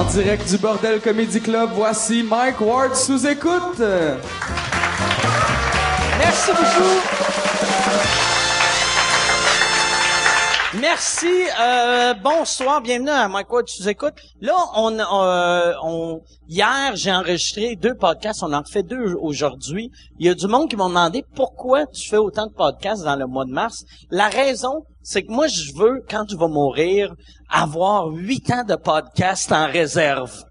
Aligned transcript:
En 0.00 0.04
direct 0.04 0.48
du 0.48 0.56
Bordel 0.56 0.98
Comedy 0.98 1.42
Club, 1.42 1.72
voici 1.74 2.22
Mike 2.22 2.58
Ward 2.62 2.96
sous 2.96 3.26
écoute. 3.26 3.82
Merci 6.18 6.50
beaucoup. 6.52 7.20
Merci. 10.80 11.26
Euh, 11.60 12.14
bonsoir, 12.14 12.80
bienvenue 12.80 13.10
à 13.10 13.28
Mike 13.28 13.52
Ward 13.52 13.66
tu 13.66 13.86
écoutes. 13.86 14.14
Là, 14.40 14.54
on, 14.74 14.98
euh, 14.98 15.74
on 15.82 16.22
hier 16.48 16.92
j'ai 16.94 17.12
enregistré 17.12 17.76
deux 17.76 17.94
podcasts, 17.94 18.42
on 18.42 18.54
en 18.54 18.64
fait 18.64 18.82
deux 18.82 19.14
aujourd'hui. 19.20 19.90
Il 20.18 20.24
y 20.24 20.30
a 20.30 20.34
du 20.34 20.46
monde 20.46 20.70
qui 20.70 20.76
m'a 20.76 20.88
demandé 20.88 21.26
pourquoi 21.34 21.84
tu 21.84 22.08
fais 22.08 22.16
autant 22.16 22.46
de 22.46 22.54
podcasts 22.54 23.04
dans 23.04 23.16
le 23.16 23.26
mois 23.26 23.44
de 23.44 23.52
mars. 23.52 23.84
La 24.10 24.28
raison, 24.28 24.86
c'est 25.02 25.22
que 25.22 25.32
moi 25.32 25.46
je 25.46 25.72
veux 25.74 26.02
quand 26.08 26.26
tu 26.26 26.36
vas 26.36 26.48
mourir 26.48 27.14
avoir 27.48 28.06
huit 28.08 28.50
ans 28.50 28.64
de 28.64 28.76
podcasts 28.76 29.52
en 29.52 29.66
réserve. 29.66 30.44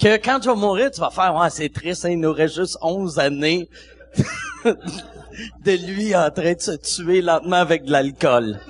Que 0.00 0.16
quand 0.16 0.40
tu 0.40 0.48
vas 0.48 0.54
mourir, 0.54 0.90
tu 0.90 1.00
vas 1.00 1.10
faire 1.10 1.34
ouais, 1.34 1.50
c'est 1.50 1.72
triste, 1.72 2.04
hein, 2.04 2.10
il 2.10 2.20
nous 2.20 2.36
juste 2.36 2.76
11 2.82 3.18
années 3.18 3.68
de 4.64 5.86
lui 5.86 6.14
en 6.14 6.30
train 6.30 6.54
de 6.54 6.60
se 6.60 6.72
tuer 6.72 7.22
lentement 7.22 7.56
avec 7.56 7.84
de 7.84 7.92
l'alcool. 7.92 8.60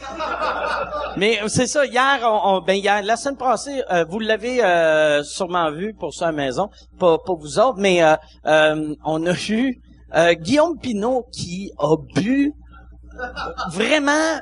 Mais 1.17 1.41
c'est 1.47 1.67
ça, 1.67 1.87
hier, 1.87 2.21
on, 2.23 2.61
ben 2.61 2.75
hier, 2.75 3.03
la 3.03 3.17
semaine 3.17 3.39
passée, 3.39 3.83
euh, 3.91 4.05
vous 4.05 4.19
l'avez 4.19 4.63
euh, 4.63 5.23
sûrement 5.23 5.71
vu 5.71 5.95
pour 5.95 6.13
ça 6.13 6.29
à 6.29 6.31
la 6.31 6.37
maison, 6.37 6.69
pas, 6.99 7.17
pas 7.19 7.33
vous 7.35 7.59
autres, 7.59 7.79
mais 7.79 8.03
euh, 8.03 8.95
on 9.05 9.25
a 9.25 9.33
vu 9.33 9.81
Guillaume 10.41 10.79
Pinot 10.79 11.27
qui 11.33 11.73
a 11.79 11.97
bu 12.15 12.53
vraiment 13.73 14.39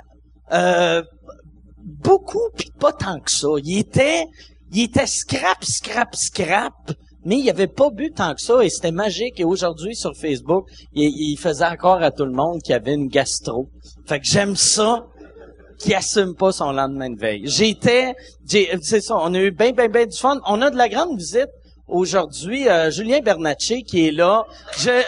beaucoup, 1.78 2.48
puis 2.56 2.70
pas 2.78 2.92
tant 2.92 3.20
que 3.20 3.30
ça. 3.30 3.48
Il 3.62 3.78
était, 3.78 4.26
il 4.72 4.84
était 4.84 5.06
scrap, 5.06 5.64
scrap, 5.64 6.14
scrap 6.14 6.92
mais 7.24 7.38
il 7.38 7.50
avait 7.50 7.66
pas 7.66 7.90
bu 7.90 8.12
tant 8.12 8.34
que 8.34 8.40
ça 8.40 8.62
et 8.62 8.68
c'était 8.68 8.92
magique. 8.92 9.40
Et 9.40 9.44
aujourd'hui, 9.44 9.96
sur 9.96 10.14
Facebook, 10.14 10.66
il, 10.92 11.36
faisait 11.38 11.64
encore 11.64 12.02
à 12.02 12.10
tout 12.10 12.24
le 12.24 12.32
monde 12.32 12.60
qu'il 12.62 12.74
avait 12.74 12.94
une 12.94 13.08
gastro. 13.08 13.68
Fait 14.06 14.20
que 14.20 14.26
j'aime 14.26 14.56
ça 14.56 15.06
qui 15.78 15.94
assume 15.94 16.34
pas 16.34 16.52
son 16.52 16.72
lendemain 16.72 17.10
de 17.10 17.18
veille. 17.18 17.42
J'étais, 17.46 18.14
c'est 18.46 19.00
ça, 19.00 19.16
on 19.18 19.34
a 19.34 19.40
eu 19.40 19.50
bien, 19.50 19.72
bien, 19.72 19.88
bien 19.88 20.06
du 20.06 20.16
fun. 20.16 20.38
On 20.46 20.60
a 20.62 20.70
de 20.70 20.76
la 20.76 20.88
grande 20.88 21.16
visite 21.16 21.48
aujourd'hui. 21.88 22.68
Euh, 22.68 22.90
Julien 22.90 23.20
Bernatchez 23.20 23.82
qui 23.82 24.08
est 24.08 24.12
là. 24.12 24.44
Je... 24.78 25.02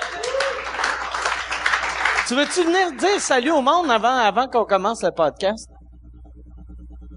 Tu 2.26 2.34
veux-tu 2.34 2.64
venir 2.64 2.90
dire 2.98 3.20
salut 3.20 3.52
au 3.52 3.62
monde 3.62 3.88
avant, 3.88 4.08
avant 4.08 4.48
qu'on 4.48 4.64
commence 4.64 5.04
le 5.04 5.12
podcast? 5.12 5.70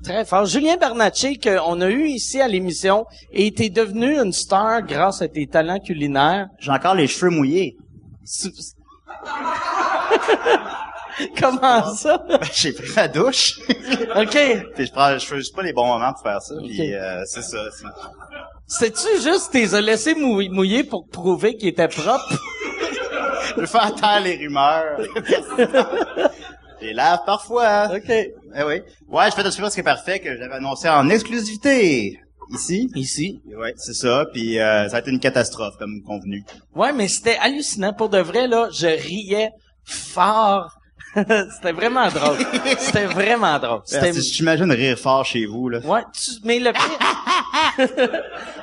Très 0.03 0.23
fort. 0.23 0.45
Julien 0.45 0.77
Bernatchez, 0.77 1.38
qu'on 1.38 1.81
a 1.81 1.89
eu 1.89 2.05
ici 2.05 2.39
à 2.39 2.47
l'émission, 2.47 3.07
et 3.31 3.47
était 3.47 3.71
devenu 3.71 4.19
une 4.19 4.31
star 4.31 4.83
grâce 4.83 5.23
à 5.23 5.27
tes 5.27 5.47
talents 5.47 5.80
culinaires. 5.80 6.47
J'ai 6.59 6.71
encore 6.71 6.93
les 6.93 7.07
cheveux 7.07 7.31
mouillés. 7.31 7.75
Comment 11.41 11.91
ça? 11.95 12.23
Ben, 12.30 12.39
j'ai 12.53 12.71
pris 12.71 12.93
la 12.95 13.07
douche. 13.07 13.59
OK. 14.15 14.37
puis 14.75 14.85
je 14.85 14.91
prends, 14.91 15.17
je 15.17 15.25
fais 15.25 15.37
juste 15.37 15.55
pas 15.55 15.63
les 15.63 15.73
bons 15.73 15.87
moments 15.87 16.13
pour 16.13 16.21
faire 16.21 16.41
ça. 16.41 16.53
Puis 16.63 16.93
euh, 16.93 17.23
c'est 17.25 17.41
ça. 17.41 17.57
C'est-tu 18.67 19.21
juste 19.23 19.52
t'es 19.52 19.65
laissé 19.81 20.13
mouiller 20.13 20.83
pour 20.83 21.07
prouver 21.07 21.57
qu'il 21.57 21.69
était 21.69 21.87
propre? 21.87 22.39
je 23.58 23.66
fais 23.66 23.92
taire 24.00 24.22
les 24.23 24.36
rumeurs. 24.36 25.00
les 26.81 26.94
lave 26.94 27.19
parfois. 27.25 27.89
OK. 27.95 28.09
Eh 28.09 28.64
oui. 28.66 28.81
Ouais, 29.08 29.30
je 29.30 29.36
fais 29.36 29.44
de 29.44 29.50
ce 29.50 29.73
qui 29.73 29.80
est 29.80 29.83
parfait 29.83 30.19
que 30.19 30.38
j'avais 30.38 30.55
annoncé 30.55 30.89
en 30.89 31.09
exclusivité. 31.09 32.20
Ici. 32.52 32.89
Ici. 32.95 33.42
Ouais, 33.45 33.73
c'est 33.77 33.94
ça. 33.94 34.26
Puis 34.33 34.60
euh, 34.60 34.89
ça 34.89 34.98
a 34.98 34.99
été 34.99 35.11
une 35.11 35.20
catastrophe 35.20 35.77
comme 35.77 36.02
convenu. 36.02 36.43
Ouais, 36.76 36.92
mais 36.93 37.08
c'était 37.08 37.37
hallucinant 37.37 37.93
pour 37.93 38.10
de 38.10 38.17
vrai 38.20 38.48
là. 38.48 38.70
Je 38.71 38.87
riais 38.87 39.52
fort. 39.83 40.76
c'était 41.16 41.71
vraiment 41.71 42.08
drôle. 42.10 42.37
C'était 42.77 43.05
vraiment 43.05 43.58
drôle. 43.60 43.81
C'était... 43.86 44.14
Si 44.14 44.33
j'imagine 44.33 44.71
rire 44.71 44.98
fort 44.98 45.26
chez 45.26 45.45
vous 45.45 45.70
là. 45.70 45.80
Ouais, 45.80 46.02
mais 46.43 46.60
le 46.60 46.71
pire. 46.71 46.99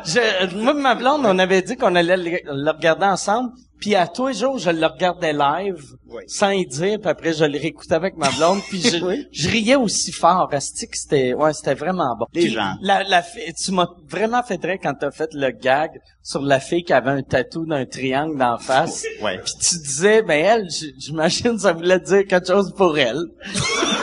je, 0.04 0.54
moi, 0.56 0.74
ma 0.74 0.94
blonde, 0.94 1.22
on 1.24 1.38
avait 1.38 1.62
dit 1.62 1.76
qu'on 1.76 1.94
allait 1.94 2.16
le 2.16 2.70
regarder 2.70 3.06
ensemble. 3.06 3.52
Puis 3.80 3.94
à 3.94 4.06
tous 4.06 4.28
les 4.28 4.34
jours, 4.34 4.58
je 4.58 4.70
le 4.70 4.86
regardais 4.86 5.32
live, 5.32 5.82
sans 6.26 6.50
y 6.50 6.66
dire, 6.66 6.98
puis 6.98 7.10
après 7.10 7.32
je 7.34 7.44
le 7.44 7.58
réécoutais 7.58 7.94
avec 7.94 8.16
ma 8.16 8.30
blonde, 8.30 8.60
puis 8.68 8.80
je, 8.80 8.96
je 9.32 9.48
riais 9.48 9.76
aussi 9.76 10.12
fort. 10.12 10.48
Asti 10.52 10.88
c'était, 10.92 11.34
ouais, 11.34 11.52
c'était 11.52 11.74
vraiment 11.74 12.16
bon. 12.18 12.26
Les 12.32 12.48
gens. 12.48 12.74
La, 12.80 13.02
la, 13.02 13.22
tu 13.22 13.72
m'as 13.72 13.88
vraiment 14.08 14.42
fait 14.42 14.64
rire 14.64 14.78
quand 14.82 14.94
t'as 14.94 15.10
fait 15.10 15.28
le 15.34 15.50
gag 15.50 15.90
sur 16.22 16.40
la 16.40 16.58
fille 16.58 16.84
qui 16.84 16.92
avait 16.92 17.10
un 17.10 17.22
tatou 17.22 17.66
d'un 17.66 17.84
triangle 17.84 18.38
d'en 18.38 18.58
face. 18.58 19.04
Ouais. 19.22 19.38
Puis 19.42 19.54
tu 19.54 19.78
disais, 19.78 20.22
ben 20.22 20.44
elle, 20.44 20.68
j'imagine 20.98 21.58
ça 21.58 21.72
voulait 21.72 21.98
dire 21.98 22.26
quelque 22.26 22.46
chose 22.46 22.72
pour 22.76 22.98
elle. 22.98 23.22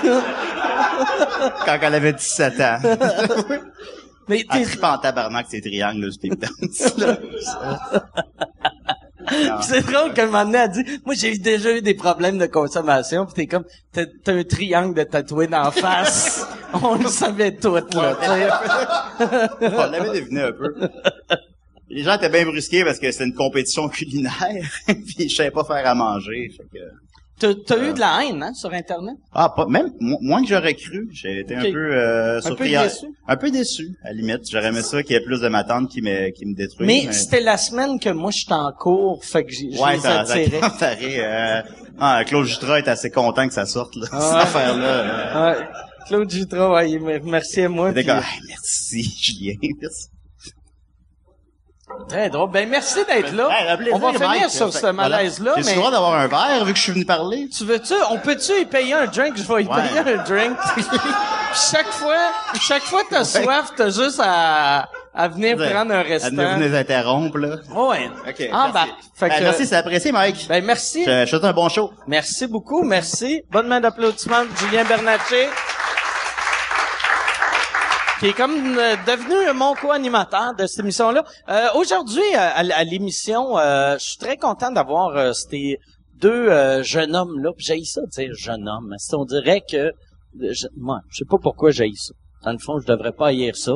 quand 1.65 1.77
elle 1.81 1.95
avait 1.95 2.13
17 2.13 2.59
ans. 2.59 2.77
Mais 4.27 4.43
t'es... 4.51 4.65
pas 4.77 4.95
en 4.95 4.97
tabarnak 4.97 5.45
ces 5.49 5.61
triangles, 5.61 6.09
là, 6.97 7.17
c'est 9.61 9.85
drôle 9.85 10.13
qu'un 10.13 10.25
moment 10.27 10.45
donné, 10.45 10.57
elle 10.57 10.71
dit, 10.71 11.01
moi, 11.05 11.15
j'ai 11.15 11.37
déjà 11.37 11.75
eu 11.75 11.81
des 11.81 11.93
problèmes 11.93 12.37
de 12.37 12.45
consommation, 12.45 13.25
pis 13.25 13.33
t'es 13.33 13.47
comme, 13.47 13.65
t'as, 13.91 14.05
un 14.27 14.43
triangle 14.43 14.95
de 14.95 15.03
tatoué 15.03 15.47
d'en 15.47 15.71
face. 15.71 16.45
On 16.83 16.95
le 16.95 17.07
savait 17.07 17.55
tout, 17.55 17.75
là, 17.75 17.83
On 19.61 19.91
l'avait 19.91 20.19
deviné 20.19 20.41
un 20.41 20.51
peu. 20.51 20.73
Les 21.89 22.03
gens 22.03 22.15
étaient 22.15 22.29
bien 22.29 22.45
brusqués 22.45 22.83
parce 22.83 22.99
que 22.99 23.11
c'était 23.11 23.25
une 23.25 23.35
compétition 23.35 23.87
culinaire, 23.89 24.67
puis 24.87 25.29
je 25.29 25.35
savais 25.35 25.51
pas 25.51 25.63
faire 25.63 25.85
à 25.85 25.93
manger, 25.93 26.49
fait 26.55 26.63
que... 26.73 26.83
T'as, 27.65 27.77
eu 27.77 27.93
de 27.93 27.99
la 27.99 28.21
haine, 28.23 28.41
hein, 28.41 28.53
sur 28.53 28.71
Internet? 28.73 29.15
Ah, 29.33 29.49
pas, 29.49 29.65
même 29.65 29.91
moins 29.99 30.41
que 30.41 30.47
j'aurais 30.47 30.75
cru. 30.75 31.09
J'ai 31.11 31.39
été 31.41 31.55
un 31.55 31.63
peu 31.63 31.93
euh, 31.93 32.41
surpris. 32.41 32.75
Un 32.75 32.81
peu 32.81 32.87
déçu? 32.87 33.05
Un 33.27 33.37
peu 33.37 33.51
déçu, 33.51 33.97
à 34.03 34.07
la 34.07 34.13
limite. 34.13 34.49
J'aurais 34.49 34.67
aimé 34.67 34.81
ça 34.81 35.03
qu'il 35.03 35.13
y 35.13 35.15
ait 35.15 35.23
plus 35.23 35.41
de 35.41 35.47
ma 35.49 35.63
tante 35.63 35.89
qui 35.89 36.01
me, 36.01 36.29
qui 36.29 36.45
me 36.45 36.55
détruise. 36.55 36.87
Mais, 36.87 37.11
c'était 37.11 37.41
la 37.41 37.57
semaine 37.57 37.99
que 37.99 38.09
moi, 38.09 38.31
j'étais 38.31 38.53
en 38.53 38.71
cours, 38.71 39.23
fait 39.25 39.43
que 39.43 39.51
j'ai, 39.51 39.69
ouais, 39.77 39.99
ça, 39.99 40.25
ça, 40.25 40.35
euh, 41.01 41.61
ah, 41.99 42.23
Claude 42.25 42.45
Jutra 42.45 42.79
est 42.79 42.87
assez 42.87 43.09
content 43.09 43.47
que 43.47 43.53
ça 43.53 43.65
sorte, 43.65 43.95
là, 43.95 44.07
cette 44.11 44.13
affaire-là. 44.13 44.85
Euh. 44.85 45.59
Ouais. 45.59 45.67
Claude 46.07 46.29
Jutra, 46.29 46.73
ouais, 46.73 46.99
merci 47.23 47.61
à 47.61 47.69
moi. 47.69 47.93
Puis... 47.93 48.05
merci, 48.05 49.15
Julien. 49.21 49.55
Merci. 49.81 50.12
Très 52.07 52.29
drôle. 52.29 52.51
Ben, 52.51 52.67
merci 52.69 52.99
d'être 53.05 53.31
là. 53.33 53.49
on 53.91 53.97
va 53.99 54.13
finir 54.13 54.49
sur 54.49 54.71
ce 54.73 54.87
malaise-là. 54.87 55.53
J'ai 55.57 55.71
le 55.71 55.75
droit 55.75 55.91
d'avoir 55.91 56.15
un 56.15 56.27
verre 56.27 56.65
vu 56.65 56.73
que 56.73 56.77
je 56.77 56.83
suis 56.83 56.91
venu 56.91 57.05
parler. 57.05 57.49
Tu 57.55 57.65
veux-tu, 57.65 57.93
on 58.09 58.17
peut-tu 58.19 58.51
y 58.61 58.65
payer 58.65 58.93
un 58.93 59.05
drink? 59.05 59.37
Je 59.37 59.43
vais 59.43 59.63
y 59.63 59.67
payer 59.67 59.99
un 59.99 60.23
drink. 60.23 60.57
chaque 61.71 61.91
fois, 61.91 62.31
chaque 62.59 62.83
fois 62.83 63.03
que 63.03 63.09
t'as 63.09 63.23
soif, 63.23 63.71
t'as 63.75 63.89
juste 63.89 64.21
à, 64.23 64.89
à 65.13 65.27
venir 65.27 65.57
prendre 65.57 65.93
un 65.93 66.01
restant. 66.01 66.27
À 66.37 66.55
venir 66.55 66.69
nous 66.69 66.75
interrompre, 66.75 67.37
là. 67.37 67.55
Ouais. 67.73 68.09
OK. 68.27 68.49
Ah, 68.51 68.71
merci. 68.73 68.91
Ben, 69.19 69.29
merci, 69.41 69.65
c'est 69.65 69.75
apprécié, 69.75 70.11
Mike. 70.11 70.47
Ben, 70.49 70.63
merci. 70.63 71.03
Je, 71.05 71.25
je 71.25 71.29
souhaite 71.29 71.43
un 71.43 71.53
bon 71.53 71.69
show. 71.69 71.91
Merci 72.07 72.47
beaucoup, 72.47 72.83
merci. 72.83 73.43
Bonne 73.51 73.67
main 73.67 73.79
d'applaudissement 73.79 74.43
Julien 74.59 74.83
Bernatchez 74.83 75.47
qui 78.23 78.29
est 78.29 78.33
comme 78.33 78.77
euh, 78.77 78.95
devenu 79.05 79.53
mon 79.53 79.75
co-animateur 79.75 80.55
de 80.55 80.65
cette 80.65 80.79
émission-là. 80.79 81.25
Euh, 81.49 81.67
aujourd'hui, 81.75 82.23
euh, 82.33 82.37
à, 82.55 82.83
l'émission, 82.85 83.57
je 83.57 83.97
suis 83.99 84.17
très 84.17 84.37
content 84.37 84.71
d'avoir 84.71 85.35
ces 85.35 85.77
deux 86.21 86.47
jeunes 86.83 87.17
hommes-là. 87.17 87.49
J'ai 87.57 87.83
ça 87.83 87.99
dire 88.15 88.33
jeune 88.33 88.69
homme. 88.69 88.95
On 89.11 89.25
dirait 89.25 89.61
que... 89.69 89.91
Moi, 90.77 91.01
je 91.09 91.17
sais 91.17 91.25
pas 91.29 91.37
pourquoi 91.37 91.71
j'ai 91.71 91.91
ça. 91.95 92.13
Dans 92.45 92.53
le 92.53 92.59
fond, 92.59 92.79
je 92.79 92.87
devrais 92.87 93.11
pas 93.11 93.27
haïr 93.27 93.57
ça. 93.57 93.73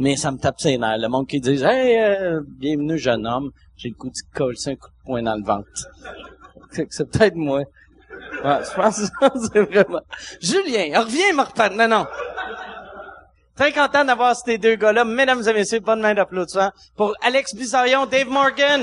Mais 0.00 0.16
ça 0.16 0.32
me 0.32 0.38
tape 0.38 0.58
ses 0.58 0.76
nerfs. 0.76 0.98
Le 0.98 1.06
monde 1.06 1.28
qui 1.28 1.38
dit 1.38 1.62
«Hey, 1.64 2.40
bienvenue 2.58 2.98
jeune 2.98 3.24
homme», 3.28 3.52
j'ai 3.76 3.90
le 3.90 3.94
coup 3.94 4.08
de 4.08 4.36
coller 4.36 4.58
un 4.66 4.74
coup 4.74 4.88
de 4.88 5.04
poing 5.06 5.22
dans 5.22 5.36
le 5.36 5.44
ventre. 5.44 5.68
C'est 6.90 7.08
peut-être 7.12 7.36
moi. 7.36 7.62
Ouais, 8.42 8.58
je 8.62 8.74
pense 8.74 9.10
que 9.10 9.26
c'est 9.52 9.62
vraiment... 9.62 10.00
Julien, 10.40 11.00
reviens 11.00 11.44
reparler. 11.44 11.76
Non, 11.76 11.88
non. 11.88 12.06
Très 13.56 13.72
content 13.72 14.04
d'avoir 14.04 14.34
ces 14.34 14.58
deux 14.58 14.74
gars-là. 14.74 15.04
Mesdames 15.04 15.42
et 15.46 15.52
messieurs, 15.52 15.78
bonne 15.78 16.00
main 16.00 16.12
d'applaudissement 16.14 16.72
pour 16.96 17.14
Alex 17.22 17.54
Bizarion, 17.54 18.04
Dave 18.06 18.28
Morgan. 18.28 18.82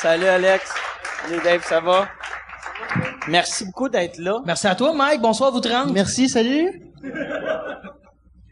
Salut 0.00 0.26
Alex. 0.26 0.72
Salut 1.24 1.40
Dave, 1.42 1.64
ça 1.64 1.80
va? 1.80 2.08
Merci 3.26 3.64
beaucoup 3.64 3.88
d'être 3.88 4.18
là. 4.18 4.40
Merci 4.46 4.68
à 4.68 4.76
toi, 4.76 4.92
Mike. 4.92 5.20
Bonsoir, 5.20 5.50
vous 5.50 5.60
30. 5.60 5.90
Merci, 5.92 6.28
salut. 6.28 6.82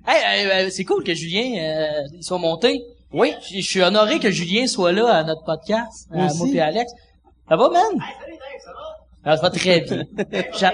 Hey, 0.08 0.70
c'est 0.72 0.84
cool 0.84 1.04
que 1.04 1.14
Julien 1.14 1.56
euh, 1.56 2.20
soit 2.20 2.38
monté. 2.38 2.82
Oui. 3.12 3.32
Je 3.48 3.60
suis 3.60 3.82
honoré 3.82 4.18
que 4.18 4.30
Julien 4.30 4.66
soit 4.66 4.90
là 4.90 5.08
à 5.14 5.22
notre 5.22 5.44
podcast, 5.44 6.08
à 6.12 6.34
moi 6.34 6.48
et 6.52 6.60
Alex. 6.60 6.92
Ça 7.48 7.54
va, 7.56 7.68
man? 7.70 8.02
Ça 9.26 9.30
va? 9.32 9.36
Ça 9.36 9.42
va 9.42 9.50
très 9.50 9.80
bien. 9.82 10.04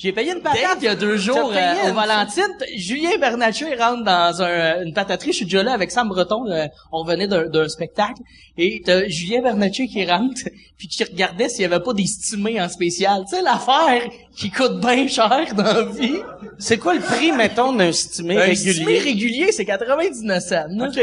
J'ai 0.00 0.12
payé 0.12 0.30
une 0.32 0.40
patate 0.42 0.76
il 0.78 0.84
y 0.84 0.88
a 0.88 0.94
deux 0.94 1.16
jours 1.16 1.48
payé 1.50 1.60
euh, 1.60 1.86
une- 1.86 1.90
au 1.90 1.94
Valentine. 1.94 2.54
Julien 2.76 3.18
Bernatchez 3.18 3.74
rentre 3.74 4.04
dans 4.04 4.42
un, 4.42 4.84
une 4.84 4.94
pataterie. 4.94 5.32
Je 5.32 5.38
suis 5.38 5.44
déjà 5.44 5.64
là 5.64 5.72
avec 5.72 5.90
Sam 5.90 6.08
Breton. 6.08 6.46
euh, 6.48 6.66
on 6.92 6.98
revenait 7.02 7.26
d'un 7.26 7.68
spectacle. 7.68 8.22
Et 8.56 8.80
t'as 8.84 9.08
Julien 9.08 9.42
Bernatchez 9.42 9.88
qui 9.88 10.06
rentre 10.06 10.40
puis 10.78 10.86
qui 10.86 11.02
regardait 11.02 11.48
s'il 11.48 11.62
y 11.62 11.64
avait 11.64 11.80
pas 11.82 11.94
des 11.94 12.06
stimés 12.06 12.60
en 12.60 12.68
spécial. 12.68 13.24
Tu 13.28 13.34
sais, 13.34 13.42
l'affaire 13.42 14.08
qui 14.36 14.52
coûte 14.52 14.78
bien 14.80 15.08
cher 15.08 15.52
dans 15.56 15.64
la 15.64 15.82
vie. 15.86 16.20
C'est 16.60 16.78
quoi 16.78 16.94
le 16.94 17.00
prix, 17.00 17.32
mettons, 17.32 17.72
d'un 17.72 17.90
stimé 17.90 18.36
Un 18.40 18.54
stimé 18.54 18.98
régulier? 18.98 18.98
régulier, 19.00 19.52
c'est 19.52 19.64
99 19.64 20.40
cents. 20.44 20.66
OK. 20.80 21.00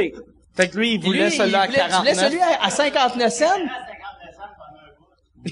Fait 0.55 0.69
que 0.69 0.77
lui, 0.77 0.93
il 0.93 1.01
voulait 1.01 1.25
lui, 1.25 1.35
celui-là 1.35 1.59
à 1.63 1.65
il 1.65 1.71
voulait- 1.71 1.83
tu 1.89 1.95
voulais 1.97 2.13
49. 2.13 2.29
celui 2.31 2.39
à, 2.39 2.63
à 2.65 2.69
59 2.69 3.33
cents? 3.33 3.45
Là, 5.45 5.51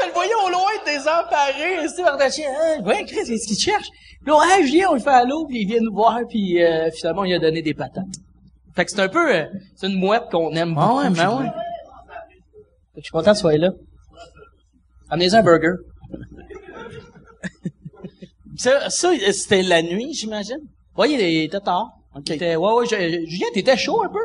je 0.00 0.06
le 0.06 0.12
voyais 0.12 0.34
au 0.44 0.48
loin 0.48 0.70
désemparé. 0.84 1.88
C'est 1.88 2.02
Bernatchez. 2.02 2.46
Hein, 2.46 2.82
ouais, 2.84 3.04
Chris, 3.04 3.24
qu'est-ce 3.26 3.46
qu'il 3.46 3.58
cherche? 3.58 3.86
Là, 4.26 4.40
hey, 4.50 4.66
Julien, 4.66 4.88
on 4.90 4.94
le 4.94 5.00
fait 5.00 5.10
à 5.10 5.24
l'eau, 5.24 5.46
puis 5.46 5.60
il 5.62 5.66
vient 5.68 5.78
nous 5.80 5.92
voir, 5.94 6.18
puis 6.28 6.62
euh, 6.62 6.90
finalement, 6.90 7.24
il 7.24 7.34
a 7.34 7.38
donné 7.38 7.62
des 7.62 7.74
patates. 7.74 8.04
Fait 8.74 8.84
que 8.84 8.90
c'est 8.90 9.00
un 9.00 9.08
peu... 9.08 9.34
euh, 9.34 9.44
c'est 9.76 9.86
une 9.86 9.98
mouette 9.98 10.24
qu'on 10.30 10.50
aime 10.52 10.74
Ah 10.76 10.86
beaucoup. 10.88 10.98
ouais, 10.98 11.10
mais 11.10 11.26
ouais. 11.26 11.44
Fait 11.44 11.50
que 12.96 12.98
je 12.98 13.02
suis 13.02 13.10
content 13.12 13.32
de 13.32 13.36
soit 13.36 13.56
là. 13.56 13.70
Amenez 15.10 15.34
un 15.34 15.42
burger. 15.42 15.74
Ça, 18.58 18.88
ça, 18.88 19.10
c'était 19.32 19.62
la 19.62 19.82
nuit, 19.82 20.14
j'imagine? 20.14 20.56
Ouais, 20.96 21.10
il 21.12 21.20
était 21.44 21.60
tard. 21.60 21.90
OK. 22.14 22.22
Il 22.28 22.32
était- 22.36 22.56
ouais, 22.56 22.72
ouais, 22.72 22.86
je- 22.86 23.26
Julien, 23.28 23.46
t'étais 23.52 23.76
chaud 23.76 24.02
un 24.02 24.08
peu? 24.08 24.18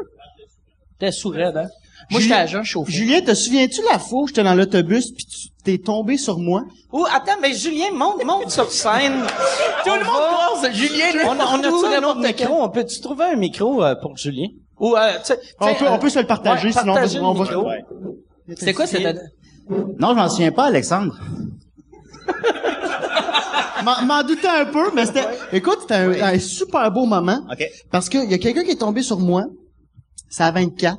T'étais 0.98 1.12
sourd, 1.12 1.36
hein? 1.38 1.68
Moi, 2.12 2.20
j'étais 2.22 2.34
à 2.36 2.46
jeun, 2.46 2.64
chauffé. 2.64 2.92
Julien, 2.92 3.22
te 3.22 3.34
souviens-tu 3.34 3.82
la 3.92 3.98
fois 4.00 4.22
où 4.24 4.28
j'étais 4.28 4.44
dans 4.44 4.54
l'autobus 4.56 5.12
puis 5.12 5.26
tu 5.26 5.48
t'es 5.64 5.78
tombé 5.78 6.18
sur 6.18 6.38
moi? 6.40 6.64
Ou, 6.92 7.06
attends, 7.06 7.38
mais 7.42 7.54
Julien, 7.54 7.92
monte, 7.94 8.24
monte 8.26 8.52
sur 8.52 8.70
scène. 8.72 9.14
Tout 9.86 9.92
le 9.94 10.06
monde 10.06 10.62
pense 10.62 10.72
Julien, 10.74 11.06
On 11.26 11.40
a, 11.40 11.46
on 11.46 11.60
a 11.60 11.64
tout, 11.70 11.86
un 11.86 12.04
autre 12.04 12.20
micro? 12.22 12.62
On 12.64 12.70
peut-tu 12.70 13.00
trouver 13.02 13.26
un 13.26 13.36
micro 13.36 13.84
euh, 13.84 13.96
pour 13.96 14.18
Julien? 14.18 14.48
Ou, 14.80 14.96
euh, 14.98 15.14
tu 15.20 15.26
sais- 15.34 15.40
On 15.60 15.74
peut, 15.74 15.86
on 15.90 16.00
peut 16.00 16.10
se 16.10 16.20
le 16.20 16.26
partager, 16.28 16.68
ouais, 16.68 16.74
sinon 16.74 16.92
on 16.92 16.96
partager 16.96 17.20
va, 17.20 17.26
on 17.26 17.34
le 17.34 17.40
va- 17.40 17.46
micro. 17.46 17.68
Ouais. 17.68 17.84
C'est 18.58 18.74
quoi 18.74 18.86
cette... 18.88 19.18
Non, 19.70 20.10
je 20.10 20.16
m'en 20.16 20.28
souviens 20.30 20.52
pas, 20.52 20.66
Alexandre. 20.66 21.18
M'en- 23.84 24.02
M'en 24.06 24.24
doutais 24.24 24.48
un 24.48 24.66
peu, 24.66 24.92
mais 24.94 25.06
c'était, 25.06 25.26
écoute, 25.54 25.78
c'était 25.82 25.96
un, 25.96 26.12
un 26.12 26.40
super 26.40 26.92
beau 26.92 27.06
moment. 27.06 27.40
OK. 27.52 27.66
Parce 27.90 28.10
qu'il 28.10 28.30
y 28.30 28.34
a 28.34 28.38
quelqu'un 28.38 28.64
qui 28.64 28.72
est 28.72 28.76
tombé 28.80 29.02
sur 29.02 29.18
moi. 29.20 29.46
C'est 30.30 30.44
à 30.44 30.52
24. 30.52 30.98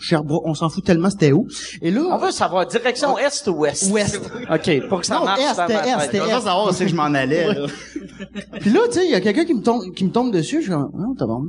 Sherbrooke, 0.00 0.42
on 0.46 0.54
s'en 0.54 0.68
fout 0.68 0.84
tellement 0.84 1.10
c'était 1.10 1.32
où. 1.32 1.46
Et 1.82 1.90
là, 1.90 2.02
On 2.12 2.18
veut 2.18 2.30
savoir, 2.30 2.66
direction 2.66 3.18
est 3.18 3.46
ou 3.48 3.50
ouest? 3.50 3.90
Ouest. 3.90 4.20
OK, 4.50 4.88
pour 4.88 5.00
que 5.00 5.06
ça 5.06 5.16
Non, 5.18 5.24
marche 5.24 5.40
est, 5.40 5.72
est, 5.72 6.14
est. 6.16 6.30
Savoir 6.30 6.68
où 6.68 6.72
c'est 6.72 6.84
que 6.84 6.90
je 6.90 6.96
m'en 6.96 7.04
allais, 7.14 7.46
là. 7.52 7.66
Puis 8.60 8.70
là, 8.70 8.80
tu 8.86 8.98
sais, 8.98 9.04
il 9.04 9.10
y 9.10 9.14
a 9.14 9.20
quelqu'un 9.20 9.44
qui 9.44 9.54
me 9.54 9.62
tombe, 9.62 9.92
qui 9.94 10.04
me 10.04 10.10
tombe 10.10 10.30
dessus, 10.32 10.56
je 10.58 10.62
suis 10.62 10.70
comme, 10.70 10.90
non, 10.94 11.14
t'as 11.18 11.26
bon 11.26 11.42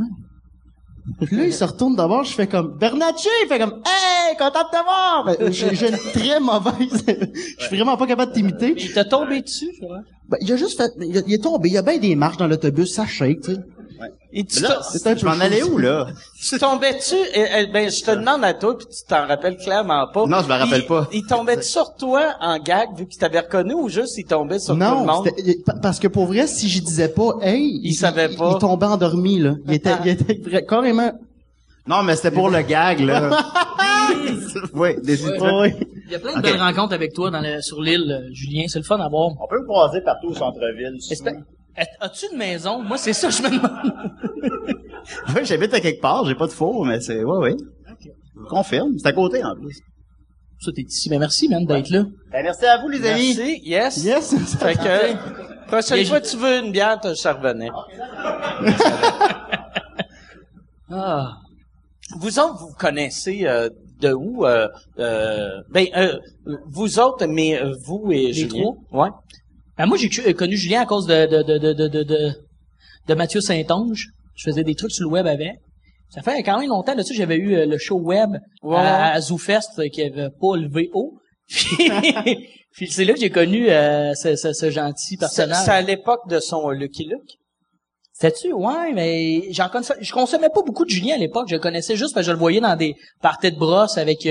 Puis 1.26 1.36
là, 1.36 1.44
il 1.46 1.54
se 1.54 1.64
retourne 1.64 1.96
d'abord, 1.96 2.24
je 2.24 2.34
fais 2.34 2.48
comme, 2.48 2.78
Bernatchez, 2.78 3.30
il 3.44 3.48
fait 3.48 3.60
comme, 3.60 3.82
hey, 3.86 4.36
content 4.38 4.64
de 4.64 4.78
te 4.78 4.84
voir! 4.84 5.24
Ben, 5.26 5.52
J'ai 5.52 5.76
j'ai 5.76 5.90
une 5.90 5.98
très 5.98 6.40
mauvaise, 6.40 7.04
je 7.60 7.66
suis 7.66 7.76
vraiment 7.76 7.98
pas 7.98 8.08
capable 8.08 8.32
de 8.32 8.36
t'imiter. 8.36 8.74
Il 8.78 8.94
t'a 8.94 9.04
tombé 9.06 9.42
dessus, 9.42 9.70
je 9.80 9.86
crois. 9.86 10.00
Ben, 10.30 10.38
il 10.42 10.52
a 10.54 10.56
juste 10.56 10.78
fait, 10.78 10.92
il, 11.02 11.18
a- 11.18 11.22
il 11.28 11.34
est 11.34 11.44
tombé, 11.44 11.70
il 11.70 11.74
y 11.74 11.78
a 11.78 11.82
bien 11.82 11.98
des 11.98 12.16
marches 12.16 12.38
dans 12.38 12.48
l'autobus, 12.48 12.94
ça 12.94 13.06
shake, 13.06 13.42
tu 13.42 13.54
sais. 13.56 13.60
Et 14.34 14.44
tu 14.46 14.62
là, 14.62 14.80
je 15.16 15.26
m'en 15.26 15.32
allais 15.40 15.64
où, 15.64 15.78
là? 15.78 16.08
tu 16.50 16.58
tombais-tu, 16.58 17.16
ben, 17.74 17.90
je 17.92 18.04
te 18.04 18.12
demande 18.12 18.44
à 18.44 18.54
toi, 18.54 18.78
puis 18.78 18.88
tu 18.88 19.04
t'en 19.08 19.28
rappelles 19.28 19.58
clairement 19.58 20.08
pas. 20.14 20.26
Non, 20.26 20.40
je 20.42 20.48
me 20.48 20.54
rappelle 20.54 20.82
Il- 20.82 20.88
pas. 20.88 21.08
Il 21.14 21.26
tombait 21.26 21.62
sur 21.62 21.96
toi 21.96 22.36
en 22.40 22.58
gag, 22.60 22.90
vu 22.98 23.08
qu'il 23.08 23.20
t'avait 23.20 23.40
reconnu, 23.42 23.74
ou 23.74 23.90
juste 23.90 24.18
il 24.18 24.26
tombait 24.26 24.60
sur 24.60 24.74
tout 24.74 24.80
le 24.80 24.86
Non, 24.86 25.06
monde? 25.06 25.30
pa- 25.66 25.76
parce 25.82 26.00
que 26.00 26.08
pour 26.08 26.26
vrai, 26.26 26.48
si 26.48 26.70
je 26.70 26.82
disais 26.82 27.10
pas, 27.10 27.32
hey, 27.42 27.80
Il 27.84 27.94
savait 27.94 28.30
pas. 28.36 28.52
Il, 28.54 28.58
tombait 28.60 28.86
endormi, 28.88 29.40
là. 29.40 29.56
Il 29.68 29.74
était, 29.74 29.92
il 30.06 30.10
était 30.12 30.66
carrément, 30.66 31.12
Non, 31.88 32.04
mais 32.04 32.16
c'était 32.16 32.32
pour 32.32 32.50
le 32.50 32.62
gag, 32.62 33.00
là. 33.02 33.30
oui, 34.74 34.90
des 35.04 35.26
Ouais. 35.26 35.76
Il 36.08 36.12
y 36.12 36.16
a 36.16 36.20
plein 36.20 36.36
de 36.38 36.42
belles 36.42 36.60
rencontres 36.60 36.94
avec 36.94 37.14
toi 37.14 37.32
dans 37.32 37.40
le- 37.42 37.62
sur 37.62 37.82
l'île, 37.82 38.12
euh, 38.12 38.30
Julien. 38.34 38.66
C'est 38.68 38.80
le 38.80 38.84
fun 38.86 39.00
à 39.00 39.08
voir. 39.08 39.30
On 39.42 39.48
peut 39.48 39.60
me 39.60 39.66
croiser 39.66 40.02
partout 40.02 40.28
au 40.28 40.34
centre-ville. 40.36 40.98
As-tu 42.00 42.26
une 42.32 42.38
maison? 42.38 42.82
Moi, 42.82 42.98
c'est 42.98 43.14
ça 43.14 43.28
que 43.30 43.34
je 43.34 43.44
me 43.44 43.50
demande. 43.50 44.74
Oui, 45.36 45.42
j'habite 45.46 45.74
à 45.74 45.80
quelque 45.80 46.00
part, 46.00 46.26
j'ai 46.26 46.36
pas 46.36 46.46
de 46.46 46.52
four, 46.52 46.86
mais 46.86 47.02
c'est, 47.02 47.24
ouais, 47.24 47.52
oui. 47.52 47.58
Je 48.36 48.48
confirme. 48.50 48.92
C'est 49.00 49.08
à 49.08 49.14
côté, 49.14 49.44
en 49.44 49.56
plus. 49.56 49.80
Ça, 50.60 50.72
t'es 50.76 50.84
ici. 50.84 51.10
Ben, 51.10 51.18
merci, 51.20 51.50
man, 51.50 51.66
d'être 51.66 51.90
là. 51.90 52.04
Ben, 52.32 52.44
merci 52.44 52.66
à 52.66 52.78
vous, 52.78 52.88
les 52.88 53.04
amis. 53.08 53.36
Merci, 53.36 53.62
yes. 53.64 54.04
Yes. 54.04 54.56
Fait 54.60 54.76
que, 54.76 55.68
prochaine 55.68 56.06
fois 56.06 56.20
je- 56.20 56.24
que 56.24 56.30
tu 56.30 56.38
veux 56.38 56.60
une 56.64 56.72
bière, 56.72 57.00
t'as 57.02 57.16
ça 57.16 57.34
revenait. 57.34 57.70
Ah. 60.94 61.38
Vous 62.20 62.40
autres, 62.40 62.58
vous 62.60 62.74
connaissez 62.78 63.46
euh, 63.46 63.70
de 64.02 64.12
où? 64.14 64.46
Euh, 64.46 64.68
euh, 65.00 65.62
ben, 65.70 65.88
euh, 65.96 66.18
vous 66.68 67.00
autres, 67.00 67.26
mais 67.28 67.62
euh, 67.62 67.74
vous 67.86 68.12
et 68.12 68.34
Julien. 68.34 68.72
Ouais. 68.92 69.08
Ben, 69.82 69.88
moi, 69.88 69.98
j'ai 69.98 70.12
euh, 70.28 70.34
connu 70.34 70.56
Julien 70.56 70.82
à 70.82 70.86
cause 70.86 71.08
de, 71.08 71.26
de, 71.26 71.42
de, 71.42 71.58
de, 71.58 71.74
de, 71.74 72.04
de, 72.04 72.34
de, 73.08 73.14
Mathieu 73.16 73.42
Saint-Onge. 73.42 74.10
Je 74.36 74.44
faisais 74.44 74.64
des 74.64 74.76
trucs 74.76 74.92
sur 74.92 75.06
le 75.06 75.12
web 75.12 75.26
avec. 75.26 75.54
Ça 76.10 76.22
fait 76.22 76.44
quand 76.44 76.60
même 76.60 76.70
longtemps, 76.70 76.94
là-dessus, 76.94 77.16
j'avais 77.16 77.38
eu 77.38 77.56
euh, 77.56 77.66
le 77.66 77.80
show 77.80 77.98
web 78.00 78.30
à, 78.64 79.14
à 79.14 79.20
ZooFest 79.20 79.80
euh, 79.80 79.88
qui 79.88 80.04
avait 80.04 80.30
pas 80.40 80.56
levé 80.56 80.92
haut. 80.94 81.18
Puis, 81.48 81.90
puis 82.74 82.92
c'est 82.92 83.06
là 83.06 83.14
que 83.14 83.20
j'ai 83.22 83.32
connu 83.32 83.72
euh, 83.72 84.14
ce, 84.14 84.36
ce, 84.36 84.54
ce 84.54 84.70
gentil 84.70 85.18
personnage. 85.18 85.66
c'est 85.66 85.72
à 85.72 85.82
l'époque 85.82 86.30
de 86.30 86.40
son 86.40 86.70
Lucky 86.70 87.06
Luke? 87.06 87.40
C'était-tu? 88.14 88.54
Ouais, 88.54 88.94
mais 88.94 89.52
j'en 89.52 89.68
connaissais, 89.70 89.96
je 90.00 90.14
consommais 90.14 90.50
pas 90.50 90.62
beaucoup 90.62 90.86
de 90.86 90.92
Julien 90.92 91.16
à 91.16 91.18
l'époque. 91.18 91.48
Je 91.50 91.56
le 91.56 91.60
connaissais 91.60 91.96
juste 91.96 92.14
parce 92.14 92.28
que 92.28 92.28
je 92.28 92.34
le 92.34 92.40
voyais 92.40 92.62
dans 92.62 92.76
des 92.76 92.94
parties 93.20 93.52
de 93.52 93.58
brosse 93.58 93.98
avec 93.98 94.30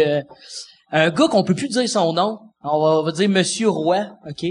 un 0.93 1.11
gars 1.11 1.27
qu'on 1.27 1.43
peut 1.43 1.57
plus 1.57 1.71
dire 1.71 1.89
son 1.89 2.13
nom. 2.13 2.39
On 2.63 2.81
va, 2.81 3.01
on 3.01 3.03
va 3.03 3.11
dire 3.11 3.29
Monsieur 3.29 3.69
Roy, 3.69 4.07
OK? 4.29 4.47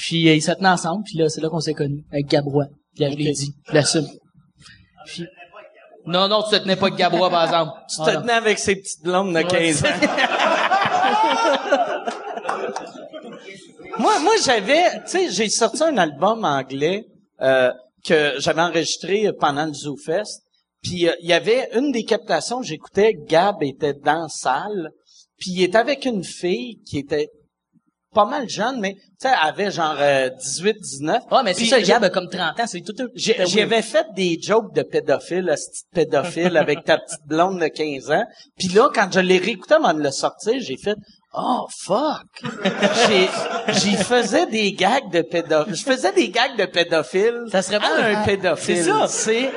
Puis 0.00 0.28
euh, 0.28 0.34
ils 0.34 0.42
se 0.42 0.50
tenaient 0.52 0.70
ensemble, 0.70 1.04
puis 1.04 1.18
là, 1.18 1.28
c'est 1.28 1.42
là 1.42 1.50
qu'on 1.50 1.60
s'est 1.60 1.74
connus, 1.74 2.02
avec 2.10 2.26
Gabrois. 2.26 2.66
Puis 2.94 3.04
là, 3.04 3.10
je 3.10 3.16
l'ai 3.16 3.32
dit, 3.32 3.54
je 3.68 3.74
l'assume. 3.74 4.06
Puis... 5.06 5.26
Non, 6.06 6.26
non, 6.26 6.42
tu 6.42 6.50
te 6.50 6.56
tenais 6.56 6.76
pas 6.76 6.86
avec 6.86 6.98
Gabrois, 6.98 7.28
par 7.28 7.44
exemple. 7.44 7.72
Tu 7.88 7.96
Ah, 8.00 8.06
te 8.06 8.10
non. 8.14 8.20
tenais 8.22 8.32
avec 8.32 8.58
ses 8.58 8.76
petites 8.76 9.02
blondes 9.04 9.34
de 9.34 9.42
15 9.42 9.84
ans. 9.84 9.88
moi, 13.98 14.18
moi, 14.20 14.32
j'avais, 14.42 15.02
tu 15.04 15.10
sais, 15.10 15.30
j'ai 15.30 15.50
sorti 15.50 15.82
un 15.82 15.98
album 15.98 16.46
anglais 16.46 17.04
euh, 17.42 17.70
que 18.02 18.32
j'avais 18.38 18.62
enregistré 18.62 19.30
pendant 19.38 19.66
le 19.66 19.74
ZooFest. 19.74 20.40
Puis 20.82 21.08
euh, 21.08 21.12
il 21.20 21.28
y 21.28 21.34
avait 21.34 21.68
une 21.74 21.92
des 21.92 22.04
captations, 22.04 22.62
j'écoutais, 22.62 23.12
Gab 23.28 23.62
était 23.62 23.92
dans 23.92 24.22
la 24.22 24.28
salle, 24.28 24.92
puis 25.38 25.50
il 25.52 25.62
était 25.62 25.76
avec 25.76 26.06
une 26.06 26.24
fille 26.24 26.80
qui 26.86 26.96
était 26.98 27.28
pas 28.12 28.26
mal 28.26 28.48
jeune, 28.48 28.80
mais 28.80 28.94
tu 28.94 29.28
sais, 29.28 29.34
avait 29.40 29.70
genre 29.70 29.96
18, 30.38 30.80
19. 30.80 31.22
Ah, 31.30 31.42
mais 31.44 31.54
c'est 31.54 31.66
ça, 31.66 31.80
Gab 31.80 32.04
a 32.04 32.10
comme 32.10 32.28
30 32.28 32.60
ans, 32.60 32.66
c'est 32.66 32.80
tout... 32.80 32.94
J'avais 33.14 33.82
fait 33.82 34.06
des 34.14 34.38
jokes 34.40 34.74
de 34.74 34.82
pédophile, 34.82 35.54
ce 35.56 35.70
petit 35.70 35.84
pédophile 35.92 36.56
avec 36.56 36.84
ta 36.84 36.98
petite 36.98 37.26
blonde 37.26 37.60
de 37.60 37.68
15 37.68 38.10
ans. 38.10 38.24
Puis 38.58 38.68
là, 38.68 38.88
quand 38.92 39.08
je 39.12 39.20
l'ai 39.20 39.38
réécouté 39.38 39.74
avant 39.74 39.94
de 39.94 40.02
le 40.02 40.10
sortir, 40.10 40.54
j'ai 40.60 40.76
fait 40.76 40.96
Oh 41.32 41.68
fuck! 41.70 42.42
j'y 43.68 43.94
faisais 43.96 44.46
des 44.46 44.72
gags 44.72 45.10
de 45.12 45.22
pédophile. 45.22 45.74
Je 45.76 45.82
faisais 45.84 46.10
des 46.12 46.28
gags 46.30 46.56
de 46.58 46.64
pédophile. 46.64 47.44
Ça 47.52 47.62
serait 47.62 47.78
bon, 47.78 47.84
à 47.86 48.04
un 48.04 48.14
hein? 48.16 48.22
pédophile. 48.26 48.76
C'est 48.76 48.82
ça. 48.90 49.06
C'est, 49.06 49.50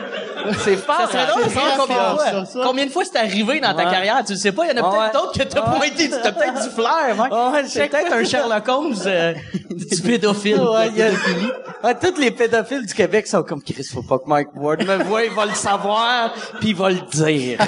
c'est 0.64 0.76
fort. 0.78 0.98
Ça 1.02 1.08
serait 1.08 1.26
drôle 1.26 1.44
de 1.46 1.50
savoir 1.50 1.78
combien, 1.78 1.96
de 1.96 2.16
fois, 2.16 2.46
ça. 2.46 2.60
combien 2.64 2.86
de 2.86 2.92
fois 2.92 3.04
c'est 3.06 3.18
arrivé 3.18 3.60
dans 3.60 3.74
ta 3.74 3.86
Ouais. 3.86 3.92
carrière. 3.92 4.22
Tu 4.24 4.34
le 4.34 4.38
sais 4.38 4.52
pas, 4.52 4.66
il 4.68 4.78
y 4.78 4.80
en 4.80 4.84
a 4.84 4.88
Ouais. 4.88 4.98
peut-être 4.98 5.14
d'autres 5.14 5.40
que 5.40 5.44
t'as 5.46 5.62
Ouais. 5.72 5.78
pointé. 5.80 6.10
T'as 6.12 6.32
peut-être 6.32 6.62
du 6.64 6.70
flair, 6.70 7.16
mec. 7.18 7.32
Ouais, 7.32 7.64
c'est 7.68 7.88
peut-être 7.88 8.14
un 8.14 8.24
Sherlock 8.24 8.68
Holmes 8.68 8.96
euh, 9.08 9.34
du 9.72 10.02
pédophile. 10.04 10.60
Ouais, 10.62 10.90
y 10.92 11.02
a- 11.02 11.10
Ouais, 11.84 11.96
tous 12.00 12.20
les 12.20 12.30
pédophiles 12.30 12.86
du 12.86 12.94
Québec 12.94 13.26
sont 13.26 13.42
comme 13.42 13.64
Chris, 13.64 13.84
faut 13.92 14.04
pas 14.04 14.20
que 14.20 14.28
Mike 14.28 14.50
Ward 14.56 14.84
me 14.84 15.04
voie, 15.06 15.24
il 15.26 15.32
va 15.32 15.48
le 15.48 15.56
savoir, 15.56 16.34
puis 16.60 16.70
il 16.70 16.76
va 16.76 16.92
le 16.92 17.02
dire. 17.12 17.58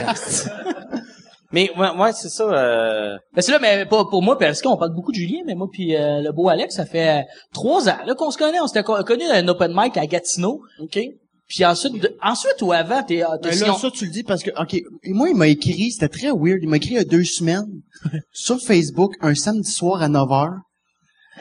mais 1.56 1.72
ouais, 1.78 1.90
ouais, 1.98 2.12
c'est 2.14 2.30
ça. 2.30 2.44
Euh... 2.44 3.18
Parce 3.34 3.48
que 3.48 3.52
là, 3.54 3.60
mais 3.62 3.86
pas 3.86 4.04
pour 4.06 4.22
moi, 4.22 4.38
parce 4.38 4.62
qu'on 4.62 4.76
parle 4.78 4.94
beaucoup 4.94 5.12
de 5.12 5.18
Julien, 5.18 5.40
mais 5.46 5.56
moi 5.56 5.68
puis 5.72 5.96
euh, 5.96 6.22
le 6.22 6.32
beau 6.34 6.50
Alex, 6.50 6.76
ça 6.76 6.86
fait 6.86 7.20
euh, 7.22 7.24
trois 7.54 7.88
ans 7.90 7.98
là 8.06 8.14
qu'on 8.14 8.30
se 8.30 8.38
connaît. 8.38 8.60
On 8.60 8.68
s'était 8.68 8.84
co- 8.84 9.02
connus 9.04 9.26
à 9.32 9.36
un 9.38 9.48
open 9.48 9.72
mic 9.74 9.96
à 9.98 10.06
Gatineau. 10.06 10.62
Ok. 10.80 11.00
Puis 11.48 11.64
ensuite, 11.64 11.94
de- 12.02 12.18
ensuite 12.24 12.62
ou 12.62 12.72
avant, 12.74 13.04
t'es, 13.04 13.24
euh, 13.24 13.28
Ben 13.42 13.54
si 13.54 13.62
là, 13.62 13.74
on- 13.74 13.78
ça, 13.78 13.90
tu 13.92 14.06
le 14.06 14.12
dis 14.12 14.24
parce 14.24 14.44
que, 14.44 14.50
OK, 14.62 14.74
et 14.74 15.14
moi, 15.14 15.30
il 15.30 15.36
m'a 15.36 15.48
écrit, 15.48 15.92
c'était 15.92 16.10
très 16.10 16.32
weird, 16.32 16.60
il 16.62 16.68
m'a 16.70 16.78
écrit 16.78 16.92
il 16.92 16.98
y 16.98 17.00
a 17.00 17.04
deux 17.04 17.24
semaines, 17.24 17.68
sur 18.34 18.60
Facebook, 18.60 19.14
un 19.22 19.36
samedi 19.36 19.72
soir 19.72 20.02
à 20.02 20.10
9 20.10 20.28
h. 20.30 20.54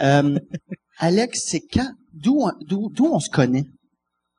Euh, 0.02 0.38
Alex, 0.99 1.44
c'est 1.47 1.61
quand, 1.62 1.90
d'où, 2.12 2.38
on- 2.40 2.52
d'où, 2.66 2.90
d'où 2.94 3.06
on 3.12 3.18
se 3.21 3.30
connaît? 3.30 3.64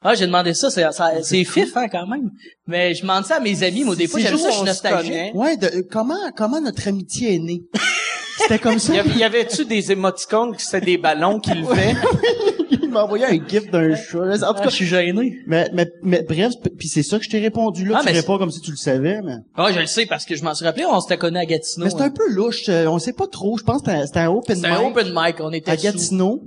Ah, 0.07 0.13
j'ai 0.13 0.27
demandé 0.27 0.53
ça, 0.53 0.69
c'est, 0.69 0.83
ça- 0.91 1.11
c'est 1.23 1.43
fif, 1.43 1.75
hein, 1.75 1.87
quand 1.91 2.05
même. 2.05 2.29
Mais 2.67 2.93
je 2.93 3.01
demande 3.01 3.25
ça 3.25 3.37
à 3.37 3.39
mes 3.39 3.63
amis, 3.63 3.83
moi, 3.83 3.95
des 3.95 4.07
fois, 4.07 4.19
C'est 4.19 4.27
j'aime 4.27 4.37
ça, 4.37 4.49
je 4.49 4.51
suis 4.51 4.61
on 4.61 4.65
se 4.65 4.69
nostalgique. 4.69 5.11
connaît. 5.11 5.31
Ouais, 5.33 5.57
de, 5.57 5.81
comment, 5.91 6.31
comment 6.37 6.61
notre 6.61 6.87
amitié 6.87 7.35
est 7.35 7.39
née? 7.39 7.63
C'était 8.37 8.59
comme 8.59 8.77
ça? 8.79 8.93
Y 8.93 8.99
avait- 8.99 9.17
y 9.19 9.23
avait-tu 9.23 9.65
des 9.65 9.91
émoticônes 9.91 10.55
qui 10.55 10.63
c'était 10.65 10.85
des 10.85 10.97
ballons 10.97 11.39
qui 11.39 11.51
levaient? 11.53 11.95
Il 12.69 12.89
m'a 12.89 13.03
envoyé 13.05 13.25
un 13.25 13.47
gif 13.47 13.69
d'un 13.71 13.95
chat. 13.95 14.19
En 14.19 14.53
tout 14.53 14.59
Ah, 14.59 14.63
cas, 14.63 14.69
je 14.69 14.75
suis 14.75 14.85
gêné. 14.85 15.37
mais, 15.47 15.69
mais, 15.73 15.87
mais 16.03 16.21
bref, 16.23 16.53
puis 16.77 16.87
c'est 16.87 17.03
ça 17.03 17.17
que 17.17 17.23
je 17.25 17.29
t'ai 17.29 17.39
répondu 17.39 17.85
là. 17.85 17.95
Ah, 17.97 17.99
tu 18.01 18.05
mais 18.07 18.11
réponds 18.19 18.37
comme 18.37 18.51
si 18.51 18.59
tu 18.61 18.71
le 18.71 18.77
savais, 18.77 19.21
mais. 19.23 19.35
Ah, 19.55 19.71
je 19.73 19.79
le 19.79 19.85
sais 19.85 20.05
parce 20.05 20.25
que 20.25 20.35
je 20.35 20.43
m'en 20.43 20.53
suis 20.53 20.65
rappelé, 20.65 20.85
on 20.85 20.99
s'était 20.99 21.17
connus 21.17 21.39
à 21.39 21.45
Gatineau. 21.45 21.85
Mais 21.85 21.91
c'est 21.91 22.01
un 22.01 22.09
peu 22.09 22.29
louche. 22.29 22.67
euh, 22.69 22.87
On 22.87 22.99
sait 22.99 23.13
pas 23.13 23.27
trop. 23.27 23.57
Je 23.57 23.63
pense 23.63 23.81
que 23.81 23.91
c'était 24.05 24.19
un- 24.19 24.29
open 24.29 24.55
C'était 24.55 24.67
un 24.67 24.79
mic 24.79 24.87
open 24.97 25.13
mic, 25.15 25.35
on 25.39 25.51
était 25.51 25.71
à 25.71 25.77
sous. 25.77 25.83
Gatineau. 25.83 26.43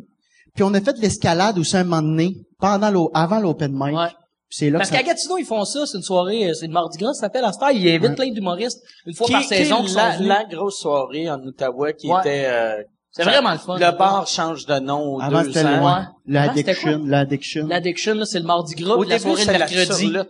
Puis 0.59 0.65
on 0.65 0.75
a 0.75 0.81
fait 0.81 0.93
de 0.95 1.01
l'escalade 1.01 1.57
aussi 1.57 1.77
un 1.77 1.85
moment 1.85 2.03
donné, 2.03 2.35
pendant 2.59 2.91
l'o- 2.91 3.13
avant 3.15 3.39
l'open 3.39 3.71
mic. 3.73 3.97
Ouais. 3.97 4.09
Puis 4.09 4.57
c'est 4.59 4.71
là 4.71 4.79
Parce 4.79 4.91
que 4.91 4.97
ça- 4.97 5.03
qu'à 5.05 5.09
Gatineau, 5.11 5.39
ils 5.39 5.45
font 5.45 5.65
ça, 5.65 5.87
c'est 5.87 5.99
une 5.99 6.03
soirée, 6.03 6.51
euh, 6.51 6.55
c'est 6.55 6.67
le 6.67 6.73
Mardi 6.73 6.99
Gras, 6.99 7.13
ça 7.15 7.21
s'appelle 7.21 7.45
à 7.45 7.53
Star. 7.53 7.71
Ils 7.71 7.89
invitent 7.95 8.17
plein 8.17 8.33
d'humoristes 8.33 8.83
une 9.07 9.15
fois 9.15 9.27
qui, 9.29 9.33
par 9.35 9.43
qui 9.43 9.47
saison 9.49 9.85
qui 9.85 9.95
la, 9.95 10.19
la 10.19 10.45
grosse 10.47 10.81
soirée 10.81 11.31
en 11.31 11.39
Ottawa 11.47 11.93
qui 11.93 12.11
Ouais. 12.11 12.19
était... 12.23 12.47
euh, 12.47 12.83
C'est 13.13 13.23
vraiment 13.23 13.53
le 13.53 13.59
fun. 13.59 13.77
Le 13.79 13.97
bar 13.97 14.27
change 14.27 14.67
de 14.67 14.81
nom 14.81 15.15
aux 15.15 15.21
avant 15.23 15.43
deux 15.43 15.53
c'était 15.53 15.65
ans. 15.69 15.87
Ouais. 15.97 16.03
L'addiction, 16.27 17.03
l'addiction. 17.05 17.67
L'addiction, 17.69 18.15
là, 18.15 18.25
c'est 18.27 18.41
le 18.41 18.47
Mardi 18.47 18.75
Gras, 18.75 18.95
Au 18.97 19.01
puis 19.03 19.11
la 19.11 19.19
début, 19.19 19.31
soirée 19.37 19.45
la 19.45 19.59
mercredi. 19.59 19.87
turlute. 20.11 20.29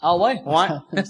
Ah 0.00 0.16
ouais? 0.16 0.40
Ouais. 0.46 0.68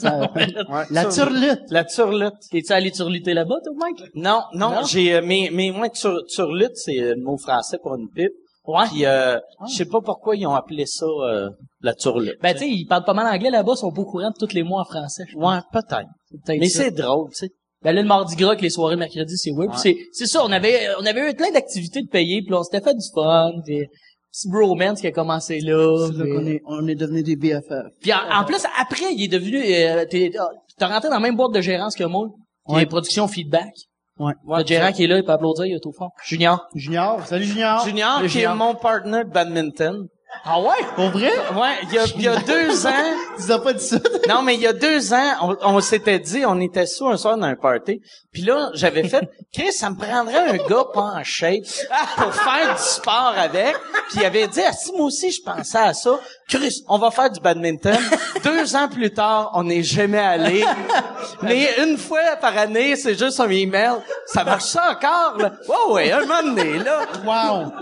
Ouais. 0.73 0.85
La 0.91 1.05
turlute. 1.05 1.61
La 1.71 1.85
turlute. 1.85 2.33
T'es-tu 2.51 2.73
allé 2.73 2.91
turluter 2.91 3.35
là-bas, 3.35 3.57
toi, 3.63 3.73
Mike? 3.77 4.03
Non, 4.15 4.41
non, 4.55 4.71
Non? 4.71 4.85
j'ai 4.87 5.15
euh, 5.15 5.21
mais 5.25 5.51
mais 5.53 5.71
moi 5.71 5.91
tur, 5.91 6.23
turlute 6.35 6.75
c'est 6.77 6.97
le 6.97 7.17
mot 7.23 7.37
français 7.37 7.79
pour 7.83 7.95
une 7.95 8.09
pipe. 8.09 8.33
Ouais. 8.69 8.87
Puis 8.91 9.07
euh, 9.07 9.39
je 9.69 9.75
sais 9.75 9.87
pas 9.87 10.01
pourquoi 10.01 10.37
ils 10.37 10.47
ont 10.47 10.55
appelé 10.55 10.85
ça 10.87 11.07
euh, 11.07 11.49
la 11.81 11.95
turlute. 11.95 12.37
Ben, 12.43 12.53
tu 12.53 12.61
sais, 12.61 12.69
ils 12.69 12.87
parlent 12.87 13.05
pas 13.05 13.15
mal 13.15 13.27
anglais 13.35 13.51
là-bas, 13.51 13.73
ils 13.75 13.79
sont 13.79 13.91
pas 13.93 14.03
au 14.03 14.05
courant 14.05 14.31
de 14.31 14.37
tous 14.47 14.55
les 14.55 14.63
mots 14.63 14.79
en 14.79 14.85
français. 14.85 15.25
je 15.29 15.35
pense. 15.37 15.55
ouais, 15.55 15.61
peut-être. 15.73 16.09
Peut-être 16.45 16.61
Mais 16.61 16.69
ça. 16.69 16.85
c'est 16.85 16.91
drôle, 16.91 17.31
tu 17.31 17.47
sais. 17.47 17.51
Ben 17.83 17.93
là, 17.93 18.03
le 18.03 18.09
mardi 18.09 18.35
gras 18.37 18.57
que 18.57 18.63
les 18.63 18.71
soirées 18.71 18.97
mercredi, 18.97 19.37
c'est 19.39 19.51
oui. 19.53 19.67
Puis 19.69 19.77
Ouais. 19.77 19.83
c'est, 19.83 19.97
c'est 20.13 20.27
ça, 20.27 20.45
on 20.45 20.51
avait, 20.53 20.89
on 21.01 21.07
avait 21.07 21.31
eu 21.31 21.35
plein 21.35 21.51
d'activités 21.53 22.03
de 22.03 22.09
payer, 22.09 22.43
puis 22.43 22.51
là, 22.51 22.59
on 22.61 22.63
s'était 22.65 22.81
fait 22.81 22.95
du 22.95 23.07
fun, 23.15 23.53
puis 23.65 23.87
petit 24.33 24.49
bromance 24.51 25.01
qui 25.01 25.07
a 25.07 25.13
commencé 25.13 25.61
là. 25.61 26.09
C'est 26.11 26.19
là 26.19 26.25
qu'on 26.27 26.47
est, 26.47 26.61
on 26.67 26.87
est 26.89 26.95
devenu 26.97 27.23
des 27.23 27.37
BFF. 27.37 27.87
Puis 28.03 28.13
en, 28.13 28.19
en 28.41 28.45
plus, 28.45 28.61
après, 28.81 29.15
il 29.15 29.23
est 29.25 29.29
devenu, 29.29 29.63
euh, 29.63 30.05
t'es, 30.11 30.33
t'as 30.77 30.89
rentré 30.89 31.09
dans 31.09 31.15
la 31.15 31.21
même 31.21 31.37
boîte 31.37 31.53
de 31.55 31.61
gérance 31.61 31.95
que 31.95 32.05
moi, 32.05 32.29
qui 32.69 32.75
Ouais. 32.75 32.83
est 32.83 32.87
production 32.87 33.27
feedback. 33.29 33.73
Ouais. 34.19 34.33
le 34.47 34.67
gérant 34.67 34.93
qui 34.93 35.05
est 35.05 35.07
là, 35.07 35.19
il 35.19 35.25
peut 35.25 35.33
applaudir, 35.33 35.67
il 35.67 35.75
est 35.75 35.87
au 35.87 35.93
fond. 35.93 36.11
Junior. 36.25 36.69
Junior, 36.75 37.25
salut 37.27 37.45
Junior. 37.45 37.85
Junior, 37.85 38.21
qui 38.23 38.29
Junior. 38.29 38.53
est 38.53 38.57
mon 38.57 38.75
partner 38.75 39.25
de 39.25 39.31
badminton. 39.31 40.09
Ah 40.45 40.61
ouais? 40.61 40.77
Pour 40.95 41.11
vrai? 41.11 41.33
Ouais, 41.55 41.79
il 41.85 41.95
y 41.95 41.99
a, 41.99 42.05
il 42.15 42.23
y 42.23 42.29
a 42.29 42.37
deux 42.37 42.87
ans. 42.87 43.15
Tu 43.45 43.51
as 43.51 43.59
pas 43.59 43.73
dit 43.73 43.85
ça? 43.85 43.97
Non, 44.29 44.43
mais 44.43 44.55
il 44.55 44.61
y 44.61 44.67
a 44.67 44.75
deux 44.75 45.15
ans, 45.15 45.33
on, 45.41 45.57
on 45.63 45.81
s'était 45.81 46.19
dit, 46.19 46.45
on 46.47 46.61
était 46.61 46.85
sous 46.85 47.07
un 47.09 47.17
soir 47.17 47.39
dans 47.39 47.47
un 47.47 47.55
party. 47.57 48.03
Puis 48.31 48.43
là, 48.43 48.71
j'avais 48.75 49.09
fait, 49.09 49.27
Chris, 49.55 49.73
ça 49.73 49.89
me 49.89 49.97
prendrait 49.97 50.51
un 50.51 50.57
gars 50.69 50.85
pas 50.93 51.15
en 51.17 51.25
shape 51.25 51.65
pour 52.17 52.35
faire 52.35 52.75
du 52.75 52.83
sport 52.83 53.35
avec. 53.37 53.75
Puis 54.11 54.19
il 54.21 54.25
avait 54.27 54.47
dit, 54.49 54.61
ah, 54.67 54.73
si 54.73 54.93
moi 54.93 55.07
aussi 55.07 55.31
je 55.31 55.43
pensais 55.43 55.79
à 55.79 55.95
ça, 55.95 56.19
Chris, 56.47 56.83
on 56.89 56.99
va 56.99 57.11
faire 57.11 57.31
du 57.31 57.41
badminton. 57.41 57.97
deux 58.45 58.77
ans 58.77 58.89
plus 58.89 59.13
tard, 59.13 59.51
on 59.55 59.65
n'est 59.65 59.83
jamais 59.83 60.19
allé. 60.19 60.65
Mais 61.43 61.71
une 61.83 61.97
fois 61.97 62.37
par 62.41 62.57
année, 62.57 62.97
c'est 62.97 63.19
juste 63.19 63.41
un 63.41 63.49
email. 63.49 63.93
Ça 64.27 64.45
marche 64.45 64.65
ça 64.65 64.91
encore, 64.91 65.39
là? 65.39 65.53
Ouais, 65.69 65.93
ouais, 65.93 66.13
un 66.13 66.21
moment 66.21 66.43
donné, 66.43 66.79
là. 66.79 67.01
Wow. 67.25 67.73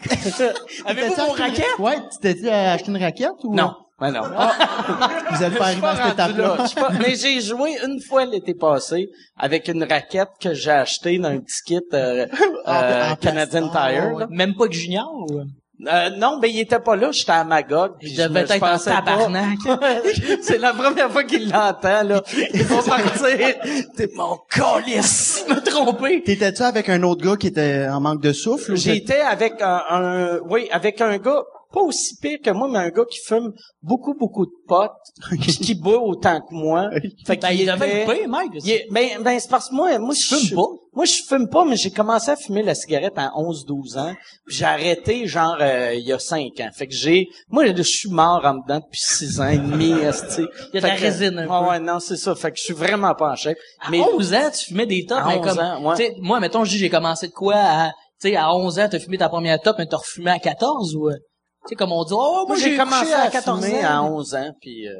Avez-vous 0.84 1.14
vos 1.14 1.32
raquettes? 1.32 1.78
Ouais, 1.78 1.96
tu 2.12 2.18
t'es 2.20 2.48
acheté 2.50 2.88
une 2.90 2.96
raquette 3.02 3.30
ou? 3.44 3.54
Non. 3.54 3.74
Ben 4.00 4.12
non. 4.12 4.20
Vous 5.32 5.42
êtes 5.42 5.58
pas 5.58 5.64
arrivé 5.64 5.86
à 5.88 5.96
cette 5.96 6.12
étape-là. 6.12 6.56
pas- 6.76 6.90
Mais 7.00 7.16
j'ai 7.16 7.40
joué 7.40 7.76
une 7.84 8.00
fois 8.00 8.24
l'été 8.26 8.54
passé 8.54 9.08
avec 9.36 9.66
une 9.66 9.82
raquette 9.82 10.28
que 10.40 10.54
j'ai 10.54 10.70
achetée 10.70 11.18
dans 11.18 11.30
un 11.30 11.40
petit 11.40 11.62
kit 11.66 11.80
euh, 11.92 12.26
En- 12.64 12.74
euh, 12.74 13.10
en 13.10 13.16
Canadian. 13.16 13.68
Tire. 13.68 14.12
Ah, 14.14 14.20
là. 14.20 14.26
Même 14.30 14.54
pas 14.54 14.68
que 14.68 14.74
Junior, 14.74 15.12
ou? 15.28 15.40
Euh, 15.86 16.10
non, 16.16 16.38
ben 16.40 16.50
il 16.50 16.58
était 16.58 16.80
pas 16.80 16.96
là, 16.96 17.12
j'étais 17.12 17.30
à 17.30 17.44
Magog. 17.44 17.92
Il 18.02 18.16
devait 18.16 18.40
être 18.40 18.62
en 18.62 18.78
tabarnak. 18.78 19.58
C'est 20.42 20.58
la 20.58 20.72
première 20.72 21.10
fois 21.10 21.22
qu'il 21.24 21.48
l'entend, 21.50 22.02
là. 22.02 22.22
Il 22.52 22.64
va 22.64 22.82
partir. 22.82 23.54
T'es 23.96 24.10
mon 24.16 24.38
calice. 24.50 25.44
me 25.48 25.60
tromper. 25.60 26.22
T'étais-tu 26.22 26.62
avec 26.62 26.88
un 26.88 27.02
autre 27.04 27.24
gars 27.24 27.36
qui 27.36 27.46
était 27.46 27.86
en 27.88 28.00
manque 28.00 28.22
de 28.22 28.32
souffle? 28.32 28.74
J'étais 28.76 29.20
avec 29.20 29.60
un, 29.62 29.82
un- 29.88 30.38
oui, 30.50 30.68
avec 30.72 31.00
un 31.00 31.16
gars 31.18 31.44
pas 31.70 31.82
aussi 31.82 32.16
pire 32.16 32.38
que 32.42 32.50
moi, 32.50 32.66
mais 32.66 32.78
un 32.78 32.88
gars 32.88 33.04
qui 33.08 33.18
fume 33.20 33.52
beaucoup, 33.82 34.14
beaucoup 34.14 34.46
de 34.46 34.52
potes, 34.66 34.90
qui 35.42 35.74
boit 35.74 36.00
autant 36.02 36.40
que 36.40 36.54
moi. 36.54 36.88
Fait 37.26 37.36
Ben, 37.36 37.50
il 37.50 37.66
devait 37.66 37.76
était- 37.76 38.00
être 38.00 38.14
pire, 38.14 38.28
Mike. 38.28 38.52
il 38.64 38.70
est- 38.70 38.86
ben, 38.90 39.06
ben, 39.22 39.38
c'est 39.38 39.50
parce 39.50 39.68
que 39.68 39.74
moi, 39.74 39.98
moi, 39.98 40.14
je 40.14 40.34
fumes 40.34 40.56
pas? 40.56 40.62
Moi, 40.98 41.04
je 41.04 41.22
fume 41.28 41.48
pas, 41.48 41.64
mais 41.64 41.76
j'ai 41.76 41.92
commencé 41.92 42.28
à 42.28 42.34
fumer 42.34 42.64
la 42.64 42.74
cigarette 42.74 43.12
à 43.18 43.28
11-12 43.36 43.96
ans. 44.00 44.14
Puis 44.46 44.56
j'ai 44.56 44.64
arrêté, 44.64 45.28
genre, 45.28 45.56
euh, 45.60 45.94
il 45.94 46.04
y 46.04 46.12
a 46.12 46.18
5 46.18 46.58
ans. 46.58 46.70
Fait 46.74 46.88
que 46.88 46.92
j'ai, 46.92 47.28
moi, 47.48 47.64
je 47.72 47.82
suis 47.82 48.10
mort 48.10 48.40
en 48.44 48.54
dedans 48.54 48.80
depuis 48.80 48.98
6 49.00 49.40
ans 49.40 49.46
et 49.48 49.58
demi, 49.58 49.92
esti. 50.02 50.42
Il 50.72 50.74
y 50.74 50.78
a 50.78 50.80
de 50.80 50.86
la 50.88 50.96
que- 50.96 51.00
résine 51.00 51.38
un 51.38 51.42
Ouais, 51.46 51.64
peu. 51.64 51.70
ouais, 51.70 51.78
non, 51.78 52.00
c'est 52.00 52.16
ça. 52.16 52.34
Fait 52.34 52.50
que 52.50 52.58
je 52.58 52.64
suis 52.64 52.74
vraiment 52.74 53.14
pas 53.14 53.30
en 53.30 53.36
chèque. 53.36 53.58
À 53.80 53.90
Mais 53.92 54.00
11 54.00 54.34
ans, 54.34 54.50
tu 54.52 54.64
fumais 54.66 54.86
des 54.86 55.06
tops, 55.06 55.20
À 55.20 55.28
mais 55.28 55.36
11 55.38 55.46
comme, 55.46 55.58
ans, 55.60 55.94
ouais. 55.94 56.14
moi, 56.20 56.40
mettons, 56.40 56.64
je 56.64 56.70
dis, 56.72 56.78
j'ai 56.78 56.90
commencé 56.90 57.28
de 57.28 57.32
quoi 57.32 57.54
à, 57.56 57.90
tu 58.20 58.30
sais, 58.30 58.34
à 58.36 58.52
11 58.52 58.80
ans, 58.80 58.88
t'as 58.90 58.98
fumé 58.98 59.18
ta 59.18 59.28
première 59.28 59.60
top, 59.60 59.76
mais 59.78 59.86
t'as 59.86 59.98
refumé 59.98 60.32
à 60.32 60.40
14 60.40 60.96
ou, 60.96 61.10
euh, 61.10 61.12
tu 61.14 61.68
sais, 61.68 61.74
comme 61.76 61.92
on 61.92 62.02
dit, 62.02 62.12
oh, 62.16 62.44
moi, 62.48 62.56
j'ai 62.56 62.76
commencé 62.76 63.04
couché 63.04 63.14
à, 63.14 63.30
14 63.30 63.64
fumer 63.64 63.86
ans. 63.86 63.88
à 63.88 64.02
11 64.10 64.34
ans, 64.34 64.50
puis... 64.60 64.88
Euh, 64.88 64.94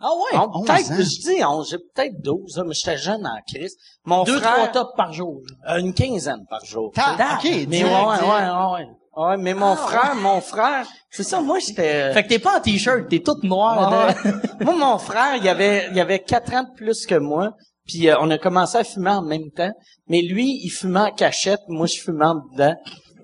Ah 0.00 0.10
ouais? 0.12 0.38
on- 0.38 0.60
11 0.60 0.66
peut-être, 0.66 0.88
je 1.02 1.20
dis 1.20 1.44
11, 1.44 1.70
j'ai 1.70 1.78
peut-être 1.78 2.20
12, 2.22 2.56
là, 2.58 2.64
mais 2.66 2.74
j'étais 2.74 2.98
jeune 2.98 3.26
en 3.26 3.36
crise. 3.46 3.76
Mon 4.04 4.24
Deux, 4.24 4.38
frère... 4.40 4.54
trois 4.54 4.68
tops 4.68 4.96
par 4.96 5.12
jour. 5.12 5.40
Euh, 5.68 5.76
une 5.78 5.94
quinzaine 5.94 6.44
par 6.50 6.64
jour. 6.64 6.92
Ah, 6.96 7.38
ok, 7.38 7.44
Mais 7.44 7.66
direct, 7.66 7.92
ouais, 7.92 8.06
ouais, 8.08 8.18
direct. 8.18 8.28
ouais, 8.28 8.72
ouais. 8.72 8.88
Ouais, 9.16 9.36
mais 9.36 9.54
mon 9.54 9.76
frère, 9.76 10.16
mon 10.16 10.40
frère, 10.40 10.84
c'est 11.08 11.22
ça, 11.22 11.40
moi, 11.40 11.60
j'étais... 11.60 12.12
Fait 12.12 12.24
que 12.24 12.28
t'es 12.28 12.40
pas 12.40 12.58
en 12.58 12.60
t-shirt, 12.60 13.08
t'es 13.08 13.20
toute 13.20 13.44
noire. 13.44 13.92
Ouais. 14.08 14.32
moi, 14.64 14.74
mon 14.76 14.98
frère, 14.98 15.36
il 15.36 15.48
avait, 15.48 15.88
il 15.92 16.00
avait 16.00 16.18
quatre 16.18 16.52
ans 16.52 16.64
de 16.64 16.74
plus 16.76 17.06
que 17.06 17.14
moi. 17.14 17.52
Puis 17.86 18.08
euh, 18.08 18.16
on 18.20 18.28
a 18.30 18.38
commencé 18.38 18.76
à 18.78 18.82
fumer 18.82 19.10
en 19.10 19.22
même 19.22 19.50
temps. 19.54 19.70
Mais 20.08 20.20
lui, 20.22 20.58
il 20.64 20.70
fumait 20.70 20.98
en 21.00 21.10
cachette, 21.12 21.60
moi, 21.68 21.86
je 21.86 22.00
fumais 22.00 22.24
en 22.24 22.36
dedans. 22.52 22.74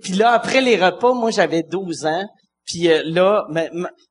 Puis 0.02 0.12
là, 0.12 0.30
après 0.30 0.60
les 0.60 0.76
repas, 0.76 1.12
moi, 1.12 1.30
j'avais 1.32 1.64
12 1.64 2.06
ans. 2.06 2.24
Puis 2.66 2.88
euh, 2.88 3.02
là, 3.06 3.46
mais- 3.50 3.70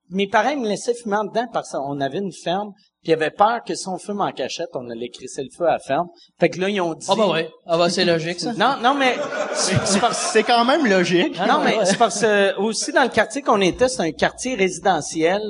mes 0.10 0.28
parents 0.28 0.56
me 0.56 0.68
laissaient 0.68 0.94
fumer 0.94 1.18
en 1.18 1.26
dedans 1.26 1.46
parce 1.52 1.72
qu'on 1.72 2.00
avait 2.02 2.20
une 2.20 2.32
ferme. 2.34 2.72
Puis 3.02 3.12
ils 3.12 3.14
avaient 3.14 3.32
peur 3.32 3.60
que 3.66 3.76
si 3.76 3.88
on 3.88 3.98
fume 3.98 4.20
en 4.20 4.32
cachette, 4.32 4.70
on 4.74 4.90
allait 4.90 5.08
crisser 5.10 5.44
le 5.44 5.50
feu 5.58 5.66
à 5.66 5.74
la 5.74 5.80
ferme. 5.80 6.08
Fait 6.40 6.50
que 6.50 6.60
là, 6.60 6.68
ils 6.68 6.82
ont 6.82 6.94
dit... 6.94 7.08
Ah 7.10 7.16
bah 7.16 7.30
ouais. 7.30 7.50
Ah 7.66 7.78
bah 7.78 7.90
c'est 7.90 8.04
logique, 8.04 8.40
ça. 8.42 8.54
Non, 8.54 8.76
non, 8.84 8.94
mais 8.94 9.16
c'est 9.54 10.02
parce 10.02 10.38
quand 10.46 10.66
même 10.66 10.86
logique. 10.86 11.38
non, 11.48 11.60
mais 11.64 11.78
c'est 11.86 11.98
parce 11.98 12.20
que 12.22 12.58
aussi 12.60 12.92
dans 12.92 13.04
le 13.04 13.10
quartier 13.10 13.42
qu'on 13.42 13.62
était, 13.62 13.88
c'est 13.88 14.02
un 14.02 14.12
quartier 14.12 14.56
résidentiel. 14.56 15.42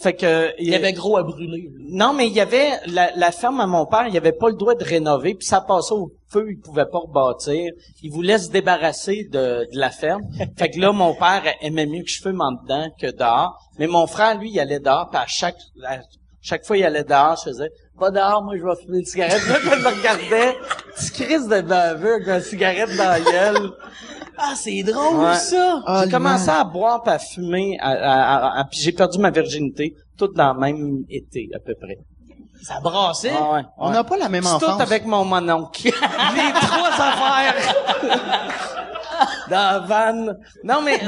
Fait 0.00 0.14
que 0.14 0.52
Il 0.58 0.68
y 0.68 0.74
avait 0.74 0.92
gros 0.92 1.16
à 1.16 1.22
brûler. 1.22 1.68
non, 1.90 2.12
mais 2.12 2.26
il 2.26 2.32
y 2.32 2.40
avait 2.40 2.70
la, 2.86 3.10
la 3.16 3.32
ferme 3.32 3.60
à 3.60 3.66
mon 3.66 3.86
père, 3.86 4.06
il 4.08 4.16
avait 4.16 4.32
pas 4.32 4.48
le 4.48 4.56
droit 4.56 4.74
de 4.74 4.84
rénover, 4.84 5.34
puis 5.34 5.46
ça 5.46 5.60
passait 5.60 5.94
au 5.94 6.10
feu, 6.34 6.46
il 6.50 6.60
pouvait 6.60 6.86
pas 6.86 6.98
rebâtir. 6.98 7.72
Il 8.02 8.10
voulait 8.12 8.38
se 8.38 8.50
débarrasser 8.50 9.24
de, 9.32 9.66
de 9.72 9.78
la 9.78 9.90
ferme. 9.90 10.22
fait 10.58 10.70
que 10.70 10.80
là, 10.80 10.92
mon 10.92 11.14
père 11.14 11.42
aimait 11.62 11.86
mieux 11.86 12.02
que 12.02 12.10
je 12.10 12.20
fume 12.20 12.40
en 12.40 12.52
dedans 12.52 12.88
que 13.00 13.10
dehors. 13.10 13.58
Mais 13.78 13.86
mon 13.86 14.06
frère, 14.06 14.38
lui, 14.38 14.50
il 14.50 14.60
allait 14.60 14.80
dehors, 14.80 15.08
puis 15.10 15.20
à 15.20 15.26
chaque 15.26 15.56
à 15.86 15.98
chaque 16.42 16.64
fois 16.66 16.76
il 16.76 16.84
allait 16.84 17.04
dehors, 17.04 17.36
je 17.42 17.50
faisais 17.50 17.70
pas 17.98 18.10
dehors, 18.10 18.42
moi 18.44 18.54
je 18.58 18.62
vais 18.62 18.76
fumer 18.84 18.98
une 18.98 19.04
cigarette. 19.06 19.40
Là, 19.48 19.56
je 19.62 19.70
le 19.82 19.88
regardais, 19.98 20.56
tu 20.98 21.10
crises 21.12 21.48
de 21.48 21.60
baveux 21.62 22.14
avec 22.16 22.28
une 22.28 22.40
cigarette 22.42 22.90
dans 22.98 23.08
la 23.08 23.20
gueule. 23.20 23.70
Ah, 24.36 24.52
c'est 24.56 24.82
drôle, 24.82 25.16
Ouais. 25.24 25.36
ça. 25.36 25.80
Ah, 25.86 26.02
j'ai 26.04 26.10
commencé 26.10 26.50
à 26.50 26.64
boire 26.64 27.02
puis 27.02 27.12
à 27.14 27.18
fumer, 27.18 27.78
à, 27.80 27.90
à- 27.90 28.36
à- 28.48 28.60
à- 28.60 28.64
puis 28.64 28.80
j'ai 28.80 28.92
perdu 28.92 29.18
ma 29.18 29.30
virginité, 29.30 29.94
tout 30.18 30.28
dans 30.28 30.52
le 30.54 30.60
même 30.60 31.04
été 31.08 31.48
à 31.54 31.60
peu 31.60 31.74
près. 31.80 31.96
Ça 32.62 32.80
brassait. 32.80 33.32
Ah 33.36 33.52
ouais, 33.52 33.62
On 33.76 33.90
n'a 33.90 34.04
pas 34.04 34.16
la 34.16 34.28
même 34.28 34.42
C'est 34.42 34.52
enfance. 34.54 34.76
tout 34.76 34.82
avec 34.82 35.04
mon 35.06 35.24
mononcle. 35.24 35.84
Les 35.84 36.52
trois 36.60 36.88
affaires. 36.88 37.54
Dans 39.50 39.56
la 39.56 39.78
vanne. 39.80 40.38
Non, 40.64 40.80
mais... 40.82 41.00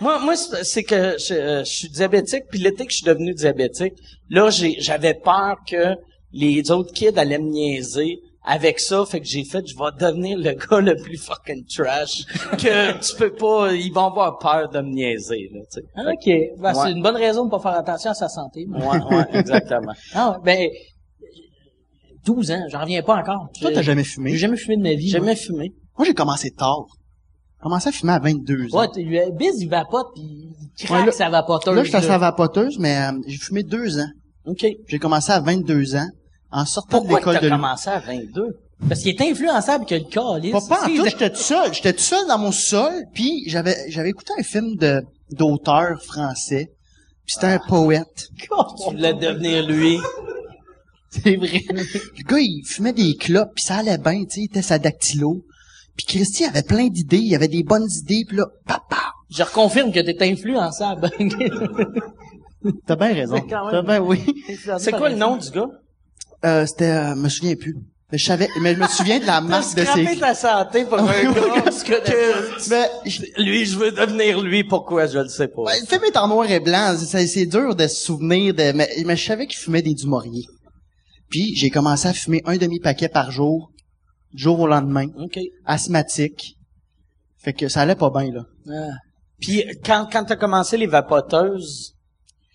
moi, 0.00 0.18
moi 0.18 0.34
c'est 0.36 0.82
que 0.82 1.16
je, 1.18 1.34
euh, 1.34 1.64
je 1.64 1.70
suis 1.70 1.88
diabétique, 1.88 2.44
puis 2.50 2.58
l'été 2.58 2.84
que 2.84 2.92
je 2.92 2.98
suis 2.98 3.06
devenu 3.06 3.32
diabétique, 3.32 3.94
là, 4.28 4.50
j'avais 4.50 5.14
peur 5.14 5.56
que 5.68 5.96
les 6.32 6.70
autres 6.70 6.92
kids 6.92 7.16
allaient 7.16 7.38
me 7.38 7.50
niaiser 7.50 8.20
avec 8.46 8.78
ça, 8.78 9.04
fait 9.06 9.20
que 9.20 9.26
j'ai 9.26 9.44
fait, 9.44 9.66
je 9.66 9.74
vais 9.74 9.90
devenir 9.98 10.36
le 10.38 10.52
gars 10.70 10.80
le 10.80 10.96
plus 10.96 11.16
fucking 11.16 11.64
trash, 11.66 12.24
que 12.58 12.98
tu 13.00 13.16
peux 13.16 13.32
pas, 13.32 13.72
ils 13.72 13.90
vont 13.92 14.06
avoir 14.06 14.38
peur 14.38 14.68
de 14.68 14.80
me 14.80 14.90
niaiser, 14.90 15.50
là, 15.52 15.60
tu 15.72 15.80
sais. 15.80 15.86
Ah, 15.96 16.02
OK. 16.12 16.60
Ben, 16.60 16.74
Ouais. 16.74 16.80
C'est 16.84 16.92
une 16.92 17.02
bonne 17.02 17.16
raison 17.16 17.46
de 17.46 17.50
pas 17.50 17.58
faire 17.60 17.72
attention 17.78 18.10
à 18.10 18.14
sa 18.14 18.28
santé. 18.28 18.66
Ouais, 18.68 19.16
ouais, 19.16 19.24
exactement. 19.32 19.92
Ah, 20.14 20.32
ouais. 20.32 20.38
ben, 20.44 20.68
12 22.26 22.50
ans, 22.52 22.64
j'en 22.70 22.80
reviens 22.80 23.02
pas 23.02 23.16
encore. 23.16 23.48
Toi, 23.60 23.68
J'ai- 23.70 23.74
t'as 23.74 23.82
jamais 23.82 24.02
J'ai 24.04 24.10
fumé. 24.10 24.36
jamais 24.36 24.56
fumé 24.56 24.76
de 24.76 24.82
ma 24.82 24.94
vie. 24.94 25.08
J'ai 25.08 25.18
jamais 25.18 25.36
fumé. 25.36 25.72
Moi, 25.98 26.06
j'ai 26.06 26.14
commencé 26.14 26.50
tard. 26.50 26.86
J'ai 27.58 27.62
commencé 27.62 27.88
à 27.88 27.92
fumer 27.92 28.12
à 28.12 28.18
22 28.18 28.74
ans. 28.74 28.80
Ouais, 28.80 28.88
t'es- 28.88 29.02
le 29.02 29.30
Biz, 29.36 29.60
il 29.62 29.68
vapote, 29.68 30.06
puis 30.14 30.22
il 30.22 30.84
craque 30.86 31.00
Ouais, 31.00 31.06
là- 31.06 31.12
sa 31.12 31.28
vapoteuse. 31.28 31.74
Là, 31.76 31.84
j'étais 31.84 31.96
à 31.98 32.02
sa 32.02 32.18
vapoteuse, 32.18 32.78
mais 32.78 32.96
euh, 32.96 33.12
j'ai 33.26 33.36
fumé 33.38 33.62
deux 33.62 33.98
ans. 33.98 34.08
OK. 34.46 34.66
J'ai 34.86 34.98
commencé 34.98 35.32
à 35.32 35.40
22 35.40 35.96
ans, 35.96 36.08
en 36.50 36.64
sortant 36.66 36.98
de 37.00 37.08
Pourquoi 37.08 37.18
l'école 37.18 37.34
t'as 37.34 37.40
de 37.40 37.46
l'humour. 37.46 37.60
commencé 37.62 37.90
à 37.90 37.98
22? 38.00 38.58
Parce 38.88 39.00
qu'il 39.00 39.10
est 39.10 39.20
influençable 39.30 39.86
que 39.86 39.94
le 39.94 40.04
calice. 40.04 40.52
Pas, 40.52 40.60
pas 40.68 40.84
en 40.84 40.86
tout, 40.88 41.04
j'étais 41.06 41.30
tout 41.30 41.36
seul. 41.36 41.72
J'étais 41.72 41.92
tout 41.92 42.02
seul 42.02 42.26
dans 42.28 42.38
mon 42.38 42.52
sol, 42.52 42.92
puis 43.14 43.44
j'avais 43.46 43.76
j'avais 43.90 44.10
écouté 44.10 44.32
un 44.38 44.42
film 44.42 44.76
de 44.76 45.02
d'auteur 45.30 46.02
français. 46.02 46.70
Puis 47.24 47.34
c'était 47.34 47.46
un 47.54 47.58
poète. 47.58 48.28
Tu 48.38 48.90
voulais 48.90 49.14
devenir 49.14 49.66
lui. 49.66 49.98
C'est 51.10 51.36
vrai. 51.36 51.62
Le 51.70 52.24
gars, 52.28 52.38
il 52.40 52.62
fumait 52.66 52.92
des 52.92 53.14
clopes, 53.14 53.52
puis 53.54 53.64
ça 53.64 53.76
allait 53.76 53.98
bien, 53.98 54.24
tu 54.24 54.30
sais, 54.30 54.40
il 54.40 54.44
était 54.46 54.62
sa 54.62 54.78
dactylo. 54.78 55.44
Puis 55.96 56.06
Christy 56.06 56.44
avait 56.44 56.64
plein 56.64 56.88
d'idées, 56.88 57.18
il 57.18 57.34
avait 57.36 57.46
des 57.48 57.62
bonnes 57.62 57.88
idées, 57.88 58.24
puis 58.26 58.36
là, 58.36 58.46
papa, 58.66 59.12
Je 59.30 59.44
reconfirme 59.44 59.92
que 59.92 60.00
t'es 60.00 60.16
influençable. 60.28 61.08
t'as 62.86 62.96
bien 62.96 63.14
raison. 63.14 63.40
T'as 63.48 63.82
bien, 63.82 64.00
oui. 64.00 64.20
C'est 64.78 64.92
quoi 64.92 65.08
le 65.08 65.16
nom 65.16 65.36
du 65.36 65.50
gars? 65.50 65.70
Euh, 66.44 66.66
c'était, 66.66 66.90
euh, 66.90 67.14
me 67.14 67.28
souviens 67.28 67.54
plus. 67.56 67.74
Mais 68.12 68.18
je 68.18 68.26
savais, 68.26 68.48
mais 68.60 68.74
je 68.74 68.80
me 68.80 68.86
souviens 68.86 69.18
de 69.18 69.24
la 69.26 69.40
marque 69.52 69.74
de 69.74 69.84
ses... 69.84 70.18
ta 70.18 70.34
santé 70.34 70.84
pour 70.84 70.98
un 71.00 71.06
gars 71.32 71.70
que... 71.72 72.68
Mais, 72.70 72.90
je- 73.06 73.42
Lui, 73.42 73.64
je 73.64 73.78
veux 73.78 73.90
devenir 73.92 74.40
lui. 74.40 74.62
Pourquoi? 74.62 75.06
Je 75.06 75.18
le 75.18 75.28
sais 75.28 75.48
pas. 75.48 75.62
ouais, 75.62 75.80
le 75.80 75.86
film 75.86 76.04
est 76.04 76.16
en 76.16 76.28
noir 76.28 76.48
et 76.50 76.60
blanc, 76.60 76.94
c'est, 76.98 77.26
c'est 77.26 77.46
dur 77.46 77.74
de 77.74 77.86
se 77.86 77.96
souvenir 78.04 78.52
de, 78.54 78.72
mais, 78.72 78.88
mais 79.06 79.16
je 79.16 79.24
savais 79.24 79.46
qu'il 79.46 79.56
fumait 79.58 79.82
des 79.82 79.94
Dumouriez. 79.94 80.44
Puis, 81.30 81.56
j'ai 81.56 81.70
commencé 81.70 82.06
à 82.08 82.12
fumer 82.12 82.42
un 82.44 82.56
demi-paquet 82.58 83.08
par 83.08 83.30
jour, 83.32 83.70
du 84.32 84.42
jour 84.42 84.60
au 84.60 84.66
lendemain, 84.66 85.06
OK. 85.18 85.38
asthmatique. 85.64 86.56
Fait 87.38 87.52
que 87.54 87.68
ça 87.68 87.80
allait 87.80 87.96
pas 87.96 88.10
bien, 88.10 88.30
là. 88.32 88.42
Ah. 88.70 88.92
Puis, 89.40 89.64
quand, 89.84 90.06
quand 90.12 90.24
t'as 90.24 90.36
commencé 90.36 90.76
les 90.76 90.86
vapoteuses, 90.86 91.94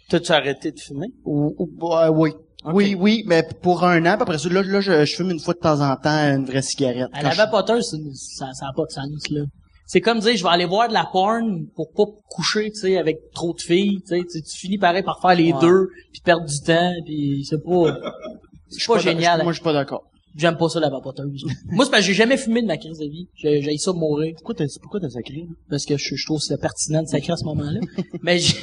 t'as-tu 0.09 0.31
arrêté 0.31 0.71
de 0.71 0.79
fumer? 0.79 1.07
Ou, 1.25 1.53
ou- 1.57 1.87
ouais, 1.93 2.07
oui. 2.09 2.31
Oui, 2.65 2.95
oui, 2.97 3.23
mais 3.25 3.47
pour 3.61 3.83
un 3.85 4.05
an, 4.05 4.17
après 4.19 4.37
ça, 4.37 4.49
là, 4.49 4.61
là 4.63 4.81
je, 4.81 5.05
je 5.05 5.15
fume 5.15 5.31
une 5.31 5.39
fois 5.39 5.53
de 5.53 5.59
temps 5.59 5.79
en 5.79 5.95
temps 5.95 6.09
une 6.35 6.45
vraie 6.45 6.61
cigarette. 6.61 7.07
À 7.13 7.23
la 7.23 7.31
je- 7.31 7.37
vapoteuse, 7.37 7.89
c'est- 7.89 8.37
ça, 8.37 8.47
ça 8.53 8.65
a 8.67 8.73
pas 8.75 8.83
de 8.85 8.91
sens, 8.91 9.29
là. 9.29 9.41
C'est 9.85 10.01
comme 10.01 10.19
dire, 10.19 10.35
je 10.35 10.43
vais 10.43 10.49
aller 10.49 10.65
voir 10.65 10.87
de 10.89 10.93
la 10.93 11.05
porn 11.11 11.65
pour 11.75 11.91
pas 11.93 12.03
coucher, 12.29 12.69
tu 12.71 12.81
sais, 12.81 12.97
avec 12.97 13.17
trop 13.33 13.53
de 13.53 13.61
filles, 13.61 14.01
tu 14.07 14.19
sais. 14.19 14.23
Tu- 14.23 14.57
finis 14.57 14.77
pareil 14.77 15.03
par 15.03 15.19
faire 15.21 15.35
les 15.35 15.51
Ouais. 15.53 15.59
deux, 15.61 15.87
puis 16.11 16.21
perdre 16.23 16.45
du 16.45 16.59
temps, 16.61 16.91
puis 17.05 17.45
c'est 17.49 17.63
pas... 17.63 17.97
C'est 18.71 18.85
pas, 18.85 18.99
génial. 18.99 19.41
Moi, 19.41 19.51
je 19.51 19.57
suis 19.57 19.63
pas 19.63 19.73
d'accord. 19.73 20.03
J'aime 20.35 20.57
pas 20.57 20.69
ça, 20.69 20.79
la 20.79 20.89
vapoteuse. 20.89 21.43
Moi, 21.71 21.85
c'est 21.85 21.91
parce 21.91 22.01
que 22.03 22.07
j'ai 22.07 22.13
jamais 22.13 22.37
fumé 22.37 22.61
de 22.61 22.67
ma 22.67 22.77
crise 22.77 22.99
de 22.99 23.05
vie. 23.05 23.27
J'ai 23.35 23.61
j'ai 23.61 23.77
ça 23.77 23.91
de 23.91 23.97
mourir. 23.97 24.33
Pourquoi 24.37 24.55
t'as, 24.55 24.65
pourquoi 24.81 24.99
t'as 24.99 25.09
sacré? 25.09 25.45
là? 25.47 25.55
Parce 25.69 25.85
que 25.85 25.97
je, 25.97 26.15
je 26.15 26.25
trouve 26.25 26.39
que 26.39 26.45
c'est 26.45 26.61
pertinent 26.61 27.01
de 27.01 27.07
sacrer 27.07 27.33
à 27.33 27.37
ce 27.37 27.45
moment-là. 27.45 27.79
Mais 28.21 28.37
j'ai- 28.39 28.55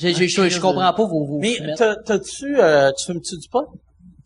j'ai- 0.00 0.14
j'ai- 0.14 0.28
je, 0.28 0.48
je 0.48 0.60
comprends 0.60 0.92
pas 0.92 1.04
vos, 1.06 1.24
vos 1.24 1.38
Mais 1.38 1.56
t'as- 1.76 1.96
t'as-tu... 1.96 2.58
Euh, 2.60 2.90
tu 2.98 3.06
fumes-tu 3.06 3.38
du 3.38 3.48
pot? 3.48 3.66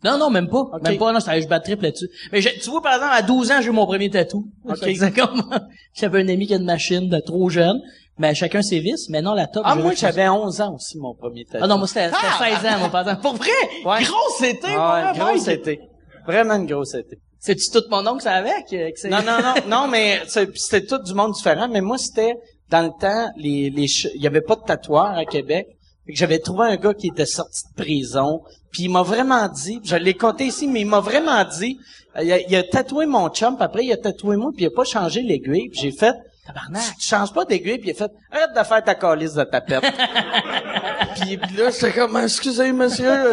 Non, 0.03 0.17
non, 0.17 0.31
même 0.31 0.49
pas. 0.49 0.63
Même 0.83 0.97
pas, 0.97 1.13
non, 1.13 1.19
je, 1.19 1.41
je 1.41 1.47
bats 1.47 1.59
triple 1.59 1.83
là-dessus. 1.83 2.09
Mais 2.31 2.41
j'ai- 2.41 2.57
tu 2.57 2.69
vois, 2.71 2.81
par 2.81 2.95
exemple, 2.95 3.13
à 3.15 3.21
12 3.21 3.51
ans, 3.51 3.61
j'ai 3.61 3.67
eu 3.69 3.71
mon 3.71 3.85
premier 3.85 4.09
tatou. 4.09 4.47
Ok. 4.67 4.77
C'est 4.79 4.89
exactement. 4.89 5.45
J'avais 5.93 6.21
un 6.23 6.27
ami 6.27 6.47
qui 6.47 6.53
a 6.53 6.57
une 6.57 6.65
machine 6.65 7.07
de 7.09 7.19
trop 7.19 7.49
jeune. 7.49 7.79
Mais 8.17 8.33
chacun 8.35 8.61
ses 8.63 8.79
vices. 8.79 9.07
Mais 9.09 9.21
non, 9.21 9.33
la 9.35 9.45
top. 9.47 9.63
Ah, 9.65 9.75
moi, 9.75 9.93
j'avais 9.95 10.27
11 10.27 10.59
ans 10.61 10.75
aussi, 10.75 10.97
mon 10.97 11.13
premier 11.13 11.45
tatou. 11.45 11.63
Ah 11.63 11.67
non, 11.67 11.77
moi, 11.77 11.87
c'était 11.87 12.07
c'était 12.09 12.55
16 12.55 12.65
ans, 12.73 12.79
mon 12.79 12.99
exemple. 12.99 13.21
Pour 13.21 13.35
vrai? 13.35 13.49
Ouais. 13.85 14.03
Grosse 14.03 14.41
été, 14.41 14.67
Ah, 14.67 14.75
moi, 14.77 14.93
ouais, 14.95 15.03
mec. 15.11 15.21
grosse 15.37 15.47
été. 15.47 15.79
Vraiment 16.25 16.55
une 16.55 16.65
grosse 16.65 16.93
été. 16.93 17.17
C'est-tu 17.39 17.71
tout 17.71 17.83
mon 17.89 18.05
oncle, 18.07 18.21
ça 18.21 18.33
avec? 18.33 18.71
euh, 18.73 18.91
que 18.91 18.99
c'est- 18.99 19.09
Non, 19.09 19.17
non, 19.25 19.39
non, 19.41 19.53
non, 19.67 19.87
mais 19.87 20.21
c'était 20.27 20.85
tout 20.85 20.99
du 20.99 21.13
monde 21.13 21.33
différent. 21.33 21.67
Mais 21.67 21.81
moi, 21.81 21.97
c'était 21.97 22.35
dans 22.69 22.83
le 22.83 22.91
temps, 22.99 23.31
les, 23.37 23.69
les, 23.69 23.85
il 24.15 24.21
y 24.21 24.27
avait 24.27 24.41
pas 24.41 24.55
de 24.55 24.61
tatoueur 24.61 25.17
à 25.17 25.25
Québec. 25.25 25.67
J'avais 26.07 26.39
trouvé 26.39 26.67
un 26.67 26.75
gars 26.77 26.93
qui 26.93 27.07
était 27.07 27.25
sorti 27.25 27.61
de 27.75 27.81
prison. 27.83 28.41
Puis 28.71 28.83
il 28.83 28.89
m'a 28.89 29.01
vraiment 29.01 29.47
dit, 29.47 29.79
je 29.83 29.95
l'ai 29.95 30.13
compté 30.13 30.45
ici, 30.45 30.67
mais 30.67 30.81
il 30.81 30.87
m'a 30.87 30.99
vraiment 30.99 31.43
dit, 31.45 31.77
il 32.21 32.31
a, 32.31 32.39
il 32.39 32.55
a 32.55 32.63
tatoué 32.63 33.05
mon 33.05 33.29
chum, 33.29 33.55
puis 33.55 33.63
après 33.65 33.85
il 33.85 33.91
a 33.91 33.97
tatoué 33.97 34.35
moi, 34.37 34.51
puis 34.55 34.63
il 34.65 34.67
a 34.67 34.71
pas 34.75 34.83
changé 34.83 35.21
l'aiguille. 35.21 35.69
Puis 35.69 35.79
j'ai 35.81 35.91
fait, 35.91 36.13
Tabarnak. 36.45 36.81
tu 36.99 37.07
changes 37.07 37.33
pas 37.33 37.45
d'aiguille, 37.45 37.77
puis 37.79 37.89
il 37.89 37.91
a 37.91 37.95
fait, 37.95 38.11
arrête 38.31 38.49
de 38.57 38.63
faire 38.63 38.83
ta 38.83 38.95
calice 38.95 39.33
de 39.33 39.43
tapette. 39.43 39.83
puis, 41.15 41.37
là, 41.57 41.69
j'étais 41.69 41.91
comme, 41.93 42.17
excusez 42.17 42.71
monsieur, 42.71 43.31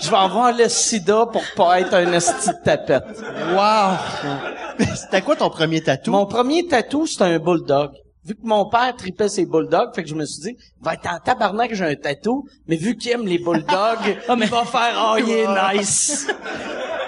je 0.00 0.10
vais 0.10 0.16
avoir 0.16 0.52
le 0.52 0.68
sida 0.68 1.26
pour 1.32 1.42
pas 1.56 1.80
être 1.80 1.94
un 1.94 2.12
esti 2.12 2.48
de 2.50 2.64
tapette. 2.64 3.04
Wow! 3.54 3.96
C'était 4.96 5.22
quoi 5.22 5.36
ton 5.36 5.50
premier 5.50 5.80
tatou? 5.80 6.10
Mon 6.12 6.26
premier 6.26 6.66
tatou, 6.66 7.06
c'était 7.06 7.24
un 7.24 7.38
bulldog. 7.38 7.90
Vu 8.24 8.34
que 8.34 8.44
mon 8.46 8.68
père 8.68 8.94
tripait 8.96 9.28
ses 9.28 9.46
bulldogs, 9.46 9.94
fait 9.94 10.02
que 10.02 10.08
je 10.08 10.14
me 10.14 10.24
suis 10.26 10.42
dit, 10.42 10.56
il 10.58 10.84
va 10.84 10.94
être 10.94 11.08
en 11.10 11.18
tabarnak 11.18 11.70
que 11.70 11.74
j'ai 11.74 11.84
un 11.84 11.94
tatou, 11.94 12.44
mais 12.66 12.76
vu 12.76 12.94
qu'il 12.96 13.10
aime 13.12 13.26
les 13.26 13.38
bulldogs, 13.38 14.18
Ah, 14.28 14.36
mais- 14.36 14.44
il 14.46 14.50
va 14.50 14.64
faire, 14.64 14.94
oh, 15.12 15.16
il 15.18 15.30
est 15.30 15.46
nice. 15.78 16.28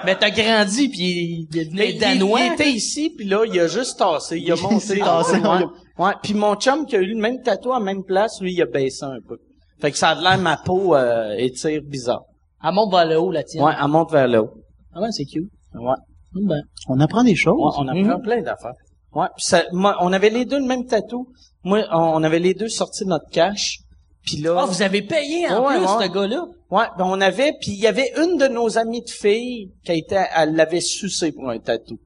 Mais 0.05 0.17
t'as 0.17 0.31
grandi, 0.31 0.89
puis 0.89 0.99
il, 0.99 1.49
il 1.53 1.59
est 1.61 1.65
devenu 1.67 1.99
danois. 1.99 2.41
il 2.41 2.53
était 2.55 2.71
ici, 2.71 3.11
puis 3.15 3.27
là, 3.29 3.45
il 3.45 3.61
a 3.61 3.67
juste 3.69 3.99
tassé, 3.99 4.39
il 4.39 4.51
a 4.51 4.57
monté. 4.57 4.99
tassé. 4.99 5.37
Ouais. 5.39 5.65
ouais. 5.99 6.13
Puis 6.23 6.33
mon 6.33 6.55
chum 6.55 6.87
qui 6.87 6.97
a 6.97 7.01
eu 7.01 7.13
le 7.15 7.21
même 7.21 7.43
tatou 7.43 7.73
à 7.73 7.79
la 7.79 7.85
même 7.85 8.03
place, 8.03 8.41
lui, 8.41 8.55
il 8.55 8.63
a 8.63 8.67
baissé 8.67 9.05
un 9.05 9.19
peu. 9.29 9.37
Fait 9.81 9.91
que 9.91 9.99
ça 9.99 10.11
a 10.11 10.15
l'air 10.15 10.39
ma 10.39 10.57
peau 10.57 10.95
euh, 10.95 11.35
étire 11.39 11.81
bizarre. 11.83 12.25
Elle 12.63 12.73
monte 12.75 12.91
vers 12.93 13.07
le 13.07 13.19
haut, 13.19 13.31
la 13.31 13.43
tienne. 13.43 13.65
Ouais, 13.65 13.73
elle 13.81 13.89
monte 13.89 14.13
vers 14.13 14.29
le 14.29 14.41
haut. 14.41 14.51
Ah 14.95 15.01
ouais, 15.01 15.09
c'est 15.13 15.25
cute. 15.25 15.51
Ouais. 15.75 15.95
Hum, 16.37 16.47
Ben. 16.47 16.61
On 16.89 17.01
apprend 17.01 17.25
des 17.25 17.35
choses. 17.37 17.55
Ouais, 17.59 17.85
on 17.85 17.89
apprend 17.89 18.21
plein 18.21 18.43
d'affaires. 18.43 18.75
Ouais, 19.15 19.27
puis 19.37 19.45
ça, 19.45 19.65
moi, 19.73 19.97
on 20.01 20.13
avait 20.13 20.31
les 20.31 20.45
deux 20.45 20.59
le 20.59 20.67
même 20.67 20.87
tatou. 20.87 21.27
Moi, 21.65 21.85
on, 21.91 22.23
avait 22.23 22.39
les 22.39 22.55
deux 22.55 22.69
sorti 22.69 23.05
de 23.05 23.09
notre 23.11 23.29
cash. 23.31 23.79
Puis 24.25 24.37
là, 24.37 24.57
Ah, 24.61 24.67
vous 24.67 24.83
avez 24.83 25.03
payé 25.03 25.49
en 25.49 25.65
Ouais, 25.67 25.77
plus, 25.79 25.87
ouais. 25.87 26.07
ce 26.07 26.13
gars-là? 26.13 26.45
ouais, 26.71 26.85
ben 26.99 27.05
on 27.07 27.21
avait, 27.21 27.53
puis 27.61 27.73
il 27.73 27.81
y 27.81 27.87
avait 27.87 28.13
une 28.17 28.37
de 28.37 28.47
nos 28.49 28.79
amies 28.79 29.03
de 29.03 29.11
filles 29.11 29.73
qui 29.85 29.91
a 29.91 29.95
été, 29.95 30.23
elle 30.37 30.55
l'avait 30.55 30.81
sucé 30.81 31.33
pour 31.33 31.49
un 31.51 31.59
tatou. 31.59 31.99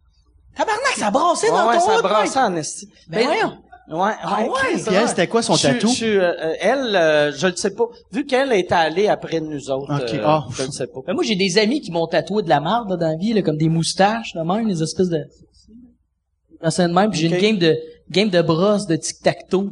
Tabarnak, 0.56 0.94
ça 0.96 1.10
brassait 1.10 1.48
dans 1.50 1.68
ouais, 1.68 1.78
ton 1.78 1.86
ça 1.86 2.02
brassait 2.02 2.38
en 2.38 2.54
esti. 2.56 2.88
Ben 3.08 3.24
voyons. 3.26 3.58
Ouais, 3.90 4.12
Ah 4.22 4.42
ouais, 4.42 4.48
elle, 4.90 5.08
c'était 5.08 5.26
quoi 5.26 5.42
son 5.42 5.56
Je- 5.56 5.62
tatou? 5.68 5.88
je- 5.88 6.06
euh, 6.06 6.54
elle, 6.58 6.96
euh, 6.96 7.32
je 7.32 7.46
le 7.48 7.54
sais 7.56 7.74
pas. 7.74 7.84
Vu 8.12 8.24
qu'elle 8.24 8.50
était 8.54 8.72
allée 8.74 9.08
après 9.08 9.40
nous 9.40 9.70
autres, 9.70 9.92
Ok, 10.02 10.14
euh, 10.14 10.22
ah. 10.24 10.44
je 10.56 10.62
le 10.62 10.70
sais 10.70 10.86
pas. 10.86 11.00
Ben, 11.06 11.12
moi, 11.12 11.22
j'ai 11.22 11.36
des 11.36 11.58
amis 11.58 11.82
qui 11.82 11.90
m'ont 11.90 12.06
tatoué 12.06 12.42
de 12.42 12.48
la 12.48 12.60
marde 12.60 12.88
là, 12.90 12.96
dans 12.96 13.08
la 13.08 13.16
vie, 13.16 13.34
là, 13.34 13.42
comme 13.42 13.58
des 13.58 13.68
moustaches, 13.68 14.32
de 14.34 14.40
même, 14.40 14.68
des 14.68 14.82
espèces 14.82 15.10
de... 15.10 15.18
Dans 16.62 16.70
scène 16.70 16.88
de 16.90 16.94
même, 16.94 17.12
j'ai 17.12 17.26
une 17.28 17.36
game 17.38 17.58
de 17.58 17.76
game 18.10 18.30
de 18.30 18.40
brosse 18.40 18.86
de 18.86 18.96
tic-tac-toe, 18.96 19.70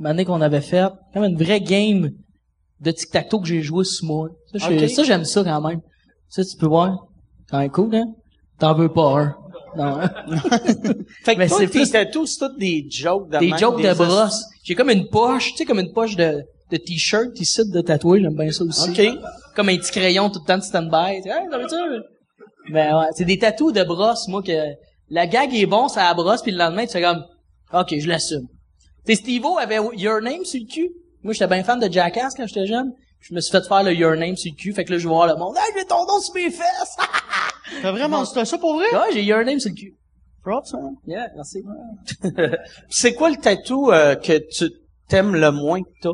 une 0.00 0.06
année 0.06 0.24
qu'on 0.24 0.40
avait 0.40 0.62
faite. 0.62 0.92
Comme 1.12 1.24
une 1.24 1.36
vraie 1.36 1.60
game 1.60 2.08
de 2.80 2.90
tic-tac-toe 2.90 3.40
que 3.40 3.46
j'ai 3.48 3.60
joué 3.60 3.84
sur 3.84 4.06
moi. 4.06 4.28
Ça, 4.52 4.70
ça, 4.88 5.02
j'aime 5.02 5.24
ça 5.26 5.44
quand 5.44 5.60
même. 5.60 5.80
Ça, 6.30 6.42
tu 6.42 6.56
peux 6.56 6.66
voir. 6.66 6.96
Quand 7.50 7.58
même 7.58 7.70
cool, 7.70 7.94
hein? 7.96 8.06
T'en 8.58 8.74
veux 8.74 8.88
pas 8.90 9.20
un. 9.20 9.34
Non, 9.76 10.00
hein? 10.00 10.10
Fait 11.24 11.34
que 11.34 11.38
Mais 11.38 11.48
c'est 11.48 11.68
tes 11.68 11.88
tatous, 11.88 12.32
c'est 12.38 12.46
tous 12.46 12.56
des 12.58 12.86
jokes 12.90 13.30
de 13.30 13.38
des 13.38 13.48
même, 13.48 13.58
jokes 13.58 13.82
de 13.82 13.94
brosse. 13.94 14.44
J'ai 14.64 14.74
comme 14.74 14.90
une 14.90 15.08
poche, 15.08 15.52
tu 15.52 15.58
sais, 15.58 15.64
comme 15.64 15.80
une 15.80 15.92
poche 15.92 16.16
de, 16.16 16.42
de 16.70 16.76
t-shirt 16.76 17.38
ici 17.40 17.62
de 17.70 17.80
tatoué, 17.80 18.20
j'aime 18.20 18.34
bien 18.34 18.50
ça 18.50 18.64
aussi. 18.64 18.90
OK. 18.90 19.18
Comme 19.54 19.68
un 19.68 19.76
petit 19.76 19.90
crayon 19.90 20.30
tout 20.30 20.40
le 20.40 20.46
temps 20.46 20.58
de 20.58 20.62
stand-by. 20.62 21.16
Hey, 21.16 21.22
ça? 21.22 21.40
Ben 22.70 22.96
ouais, 22.96 23.06
c'est 23.12 23.24
des 23.24 23.38
tatous 23.38 23.72
de 23.72 23.82
brosse, 23.82 24.28
moi, 24.28 24.42
que 24.42 24.52
la 25.10 25.26
gag 25.26 25.54
est 25.54 25.66
bon, 25.66 25.88
ça 25.88 26.04
la 26.04 26.14
brosse, 26.14 26.42
puis 26.42 26.52
le 26.52 26.58
lendemain, 26.58 26.86
tu 26.86 26.92
fais 26.92 27.02
comme, 27.02 27.24
OK, 27.72 27.94
je 27.98 28.08
l'assume. 28.08 28.46
Tu 29.04 29.14
sais, 29.14 29.20
Steve-O 29.20 29.58
avait 29.58 29.78
Your 29.96 30.20
Name 30.20 30.44
sur 30.44 30.60
le 30.60 30.66
cul. 30.66 30.90
Moi, 31.22 31.32
j'étais 31.32 31.48
bien 31.48 31.64
fan 31.64 31.80
de 31.80 31.92
Jackass 31.92 32.34
quand 32.34 32.46
j'étais 32.46 32.66
jeune. 32.66 32.92
Je 33.20 33.34
me 33.34 33.40
suis 33.40 33.52
fait 33.52 33.66
faire 33.66 33.82
le 33.82 33.92
Your 33.92 34.16
Name 34.16 34.36
sur 34.36 34.52
le 34.52 34.56
cul, 34.56 34.72
fait 34.72 34.84
que 34.84 34.92
là, 34.92 34.98
je 34.98 35.04
vais 35.04 35.14
voir 35.14 35.26
le 35.26 35.36
monde. 35.36 35.56
Hey, 35.56 35.72
j'ai 35.76 35.84
ton 35.86 36.06
nom 36.06 36.20
sur 36.20 36.34
mes 36.34 36.50
fesses! 36.50 36.96
T'as 37.80 37.92
vraiment, 37.92 38.24
c'était 38.24 38.44
ça 38.44 38.58
pour 38.58 38.74
vrai? 38.74 38.86
ouais, 38.92 39.12
j'ai 39.12 39.22
Your 39.24 39.44
Name 39.44 39.58
sur 39.58 39.70
le 39.70 39.76
cul. 39.76 39.94
Props, 40.42 40.74
hein? 40.74 40.94
Yeah, 41.06 41.28
merci. 41.36 41.62
C'est 42.88 43.14
quoi 43.14 43.30
le 43.30 43.36
tatou 43.36 43.90
euh, 43.92 44.16
que 44.16 44.38
tu 44.50 44.70
t'aimes 45.08 45.34
le 45.36 45.52
moins 45.52 45.80
que 45.82 45.88
t'as? 46.02 46.10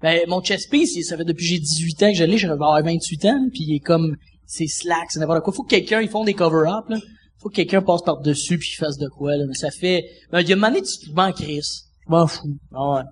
Ben, 0.00 0.20
mon 0.26 0.42
chest 0.42 0.68
piece, 0.68 0.98
ça 1.06 1.16
fait 1.16 1.24
depuis 1.24 1.44
que 1.44 1.50
j'ai 1.50 1.58
18 1.60 2.02
ans 2.02 2.10
que 2.10 2.18
je 2.18 2.24
l'ai, 2.24 2.44
avoir 2.44 2.82
28 2.82 3.24
ans, 3.26 3.48
puis 3.52 3.62
il 3.68 3.76
est 3.76 3.80
comme, 3.80 4.16
c'est 4.46 4.66
slack, 4.66 5.10
c'est 5.10 5.20
n'importe 5.20 5.44
quoi. 5.44 5.52
Faut 5.52 5.62
que 5.62 5.70
quelqu'un, 5.70 6.00
ils 6.00 6.08
font 6.08 6.24
des 6.24 6.34
cover-up, 6.34 6.88
là. 6.88 6.98
Faut 7.38 7.48
que 7.48 7.54
quelqu'un 7.54 7.82
passe 7.82 8.02
par-dessus 8.02 8.58
puis 8.58 8.70
fasse 8.76 8.98
de 8.98 9.08
quoi, 9.08 9.36
là. 9.36 9.44
Mais 9.46 9.54
ça 9.54 9.70
fait, 9.70 10.04
ben, 10.32 10.40
il 10.40 10.48
y 10.48 10.52
a 10.52 10.56
une 10.56 10.64
année, 10.64 10.82
tu 10.82 11.06
tu 11.06 11.12
m'en 11.12 11.30
crisses. 11.32 11.84
Je 12.04 12.10
m'en 12.10 12.26
fous. 12.26 12.58
Ah 12.74 12.94
ouais. 12.94 13.02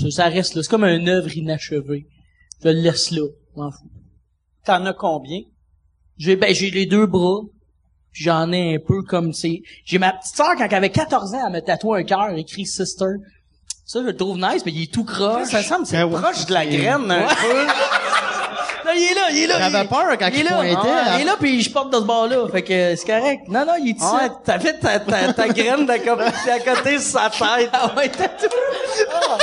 Ça, 0.00 0.10
ça 0.10 0.28
reste 0.28 0.54
là. 0.56 0.62
C'est 0.62 0.68
comme 0.68 0.84
une 0.84 1.08
œuvre 1.08 1.36
inachevée. 1.36 2.06
Je 2.62 2.68
le 2.68 2.80
laisse 2.80 3.12
là. 3.12 3.26
Je 3.54 3.60
m'en 3.60 3.70
fous. 3.70 3.90
T'en 4.64 4.84
as 4.86 4.94
combien? 4.94 5.40
J'ai, 6.18 6.36
ben, 6.36 6.54
j'ai 6.54 6.70
les 6.70 6.86
deux 6.86 7.06
bras. 7.06 7.40
Puis 8.12 8.24
j'en 8.24 8.52
ai 8.52 8.76
un 8.76 8.78
peu 8.78 9.02
comme 9.02 9.32
c'est. 9.32 9.62
J'ai 9.84 9.98
ma 9.98 10.12
petite 10.12 10.36
sœur 10.36 10.54
quand 10.58 10.66
elle 10.66 10.74
avait 10.74 10.90
14 10.90 11.34
ans, 11.34 11.40
elle 11.46 11.52
me 11.52 11.60
tatoué 11.60 12.00
un 12.00 12.04
cœur 12.04 12.28
écrit 12.36 12.66
sister. 12.66 13.06
Ça, 13.86 14.00
je 14.00 14.06
le 14.06 14.16
trouve 14.16 14.36
nice, 14.38 14.62
mais 14.66 14.72
il 14.72 14.82
est 14.84 14.92
tout 14.92 15.04
croche. 15.04 15.48
Ça 15.48 15.62
semble, 15.62 15.86
c'est 15.86 15.96
Ben 15.96 16.04
ouais. 16.04 16.20
proche 16.20 16.46
de 16.46 16.52
la 16.52 16.66
graine, 16.66 17.10
un 17.10 17.26
peu. 17.26 17.66
Non, 18.84 18.90
il 18.96 19.02
est 19.12 19.14
là, 19.14 19.30
il 19.30 19.38
est 19.44 19.46
là. 19.46 19.58
J'avais 19.70 19.86
peur 19.88 20.18
quand 20.18 20.26
il 20.26 20.38
est 20.38 20.40
il 20.40 20.44
là. 20.44 20.56
pointait, 20.56 20.76
Ah, 20.76 21.04
hein. 21.06 21.16
Il 21.18 21.22
est 21.22 21.24
là, 21.24 21.36
puis 21.38 21.62
je 21.62 21.70
porte 21.70 21.92
de 21.92 21.98
ce 21.98 22.02
bord-là. 22.02 22.48
Fait 22.50 22.62
que 22.62 22.96
c'est 22.96 23.06
correct. 23.06 23.42
Non, 23.46 23.64
non, 23.64 23.74
il 23.80 23.90
est 23.90 23.92
ici. 23.92 24.04
Ouais, 24.04 24.28
t'avais 24.44 24.76
ta, 24.76 24.98
ta, 24.98 25.32
ta 25.32 25.48
graine 25.48 25.86
de 25.86 26.04
comme, 26.04 26.20
à 26.20 26.58
côté 26.58 26.98
sur 26.98 27.20
sa 27.20 27.30
tête. 27.30 27.70
Ah 27.72 27.92
ouais, 27.96 28.08
t'as 28.08 28.26
tout. 28.26 28.48
Ah. 29.30 29.38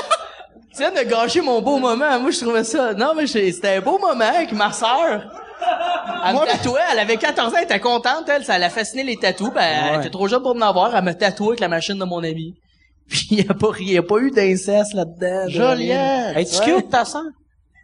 Tu 0.75 0.79
viens 0.79 0.91
de 0.91 1.09
gâcher 1.09 1.39
mon 1.39 1.61
beau 1.61 1.77
moment. 1.79 2.19
Moi, 2.19 2.31
je 2.31 2.39
trouvais 2.41 2.65
ça... 2.65 2.93
Non, 2.93 3.13
mais 3.15 3.27
c'était 3.27 3.77
un 3.77 3.81
beau 3.81 3.97
moment 3.97 4.25
avec 4.25 4.51
ma 4.51 4.73
sœur. 4.73 5.31
Elle 5.61 6.35
me 6.35 6.45
tatouait, 6.45 6.81
elle 6.91 6.99
avait 6.99 7.17
14 7.17 7.53
ans, 7.53 7.57
elle 7.57 7.63
était 7.65 7.79
contente, 7.79 8.27
elle, 8.27 8.43
ça 8.43 8.57
l'a 8.57 8.69
fasciné 8.69 9.03
les 9.03 9.17
tatous, 9.17 9.51
ben, 9.53 9.61
elle 9.93 9.99
était 10.01 10.09
trop 10.09 10.27
jeune 10.27 10.41
pour 10.41 10.55
en 10.55 10.61
avoir, 10.61 10.95
elle 10.95 11.03
me 11.03 11.13
tatouait 11.13 11.49
avec 11.49 11.59
la 11.59 11.67
machine 11.67 11.97
de 11.97 12.03
mon 12.05 12.23
ami. 12.23 12.55
Puis 13.09 13.27
il 13.31 13.45
y 13.45 13.49
a 13.49 13.53
pas, 13.53 13.69
il 13.79 13.89
y 13.91 13.97
a 13.97 14.03
pas 14.03 14.17
eu 14.19 14.29
d'inceste 14.31 14.93
là-dedans. 14.93 15.47
Joliette! 15.49 16.37
Es-tu 16.37 16.59
Ouais. 16.59 16.81
cute, 16.81 16.89
ta 16.89 17.05
sœur? 17.05 17.23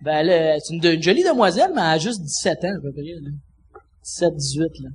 Ben, 0.01 0.17
elle, 0.17 0.29
euh, 0.29 0.57
c'est 0.63 0.73
une, 0.75 0.85
une 0.85 1.01
jolie 1.01 1.23
demoiselle, 1.23 1.71
mais 1.73 1.81
elle 1.81 1.87
a 1.87 1.97
juste 1.97 2.21
17 2.21 2.63
ans, 2.65 2.75
à 2.77 2.81
peu 2.81 2.91
près, 2.91 3.01
là. 3.03 3.29
17, 4.03 4.35
18, 4.35 4.61
là. 4.83 4.89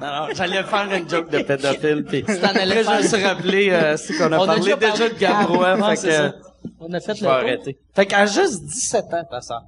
Non, 0.00 0.06
non, 0.06 0.34
j'allais 0.34 0.62
faire 0.62 0.92
une 0.94 1.08
joke 1.08 1.30
de 1.30 1.42
pédophile, 1.42 2.04
puis 2.06 2.22
t'en 2.24 2.48
allais 2.48 2.80
après, 2.80 2.98
je 3.00 3.02
me 3.02 3.08
suis 3.08 3.24
rappelé, 3.24 3.70
euh, 3.70 3.96
c'est 3.98 4.14
qu'on 4.14 4.32
a 4.32 4.38
On 4.38 4.42
a 4.44 4.46
parlé 4.46 4.60
déjà 4.62 4.76
déjà, 4.76 4.92
parlé 4.92 5.08
de 5.10 5.14
de 5.14 5.18
Gabrois, 5.20 5.74
Ouais, 5.76 5.90
fait 5.90 5.96
c'est 5.96 6.08
que 6.08 6.14
ça. 6.14 6.34
On 6.80 6.92
a 6.92 7.00
fait 7.00 7.14
je 7.14 7.20
le 7.24 7.28
vais 7.30 7.34
tour. 7.34 7.44
arrêter. 7.44 7.78
Fait 7.94 8.06
qu'elle 8.06 8.18
a 8.20 8.26
juste 8.26 8.64
17 8.64 9.04
ans, 9.12 9.24
ta 9.30 9.40
sœur. 9.42 9.62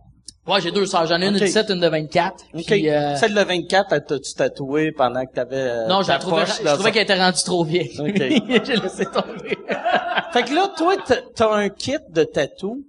Ouais, 0.49 0.61
j'ai 0.63 0.71
deux 0.71 0.87
sœurs. 0.87 1.07
J'en 1.07 1.21
ai 1.21 1.27
une 1.27 1.35
de 1.35 1.39
Ok. 1.39 1.45
17, 1.45 1.71
une 1.71 1.81
de 1.81 1.89
24. 1.89 2.35
OK. 2.55 2.65
Puis, 2.67 2.89
euh, 2.89 3.15
Celle 3.17 3.35
de 3.35 3.41
24, 3.41 3.93
elle 3.93 4.05
t'a-tu 4.05 4.35
tatoué 4.35 4.93
pendant 4.93 5.25
que 5.27 5.33
t'avais 5.35 5.57
euh, 5.57 5.87
non, 5.89 6.01
je 6.03 6.07
ta 6.07 6.15
la 6.15 6.19
trouvais, 6.19 6.45
poche 6.45 6.59
je 6.61 6.65
dans 6.65 6.75
trouvais 6.75 6.93
qu'elle 6.93 7.03
était 7.03 7.19
rendue 7.23 7.43
trop 7.45 7.65
vieille. 7.65 7.91
Ok. 7.99 8.17
j'ai 8.65 8.77
laissé 8.77 9.05
tomber. 9.05 9.57
Fait 10.33 10.43
que 10.45 10.55
là, 10.55 10.73
toi, 10.77 10.97
t'as- 11.07 11.23
t'as 11.35 11.55
un 11.55 11.69
kit 11.69 11.97
de 12.11 12.25
tatou? 12.25 12.85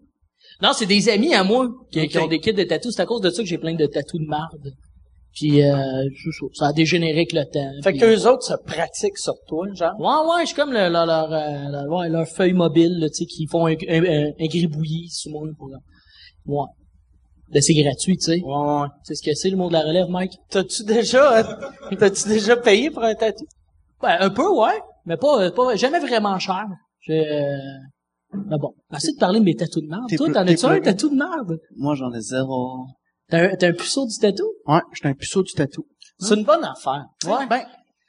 non, 0.61 0.71
c'est 0.73 0.85
des 0.85 1.07
amis 1.09 1.33
à 1.35 1.43
moi 1.43 1.67
qui, 1.91 2.05
qui 2.07 2.17
Ok. 2.17 2.23
ont 2.23 2.27
des 2.27 2.39
kits 2.39 2.53
de 2.53 2.63
tatous. 2.63 2.93
C'est 2.95 3.01
à 3.01 3.05
cause 3.05 3.21
de 3.21 3.29
ça 3.29 3.41
que 3.43 3.47
j'ai 3.47 3.57
plein 3.57 3.75
de 3.75 3.85
tatous 3.85 4.19
de 4.19 4.25
marde. 4.27 4.71
Puis, 5.33 5.61
euh, 5.63 5.73
ça. 5.75 6.45
ça 6.53 6.67
a 6.67 6.73
dégénéré 6.73 7.13
avec 7.19 7.33
le 7.33 7.43
temps. 7.45 7.69
Fait 7.83 7.91
Puis- 7.91 7.99
que 7.99 8.05
eux 8.05 8.27
autres 8.27 8.43
se 8.43 8.55
pratiquent 8.65 9.17
sur 9.17 9.35
toi, 9.47 9.67
genre? 9.73 9.93
Ouais, 9.99 10.33
ouais, 10.35 10.41
je 10.41 10.47
suis 10.47 10.55
comme 10.55 10.73
le- 10.73 10.89
leur, 10.89 11.05
leur, 11.05 11.31
euh, 11.31 11.69
leur, 11.69 11.85
ouais, 11.87 12.09
leur 12.09 12.27
feuille 12.27 12.53
mobile, 12.53 12.97
là, 12.99 13.07
tu 13.09 13.15
sais, 13.15 13.25
qui 13.25 13.45
font 13.47 13.67
un, 13.67 13.73
un, 13.87 14.03
un, 14.03 14.25
un 14.39 14.45
gribouillis 14.47 15.09
sur 15.09 15.31
moi. 15.31 15.47
Pour, 15.57 15.69
ouais. 15.69 16.65
Ben, 17.51 17.61
c'est 17.61 17.73
gratuit, 17.73 18.17
tu 18.17 18.25
sais. 18.25 18.41
Ouais, 18.41 18.53
ouais. 18.53 18.87
C'est 19.03 19.15
ce 19.15 19.23
que 19.23 19.33
c'est, 19.33 19.49
le 19.49 19.57
monde 19.57 19.69
de 19.69 19.73
la 19.73 19.81
relève, 19.81 20.07
Mike? 20.09 20.33
T'as-tu 20.49 20.83
déjà, 20.83 21.39
euh, 21.39 21.43
t'as-tu 21.99 22.27
déjà 22.27 22.55
payé 22.55 22.91
pour 22.91 23.03
un 23.03 23.15
tatou? 23.15 23.45
Ben, 24.01 24.17
un 24.19 24.29
peu, 24.29 24.47
ouais. 24.47 24.79
Mais 25.05 25.17
pas, 25.17 25.49
pas, 25.51 25.75
jamais 25.75 25.99
vraiment 25.99 26.37
cher. 26.37 26.65
Je, 27.01 27.13
euh, 27.13 27.57
mais 28.33 28.57
bon. 28.59 28.73
Assez 28.91 29.13
de 29.13 29.17
parler 29.17 29.39
de 29.39 29.45
mes 29.45 29.55
tatous 29.55 29.81
de 29.81 29.87
merde. 29.87 30.03
T'es 30.07 30.17
Toi, 30.17 30.27
t'en 30.31 30.45
t'es 30.45 30.51
as-tu 30.51 30.65
un 30.65 30.79
tatou 30.79 31.09
de 31.09 31.15
merde? 31.15 31.59
Moi, 31.75 31.95
j'en 31.95 32.11
ai 32.13 32.21
zéro. 32.21 32.85
T'as 33.29 33.49
un, 33.49 33.69
un 33.69 33.73
puceau 33.73 34.05
du 34.05 34.17
tatou? 34.17 34.47
Ouais, 34.67 34.81
j'étais 34.93 35.07
un 35.07 35.13
puceau 35.13 35.41
du 35.43 35.53
tatou. 35.53 35.85
C'est 36.19 36.35
une 36.35 36.43
bonne 36.43 36.63
affaire. 36.63 37.05
Ouais. 37.25 37.47
Ben, 37.47 37.61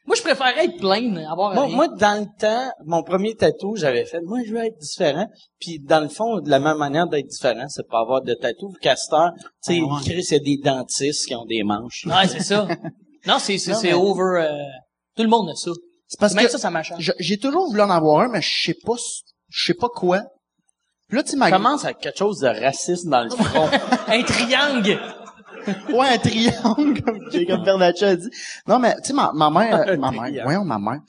Moi, 0.07 0.17
je 0.17 0.23
préférerais 0.23 0.65
être 0.65 0.79
plein, 0.79 1.15
avoir 1.31 1.55
Moi, 1.55 1.67
rien. 1.67 1.77
moi, 1.77 1.89
dans 1.89 2.21
le 2.21 2.27
temps, 2.41 2.73
mon 2.87 3.03
premier 3.03 3.35
tatou, 3.37 3.77
j'avais 3.77 4.05
fait, 4.07 4.21
moi, 4.23 4.39
je 4.45 4.53
veux 4.53 4.65
être 4.65 4.79
différent. 4.79 5.27
Puis, 5.61 5.79
dans 5.79 6.01
le 6.01 6.09
fond, 6.09 6.41
de 6.41 6.49
la 6.51 6.59
même 6.59 6.79
manière 6.79 7.07
d'être 7.07 7.27
différent, 7.29 7.67
c'est 7.69 7.87
pas 7.89 8.01
avoir 8.01 8.23
de 8.23 8.35
tatou. 8.35 8.73
Castor, 8.81 9.31
tu 9.37 9.43
sais, 9.75 9.81
Ah 9.83 9.95
ouais. 9.95 10.01
Chris, 10.03 10.25
il 10.31 10.33
y 10.33 10.37
a 10.37 10.39
des 10.39 10.57
dentistes 10.57 11.27
qui 11.27 11.35
ont 11.35 11.45
des 11.45 11.63
manches. 11.63 12.07
Ouais, 12.07 12.27
c'est 12.27 12.41
ça. 12.43 12.67
non, 13.27 13.37
c'est, 13.39 13.59
c'est, 13.59 13.75
c'est 13.75 13.89
mais- 13.89 13.95
over, 13.95 14.43
euh, 14.43 14.49
tout 15.17 15.23
le 15.23 15.29
monde 15.29 15.51
a 15.51 15.55
ça. 15.55 15.71
c'est 16.09 16.19
parce 16.19 16.35
Même 16.35 16.47
que 16.47 16.51
ça, 16.51 16.59
ça 16.59 16.71
m'a 16.71 16.83
changé. 16.83 17.03
je- 17.03 17.13
j'ai 17.19 17.39
toujours 17.39 17.67
voulu 17.69 17.81
en 17.83 17.91
avoir 17.91 18.21
un, 18.23 18.29
mais 18.29 18.41
je 18.43 18.63
sais 18.65 18.77
pas, 18.85 18.95
je 19.49 19.67
sais 19.67 19.75
pas 19.75 19.89
quoi. 19.89 20.23
Puis 21.09 21.17
Là, 21.19 21.23
tu 21.25 21.31
sais, 21.33 21.37
ma... 21.37 21.51
Commence 21.51 21.85
avec 21.85 21.99
quelque 21.99 22.19
chose 22.19 22.39
de 22.39 22.47
raciste 22.49 23.07
dans 23.09 23.23
le 23.25 23.31
front. 23.45 23.69
un 24.09 24.23
triangle! 24.23 24.99
Ouais, 25.93 26.09
un 26.09 26.19
triangle, 26.19 27.03
comme 27.03 27.19
Jacob 27.33 27.65
Bernatchez 27.65 28.05
a 28.07 28.17
dit. 28.17 28.29
Non, 28.67 28.79
mais, 28.79 28.95
tu 28.97 29.09
sais, 29.09 29.13
ma, 29.13 29.31
ma 29.35 29.51
mère, 29.51 29.99
ma 29.99 30.11
mère, 30.11 30.43
voyons, 30.45 30.65
ma 30.65 30.79
mère. 30.79 31.01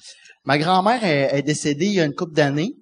Ma 0.45 0.57
grand-mère 0.57 1.03
est, 1.03 1.37
est 1.37 1.41
décédée 1.43 1.85
il 1.85 1.93
y 1.93 2.01
a 2.01 2.05
une 2.05 2.15
couple 2.15 2.33
d'années. 2.33 2.75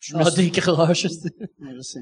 Je 0.00 0.16
me 0.16 0.20
Ah, 0.22 0.30
suis- 0.30 0.50
des 0.50 0.60
croches. 0.60 1.04
Ouais, 1.60 1.72
je 1.76 1.80
sais. 1.80 2.00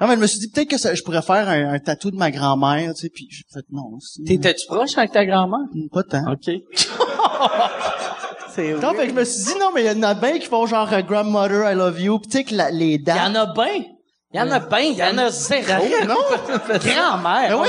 Non, 0.00 0.08
mais 0.08 0.14
je 0.16 0.20
me 0.20 0.26
suis 0.26 0.38
dit 0.40 0.48
peut-être 0.50 0.68
que 0.70 0.78
ça- 0.78 0.94
je 0.94 1.02
pourrais 1.02 1.22
faire 1.22 1.48
un, 1.48 1.74
un 1.74 1.78
tatou 1.78 2.10
de 2.10 2.16
ma 2.16 2.30
grand-mère, 2.32 2.92
tu 2.94 3.02
sais, 3.02 3.08
puis 3.08 3.28
j'ai 3.30 3.44
fait 3.52 3.64
non. 3.70 3.98
T'étais-tu 4.26 4.66
proche 4.66 4.96
avec 4.98 5.12
ta 5.12 5.24
grand-mère? 5.24 5.66
Pas 5.92 6.02
tant. 6.02 6.32
OK. 6.32 6.50
c'est 8.54 8.72
Non, 8.74 8.94
fait 8.94 9.04
que 9.06 9.10
je 9.10 9.14
me 9.14 9.24
suis 9.24 9.44
dit 9.52 9.58
non, 9.60 9.70
mais 9.74 9.84
il 9.84 9.86
y 9.86 9.90
en 9.90 10.02
a 10.02 10.14
bien 10.14 10.38
qui 10.38 10.46
font 10.46 10.66
genre 10.66 10.92
euh, 10.92 11.02
grandmother, 11.02 11.70
I 11.70 11.74
love 11.76 12.00
you, 12.00 12.18
pis 12.18 12.28
tu 12.28 12.38
sais 12.38 12.44
que 12.44 12.54
la- 12.54 12.70
les 12.70 12.86
Il 12.86 12.92
y 12.92 12.98
dates. 13.04 13.30
en 13.30 13.34
a 13.34 13.46
bien. 13.52 13.84
Il 14.36 14.40
y 14.40 14.42
en 14.42 14.50
a 14.52 14.58
bien, 14.58 14.78
il 14.80 14.96
y 14.96 15.02
en 15.02 15.16
a 15.18 15.30
zéro. 15.30 15.82
Non. 16.06 16.14
Grand-mère. 16.68 17.48
Mais 17.48 17.54
on 17.54 17.62
oui, 17.62 17.68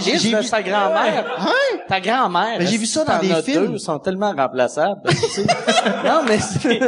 j'ai- 0.00 0.30
de 0.30 0.36
vu- 0.38 0.44
sa 0.44 0.62
grand-mère. 0.62 1.36
Hein? 1.38 1.78
Ta 1.86 2.00
grand-mère. 2.00 2.56
Mais 2.58 2.66
j'ai 2.66 2.78
vu 2.78 2.86
ça 2.86 3.04
dans 3.04 3.18
des 3.18 3.42
films. 3.42 3.66
Deux, 3.66 3.72
ils 3.74 3.80
sont 3.80 3.98
tellement 3.98 4.32
remplaçables. 4.32 5.02
tu 5.10 5.16
sais. 5.16 5.46
non, 6.04 6.22
mais 6.26 6.38
c'est... 6.38 6.80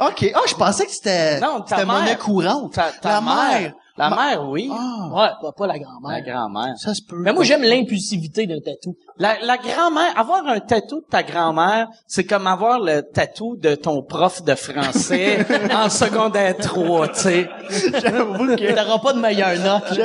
Ok. 0.00 0.30
Ah, 0.34 0.40
je 0.46 0.54
pensais 0.54 0.86
que 0.86 0.92
c'était 0.92 1.40
c'était 1.66 1.84
monnaie 1.84 2.16
courante. 2.16 2.78
Ta, 3.02 3.20
mère. 3.20 3.72
La 3.96 4.10
Ma- 4.10 4.16
mère, 4.16 4.48
oui. 4.48 4.68
Ah, 4.72 5.08
Ouais, 5.12 5.28
pas, 5.40 5.52
pas 5.52 5.66
la 5.68 5.74
La 5.74 5.78
grand-mère. 5.78 6.24
grand-mère. 6.24 6.74
ça 6.76 6.94
se 6.94 7.02
peut. 7.02 7.16
Mais 7.16 7.32
moi, 7.32 7.44
j'aime 7.44 7.62
l'impulsivité 7.62 8.44
d'un 8.46 8.58
tatou. 8.58 8.96
La, 9.18 9.36
la 9.40 9.56
grand-mère, 9.56 10.18
avoir 10.18 10.44
un 10.48 10.58
tatou 10.58 11.00
de 11.00 11.06
ta 11.08 11.22
grand-mère, 11.22 11.86
c'est 12.08 12.24
comme 12.24 12.48
avoir 12.48 12.80
le 12.80 13.02
tatou 13.02 13.56
de 13.56 13.76
ton 13.76 14.02
prof 14.02 14.42
de 14.42 14.56
français 14.56 15.46
en 15.72 15.88
secondaire 15.88 16.56
3, 16.56 17.08
tu 17.08 17.14
sais. 17.20 17.48
J'avoue 18.02 18.46
que 18.56 18.74
T'auras 18.74 18.98
pas 18.98 19.12
de 19.12 19.20
meilleure 19.20 19.58
note. 19.60 20.00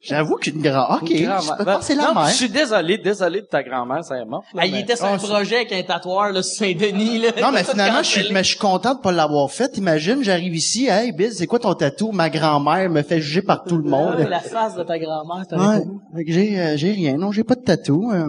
J'avoue 0.00 0.36
qu'une 0.36 0.60
grand. 0.62 0.96
Ok. 0.96 1.10
Une 1.10 1.18
Je 1.18 1.24
grand-mère. 1.24 1.56
peux 1.58 1.64
penser 1.64 1.94
la 1.94 2.08
non, 2.08 2.14
mère. 2.14 2.28
Je 2.28 2.34
suis 2.34 2.48
désolé, 2.48 2.98
désolé 2.98 3.40
de 3.42 3.46
ta 3.46 3.62
grand-mère, 3.62 4.04
ça 4.04 4.16
est 4.18 4.24
mort. 4.24 4.44
là, 4.54 4.62
Ah, 4.64 4.68
mais- 4.70 4.80
était 4.80 4.96
sur 4.96 5.06
un 5.06 5.18
projet 5.18 5.56
avec 5.56 5.72
un 5.72 5.82
tatoueur, 5.82 6.32
là, 6.32 6.42
sur 6.42 6.56
Saint-Denis, 6.58 7.18
là. 7.18 7.28
Non, 7.40 7.50
mais 7.52 7.64
finalement, 7.64 8.02
je 8.02 8.08
suis, 8.08 8.32
mais 8.32 8.42
je 8.44 8.48
suis 8.50 8.58
content 8.58 8.94
de 8.94 9.00
pas 9.00 9.12
l'avoir 9.12 9.50
fait. 9.50 9.76
Imagine, 9.78 10.22
j'arrive 10.22 10.54
ici, 10.54 10.86
hey, 10.88 11.12
Biz, 11.12 11.36
c'est 11.38 11.46
quoi 11.46 11.58
ton 11.58 11.74
tatou? 11.74 12.12
Ma 12.12 12.30
grand-mère 12.30 12.88
me 12.90 13.02
fait 13.02 13.20
juger 13.20 13.42
par 13.42 13.64
tout 13.64 13.76
le 13.76 13.88
monde. 13.88 14.16
Ouais, 14.16 14.28
La 14.28 14.40
face 14.40 14.74
de 14.76 14.82
ta 14.82 14.98
grand-mère, 14.98 15.46
t'as 15.48 15.56
Ouais. 15.78 15.84
j'ai, 16.26 16.60
euh, 16.60 16.76
j'ai 16.76 16.92
rien. 16.92 17.16
Non, 17.16 17.32
j'ai 17.32 17.44
pas 17.44 17.54
de 17.54 17.62
tatou. 17.62 18.10
euh. 18.12 18.26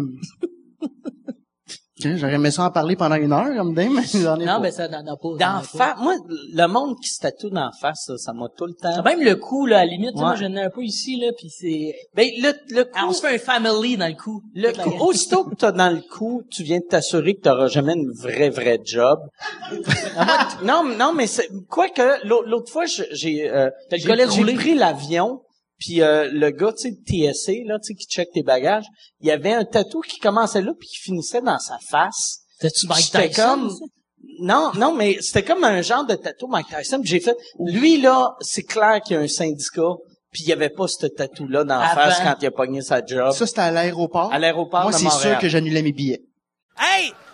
Tiens, 2.03 2.17
J'aurais 2.17 2.33
aimé 2.33 2.51
ça 2.51 2.65
en 2.65 2.69
parler 2.71 2.95
pendant 2.97 3.15
une 3.15 3.31
heure, 3.31 3.47
comme 3.55 3.73
dingue, 3.73 3.91
mais 3.93 4.01
j'en 4.21 4.35
ai 4.39 4.45
Non, 4.45 4.53
pas. 4.55 4.59
mais 4.59 4.71
ça 4.71 4.87
n'en 4.89 4.99
a 5.07 5.15
pas. 5.15 5.29
D'en 5.39 5.61
face, 5.61 5.95
moi, 5.99 6.15
le 6.29 6.67
monde 6.67 6.97
qui 7.01 7.07
se 7.09 7.19
tatoue 7.21 7.49
d'en 7.49 7.71
face, 7.79 8.03
ça, 8.07 8.17
ça 8.17 8.33
m'a 8.33 8.47
tout 8.57 8.65
le 8.65 8.73
temps. 8.73 8.91
Ah, 8.97 9.01
Même 9.03 9.21
le 9.23 9.35
cou, 9.37 9.65
là, 9.65 9.77
à 9.79 9.85
la 9.85 9.91
limite, 9.91 10.11
tu 10.11 10.17
sais, 10.17 10.21
moi, 10.21 10.31
Ouais. 10.31 10.37
j'en 10.37 10.53
ai 10.55 10.61
un 10.63 10.69
peu 10.69 10.83
ici, 10.83 11.17
là, 11.19 11.31
pis 11.37 11.49
c'est... 11.49 11.95
Ben, 12.13 12.29
le, 12.41 12.51
le 12.75 12.85
Ah, 12.93 13.03
on 13.05 13.07
coup, 13.07 13.13
se 13.13 13.21
fait 13.21 13.35
un 13.35 13.39
family 13.39 13.95
dans 13.97 14.07
le 14.07 14.15
cou. 14.21 14.41
le 14.53 14.71
gang. 14.71 14.93
aussitôt 15.01 15.45
que 15.45 15.55
t'as 15.55 15.71
dans 15.71 15.89
le 15.89 16.01
coup, 16.01 16.41
tu 16.51 16.63
viens 16.63 16.79
de 16.79 16.85
t'assurer 16.89 17.35
que 17.35 17.41
t'auras 17.41 17.67
jamais 17.67 17.93
une 17.93 18.11
vraie, 18.11 18.49
vraie 18.49 18.79
job. 18.83 19.19
Ah, 20.17 20.47
non, 20.63 20.83
non, 20.97 21.13
mais 21.13 21.27
c'est, 21.27 21.47
quoi 21.69 21.87
que, 21.89 22.27
l'au- 22.27 22.43
l'autre 22.45 22.71
fois, 22.71 22.85
j'ai, 22.85 23.49
euh, 23.49 23.69
T'as 23.89 23.97
le 23.97 24.29
j'ai- 24.29 24.53
pris 24.55 24.75
l'avion, 24.75 25.41
puis 25.83 26.01
euh, 26.01 26.29
le 26.31 26.49
gars, 26.51 26.71
tu 26.71 26.83
sais, 26.83 26.91
de 26.91 27.33
TSA, 27.33 27.51
là, 27.65 27.77
tu 27.77 27.87
sais, 27.87 27.93
qui 27.93 28.07
check 28.07 28.29
tes 28.33 28.41
bagages, 28.41 28.85
il 29.19 29.27
y 29.27 29.31
avait 29.31 29.51
un 29.51 29.65
tatou 29.65 29.99
qui 29.99 30.17
commençait 30.17 30.61
là, 30.61 30.71
puis 30.79 30.87
qui 30.87 30.97
finissait 30.97 31.41
dans 31.41 31.59
sa 31.59 31.77
face. 31.89 32.39
T'as-tu 32.61 32.87
Mike 32.87 33.03
C'était 33.03 33.27
Tyson, 33.27 33.43
comme, 33.43 33.69
ça? 33.69 33.85
non, 34.39 34.71
non, 34.75 34.95
mais 34.95 35.17
c'était 35.19 35.43
comme 35.43 35.65
un 35.65 35.81
genre 35.81 36.05
de 36.05 36.15
tatou 36.15 36.47
Mike 36.47 36.67
Tyson. 36.67 37.01
J'ai 37.03 37.19
fait, 37.19 37.35
lui 37.59 37.99
là, 37.99 38.33
c'est 38.39 38.63
clair 38.63 39.01
qu'il 39.01 39.17
y 39.17 39.19
a 39.19 39.21
un 39.23 39.27
syndicat, 39.27 39.91
puis 40.31 40.43
il 40.43 40.47
y 40.47 40.53
avait 40.53 40.69
pas 40.69 40.87
ce 40.87 41.05
tatou-là 41.05 41.65
dans 41.65 41.77
la 41.77 41.87
Avant. 41.89 42.01
face 42.01 42.21
quand 42.23 42.35
il 42.41 42.45
a 42.45 42.51
pogné 42.51 42.81
sa 42.81 43.05
job. 43.05 43.33
Ça, 43.33 43.45
c'était 43.45 43.59
à 43.59 43.71
l'aéroport. 43.71 44.31
à 44.31 44.39
l'aéroport 44.39 44.83
Moi, 44.83 44.93
c'est 44.93 45.09
sûr 45.09 45.37
que 45.37 45.49
j'annulais 45.49 45.81
mes 45.81 45.91
billets. 45.91 46.21
Hey, 46.79 47.11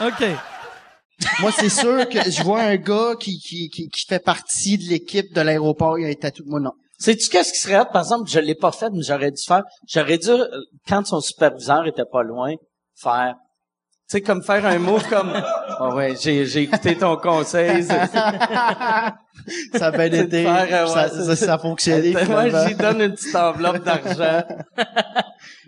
OK. 0.00 0.24
Moi, 1.40 1.52
c'est 1.52 1.68
sûr 1.68 2.08
que 2.08 2.30
je 2.30 2.42
vois 2.42 2.62
un 2.62 2.76
gars 2.76 3.14
qui, 3.18 3.38
qui, 3.38 3.68
qui, 3.68 3.88
qui 3.88 4.06
fait 4.06 4.24
partie 4.24 4.78
de 4.78 4.84
l'équipe 4.84 5.32
de 5.34 5.40
l'aéroport, 5.40 5.98
il 5.98 6.06
a 6.06 6.08
un 6.08 6.14
tatou. 6.14 6.44
Moi, 6.46 6.60
non. 6.60 6.72
Sais-tu 6.98 7.28
qu'est-ce 7.28 7.52
qui 7.52 7.58
serait? 7.58 7.84
Par 7.92 8.02
exemple, 8.02 8.28
je 8.28 8.40
l'ai 8.40 8.54
pas 8.54 8.72
fait, 8.72 8.90
mais 8.90 9.02
j'aurais 9.02 9.30
dû 9.30 9.42
faire. 9.42 9.64
J'aurais 9.88 10.18
dû, 10.18 10.30
euh, 10.30 10.46
quand 10.86 11.06
son 11.06 11.20
superviseur 11.20 11.86
était 11.86 12.04
pas 12.10 12.22
loin, 12.22 12.54
faire. 12.94 13.36
Tu 14.10 14.16
sais, 14.16 14.22
comme 14.22 14.42
faire 14.42 14.66
un 14.66 14.78
move 14.80 15.08
comme. 15.08 15.32
Ah 15.34 15.94
ouais, 15.94 16.14
j'ai, 16.20 16.44
j'ai 16.44 16.62
écouté 16.62 16.96
ton 16.96 17.16
conseil. 17.16 17.84
c'est- 17.84 18.10
Ça 19.78 19.86
a 19.86 19.90
bien 19.92 20.06
été. 20.12 20.42
faire, 20.42 20.66
euh, 20.68 20.86
ouais, 20.86 20.92
ça, 21.08 21.08
ça, 21.24 21.36
ça. 21.36 21.54
a 21.54 21.58
fonctionné. 21.58 22.12
Moi, 22.28 22.48
j'y 22.66 22.74
donne 22.74 23.00
une 23.02 23.14
petite 23.14 23.34
enveloppe 23.36 23.84
d'argent. 23.84 24.42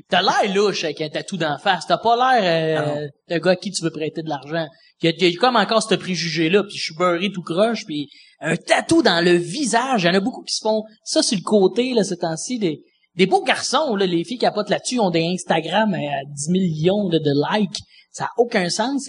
T'as 0.09 0.23
l'air 0.23 0.55
louche 0.55 0.85
avec 0.85 1.01
un 1.03 1.09
tatou 1.09 1.37
d'en 1.37 1.57
face. 1.59 1.87
T'as 1.87 1.99
pas 1.99 2.17
l'air 2.17 2.83
euh, 2.83 3.07
d'un 3.29 3.39
gars 3.39 3.53
à 3.53 3.57
qui 3.57 3.71
tu 3.71 3.83
veux 3.85 3.91
prêter 3.91 4.23
de 4.23 4.29
l'argent. 4.29 4.67
Il 5.03 5.11
y, 5.17 5.25
y 5.31 5.37
a 5.37 5.39
comme 5.41 5.57
encore 5.57 5.83
ce 5.83 5.95
préjugé-là, 5.95 6.65
puis 6.65 6.77
je 6.77 6.83
suis 6.83 6.95
beurré 6.97 7.31
tout 7.33 7.43
croche, 7.43 7.85
puis 7.87 8.09
un 8.41 8.57
tatou 8.57 9.03
dans 9.03 9.25
le 9.25 9.33
visage. 9.35 10.03
Il 10.03 10.07
y 10.07 10.11
en 10.11 10.15
a 10.15 10.21
beaucoup 10.21 10.43
qui 10.43 10.55
se 10.55 10.63
font 10.63 10.83
ça 11.05 11.23
sur 11.23 11.39
le 11.39 11.45
côté, 11.45 11.95
là, 11.95 12.03
ce 12.05 12.15
temps-ci, 12.15 12.59
des, 12.59 12.83
des 13.15 13.27
beaux 13.27 13.43
garçons, 13.43 13.95
là, 13.95 14.07
les 14.07 14.25
filles 14.25 14.39
capotent 14.39 14.71
là-dessus, 14.71 14.99
ont 14.99 15.11
des 15.11 15.25
Instagram 15.25 15.95
à 15.95 16.25
10 16.25 16.51
millions 16.51 17.09
de, 17.09 17.19
likes. 17.53 17.79
Ça 18.11 18.25
a 18.25 18.31
aucun 18.39 18.69
sens, 18.69 19.09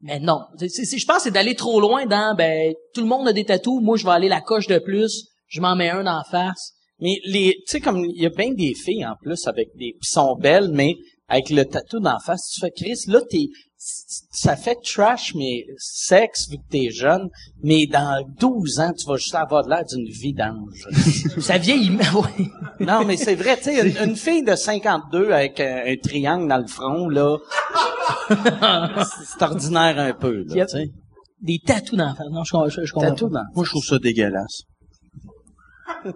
mais 0.00 0.18
non. 0.20 0.40
Je 0.60 1.06
pense 1.06 1.16
que 1.18 1.22
c'est 1.24 1.30
d'aller 1.30 1.54
trop 1.54 1.80
loin 1.80 2.06
dans, 2.06 2.34
ben, 2.34 2.74
tout 2.94 3.00
le 3.00 3.06
monde 3.06 3.28
a 3.28 3.32
des 3.32 3.44
tatous, 3.44 3.80
moi, 3.82 3.96
je 3.96 4.04
vais 4.04 4.12
aller 4.12 4.28
la 4.28 4.40
coche 4.40 4.66
de 4.66 4.78
plus, 4.78 5.28
je 5.46 5.60
m'en 5.60 5.76
mets 5.76 5.90
un 5.90 6.06
en 6.06 6.22
face. 6.24 6.72
Mais 7.00 7.18
les, 7.24 7.54
tu 7.66 7.72
sais, 7.72 7.80
comme 7.80 8.04
il 8.04 8.22
y 8.22 8.26
a 8.26 8.30
bien 8.30 8.52
des 8.52 8.74
filles 8.74 9.04
en 9.06 9.14
plus 9.20 9.46
avec 9.46 9.68
des, 9.76 9.92
qui 9.92 10.08
sont 10.08 10.36
belles, 10.36 10.70
mais 10.72 10.94
avec 11.28 11.50
le 11.50 11.64
tatou 11.64 11.98
d'en 11.98 12.18
face, 12.18 12.50
tu 12.54 12.60
fais 12.60 12.70
Chris, 12.70 13.04
là 13.08 13.20
t'es, 13.28 13.48
ça 13.84 14.56
fait 14.56 14.76
trash 14.82 15.34
mais 15.34 15.64
sexe 15.78 16.48
vu 16.48 16.56
que 16.58 16.62
t'es 16.70 16.90
jeune, 16.90 17.28
mais 17.62 17.86
dans 17.86 18.24
12 18.38 18.80
ans 18.80 18.92
tu 18.92 19.06
vas 19.06 19.16
juste 19.16 19.34
avoir 19.34 19.66
l'air 19.68 19.84
d'une 19.84 20.06
vidange. 20.08 20.86
Ça 21.40 21.58
vieillit, 21.58 21.90
ouais. 21.90 22.46
non 22.80 23.04
mais 23.04 23.16
c'est 23.16 23.34
vrai, 23.34 23.56
tu 23.56 23.64
sais, 23.64 23.80
une, 23.88 24.10
une 24.10 24.16
fille 24.16 24.42
de 24.44 24.54
52 24.54 25.32
avec 25.32 25.58
un, 25.60 25.82
un 25.86 25.96
triangle 25.96 26.48
dans 26.48 26.58
le 26.58 26.66
front 26.66 27.08
là, 27.08 27.38
c'est 28.28 29.42
ordinaire 29.42 29.98
un 29.98 30.12
peu 30.14 30.44
là, 30.44 30.54
Yep. 30.54 30.68
tu 30.68 30.76
sais. 30.76 30.90
Des 31.40 31.58
tatous 31.58 31.98
dans 31.98 32.06
la 32.06 32.14
face. 32.14 32.28
Non, 32.30 32.44
je, 32.44 32.70
je, 32.80 32.84
je 32.84 32.92
comprends. 32.92 33.08
Tatou 33.10 33.28
pas. 33.28 33.40
dans. 33.40 33.44
Moi, 33.56 33.64
je 33.64 33.70
trouve 33.70 33.84
ça 33.84 33.98
dégueulasse. 33.98 34.62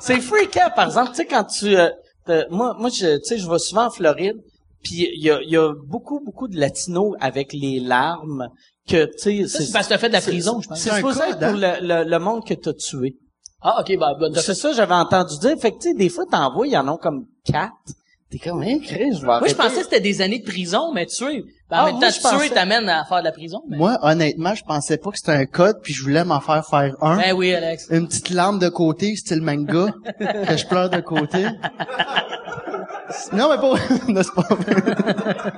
C'est 0.00 0.20
freakant, 0.20 0.70
par 0.74 0.86
exemple, 0.86 1.10
tu 1.10 1.16
sais, 1.16 1.26
quand 1.26 1.44
tu... 1.44 1.76
euh, 1.76 1.88
moi, 2.50 2.74
moi 2.78 2.90
je, 2.90 3.18
tu 3.18 3.24
sais, 3.24 3.38
je 3.38 3.48
vais 3.48 3.58
souvent 3.58 3.86
en 3.86 3.90
Floride, 3.90 4.36
puis 4.86 5.08
il 5.16 5.22
y 5.24 5.30
a, 5.30 5.42
y 5.42 5.56
a 5.56 5.72
beaucoup, 5.84 6.20
beaucoup 6.24 6.46
de 6.46 6.56
latinos 6.58 7.14
avec 7.20 7.52
les 7.52 7.80
larmes 7.80 8.48
que, 8.88 9.06
tu 9.06 9.46
sais... 9.46 9.48
Ça, 9.48 9.64
c'est 9.64 9.72
parce 9.72 9.86
que 9.88 9.94
t'as 9.94 9.98
fait 9.98 10.08
de 10.08 10.12
la 10.12 10.20
prison, 10.20 10.60
je 10.60 10.68
pense. 10.68 10.78
C'est 10.78 10.90
un 10.90 10.96
supposé 10.96 11.20
code, 11.20 11.28
être 11.42 11.50
pour 11.50 11.58
le, 11.58 12.04
le, 12.04 12.08
le 12.08 12.18
monde 12.20 12.46
que 12.46 12.54
t'as 12.54 12.72
tué. 12.72 13.16
Ah, 13.62 13.80
ok, 13.80 13.98
bah, 13.98 14.14
bah, 14.20 14.28
t'as 14.32 14.40
C'est 14.40 14.46
fait- 14.46 14.54
ça, 14.54 14.72
j'avais 14.72 14.94
entendu 14.94 15.38
dire. 15.40 15.56
Fait 15.58 15.72
que, 15.72 15.78
tu 15.78 15.88
sais, 15.88 15.94
des 15.94 16.08
fois, 16.08 16.24
t'en 16.30 16.52
vois, 16.54 16.68
il 16.68 16.72
y 16.72 16.76
en 16.78 16.86
a 16.86 16.96
comme 16.98 17.26
quatre. 17.44 17.72
T'es 18.42 18.50
comme, 18.50 18.62
hein, 18.62 18.78
Chris, 18.84 19.12
je 19.14 19.20
vais 19.20 19.26
Moi, 19.26 19.46
je 19.48 19.54
pensais 19.54 19.76
que 19.78 19.84
c'était 19.84 20.00
des 20.00 20.20
années 20.20 20.40
de 20.40 20.44
prison, 20.44 20.92
mais 20.92 21.06
tuer. 21.06 21.44
Ben, 21.70 21.78
en 21.78 21.80
Ah, 21.80 21.86
même 21.86 22.00
temps, 22.00 22.10
je 22.10 22.20
pensais- 22.20 22.46
tuer 22.48 22.54
t'amène 22.54 22.88
à 22.88 23.04
faire 23.04 23.18
de 23.20 23.24
la 23.24 23.32
prison. 23.32 23.62
Mais... 23.68 23.76
Moi, 23.78 23.98
honnêtement, 24.02 24.54
je 24.54 24.62
pensais 24.62 24.98
pas 24.98 25.10
que 25.10 25.16
c'était 25.16 25.32
un 25.32 25.46
code, 25.46 25.76
puis 25.82 25.94
je 25.94 26.02
voulais 26.02 26.24
m'en 26.24 26.40
faire 26.40 26.64
faire 26.66 26.94
un. 27.00 27.16
Ben 27.16 27.32
oui, 27.34 27.54
Alex. 27.54 27.86
Une 27.90 28.06
petite 28.08 28.30
larme 28.30 28.58
de 28.58 28.68
côté, 28.68 29.16
style 29.16 29.40
manga, 29.40 29.86
que 30.18 30.56
je 30.56 30.66
pleure 30.66 30.90
de 30.90 31.00
côté. 31.00 31.46
Non, 33.32 33.48
mais 33.50 33.56
pas, 33.56 33.74
non, 34.08 34.22
c'est 34.22 34.34
pas 34.34 34.54
vrai. 34.54 35.52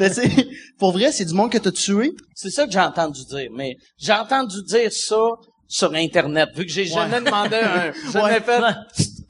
mais 0.00 0.08
c'est, 0.10 0.30
pour 0.78 0.92
vrai, 0.92 1.10
c'est 1.12 1.24
du 1.24 1.32
monde 1.34 1.50
que 1.50 1.58
t'as 1.58 1.70
tué. 1.72 2.12
C'est 2.34 2.50
ça 2.50 2.66
que 2.66 2.72
j'ai 2.72 2.80
entendu 2.80 3.24
dire. 3.24 3.48
Mais 3.54 3.76
j'ai 3.98 4.12
entendu 4.12 4.62
dire 4.62 4.92
ça 4.92 5.16
sur 5.68 5.94
Internet, 5.94 6.50
vu 6.54 6.66
que 6.66 6.70
j'ai 6.72 6.84
jamais 6.84 7.20
demandé 7.20 7.56
un... 7.56 7.92
Jamais 8.12 8.24
Ouais. 8.34 8.40
fait... 8.40 8.60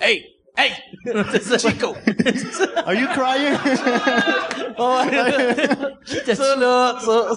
Hey! 0.00 0.24
Hey! 0.56 0.70
Chico! 1.58 1.94
Are 2.86 2.94
you 2.94 3.08
crying? 3.08 3.56
ça, 6.34 6.56
là, 6.56 6.96
ça... 7.00 7.36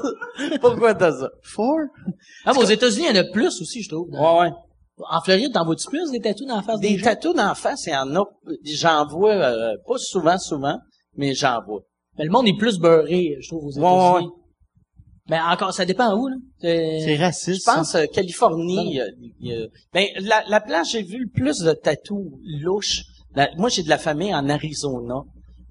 Pourquoi 0.62 0.93
t'as 0.93 1.12
ça? 1.12 1.30
Four? 1.43 1.88
Ah, 2.45 2.51
mais 2.53 2.60
aux 2.60 2.65
États-Unis, 2.65 3.08
il 3.10 3.15
y 3.15 3.19
en 3.19 3.21
a 3.21 3.32
plus 3.32 3.60
aussi, 3.62 3.82
je 3.82 3.89
trouve. 3.89 4.08
Ouais, 4.12 4.39
ouais. 4.41 4.51
En 5.10 5.21
Floride, 5.21 5.53
t'en 5.53 5.65
vois-tu 5.65 5.88
plus 5.88 6.12
des 6.12 6.19
tatous 6.19 6.47
la 6.47 6.62
face 6.62 6.80
des, 6.80 6.95
Des 6.95 7.01
tatous 7.01 7.36
d'en 7.36 7.56
face, 7.56 7.86
il 7.88 7.93
y 7.93 7.95
en 7.95 8.15
a... 8.15 8.23
J'en 8.63 9.08
vois, 9.08 9.34
euh, 9.34 9.75
pas 9.88 9.97
souvent, 9.97 10.38
souvent, 10.38 10.77
mais 11.15 11.34
j'en 11.34 11.62
vois. 11.65 11.82
Mais 12.17 12.25
le 12.25 12.32
monde 12.32 12.47
est 12.47 12.58
plus 12.58 12.80
beurré, 12.80 13.36
je 13.39 13.47
trouve, 13.49 13.65
aux 13.65 13.80
Ouais, 13.80 13.84
ouais, 13.84 14.19
États-Unis. 14.21 14.32
Mais 15.30 15.40
encore, 15.40 15.74
ça 15.74 15.86
dépend 15.86 16.16
où, 16.16 16.28
là. 16.28 16.36
C'est 16.62 17.00
C'est... 17.04 17.16
raciste. 17.18 17.62
Je 17.70 17.72
pense 17.76 17.96
euh, 17.96 18.06
Californie. 18.13 19.00
y 19.42 19.54
a- 19.54 19.66
ben 19.94 20.06
la, 20.22 20.44
la 20.48 20.62
place 20.62 20.92
j'ai 20.92 21.04
vu 21.04 21.20
le 21.20 21.28
plus 21.30 21.60
de 21.60 21.74
tatous 21.74 22.26
louches. 22.62 23.04
la- 23.36 23.50
moi 23.58 23.70
j'ai 23.70 23.84
de 23.84 23.90
la 23.90 23.98
famille 23.98 24.34
en 24.34 24.48
Arizona. 24.50 25.22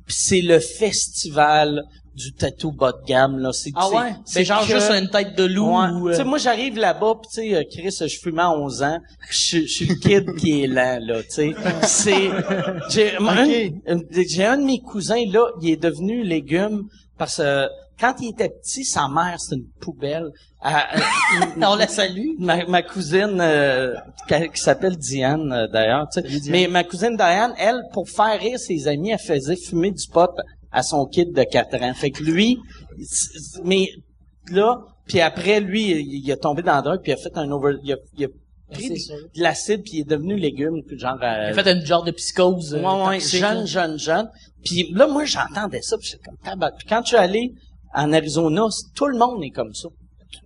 Puis 0.07 0.15
c'est 0.19 0.41
le 0.43 0.61
festival 0.61 1.83
du 2.15 2.33
tatou 2.33 2.73
bas 2.73 2.93
de 2.93 3.05
gamme 3.07 3.39
là. 3.39 3.53
C'est 3.53 3.73
Ah 3.75 3.91
ouais? 3.91 4.13
C'est 4.25 4.39
C'est 4.41 4.45
genre 4.45 4.61
que- 4.67 4.73
juste 4.75 4.91
une 4.91 5.09
tête 5.11 5.37
de 5.37 5.45
loup 5.45 5.69
Ouais. 5.79 5.89
ou... 5.91 6.09
euh, 6.09 6.13
Tu 6.13 6.17
sais, 6.19 6.25
moi, 6.25 6.39
j'arrive 6.39 6.77
là-bas, 6.79 7.15
pis 7.23 7.29
tu 7.29 7.35
sais, 7.35 7.55
euh, 7.55 7.63
Chris, 7.71 7.95
je 8.09 8.19
fumais 8.19 8.43
à 8.43 8.51
11 8.53 8.83
ans. 8.83 8.99
Je 9.31 9.59
je 9.61 9.67
suis 9.67 9.87
le 9.87 9.95
kid 9.97 10.35
qui 10.37 10.63
est 10.63 10.67
lent, 10.67 10.99
là, 11.03 11.23
tu 11.23 11.31
sais. 11.31 11.55
C'est... 11.83 12.31
J'ai 12.91 13.17
un, 13.17 13.27
un- 13.97 14.01
j'ai 14.29 14.45
un 14.45 14.57
de 14.59 14.65
mes 14.65 14.81
cousins, 14.81 15.25
là, 15.31 15.47
il 15.61 15.71
est 15.71 15.77
devenu 15.83 16.23
légume 16.23 16.85
parce 17.19 17.37
que 17.39 17.67
quand 18.01 18.15
il 18.21 18.31
était 18.31 18.49
petit, 18.51 18.85
sa 18.85 19.09
mère, 19.09 19.37
c'était 19.41 19.57
une 19.57 19.69
poubelle. 19.81 20.31
Elle- 20.65 20.73
elle- 21.57 21.65
On 21.65 21.77
la 21.77 21.87
salue. 21.89 22.31
ma, 22.39 22.65
ma 22.67 22.83
cousine 22.83 23.39
euh, 23.41 23.95
qui, 24.29 24.49
qui 24.51 24.61
s'appelle 24.61 24.97
Diane 24.97 25.53
euh, 25.53 25.67
d'ailleurs, 25.69 26.07
tu 26.13 26.21
sais. 26.21 26.51
mais 26.51 26.67
ma 26.69 26.85
cousine 26.85 27.17
Diane, 27.17 27.55
elle, 27.59 27.81
pour 27.93 28.09
faire 28.09 28.39
rire 28.41 28.59
ses 28.59 28.89
amis, 28.89 29.11
elle 29.11 29.19
faisait 29.19 29.57
fumer 29.57 29.91
du 29.93 30.07
pot 30.09 30.31
à 30.73 30.83
son 30.83 31.07
kid 31.07 31.33
de 31.33 31.43
4 31.45 31.83
ans. 31.83 31.95
Fait 31.95 32.11
que 32.11 32.23
lui, 32.23 32.59
mais 33.65 33.89
là, 34.51 34.79
puis 35.07 35.21
après 35.21 35.61
lui, 35.61 35.91
il, 35.91 36.25
il 36.25 36.33
a 36.33 36.37
tombé 36.37 36.63
dans 36.63 36.75
la 36.75 36.83
drogue, 36.83 37.01
puis 37.03 37.13
il 37.13 37.15
a 37.15 37.19
fait 37.19 37.37
un 37.37 37.51
over, 37.51 37.75
il 37.83 37.93
a, 37.93 37.97
il 38.19 38.25
a 38.25 38.29
pris 38.73 38.99
C'est 38.99 39.13
de, 39.15 39.43
l'acide, 39.43 39.83
puis 39.83 39.93
il 39.95 40.01
est 40.01 40.05
devenu 40.09 40.37
légume, 40.37 40.83
genre. 40.97 41.17
euh, 41.23 41.51
Il 41.53 41.59
a 41.59 41.63
fait 41.63 41.73
une 41.73 41.85
genre 41.87 42.03
de 42.05 42.11
psychose. 42.11 42.75
euh, 42.75 42.83
Ouais, 42.83 43.07
ouais, 43.09 43.21
jeune, 43.21 43.67
jeune, 43.67 43.99
jeune. 43.99 44.29
Puis 44.65 44.91
là, 44.93 45.07
moi, 45.07 45.25
j'entendais 45.25 45.83
ça, 45.83 45.97
puis 45.99 46.15
comme 46.25 46.37
tabac. 46.45 46.73
Puis 46.73 46.87
quand 46.89 47.01
je 47.03 47.09
suis 47.09 47.17
allé 47.17 47.53
en 47.95 48.13
Arizona, 48.13 48.63
tout 48.95 49.07
le 49.07 49.19
monde 49.19 49.43
est 49.45 49.51
comme 49.51 49.75
ça. 49.75 49.89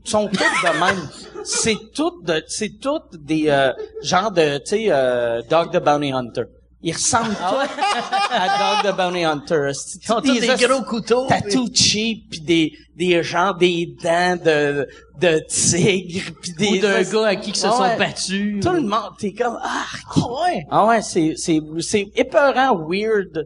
Ils 0.04 0.10
sont 0.10 0.28
tous 0.28 0.38
de 0.38 0.78
même. 0.80 1.08
C'est 1.44 1.76
tout 1.94 2.22
de, 2.22 2.42
c'est 2.46 2.78
tout 2.80 3.00
des 3.18 3.48
euh, 3.48 3.72
genres 4.02 4.30
de, 4.30 4.58
tu 4.58 4.62
sais, 4.66 4.86
euh, 4.90 5.42
Dog 5.50 5.72
the 5.72 5.82
Bounty 5.82 6.12
Hunter. 6.12 6.42
Ils 6.82 6.92
ressemblent 6.94 7.34
tous 7.34 8.30
à 8.30 8.82
Dog 8.82 8.92
the 8.92 8.96
Bounty 8.96 9.24
Hunter. 9.24 9.70
C'est 9.74 9.98
Ils 10.04 10.12
ont 10.12 10.20
tous 10.20 10.38
des 10.40 10.66
gros 10.66 10.82
couteaux. 10.82 11.26
Tatou 11.26 11.68
cheap, 11.74 12.30
puis 12.30 12.40
des, 12.40 12.72
des 12.96 13.22
genres 13.22 13.54
des 13.56 13.94
dents 14.02 14.36
de, 14.42 14.86
de 15.20 15.40
tigre, 15.48 16.30
puis 16.40 16.52
des... 16.52 16.78
Ou 16.78 16.80
d'un 16.80 17.02
gars 17.02 17.26
à 17.26 17.36
qui 17.36 17.50
ils 17.50 17.56
se 17.56 17.66
Ouais, 17.66 17.72
sont 17.72 17.98
battus. 17.98 18.60
Tout 18.64 18.72
le 18.72 18.82
monde, 18.82 19.12
t'es 19.18 19.32
comme, 19.32 19.58
ah, 19.62 19.84
ouais? 20.16 20.64
Ah 20.70 20.86
ouais, 20.86 21.02
c'est, 21.02 21.34
c'est, 21.36 21.58
c'est 21.80 22.06
épeurant, 22.14 22.78
weird. 22.88 23.44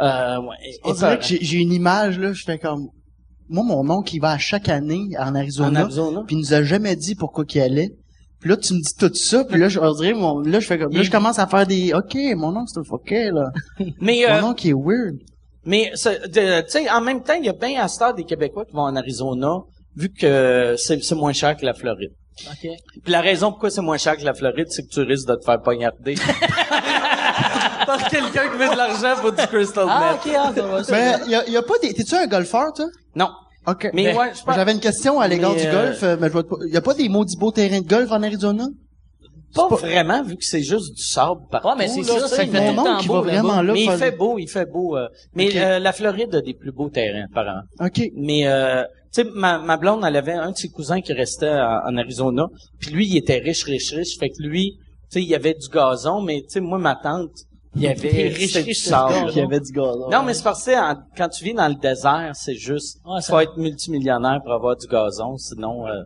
Euh, 0.00 0.38
ouais, 0.40 0.56
On 0.82 0.92
dirait 0.92 1.14
épeurant. 1.14 1.16
que 1.16 1.24
j'ai 1.24 1.38
j'ai 1.42 1.58
une 1.58 1.72
image, 1.72 2.18
là, 2.18 2.32
je 2.32 2.42
fais 2.42 2.58
comme... 2.58 2.88
Moi, 3.48 3.62
mon 3.64 3.88
oncle, 3.90 4.14
il 4.14 4.20
va 4.20 4.30
à 4.32 4.38
chaque 4.38 4.68
année 4.68 5.08
en 5.18 5.34
Arizona, 5.34 5.80
En 5.80 5.84
Arizona? 5.84 6.22
puis 6.26 6.36
il 6.36 6.38
nous 6.40 6.54
a 6.54 6.62
jamais 6.62 6.96
dit 6.96 7.14
pourquoi 7.14 7.44
qu'il 7.44 7.60
allait. 7.60 7.90
Puis 8.40 8.50
là, 8.50 8.56
tu 8.56 8.74
me 8.74 8.78
dis 8.80 8.94
tout 8.98 9.14
ça, 9.14 9.44
puis 9.44 9.58
là, 9.58 9.68
je 9.68 9.78
on 9.78 9.92
dirait, 9.94 10.12
mon, 10.12 10.38
là, 10.40 10.60
je 10.60 10.66
fais 10.66 10.78
comme... 10.78 10.92
Là, 10.92 11.02
je 11.02 11.10
commence 11.10 11.38
à 11.38 11.46
faire 11.46 11.66
des... 11.66 11.94
OK, 11.94 12.14
mon 12.36 12.54
oncle, 12.56 12.70
c'est 12.72 12.80
un 12.80 12.84
fucké, 12.84 13.30
là. 13.30 13.50
Mais, 14.00 14.28
euh, 14.28 14.40
Mon 14.40 14.48
oncle, 14.50 14.66
il 14.66 14.70
est 14.70 14.74
weird. 14.74 15.16
mais, 15.64 15.90
tu 15.94 15.98
sais, 16.68 16.90
en 16.90 17.00
même 17.00 17.22
temps, 17.22 17.34
il 17.34 17.46
y 17.46 17.48
a 17.48 17.54
bien 17.54 17.82
à 17.82 17.88
stade 17.88 18.16
des 18.16 18.24
Québécois 18.24 18.64
qui 18.66 18.72
vont 18.74 18.82
en 18.82 18.96
Arizona, 18.96 19.60
vu 19.96 20.10
que 20.10 20.74
c'est, 20.76 21.02
c'est 21.02 21.14
moins 21.14 21.32
cher 21.32 21.56
que 21.56 21.64
la 21.64 21.72
Floride. 21.72 22.12
OK. 22.48 22.68
Puis 23.02 23.12
la 23.12 23.20
raison 23.22 23.50
pourquoi 23.50 23.70
c'est 23.70 23.80
moins 23.80 23.96
cher 23.96 24.16
que 24.16 24.24
la 24.24 24.34
Floride, 24.34 24.66
c'est 24.68 24.82
que 24.82 24.88
tu 24.92 25.00
risques 25.00 25.28
de 25.28 25.36
te 25.36 25.44
faire 25.44 25.62
poignarder. 25.62 26.16
Par 27.86 28.08
quelqu'un 28.08 28.48
qui 28.50 28.58
met 28.58 28.68
de 28.70 28.76
l'argent 28.76 29.20
pour 29.20 29.32
du 29.32 29.46
crystal 29.46 29.86
Ah, 29.88 30.12
meth. 30.12 30.26
OK, 30.26 30.32
ah, 30.38 30.52
ça 30.54 30.62
va, 30.62 30.84
ça 30.84 30.92
Mais, 30.92 31.12
va. 31.18 31.26
y 31.26 31.34
a, 31.34 31.48
y 31.50 31.56
a 31.56 31.62
pas 31.62 31.78
des... 31.82 31.92
T'es-tu 31.94 32.14
un 32.14 32.26
golfeur, 32.26 32.72
toi? 32.74 32.86
Non. 33.14 33.28
OK. 33.66 33.90
Mais 33.94 34.04
Ben, 34.12 34.16
ouais, 34.18 34.32
je 34.38 34.42
pense 34.42 34.54
J'avais 34.54 34.72
une 34.72 34.80
question 34.80 35.20
à 35.20 35.28
l'égard 35.28 35.52
Mais, 35.54 35.62
du 35.62 35.66
euh, 35.68 35.72
golf, 35.86 36.02
euh, 36.02 36.16
mais 36.20 36.26
je 36.28 36.32
vois 36.32 36.46
pas... 36.46 36.56
Y 36.66 36.76
a 36.76 36.80
pas 36.82 36.94
des 36.94 37.08
maudits 37.08 37.36
beaux 37.36 37.50
terrains 37.52 37.80
de 37.80 37.88
golf 37.88 38.10
en 38.10 38.22
Arizona? 38.22 38.66
pas, 39.54 39.68
pas- 39.68 39.76
vraiment, 39.76 40.20
vu 40.24 40.36
que 40.36 40.44
c'est 40.44 40.62
juste 40.64 40.94
du 40.96 41.02
sable 41.04 41.42
partout. 41.48 41.68
Ouais, 41.68 41.74
mais 41.78 41.86
c'est 41.88 42.02
ça, 42.02 42.26
ça 42.26 42.36
fait 42.36 42.46
mais- 42.46 42.70
tout 42.74 42.76
le 42.80 42.84
temps 42.84 42.98
il 43.00 43.06
beau 43.06 43.14
va 43.14 43.20
vraiment 43.20 43.48
là-bas. 43.50 43.62
là. 43.62 43.72
Mais 43.72 43.84
il 43.84 43.90
fait 43.92 44.10
beau, 44.10 44.36
il 44.38 44.48
fait 44.48 44.66
beau. 44.66 44.96
euh, 44.96 45.06
mais 45.34 45.48
euh, 45.54 45.78
la 45.78 45.92
Floride 45.92 46.34
a 46.34 46.40
des 46.40 46.54
plus 46.54 46.72
beaux 46.72 46.88
terrains, 46.90 47.26
apparemment. 47.30 47.62
OK. 47.78 48.02
Mais 48.16 48.48
euh, 48.48 48.82
tu 49.14 49.22
sais, 49.22 49.28
ma, 49.32 49.58
ma 49.60 49.76
blonde, 49.76 50.02
elle 50.04 50.16
avait 50.16 50.32
un 50.32 50.50
de 50.50 50.56
ses 50.56 50.70
cousins 50.70 51.00
qui 51.00 51.12
restait 51.12 51.48
en, 51.48 51.82
en 51.88 51.96
Arizona. 51.96 52.46
Puis 52.80 52.90
lui, 52.90 53.06
il 53.06 53.16
était 53.16 53.38
riche, 53.38 53.62
riche, 53.62 53.92
riche. 53.92 54.18
Fait 54.18 54.28
que 54.30 54.42
lui, 54.42 54.72
tu 54.76 54.80
sais, 55.10 55.22
il 55.22 55.28
y 55.28 55.36
avait 55.36 55.54
du 55.54 55.68
gazon, 55.68 56.20
mais 56.20 56.40
tu 56.40 56.46
sais, 56.48 56.60
moi, 56.60 56.78
ma 56.78 56.96
tante, 56.96 57.30
il 57.76 57.82
y 57.82 57.88
avait 57.88 58.28
du 58.64 58.74
sable. 58.74 59.30
Il 59.32 59.38
y 59.38 59.40
avait 59.40 59.60
du 59.60 59.72
gazon. 59.72 60.10
Non, 60.10 60.22
mais 60.22 60.34
c'est 60.34 60.42
parce 60.44 60.64
que 60.64 60.70
en- 60.92 60.96
quand 61.16 61.28
tu 61.28 61.44
vis 61.44 61.54
dans 61.54 61.68
le 61.68 61.74
désert, 61.74 62.32
c'est 62.34 62.54
juste, 62.54 62.98
Ouais, 63.04 63.20
ça- 63.20 63.32
faut 63.32 63.40
être 63.40 63.56
multimillionnaire 63.56 64.40
pour 64.42 64.52
avoir 64.52 64.76
du 64.76 64.86
gazon, 64.86 65.36
sinon, 65.38 65.86
euh, 65.86 66.02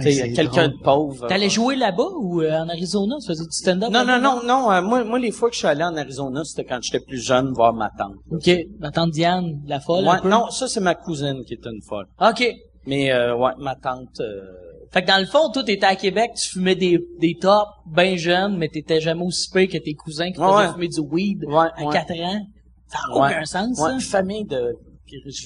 tu 0.00 0.08
Hey, 0.08 0.14
sais, 0.14 0.20
c'est 0.22 0.32
quelqu'un 0.32 0.68
drôle. 0.68 0.78
de 0.78 0.82
pauvre. 0.82 1.26
T'allais 1.28 1.50
jouer 1.50 1.76
là-bas 1.76 2.08
ou 2.18 2.40
euh, 2.40 2.50
en 2.60 2.68
Arizona? 2.68 3.16
Tu 3.20 3.26
faisais 3.26 3.44
du 3.44 3.52
stand-up? 3.52 3.90
Non, 3.90 4.00
non, 4.00 4.18
là-bas? 4.18 4.20
non, 4.20 4.42
non. 4.42 4.72
euh, 4.72 4.80
moi, 4.80 5.04
moi, 5.04 5.18
les 5.18 5.30
fois 5.32 5.48
que 5.50 5.54
je 5.54 5.58
suis 5.58 5.68
allé 5.68 5.84
en 5.84 5.94
Arizona, 5.96 6.42
c'était 6.44 6.64
quand 6.64 6.78
j'étais 6.82 7.04
plus 7.04 7.18
jeune, 7.22 7.52
voir 7.52 7.74
ma 7.74 7.90
tante. 7.98 8.14
OK. 8.30 8.50
Ma 8.80 8.90
tante 8.90 9.10
Diane, 9.10 9.60
la 9.66 9.80
folle, 9.80 10.04
Ouais, 10.04 10.10
un 10.12 10.18
peu? 10.22 10.28
non, 10.30 10.48
ça 10.50 10.66
c'est 10.66 10.80
ma 10.80 10.94
cousine 10.94 11.44
qui 11.46 11.52
est 11.54 11.66
une 11.66 11.82
folle. 11.86 12.06
OK. 12.20 12.42
Mais 12.86 13.12
euh, 13.12 13.36
ouais, 13.36 13.52
ma 13.58 13.74
tante. 13.76 14.18
euh, 14.20 14.40
Fait 14.92 15.02
que 15.02 15.06
dans 15.06 15.18
le 15.18 15.26
fond, 15.26 15.50
toi, 15.50 15.64
t'étais 15.64 15.86
à 15.86 15.96
Québec, 15.96 16.32
tu 16.40 16.48
fumais 16.50 16.74
des, 16.74 16.98
des 17.18 17.34
tops 17.40 17.66
bien 17.86 18.16
jeunes, 18.16 18.58
mais 18.58 18.68
t'étais 18.68 19.00
jamais 19.00 19.24
aussi 19.24 19.48
pire 19.50 19.68
que 19.68 19.78
tes 19.78 19.94
cousins 19.94 20.30
qui 20.30 20.38
Ouais, 20.38 20.46
faisaient 20.46 20.66
ouais. 20.68 20.72
fumer 20.74 20.88
du 20.88 21.00
weed 21.00 21.44
Ouais, 21.46 21.66
à 21.76 21.84
ouais. 21.84 21.92
4 21.92 22.10
ans. 22.20 22.46
Ça 22.88 22.98
n'a 23.08 23.14
Ouais. 23.20 23.28
aucun 23.30 23.44
sens, 23.46 23.78
ouais, 23.80 23.88
ça. 23.88 23.92
une 23.94 24.00
famille 24.00 24.44
de 24.44 24.76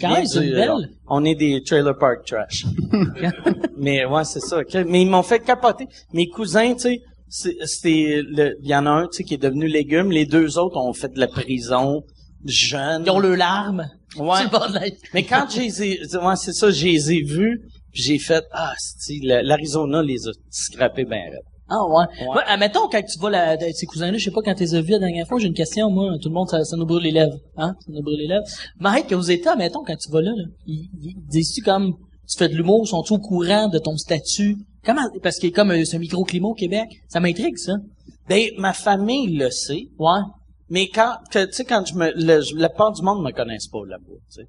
Quand 0.00 0.10
même, 0.14 0.26
c'est 0.26 0.40
belle. 0.50 0.90
On 1.08 1.24
est 1.24 1.34
des 1.36 1.62
trailer 1.62 1.96
park 1.96 2.24
trash. 2.26 2.64
mais 3.76 4.04
ouais, 4.04 4.24
c'est 4.24 4.40
ça. 4.40 4.58
ok. 4.60 4.74
Mais 4.88 5.02
ils 5.02 5.08
m'ont 5.08 5.22
fait 5.22 5.40
capoter. 5.40 5.86
Mes 6.12 6.28
cousins, 6.28 6.74
tu 6.74 6.80
sais, 6.80 7.00
c'est- 7.28 7.56
c'était, 7.66 8.22
le- 8.28 8.56
il 8.62 8.68
y 8.68 8.74
en 8.74 8.86
a 8.86 8.90
un, 8.90 9.02
tu 9.06 9.18
sais, 9.18 9.24
qui 9.24 9.34
est 9.34 9.42
devenu 9.42 9.66
légume. 9.68 10.10
Les 10.10 10.26
deux 10.26 10.58
autres 10.58 10.76
ont 10.76 10.92
fait 10.92 11.12
de 11.12 11.20
la 11.20 11.26
prison, 11.28 12.02
jeunes. 12.44 13.02
Ils 13.06 13.10
ont 13.10 13.18
le 13.18 13.34
larme. 13.34 13.88
Ouais. 14.16 14.44
Le 14.52 14.90
Mais 15.14 15.24
quand 15.24 15.46
j'ai, 15.50 15.68
ouais, 15.68 16.36
c'est 16.36 16.52
ça, 16.52 16.70
je 16.70 16.84
les 16.86 17.12
ai 17.12 17.22
vus, 17.22 17.60
puis 17.96 18.02
j'ai 18.02 18.18
fait, 18.18 18.44
ah, 18.52 18.74
c'est, 18.78 19.18
l'Arizona 19.22 20.02
les 20.02 20.28
a 20.28 20.32
scrappés 20.50 21.06
ben 21.06 21.30
raide. 21.30 21.40
Ah 21.66 21.82
ouais. 21.88 22.04
ouais. 22.28 22.42
admettons, 22.46 22.88
quand 22.90 23.00
tu 23.00 23.18
vois 23.18 23.30
la, 23.30 23.56
ces 23.72 23.86
cousins-là, 23.86 24.18
je 24.18 24.24
sais 24.24 24.30
pas 24.30 24.42
quand 24.42 24.54
tu 24.54 24.64
les 24.64 24.74
as 24.74 24.82
vus 24.82 24.90
la 24.90 24.98
dernière 24.98 25.26
fois, 25.26 25.38
j'ai 25.38 25.46
une 25.46 25.54
question, 25.54 25.90
moi, 25.90 26.12
tout 26.20 26.28
le 26.28 26.34
monde, 26.34 26.50
ça, 26.50 26.62
ça 26.62 26.76
nous 26.76 26.84
brûle 26.84 27.04
les 27.04 27.10
lèvres. 27.10 27.38
Hein? 27.56 27.74
Ça 27.80 27.86
nous 27.88 28.02
brûle 28.02 28.18
les 28.18 28.26
lèvres. 28.26 28.44
Mike, 28.80 29.12
aux 29.12 29.22
États, 29.22 29.52
admettons, 29.52 29.82
quand 29.82 29.96
tu 29.96 30.10
vas 30.12 30.20
là, 30.20 30.30
là 30.36 30.44
ils, 30.66 30.90
ils 31.00 31.16
disent-tu 31.30 31.62
comme, 31.62 31.94
tu 32.28 32.36
fais 32.36 32.50
de 32.50 32.54
l'humour, 32.54 32.86
sont-ils 32.86 33.14
au 33.14 33.18
courant 33.18 33.68
de 33.68 33.78
ton 33.78 33.96
statut? 33.96 34.58
Comment, 34.84 35.08
parce 35.22 35.38
qu'il 35.38 35.48
y 35.48 35.52
a 35.52 35.56
comme 35.56 35.70
euh, 35.70 35.86
ce 35.86 35.96
microclimat 35.96 36.48
au 36.48 36.54
Québec. 36.54 36.88
Ça 37.08 37.18
m'intrigue, 37.18 37.56
ça. 37.56 37.72
Ben, 38.28 38.50
ma 38.58 38.74
famille 38.74 39.34
le 39.36 39.50
sait, 39.50 39.88
Ouais. 39.98 40.20
mais 40.68 40.88
quand, 40.88 41.14
tu 41.32 41.38
sais, 41.50 41.64
quand 41.64 41.86
je 41.86 41.94
me, 41.94 42.12
le, 42.14 42.42
la 42.60 42.68
part 42.68 42.92
du 42.92 43.00
monde 43.02 43.24
me 43.24 43.32
connaissent 43.32 43.68
pas 43.68 43.80
là-bas, 43.88 44.18
tu 44.30 44.42
sais. 44.42 44.48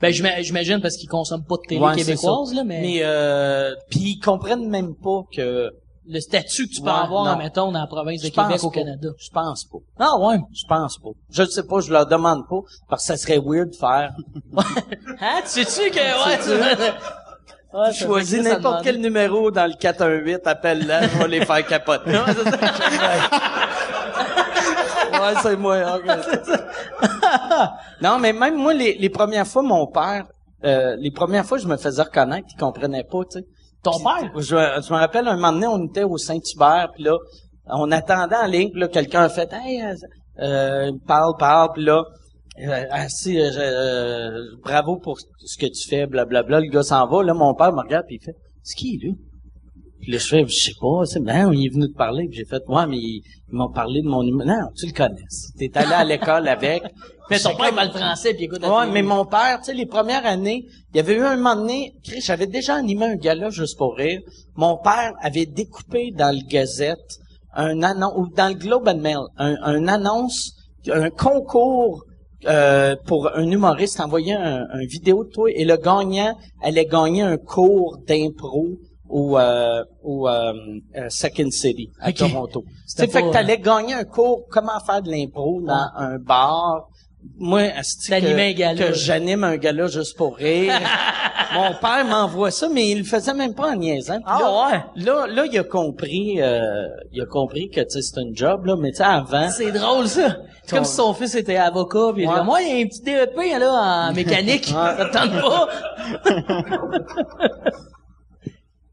Ben, 0.00 0.12
j'ima- 0.12 0.42
j'imagine 0.42 0.80
parce 0.80 0.96
qu'ils 0.96 1.08
consomment 1.08 1.44
pas 1.44 1.56
de 1.56 1.68
télé 1.68 1.80
Ouais, 1.80 1.94
québécoise, 1.96 2.52
là, 2.54 2.64
mais, 2.64 2.80
Mais, 2.82 2.98
euh, 3.02 3.74
puis 3.90 4.00
ils 4.00 4.20
comprennent 4.20 4.68
même 4.68 4.94
pas 4.94 5.22
que, 5.34 5.70
le 6.08 6.20
statut 6.20 6.68
que 6.68 6.74
tu 6.74 6.80
peux 6.82 6.86
Ouais, 6.88 6.94
avoir, 6.94 7.24
non. 7.24 7.32
admettons, 7.32 7.72
dans 7.72 7.80
la 7.80 7.86
province 7.88 8.22
de 8.22 8.28
Québec 8.28 8.62
au 8.62 8.70
pas. 8.70 8.78
Canada. 8.80 9.08
Je 9.18 9.28
pense 9.30 9.64
pas. 9.64 9.78
Ah 9.98 10.16
ouais. 10.20 10.36
Je 10.52 10.62
pense 10.68 10.98
pas. 10.98 11.08
Je 11.30 11.42
ne 11.42 11.46
sais 11.48 11.64
pas, 11.64 11.80
je 11.80 11.90
leur 11.90 12.06
demande 12.06 12.46
pas, 12.48 12.60
parce 12.88 13.02
que 13.02 13.06
ça 13.08 13.16
serait 13.16 13.40
weird 13.44 13.70
de 13.70 13.74
faire. 13.76 14.12
Hein? 15.20 15.40
Tu 15.42 15.64
sais-tu 15.64 15.90
que, 15.90 15.96
ouais, 15.98 16.38
tu 16.38 16.50
Ouais, 17.76 17.92
Choisis 17.92 18.42
n'importe 18.42 18.84
quel 18.84 19.00
numéro 19.00 19.50
dans 19.50 19.66
le 19.66 19.74
418, 19.74 20.46
appelle-la, 20.46 21.08
je 21.08 21.18
vais 21.18 21.28
les 21.28 21.44
faire 21.44 21.66
capoter. 21.66 22.12
ouais, 25.20 25.34
c'est 25.42 25.56
moi. 25.56 25.76
ok. 25.96 26.06
non, 28.02 28.18
mais 28.18 28.32
même 28.32 28.56
moi, 28.56 28.74
les, 28.74 28.94
les 28.98 29.08
premières 29.10 29.46
fois, 29.46 29.62
mon 29.62 29.86
père, 29.86 30.26
euh, 30.64 30.96
les 30.98 31.10
premières 31.10 31.44
fois, 31.44 31.58
je 31.58 31.66
me 31.66 31.76
faisais 31.76 32.02
reconnaître, 32.02 32.46
il 32.52 32.58
comprenait 32.58 33.04
pas, 33.04 33.20
tu 33.30 33.38
sais. 33.38 33.44
Ton 33.82 33.98
père? 34.00 34.30
Je, 34.36 34.42
je 34.42 34.92
me 34.92 34.98
rappelle, 34.98 35.28
un 35.28 35.36
moment 35.36 35.52
donné, 35.52 35.66
on 35.66 35.84
était 35.86 36.02
au 36.04 36.16
Saint-Hubert, 36.18 36.88
puis 36.94 37.04
là, 37.04 37.16
on 37.66 37.90
attendait 37.92 38.36
en 38.36 38.46
ligne, 38.46 38.70
puis 38.70 38.80
là, 38.80 38.88
quelqu'un 38.88 39.22
a 39.22 39.28
fait 39.28 39.52
«Hey, 39.52 39.82
euh, 39.82 39.94
euh, 40.42 40.92
parle, 41.06 41.34
parle», 41.38 41.70
puis 41.74 41.84
là, 41.84 42.02
euh, 42.66 42.84
ah, 42.90 43.08
si, 43.08 43.38
euh, 43.38 43.50
je- 43.52 43.58
euh, 43.60 44.40
bravo 44.64 44.96
pour 44.96 45.18
ce 45.20 45.56
que 45.58 45.66
tu 45.66 45.88
fais, 45.88 46.06
blablabla. 46.06 46.60
Le 46.60 46.68
gars 46.70 46.82
s'en 46.82 47.06
va, 47.06 47.22
là, 47.22 47.34
mon 47.34 47.54
père 47.54 47.72
me 47.72 47.80
regarde, 47.82 48.06
puis 48.06 48.18
il 48.20 48.24
fait 48.24 48.34
«C'est 48.62 48.76
qui, 48.76 48.98
lui?» 48.98 49.14
Puis 50.00 50.12
là, 50.12 50.18
je 50.18 50.26
fais 50.26 50.44
«Je 50.46 50.54
sais 50.54 50.74
pas, 50.80 51.04
c'est 51.04 51.20
ben, 51.20 51.52
il 51.52 51.66
est 51.66 51.68
venu 51.68 51.90
te 51.90 51.96
parler.» 51.96 52.26
Puis 52.28 52.38
j'ai 52.38 52.44
fait 52.44 52.62
«Ouais, 52.68 52.86
mais 52.86 52.98
ils, 52.98 53.22
ils 53.48 53.54
m'ont 53.54 53.70
parlé 53.70 54.02
de 54.02 54.08
mon 54.08 54.22
numéro.» 54.22 54.48
Non, 54.48 54.68
tu 54.76 54.86
le 54.86 54.92
connais. 54.92 55.24
T'es 55.58 55.70
allé 55.74 55.92
à 55.92 56.04
l'école 56.04 56.48
avec. 56.48 56.82
Mais 57.28 57.40
ton 57.40 57.56
père 57.56 57.74
parle 57.74 57.90
français 57.90 58.34
puis 58.34 58.44
écoute 58.44 58.62
Ouais, 58.62 58.86
mais 58.92 59.02
mon 59.02 59.24
père, 59.24 59.58
tu 59.58 59.64
sais, 59.64 59.74
les 59.74 59.86
premières 59.86 60.24
années, 60.24 60.64
il 60.92 60.96
y 60.96 61.00
avait 61.00 61.14
eu 61.14 61.24
un 61.24 61.36
moment 61.36 61.56
donné, 61.56 61.92
Chris, 62.04 62.20
j'avais 62.20 62.46
déjà 62.46 62.76
animé 62.76 63.04
un 63.04 63.16
gala 63.16 63.50
juste 63.50 63.76
pour 63.76 63.96
rire. 63.96 64.20
Mon 64.54 64.76
père 64.76 65.12
avait 65.20 65.46
découpé 65.46 66.12
dans 66.12 66.32
le 66.32 66.46
Gazette 66.48 67.18
un 67.52 67.82
annonce, 67.82 68.12
ou 68.16 68.28
dans 68.36 68.48
le 68.48 68.54
Globe 68.54 68.86
and 68.86 68.98
Mail, 68.98 69.18
un, 69.38 69.56
un 69.62 69.88
annonce, 69.88 70.52
un 70.88 71.10
concours 71.10 72.04
euh, 72.46 72.94
pour 73.06 73.34
un 73.34 73.50
humoriste, 73.50 73.98
envoyait 73.98 74.34
un, 74.34 74.66
un 74.70 74.86
vidéo 74.86 75.24
de 75.24 75.30
toi 75.30 75.50
et 75.50 75.64
le 75.64 75.76
gagnant 75.76 76.36
allait 76.62 76.84
gagner 76.84 77.22
un 77.22 77.38
cours 77.38 77.98
d'impro 78.06 78.76
au, 79.08 79.38
euh, 79.38 79.84
au 80.02 80.28
euh, 80.28 80.52
euh, 80.96 81.06
Second 81.08 81.50
City 81.50 81.90
à. 82.00 82.12
Toronto. 82.12 82.64
Sais, 82.86 83.06
fait 83.06 83.22
que 83.22 83.32
t'allais 83.32 83.58
gagner 83.58 83.94
un 83.94 84.04
cours 84.04 84.42
comment 84.50 84.78
faire 84.84 85.02
de 85.02 85.10
l'impro 85.10 85.60
dans 85.62 85.88
un 85.96 86.18
bar. 86.18 86.88
Moi, 87.38 87.68
que, 87.70 88.78
que 88.78 88.92
j'anime 88.94 89.42
un 89.42 89.56
gala 89.56 89.88
juste 89.88 90.16
pour 90.16 90.36
rire. 90.36 90.72
Mon 91.54 91.74
père 91.74 92.04
m'envoie 92.04 92.50
ça, 92.50 92.68
mais 92.68 92.90
il 92.90 92.98
le 92.98 93.04
faisait 93.04 93.34
même 93.34 93.54
pas 93.54 93.72
en 93.72 93.76
niaisant. 93.76 94.18
Ah 94.26 94.38
là, 94.40 94.86
Là, 94.96 95.26
là, 95.26 95.46
il 95.50 95.58
a 95.58 95.64
compris, 95.64 96.40
euh, 96.40 96.86
il 97.12 97.20
a 97.22 97.26
compris 97.26 97.68
que 97.70 97.80
c'est 97.88 98.18
un 98.18 98.30
job 98.32 98.66
là, 98.66 98.76
mais 98.76 98.90
tu 98.90 98.98
sais 98.98 99.04
avant. 99.04 99.48
C'est 99.50 99.72
drôle, 99.72 100.06
ça. 100.06 100.36
C'est 100.64 100.76
comme 100.76 100.84
si 100.84 100.94
son 100.94 101.14
fils 101.14 101.34
était 101.34 101.56
avocat, 101.56 102.12
puis 102.12 102.24
il 102.24 102.28
Ouais. 102.28 102.40
dit, 102.40 102.44
moi, 102.44 102.62
il 102.62 102.68
y 102.68 102.82
a 102.82 102.84
un 102.84 102.88
petit 102.88 103.02
DEP, 103.02 103.36
là, 103.58 104.08
en 104.08 104.12
mécanique. 104.14 104.66
Ça 104.66 104.96
te 104.98 105.12
tente 105.12 105.40
pas? 105.40 105.68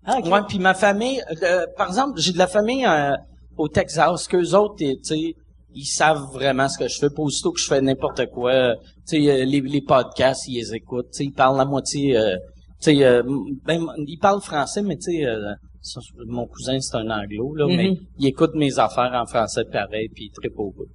ah. 0.06 0.20
Ouais, 0.20 0.39
puis 0.48 0.60
ma 0.60 0.74
famille, 0.74 1.22
euh, 1.44 1.66
par 1.78 1.88
exemple, 1.88 2.20
j'ai 2.20 2.34
de 2.34 2.38
la 2.38 2.48
famille 2.48 2.86
euh, 2.86 3.16
au 3.58 3.68
Texas, 3.68 4.28
qu'eux 4.28 4.54
autres, 4.56 4.76
tu 4.78 4.96
sais, 5.04 5.34
ils 5.76 5.86
savent 5.86 6.26
vraiment 6.34 6.68
ce 6.70 6.78
que 6.78 6.88
je 6.88 6.98
fais. 7.00 7.10
Pas 7.10 7.24
aussitôt 7.24 7.52
que 7.52 7.60
je 7.60 7.68
fais 7.68 7.82
n'importe 7.82 8.26
quoi, 8.28 8.52
euh, 8.52 8.76
tu 9.08 9.24
sais, 9.24 9.30
euh, 9.32 9.46
les, 9.46 9.62
les 9.62 9.82
podcasts, 9.82 10.48
ils 10.48 10.56
les 10.56 10.76
écoutent. 10.76 11.08
Tu 11.12 11.18
sais, 11.18 11.24
ils 11.26 11.32
parlent 11.34 11.58
la 11.58 11.66
moitié, 11.66 12.16
euh, 12.18 12.36
tu 12.82 12.96
sais, 12.96 13.04
euh, 13.04 13.24
ben, 13.66 13.86
ils 14.08 14.18
parlent 14.20 14.42
français, 14.42 14.82
mais 14.82 14.96
tu 14.98 15.12
sais, 15.18 15.26
euh, 15.26 15.54
mon 16.28 16.46
cousin, 16.48 16.80
c'est 16.80 16.96
un 16.96 17.10
anglo, 17.10 17.56
là, 17.56 17.66
mais 17.68 17.89
Mhm. 17.89 17.98
il 18.20 18.28
écoute 18.28 18.52
mes 18.56 18.80
affaires 18.80 19.12
en 19.13 19.26
français 19.26 19.63
pareil, 19.72 20.08
puis 20.13 20.26
il 20.26 20.32
tripe 20.32 20.58
au 20.58 20.72
bout. 20.72 20.86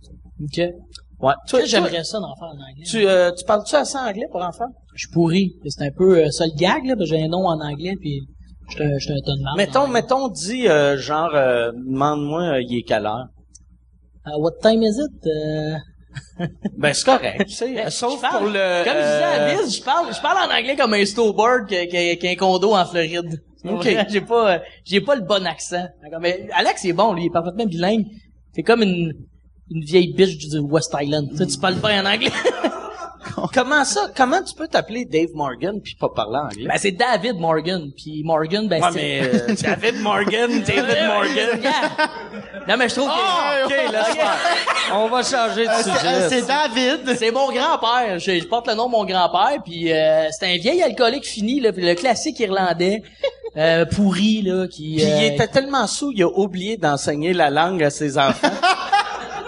OK. 0.43 0.61
Ouais. 1.21 1.35
Toi, 1.49 1.65
J'aimerais 1.65 2.05
ça 2.05 2.21
d'en 2.21 2.35
faire 2.37 2.49
en 2.49 2.53
anglais. 2.53 2.85
Tu, 2.87 3.07
euh, 3.07 3.33
tu 3.33 3.45
parles-tu 3.45 3.75
assez 3.75 3.99
anglais 3.99 4.27
pour 4.31 4.41
en 4.41 4.53
faire? 4.53 4.69
Je 4.95 5.01
suis 5.07 5.13
pourri. 5.13 5.57
C'est 5.67 5.85
un 5.85 5.91
peu 5.91 6.19
euh, 6.25 6.31
ça 6.31 6.47
le 6.47 6.57
gag, 6.57 6.85
là, 6.87 6.95
parce 6.97 7.11
que 7.11 7.17
j'ai 7.17 7.23
un 7.25 7.29
nom 7.29 7.45
en 7.47 7.61
anglais, 7.61 7.95
puis 8.01 8.21
je 8.71 8.77
te, 8.77 8.99
je 8.99 9.09
te 9.09 9.25
donne 9.27 9.43
mal. 9.43 9.55
Mettons, 9.57 9.87
mettons, 9.89 10.29
dis, 10.29 10.69
euh, 10.69 10.97
genre, 10.99 11.35
euh, 11.35 11.73
demande-moi, 11.73 12.43
euh, 12.43 12.63
il 12.63 12.79
est 12.79 12.83
quelle 12.83 13.07
heure? 13.07 13.27
Uh, 14.27 14.39
what 14.39 14.53
time 14.63 14.83
is 14.83 14.99
it? 14.99 15.27
Euh, 15.27 15.77
Ben, 16.77 16.93
c'est 16.95 17.05
correct, 17.05 17.47
tu 17.47 17.55
sais, 17.55 17.79
euh, 17.87 17.91
sauf 17.91 18.21
parle- 18.21 18.39
pour 18.45 18.47
le... 18.49 18.85
Comme 18.85 18.95
je 18.95 18.99
disais 18.99 19.25
à 19.25 19.41
euh, 19.43 19.57
Biz, 19.63 19.77
je 19.79 19.83
parle, 19.83 20.15
je 20.15 20.21
parle 20.21 20.51
en 20.51 20.55
anglais 20.55 20.77
comme 20.77 20.95
un 20.95 21.05
snowboard 21.05 21.67
qui, 21.69 21.89
qui, 21.89 22.17
qui 22.19 22.29
a 22.29 22.31
un 22.31 22.35
condo 22.35 22.75
en 22.75 22.85
Floride. 22.85 23.43
Ok. 23.65 23.89
J'ai 24.09 24.21
pas, 24.21 24.63
j'ai 24.85 25.01
pas 25.01 25.17
le 25.17 25.23
bon 25.23 25.45
accent. 25.47 25.87
Mais 26.21 26.49
Alex 26.53 26.85
est 26.85 26.93
bon, 26.93 27.13
lui, 27.13 27.25
il 27.25 27.27
est 27.27 27.31
parfaitement 27.31 27.67
bilingue. 27.67 28.07
C'est 28.55 28.63
comme 28.63 28.83
une, 28.83 29.13
une 29.71 29.85
vieille 29.85 30.13
biche 30.15 30.39
du 30.39 30.59
West 30.61 30.95
Island. 30.99 31.29
Tu 31.31 31.37
sais, 31.39 31.47
tu 31.47 31.59
parles 31.59 31.77
pas 31.77 31.93
en 32.01 32.07
anglais. 32.07 32.31
Comment 33.55 33.85
ça? 33.85 34.09
Comment 34.17 34.43
tu 34.43 34.55
peux 34.55 34.69
t'appeler 34.69 35.05
Dave 35.05 35.31
Morgan 35.35 35.81
puis 35.83 35.95
pas 35.95 36.09
parler 36.15 36.39
anglais? 36.39 36.67
ben, 36.69 36.77
c'est 36.79 36.93
David 36.93 37.37
Morgan. 37.39 37.91
Puis 37.97 38.23
Morgan, 38.25 38.69
ben, 38.69 38.83
ouais, 38.83 38.89
c'est... 38.93 38.99
mais 38.99 39.21
euh, 39.23 39.55
David 39.63 40.01
Morgan, 40.01 40.51
David 40.63 41.07
Morgan. 41.07 41.61
Yeah. 41.63 41.73
Non, 42.69 42.77
mais 42.77 42.89
je 42.89 42.95
trouve 42.95 43.09
que... 43.09 43.15
Ah, 43.17 43.55
ok, 43.65 43.71
laisse 43.71 44.07
faire. 44.17 44.95
On 44.95 45.09
va 45.09 45.23
changer 45.23 45.65
de 45.65 45.71
Euh, 45.71 45.83
c'est- 45.83 45.91
euh, 45.91 46.29
sujet. 46.29 46.41
c'est 46.41 46.47
David. 46.47 47.17
C'est 47.17 47.31
mon 47.31 47.51
grand-père. 47.53 48.19
Je, 48.19 48.39
je 48.41 48.47
porte 48.47 48.67
le 48.69 48.75
nom 48.75 48.87
de 48.87 48.93
mon 48.93 49.05
grand-père. 49.05 49.63
Puis 49.65 49.93
euh, 49.93 50.27
c'est 50.31 50.47
un 50.47 50.57
vieil 50.59 50.83
alcoolique 50.83 51.27
fini, 51.27 51.61
là, 51.61 51.71
le 51.77 51.95
classique 51.95 52.39
irlandais, 52.41 53.03
euh, 53.57 53.85
pourri, 53.87 54.43
là, 54.43 54.67
qui... 54.69 54.97
Puis 54.97 55.05
il 55.05 55.25
euh, 55.31 55.35
était 55.35 55.49
tellement 55.49 55.87
sous, 55.87 56.13
il 56.13 56.23
a 56.23 56.29
oublié 56.29 56.77
d'enseigner 56.77 57.33
la 57.33 57.51
langue 57.51 57.83
à 57.83 57.91
ses 57.91 58.19
enfants. 58.19 58.49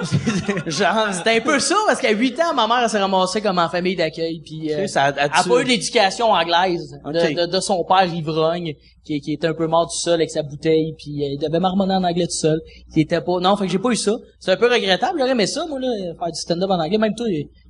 Genre, 0.66 1.08
C'était 1.12 1.36
un 1.36 1.40
peu 1.40 1.58
ça, 1.58 1.74
parce 1.86 2.00
qu'à 2.00 2.10
8 2.12 2.40
ans, 2.40 2.54
ma 2.54 2.66
mère 2.66 2.80
elle 2.84 2.90
s'est 2.90 2.98
ramassée 2.98 3.40
comme 3.40 3.58
en 3.58 3.68
famille 3.68 3.96
d'accueil, 3.96 4.40
puis 4.44 4.72
euh, 4.72 4.86
ça 4.86 5.04
a, 5.04 5.08
elle 5.10 5.30
a 5.32 5.44
pas 5.44 5.60
eu 5.60 5.64
l'éducation 5.64 6.30
anglaise 6.30 6.98
de, 7.04 7.08
Ok. 7.08 7.34
de, 7.34 7.46
de 7.46 7.60
son 7.60 7.84
père 7.84 8.04
ivrogne, 8.12 8.74
qui, 9.04 9.20
qui 9.20 9.32
était 9.32 9.46
un 9.46 9.54
peu 9.54 9.66
mort 9.66 9.86
tout 9.90 9.98
seul 9.98 10.14
avec 10.14 10.30
sa 10.30 10.42
bouteille, 10.42 10.94
puis 10.98 11.24
euh, 11.24 11.28
il 11.32 11.38
devait 11.38 11.60
marmonner 11.60 11.94
en 11.94 12.04
anglais 12.04 12.26
tout 12.26 12.36
seul. 12.38 12.60
Il 12.94 13.02
était 13.02 13.20
pas... 13.20 13.40
Non, 13.40 13.56
fait 13.56 13.66
que 13.66 13.72
j'ai 13.72 13.78
pas 13.78 13.90
eu 13.90 13.96
ça. 13.96 14.12
C'est 14.38 14.52
un 14.52 14.56
peu 14.56 14.70
regrettable, 14.72 15.18
j'aurais 15.18 15.32
aimé 15.32 15.46
ça, 15.46 15.66
moi, 15.66 15.78
là, 15.80 15.88
faire 16.18 16.32
du 16.32 16.38
stand-up 16.40 16.70
en 16.70 16.80
anglais. 16.80 16.98
Même 16.98 17.14
toi, 17.14 17.26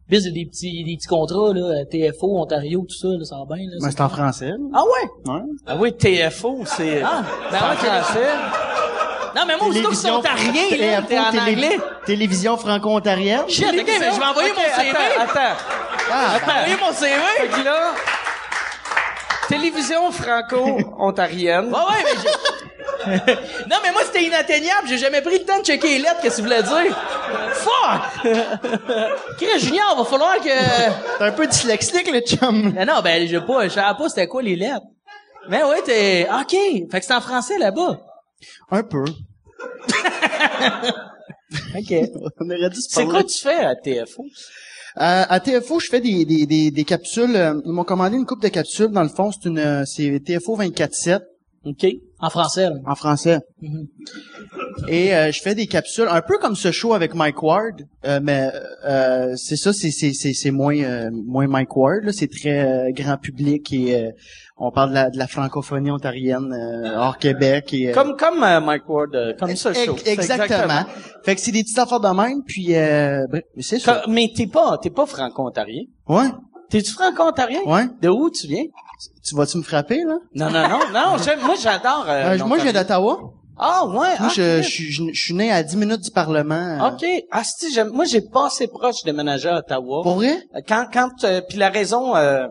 Biz, 0.08 0.24
il 0.24 0.26
y 0.26 0.28
a 0.28 0.32
des 0.44 0.50
petits, 0.50 0.84
des 0.84 0.96
petits 0.96 1.06
contrats, 1.06 1.52
là, 1.54 1.84
TFO, 1.84 2.40
Ontario, 2.40 2.80
tout 2.88 2.96
ça, 2.96 3.06
là, 3.08 3.24
ça 3.24 3.36
va 3.36 3.54
bien, 3.54 3.64
là. 3.70 3.76
Mais 3.80 3.90
c'est 3.92 4.00
en 4.00 4.08
français. 4.08 4.48
là. 4.48 4.56
Ah 4.74 4.82
ouais? 4.82 5.32
Ouais. 5.32 5.40
Ah 5.66 5.76
oui, 5.78 5.92
TFO, 5.92 6.62
c'est... 6.66 7.00
Ah, 7.02 7.22
ben 7.52 7.58
en 7.58 7.70
ouais, 7.70 7.76
français. 7.76 8.26
Non, 9.36 9.42
mais 9.46 9.56
moi, 9.56 9.68
aussitôt 9.68 9.90
que 9.90 9.94
c'est 9.96 10.10
ontarien, 10.10 10.52
là, 10.76 11.02
t'es 11.02 11.18
en 11.18 11.30
télé- 11.30 11.40
anglais. 11.52 11.78
Télévision 12.06 12.56
franco-ontarienne. 12.56 13.48
Shit, 13.48 13.66
ok, 13.66 13.74
mais 13.86 14.10
je 14.12 14.18
vais 14.20 14.26
envoyer 14.26 14.52
mon 14.52 14.82
CV. 14.82 14.90
Attends, 14.90 15.22
attends. 15.22 15.56
Ah, 16.12 16.26
Je 16.40 16.44
vais 16.46 16.52
envoyer 16.52 16.76
mon 16.80 16.92
CV. 16.92 17.14
Fait 17.38 17.48
que 17.48 17.64
là, 17.64 17.92
télévision 19.48 20.10
franco-ontarienne. 20.12 21.66
Ouais, 21.66 21.78
ouais, 21.78 22.04
mais 22.04 22.20
j'ai... 22.22 23.34
non, 23.68 23.76
mais 23.82 23.92
moi, 23.92 24.02
c'était 24.04 24.24
inatteignable. 24.24 24.86
J'ai 24.88 24.98
jamais 24.98 25.22
pris 25.22 25.38
le 25.38 25.44
temps 25.44 25.58
de 25.58 25.64
checker 25.64 25.88
les 25.88 25.98
lettres, 25.98 26.20
qu'est-ce 26.22 26.42
que 26.42 26.48
ça 26.48 26.58
voulait 26.58 26.62
dire? 26.84 26.96
Fuck! 27.54 28.32
Chris 29.38 29.58
Junior, 29.60 29.96
va 29.96 30.04
falloir 30.04 30.36
que... 30.36 31.18
T'es 31.18 31.24
un 31.24 31.32
peu 31.32 31.46
dyslexique, 31.46 32.10
le 32.12 32.20
chum. 32.20 32.72
Mais 32.74 32.84
non, 32.84 33.00
ben, 33.02 33.26
j'ai 33.26 33.40
pas, 33.40 33.64
je 33.64 33.68
savais 33.74 33.96
pas 33.96 34.08
c'était 34.08 34.26
quoi 34.26 34.42
les 34.42 34.56
lettres. 34.56 34.86
Mais 35.48 35.62
ouais, 35.62 35.80
t'es... 35.82 36.28
OK. 36.30 36.56
Fait 36.90 37.00
que 37.00 37.06
c'est 37.06 37.14
en 37.14 37.20
français, 37.20 37.58
là-bas. 37.58 37.96
Un 38.70 38.82
peu. 38.82 39.04
OK. 41.76 41.94
On 42.40 42.50
aurait 42.50 42.70
dû 42.70 42.80
se 42.80 42.88
C'est 42.90 43.04
quoi 43.06 43.24
tu 43.24 43.38
fais 43.38 43.56
à 43.64 43.74
TFO? 43.76 44.24
À, 44.96 45.32
à 45.32 45.40
TFO, 45.40 45.78
je 45.80 45.86
fais 45.88 46.00
des, 46.00 46.24
des, 46.24 46.46
des, 46.46 46.70
des 46.70 46.84
capsules. 46.84 47.36
euh, 47.36 47.60
Ils 47.64 47.72
m'ont 47.72 47.84
commandé 47.84 48.16
une 48.16 48.26
coupe 48.26 48.42
de 48.42 48.48
capsules. 48.48 48.88
Dans 48.88 49.02
le 49.02 49.08
fond, 49.08 49.30
c'est 49.32 49.48
une 49.48 49.58
euh, 49.58 49.84
c'est 49.84 50.20
TFO 50.24 50.56
24-7 50.58 51.20
OK. 51.64 51.86
En 52.20 52.30
français, 52.30 52.64
là. 52.70 52.76
en 52.86 52.94
français. 52.94 53.38
Mhm. 53.60 53.86
Et 54.88 55.14
euh, 55.14 55.30
je 55.32 55.40
fais 55.40 55.54
des 55.54 55.66
capsules 55.66 56.06
un 56.10 56.22
peu 56.22 56.38
comme 56.38 56.56
ce 56.56 56.70
show 56.72 56.94
avec 56.94 57.14
Mike 57.14 57.42
Ward, 57.42 57.82
euh, 58.06 58.20
mais 58.22 58.50
euh, 58.84 59.34
c'est 59.36 59.56
ça, 59.56 59.72
c'est 59.72 59.90
c'est 59.90 60.12
c'est 60.12 60.32
c'est 60.32 60.50
moins 60.50 60.76
euh, 60.78 61.10
moins 61.12 61.46
Mike 61.46 61.76
Ward. 61.76 62.04
là. 62.04 62.12
C'est 62.12 62.30
très 62.30 62.60
euh, 62.60 62.90
grand 62.92 63.16
public 63.16 63.72
et 63.72 63.94
euh, 63.96 64.10
on 64.56 64.70
parle 64.70 64.90
de 64.90 64.94
la, 64.94 65.10
de 65.10 65.16
la 65.18 65.26
francophonie 65.26 65.90
ontarienne 65.90 66.52
euh, 66.52 66.96
hors 66.96 67.16
Québec 67.18 67.72
et 67.72 67.92
Comme, 67.92 68.16
comme 68.16 68.40
Mike 68.40 68.88
Ward, 68.88 69.14
euh, 69.14 69.32
comme 69.38 69.50
ex- 69.50 69.72
show. 69.84 69.96
Exactement. 70.04 70.84
Fait 71.24 71.34
que 71.34 71.40
c'est 71.40 71.52
des 71.52 71.62
petites 71.62 71.78
affaires 71.78 72.00
de 72.00 72.08
même, 72.14 72.42
puis 72.46 72.76
euh, 72.76 73.26
c'est 73.58 73.78
ça. 73.78 74.02
Mais 74.08 74.30
t'es 74.36 74.46
pas, 74.46 74.78
t'es 74.78 74.90
pas 74.90 75.06
franco-ontarien. 75.06 75.82
Ouais, 76.08 76.28
T'es-tu 76.68 76.92
franco-ontarien? 76.92 77.60
ouais. 77.66 77.86
De 78.00 78.08
où 78.08 78.30
tu 78.30 78.46
viens? 78.46 78.64
Tu 79.26 79.34
vas-tu 79.34 79.58
me 79.58 79.62
frapper 79.62 80.02
là? 80.04 80.18
Non, 80.34 80.50
non, 80.50 80.68
non, 80.68 80.78
non. 80.92 81.16
moi, 81.46 81.54
j'adore. 81.60 82.04
euh, 82.08 82.36
Euh, 82.38 82.44
Moi, 82.46 82.58
je 82.58 82.62
viens 82.64 82.72
d'Ottawa. 82.72 83.18
Ah, 83.62 83.84
ouais. 83.86 83.92
Moi, 83.94 84.16
ah, 84.20 84.28
je, 84.34 84.62
je, 84.62 84.68
suis- 84.68 84.90
je, 84.90 85.02
je 85.12 85.22
suis 85.22 85.34
né 85.34 85.50
à 85.52 85.62
10 85.62 85.76
minutes 85.76 86.00
du 86.00 86.10
Parlement. 86.10 86.88
OK. 86.88 87.04
Ah, 87.30 87.42
si, 87.44 87.72
j'aime, 87.74 87.90
moi, 87.90 88.06
j'ai 88.06 88.22
pas 88.22 88.46
assez 88.46 88.66
proche 88.68 89.02
de 89.04 89.10
déménager 89.10 89.48
à 89.50 89.58
Ottawa. 89.58 90.02
Pour 90.02 90.14
vrai? 90.14 90.42
Quand, 90.66 90.86
quand, 90.90 91.24
euh, 91.24 91.42
puis 91.46 91.58
la 91.58 91.68
raison, 91.68 92.16
euh, 92.16 92.46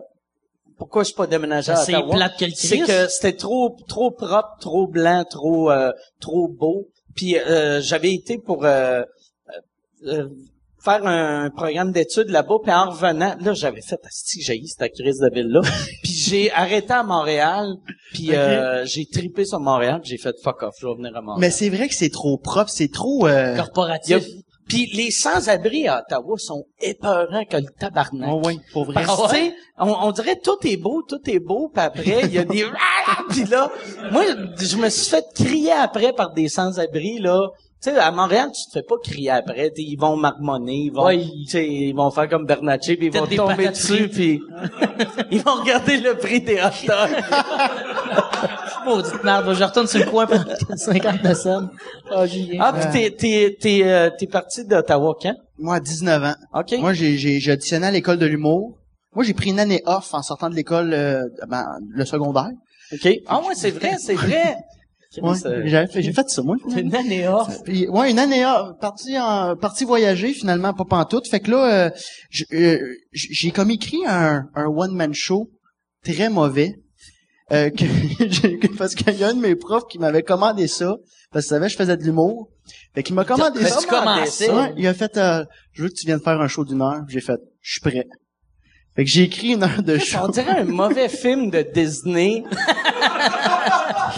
pourquoi 0.78 1.02
je 1.02 1.08
suis 1.08 1.16
pas 1.16 1.26
déménagé 1.26 1.72
à 1.72 1.76
C'est 1.76 1.96
Ottawa, 1.96 2.28
c'est 2.38 2.78
Christ. 2.78 2.86
que 2.86 3.08
c'était 3.08 3.36
trop, 3.36 3.76
trop 3.88 4.12
propre, 4.12 4.56
trop 4.60 4.86
blanc, 4.86 5.24
trop, 5.28 5.70
euh, 5.72 5.90
trop 6.20 6.46
beau. 6.46 6.86
Puis 7.16 7.36
euh, 7.36 7.80
j'avais 7.80 8.14
été 8.14 8.38
pour 8.38 8.64
euh, 8.64 9.02
euh, 10.06 10.28
faire 10.82 11.06
un 11.06 11.50
programme 11.50 11.92
d'études 11.92 12.30
là-bas, 12.30 12.56
puis 12.62 12.72
en 12.72 12.90
revenant, 12.90 13.36
là, 13.40 13.52
j'avais 13.52 13.82
fait 13.82 13.96
que 13.96 14.08
j'ai 14.40 14.62
cette 14.66 14.92
crise 14.92 15.18
de 15.18 15.34
ville-là. 15.34 15.60
puis 16.02 16.12
j'ai 16.12 16.50
arrêté 16.52 16.92
à 16.92 17.02
Montréal, 17.02 17.74
puis 18.12 18.34
euh, 18.34 18.84
j'ai 18.86 19.06
tripé 19.06 19.44
sur 19.44 19.60
Montréal, 19.60 20.00
puis 20.02 20.10
j'ai 20.10 20.18
fait 20.18 20.34
fuck 20.42 20.62
off, 20.62 20.74
je 20.80 20.86
vais 20.86 20.94
venir 20.94 21.16
à 21.16 21.20
Montréal. 21.20 21.40
Mais 21.40 21.50
c'est 21.50 21.68
vrai 21.68 21.88
que 21.88 21.94
c'est 21.94 22.10
trop 22.10 22.38
propre, 22.38 22.70
c'est 22.70 22.90
trop... 22.92 23.26
Euh... 23.26 23.54
A- 23.54 23.58
Corporatif. 23.58 24.24
Puis 24.68 24.86
les 24.94 25.10
sans-abri 25.10 25.88
à 25.88 26.00
Ottawa 26.00 26.38
sont 26.38 26.64
épeurants 26.80 27.44
que 27.44 27.56
le 27.56 27.66
tabarnak. 27.76 28.30
Oh, 28.32 28.40
oui, 28.44 28.60
pour 28.72 28.84
vrai. 28.84 29.02
Parce 29.04 29.30
tu 29.30 29.36
sais, 29.36 29.52
on, 29.76 29.88
on 29.90 30.12
dirait 30.12 30.38
tout 30.40 30.58
est 30.64 30.76
beau, 30.76 31.02
tout 31.02 31.18
est 31.28 31.40
beau, 31.40 31.68
puis 31.74 31.82
après, 31.82 32.20
il 32.22 32.32
y 32.32 32.38
a 32.38 32.44
des... 32.44 32.64
puis 33.30 33.44
là, 33.46 33.68
moi, 34.12 34.22
je 34.56 34.76
me 34.76 34.88
suis 34.88 35.10
fait 35.10 35.24
crier 35.34 35.72
après 35.72 36.12
par 36.12 36.32
des 36.32 36.48
sans-abri, 36.48 37.18
là. 37.18 37.48
Tu 37.82 37.88
sais, 37.88 37.96
à 37.96 38.10
Montréal, 38.10 38.50
tu 38.52 38.66
te 38.66 38.72
fais 38.72 38.82
pas 38.82 38.96
crier 39.02 39.30
après. 39.30 39.70
T'sais, 39.70 39.82
Ils 39.82 39.96
vont 39.96 40.14
marmonner, 40.14 40.76
ils 40.84 40.92
vont, 40.92 41.04
Ouais, 41.06 41.16
ils 41.18 41.94
vont 41.94 42.10
faire 42.10 42.28
comme 42.28 42.44
Bernatchez, 42.44 42.96
puis 42.96 43.06
ils 43.06 43.12
vont 43.18 43.26
tomber 43.26 43.68
dessus, 43.68 44.08
puis 44.08 44.42
ils 45.30 45.40
vont 45.42 45.54
regarder 45.54 45.96
le 45.96 46.14
prix 46.14 46.42
des 46.42 46.56
hot 46.60 46.86
dogs. 46.86 47.16
Maudite 48.84 49.24
merde, 49.24 49.54
je 49.54 49.64
retourne 49.64 49.86
sur 49.86 50.00
le 50.00 50.10
coin 50.10 50.26
pendant 50.26 50.44
50 50.76 51.34
cents. 51.34 51.68
Ah, 52.10 52.26
Julien. 52.26 52.58
Ah, 52.60 52.72
puis 52.74 52.90
t'es, 52.92 53.16
t'es, 53.16 53.56
t'es, 53.58 53.80
euh, 53.84 54.10
t'es 54.18 54.26
parti 54.26 54.66
d'Ottawa 54.66 55.14
quand? 55.20 55.34
Moi, 55.58 55.76
à 55.76 55.80
19 55.80 56.22
ans. 56.24 56.34
OK. 56.54 56.74
Moi, 56.80 56.92
j'ai, 56.92 57.16
j'ai, 57.16 57.40
j'ai 57.40 57.52
auditionné 57.52 57.86
à 57.86 57.90
l'école 57.90 58.18
de 58.18 58.26
l'humour. 58.26 58.76
Moi, 59.14 59.24
j'ai 59.24 59.34
pris 59.34 59.50
une 59.50 59.58
année 59.58 59.82
off 59.86 60.12
en 60.12 60.22
sortant 60.22 60.50
de 60.50 60.54
l'école, 60.54 60.92
euh, 60.92 61.24
ben, 61.48 61.64
le 61.88 62.04
secondaire. 62.04 62.50
OK. 62.92 63.08
Ah 63.26 63.40
ouais, 63.40 63.54
c'est 63.54 63.70
vrai, 63.70 63.96
c'est 63.98 64.14
vrai. 64.14 64.56
Ouais, 65.18 65.34
j'ai 65.96 66.12
fait, 66.12 66.28
ça, 66.28 66.42
moi. 66.42 66.56
Une 66.76 66.94
année 66.94 67.26
off. 67.26 67.64
Puis, 67.64 67.88
ouais, 67.88 68.12
une 68.12 68.20
année 68.20 68.46
off, 68.46 68.78
parti 68.80 69.18
en, 69.18 69.56
parti 69.56 69.84
voyager, 69.84 70.32
finalement, 70.32 70.72
pas 70.72 70.84
pantoute. 70.84 71.28
Fait 71.28 71.40
que 71.40 71.50
là, 71.50 71.86
euh, 71.86 71.90
euh, 72.52 72.78
j'ai 73.12 73.50
comme 73.50 73.70
écrit 73.70 74.00
un, 74.06 74.44
un 74.54 74.66
one-man 74.66 75.12
show 75.12 75.50
très 76.04 76.28
mauvais. 76.28 76.76
Euh, 77.52 77.70
que, 77.76 78.76
parce 78.76 78.94
qu'il 78.94 79.12
y 79.16 79.24
a 79.24 79.28
un 79.28 79.34
de 79.34 79.40
mes 79.40 79.56
profs 79.56 79.88
qui 79.90 79.98
m'avait 79.98 80.22
commandé 80.22 80.68
ça, 80.68 80.94
parce 81.32 81.46
qu'il 81.46 81.50
savait 81.50 81.66
que 81.66 81.72
je 81.72 81.76
faisais 81.76 81.96
de 81.96 82.04
l'humour. 82.04 82.48
Fait 82.94 83.02
qu'il 83.02 83.16
m'a 83.16 83.24
commandé 83.24 83.64
ça. 83.64 83.80
commencé? 83.88 84.48
Ouais, 84.48 84.72
il 84.76 84.86
a 84.86 84.94
fait, 84.94 85.16
euh, 85.16 85.44
je 85.72 85.82
veux 85.82 85.88
que 85.88 85.94
tu 85.94 86.06
viennes 86.06 86.20
faire 86.20 86.40
un 86.40 86.46
show 86.46 86.64
d'une 86.64 86.82
heure. 86.82 87.02
J'ai 87.08 87.20
fait, 87.20 87.40
je 87.60 87.72
suis 87.72 87.80
prêt. 87.80 88.06
Fait 88.94 89.04
que 89.04 89.10
j'ai 89.10 89.22
écrit 89.22 89.54
une 89.54 89.64
heure 89.64 89.82
de 89.82 89.98
show. 89.98 90.18
On 90.22 90.28
dirait 90.28 90.60
un 90.60 90.64
mauvais 90.64 91.08
film 91.08 91.50
de 91.50 91.62
Disney. 91.62 92.44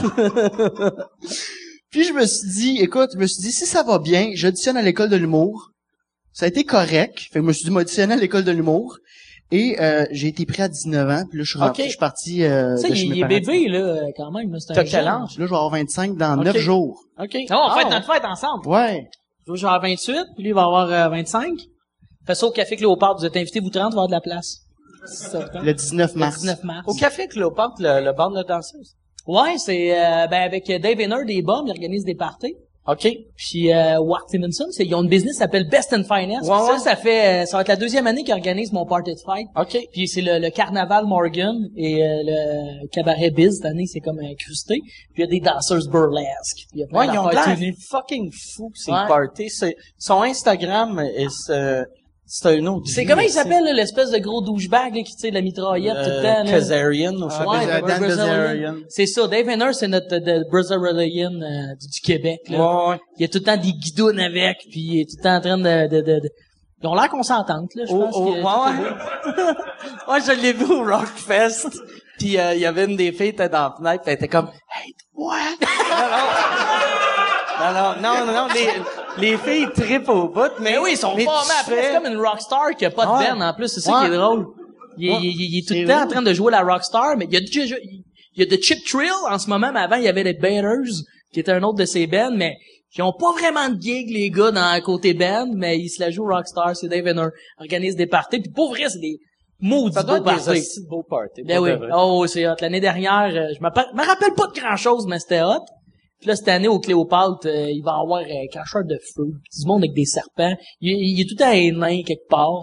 Puis 1.91 2.05
je 2.05 2.13
me 2.13 2.25
suis 2.25 2.49
dit, 2.49 2.79
écoute, 2.81 3.11
je 3.15 3.19
me 3.19 3.27
suis 3.27 3.43
dit, 3.43 3.53
si 3.53 3.67
ça 3.67 3.83
va 3.83 3.99
bien, 3.99 4.31
j'auditionne 4.35 4.77
à 4.77 4.83
l'école 4.83 5.11
de 5.11 5.17
l'humour. 5.17 5.71
Ça 6.33 6.47
a 6.47 6.49
été 6.49 6.65
correct. 6.65 7.19
Fait 7.21 7.29
que 7.35 7.41
je 7.41 7.47
me 7.47 7.53
suis 7.53 7.65
dit, 7.65 7.71
m'auditionner 7.71 8.15
à 8.15 8.17
l'école 8.17 8.45
de 8.45 8.53
l'humour. 8.53 8.97
Et 9.51 9.77
euh, 9.83 10.07
j'ai 10.11 10.29
été 10.29 10.47
pris 10.47 10.63
à 10.63 10.69
19 10.69 11.11
ans. 11.11 11.25
Puis 11.29 11.39
là, 11.39 11.45
je 11.45 11.51
suis 11.51 11.59
rentré, 11.59 11.83
Ok. 11.83 11.87
je 11.87 11.91
suis 11.91 11.99
parti 11.99 12.43
euh, 12.45 12.75
Tu 12.77 12.83
sais, 12.83 12.89
de 12.89 12.95
chez 12.95 13.03
il, 13.05 13.11
mes 13.11 13.17
il 13.17 13.23
est 13.23 13.29
bébé, 13.29 13.69
là, 13.69 14.01
quand 14.17 14.31
même. 14.31 14.59
C'est 14.59 14.79
un 14.79 14.85
quel 14.85 15.07
âge? 15.07 15.37
Là, 15.39 15.45
je 15.45 15.51
vais 15.51 15.57
avoir 15.57 15.69
25 15.71 16.17
dans 16.17 16.39
Ok. 16.39 16.45
9 16.47 16.57
jours. 16.57 17.03
OK. 17.21 17.35
Non, 17.51 17.57
on 17.59 17.69
Ah, 17.69 17.77
fait 17.79 17.85
ouais. 17.85 17.91
notre 17.91 18.11
fête 18.15 18.25
ensemble. 18.25 18.67
Ouais. 18.67 19.07
Je 19.47 19.53
vais 19.53 19.59
avoir 19.65 19.83
28, 19.83 20.15
puis 20.35 20.43
lui, 20.45 20.51
il 20.51 20.55
va 20.55 20.63
avoir 20.65 20.91
euh, 20.91 21.09
25. 21.11 21.51
Fais 22.27 22.35
ça 22.35 22.47
au 22.47 22.51
Café 22.51 22.77
Cléopâtre. 22.77 23.17
Vous 23.19 23.27
êtes 23.27 23.37
invités, 23.37 23.61
vous 23.61 23.69
30, 23.69 23.75
il 23.75 23.79
va 23.83 23.87
y 23.89 23.93
avoir 23.93 24.07
de 24.07 24.13
la 24.13 24.21
place. 24.23 24.61
Ça 25.05 25.41
vous. 25.53 25.61
Le 25.67 25.75
19 25.75 26.15
Le 26.15 26.19
mars. 26.21 26.39
19 26.41 26.65
mars. 26.65 26.85
Au 26.89 26.95
Café 26.95 27.27
Cléopâtre, 27.29 27.75
le, 27.81 28.03
le 28.03 28.13
bar 28.15 28.31
de 28.31 28.37
la 28.37 28.45
danseuse. 28.45 28.95
Ouais, 29.27 29.57
c'est 29.59 29.93
euh, 29.93 30.27
ben 30.27 30.43
avec 30.43 30.67
Dave 30.67 31.01
Inner 31.01 31.25
des 31.27 31.43
bombes, 31.43 31.67
ils 31.69 31.71
organisent 31.73 32.05
des 32.05 32.15
parties. 32.15 32.55
OK. 32.89 33.07
Puis 33.37 33.73
euh, 33.73 34.01
Wart 34.01 34.25
Stevenson, 34.27 34.65
c'est 34.73 34.85
ils 34.85 34.93
ont 34.97 35.03
une 35.05 35.09
business 35.09 35.35
qui 35.35 35.39
s'appelle 35.39 35.69
Best 35.69 35.93
and 35.93 36.03
Finance. 36.03 36.49
Ouais, 36.49 36.67
ça, 36.67 36.79
ça 36.81 36.97
fait 36.97 37.43
euh, 37.43 37.47
ça 37.47 37.57
va 37.57 37.61
être 37.61 37.69
la 37.69 37.77
deuxième 37.77 38.09
année 38.09 38.25
qu'ils 38.25 38.35
organisent 38.35 38.73
mon 38.73 38.85
party 38.85 39.13
de 39.15 39.19
fête. 39.21 39.47
OK. 39.57 39.79
Puis 39.93 40.09
c'est 40.09 40.21
le, 40.21 40.41
le 40.41 40.51
Carnaval 40.51 41.07
Morgan 41.07 41.55
et 41.77 42.03
euh, 42.03 42.09
le 42.25 42.89
Cabaret 42.89 43.31
Biz 43.31 43.59
cette 43.59 43.67
année, 43.67 43.87
c'est 43.87 44.01
comme 44.01 44.19
incrusté. 44.19 44.81
Puis 45.15 45.19
il 45.19 45.21
y 45.21 45.23
a 45.23 45.27
des 45.29 45.39
danseuses 45.39 45.89
burlesques. 45.89 46.57
Puis 46.57 46.67
il 46.75 46.81
y 46.81 46.83
a 46.83 46.87
plein 46.89 46.99
Ouais, 46.99 47.07
ils 47.15 47.19
ont 47.21 47.29
l'air 47.29 47.57
fucking 47.89 48.33
fous, 48.33 48.73
ces 48.75 48.91
parties. 48.91 49.49
C'est- 49.49 49.77
Son 49.97 50.23
Instagram, 50.23 50.99
est, 50.99 51.31
c'est 51.31 51.85
c'est 52.35 52.49
un 52.49 52.65
autre. 52.67 52.87
C'est 52.89 53.05
comment 53.05 53.21
il 53.21 53.29
s'appelle 53.29 53.63
là, 53.65 53.75
l'espèce 53.75 54.11
de 54.11 54.17
gros 54.19 54.41
douchebag 54.41 54.95
là, 54.97 55.03
qui 55.03 55.15
tire 55.17 55.35
la 55.35 55.43
mitraillette 55.43 55.93
tout 56.03 56.09
le 56.11 56.17
Euh, 56.17 56.23
temps 56.23 56.45
là? 56.45 56.51
Kazarian, 56.51 57.15
ou 57.15 57.29
Ah. 57.31 57.47
Ouais, 57.47 57.67
Dan. 57.67 58.01
Kazarian. 58.01 58.75
C'est 58.89 59.05
ça, 59.07 59.27
Dave 59.29 59.51
Inner, 59.51 59.73
c'est 59.75 59.89
notre 59.89 60.09
de 60.17 60.51
Brazilian 60.51 61.31
euh, 61.43 61.75
du, 61.79 61.89
du 61.89 62.01
Québec 62.03 62.41
là. 62.49 62.59
Ouais, 62.59 62.89
ouais. 62.93 63.01
Il 63.19 63.23
y 63.23 63.25
a 63.27 63.29
tout 63.29 63.39
le 63.39 63.45
temps 63.45 63.57
des 63.59 63.73
guidounes 63.73 64.19
avec, 64.21 64.57
puis 64.71 64.81
il 64.81 65.01
est 65.03 65.05
tout 65.11 65.17
le 65.19 65.23
temps 65.23 65.37
en 65.37 65.41
train 65.41 65.59
de... 65.59 65.89
de, 65.89 66.01
de, 66.01 66.21
de- 66.21 66.31
Ils 66.83 66.87
ont 66.89 66.95
l'air 66.95 67.11
consentante, 67.11 67.75
là, 67.75 67.85
je 67.87 67.93
Oh, 67.93 68.01
pense. 68.01 68.15
oh, 68.17 68.25
que 68.25 68.31
ouais, 68.31 69.45
ouais. 69.45 69.55
ouais, 70.15 70.21
je 70.27 70.33
l'ai 70.41 70.53
vu 70.55 70.65
au 70.65 70.85
Rockfest. 70.85 71.69
Puis 72.19 72.39
euh, 72.39 72.55
il 72.55 72.61
y 72.61 72.67
avait 72.67 72.85
une 72.87 72.97
des 72.97 73.11
filles, 73.13 73.31
qui 73.35 73.43
était 73.43 73.49
dans 73.51 73.69
la 73.69 73.75
fenêtre, 73.77 74.03
puis 74.05 74.11
elle 74.13 74.15
était 74.19 74.29
comme 74.29 74.49
Hey, 74.75 74.95
what? 75.15 75.37
non, 77.61 77.73
non, 77.75 77.95
non, 78.03 78.27
non, 78.27 78.33
non, 78.33 78.49
les, 78.55 78.69
les 79.19 79.37
filles 79.37 79.69
trippent 79.75 80.09
au 80.09 80.29
bout, 80.29 80.41
mais 80.61 80.73
Mais 80.73 80.79
oui, 80.79 80.91
ils 80.93 80.97
sont 80.97 81.15
mais 81.17 81.25
mais 81.25 81.31
après, 81.61 81.75
fais- 81.77 81.83
c'est 81.89 81.95
comme 82.03 82.13
une 82.13 82.19
rockstar 82.19 82.71
qui 82.77 82.85
a 82.85 82.91
pas 82.91 83.07
de 83.07 83.11
Ouais. 83.13 83.31
band 83.33 83.41
en 83.41 83.55
plus, 83.55 83.69
c'est 83.69 83.81
ça 83.81 83.93
Ouais. 84.01 84.09
qui 84.09 84.13
est 84.15 84.17
drôle. 84.17 84.47
Il, 84.99 85.09
est- 85.09 85.13
Ouais. 85.13 85.19
il, 85.23 85.29
est- 85.43 85.47
il 85.49 85.59
est 85.59 85.69
tout 85.69 85.75
le 85.75 85.87
temps 85.87 85.95
vrai. 85.95 86.03
en 86.03 86.09
train 86.09 86.23
de 86.23 86.33
jouer 86.33 86.51
la 86.53 86.63
rockstar, 86.63 87.17
mais 87.17 87.27
il 87.27 87.33
y 87.35 87.37
a 87.37 87.41
déjà... 87.41 87.77
Il 88.35 88.43
y 88.43 88.43
a 88.43 88.57
The 88.57 88.63
Chip 88.63 88.79
Trill 88.87 89.11
en 89.29 89.39
ce 89.39 89.49
moment, 89.51 89.71
mais 89.75 89.81
avant, 89.81 89.97
il 89.97 90.05
y 90.05 90.09
avait 90.09 90.23
les 90.23 90.33
Baiters, 90.33 91.05
qui 91.35 91.41
était 91.41 91.53
un 91.53 91.63
autre 91.65 91.79
de 91.79 91.85
ces 91.85 92.07
bands, 92.07 92.31
mais 92.35 92.57
qui 92.91 93.03
ont 93.03 93.13
pas 93.13 93.31
vraiment 93.33 93.69
de 93.69 93.79
gig, 93.81 94.09
les 94.11 94.31
gars, 94.31 94.51
dans 94.51 94.81
côté 94.81 95.13
band, 95.13 95.49
mais 95.55 95.79
ils 95.79 95.91
se 95.91 96.01
la 96.01 96.11
jouent 96.11 96.27
rockstar, 96.27 96.75
c'est 96.75 96.89
Dave 96.89 97.07
Inner, 97.07 97.27
organise 97.61 97.95
des 97.95 98.07
parties, 98.07 98.41
puis 98.41 98.51
pour 98.51 98.71
vrai, 98.71 98.85
c'est 98.89 99.01
des 99.01 99.19
maudits 99.61 99.97
beaux 100.07 100.23
parties. 100.23 100.81
de 100.81 100.89
beaux 100.89 101.03
parties. 101.03 101.43
Ben 101.43 101.59
oui. 101.59 101.71
de 101.73 101.77
vrai. 101.77 101.89
Oh, 101.95 102.27
c'est 102.27 102.47
hot. 102.49 102.55
L'année 102.63 102.81
dernière, 102.81 103.25
euh, 103.35 103.53
je 103.55 103.63
me 103.63 104.07
rappelle 104.07 104.33
pas 104.35 104.47
de 104.47 104.59
grand 104.59 104.77
chose, 104.77 105.07
mais 105.07 105.19
c'était 105.19 105.43
hot. 105.43 105.61
Puis 106.23 106.29
là, 106.29 106.37
cette 106.37 106.49
année, 106.49 106.69
au 106.69 106.79
Cléopâtre, 106.79 107.47
euh, 107.47 107.69
il 107.71 107.83
va 107.85 107.97
avoir 108.01 108.21
un 108.21 108.47
cracheur 108.51 108.85
de 108.85 108.97
feu. 109.15 109.25
Du 109.27 109.67
monde 109.67 109.83
avec 109.83 109.93
des 109.93 110.07
serpents. 110.07 110.55
Il, 110.81 110.93
il 110.93 111.21
est 111.21 111.29
tout 111.29 111.37
à 111.45 111.49
un 111.49 111.73
nain 111.73 112.03
quelque 112.07 112.29
part. 112.31 112.63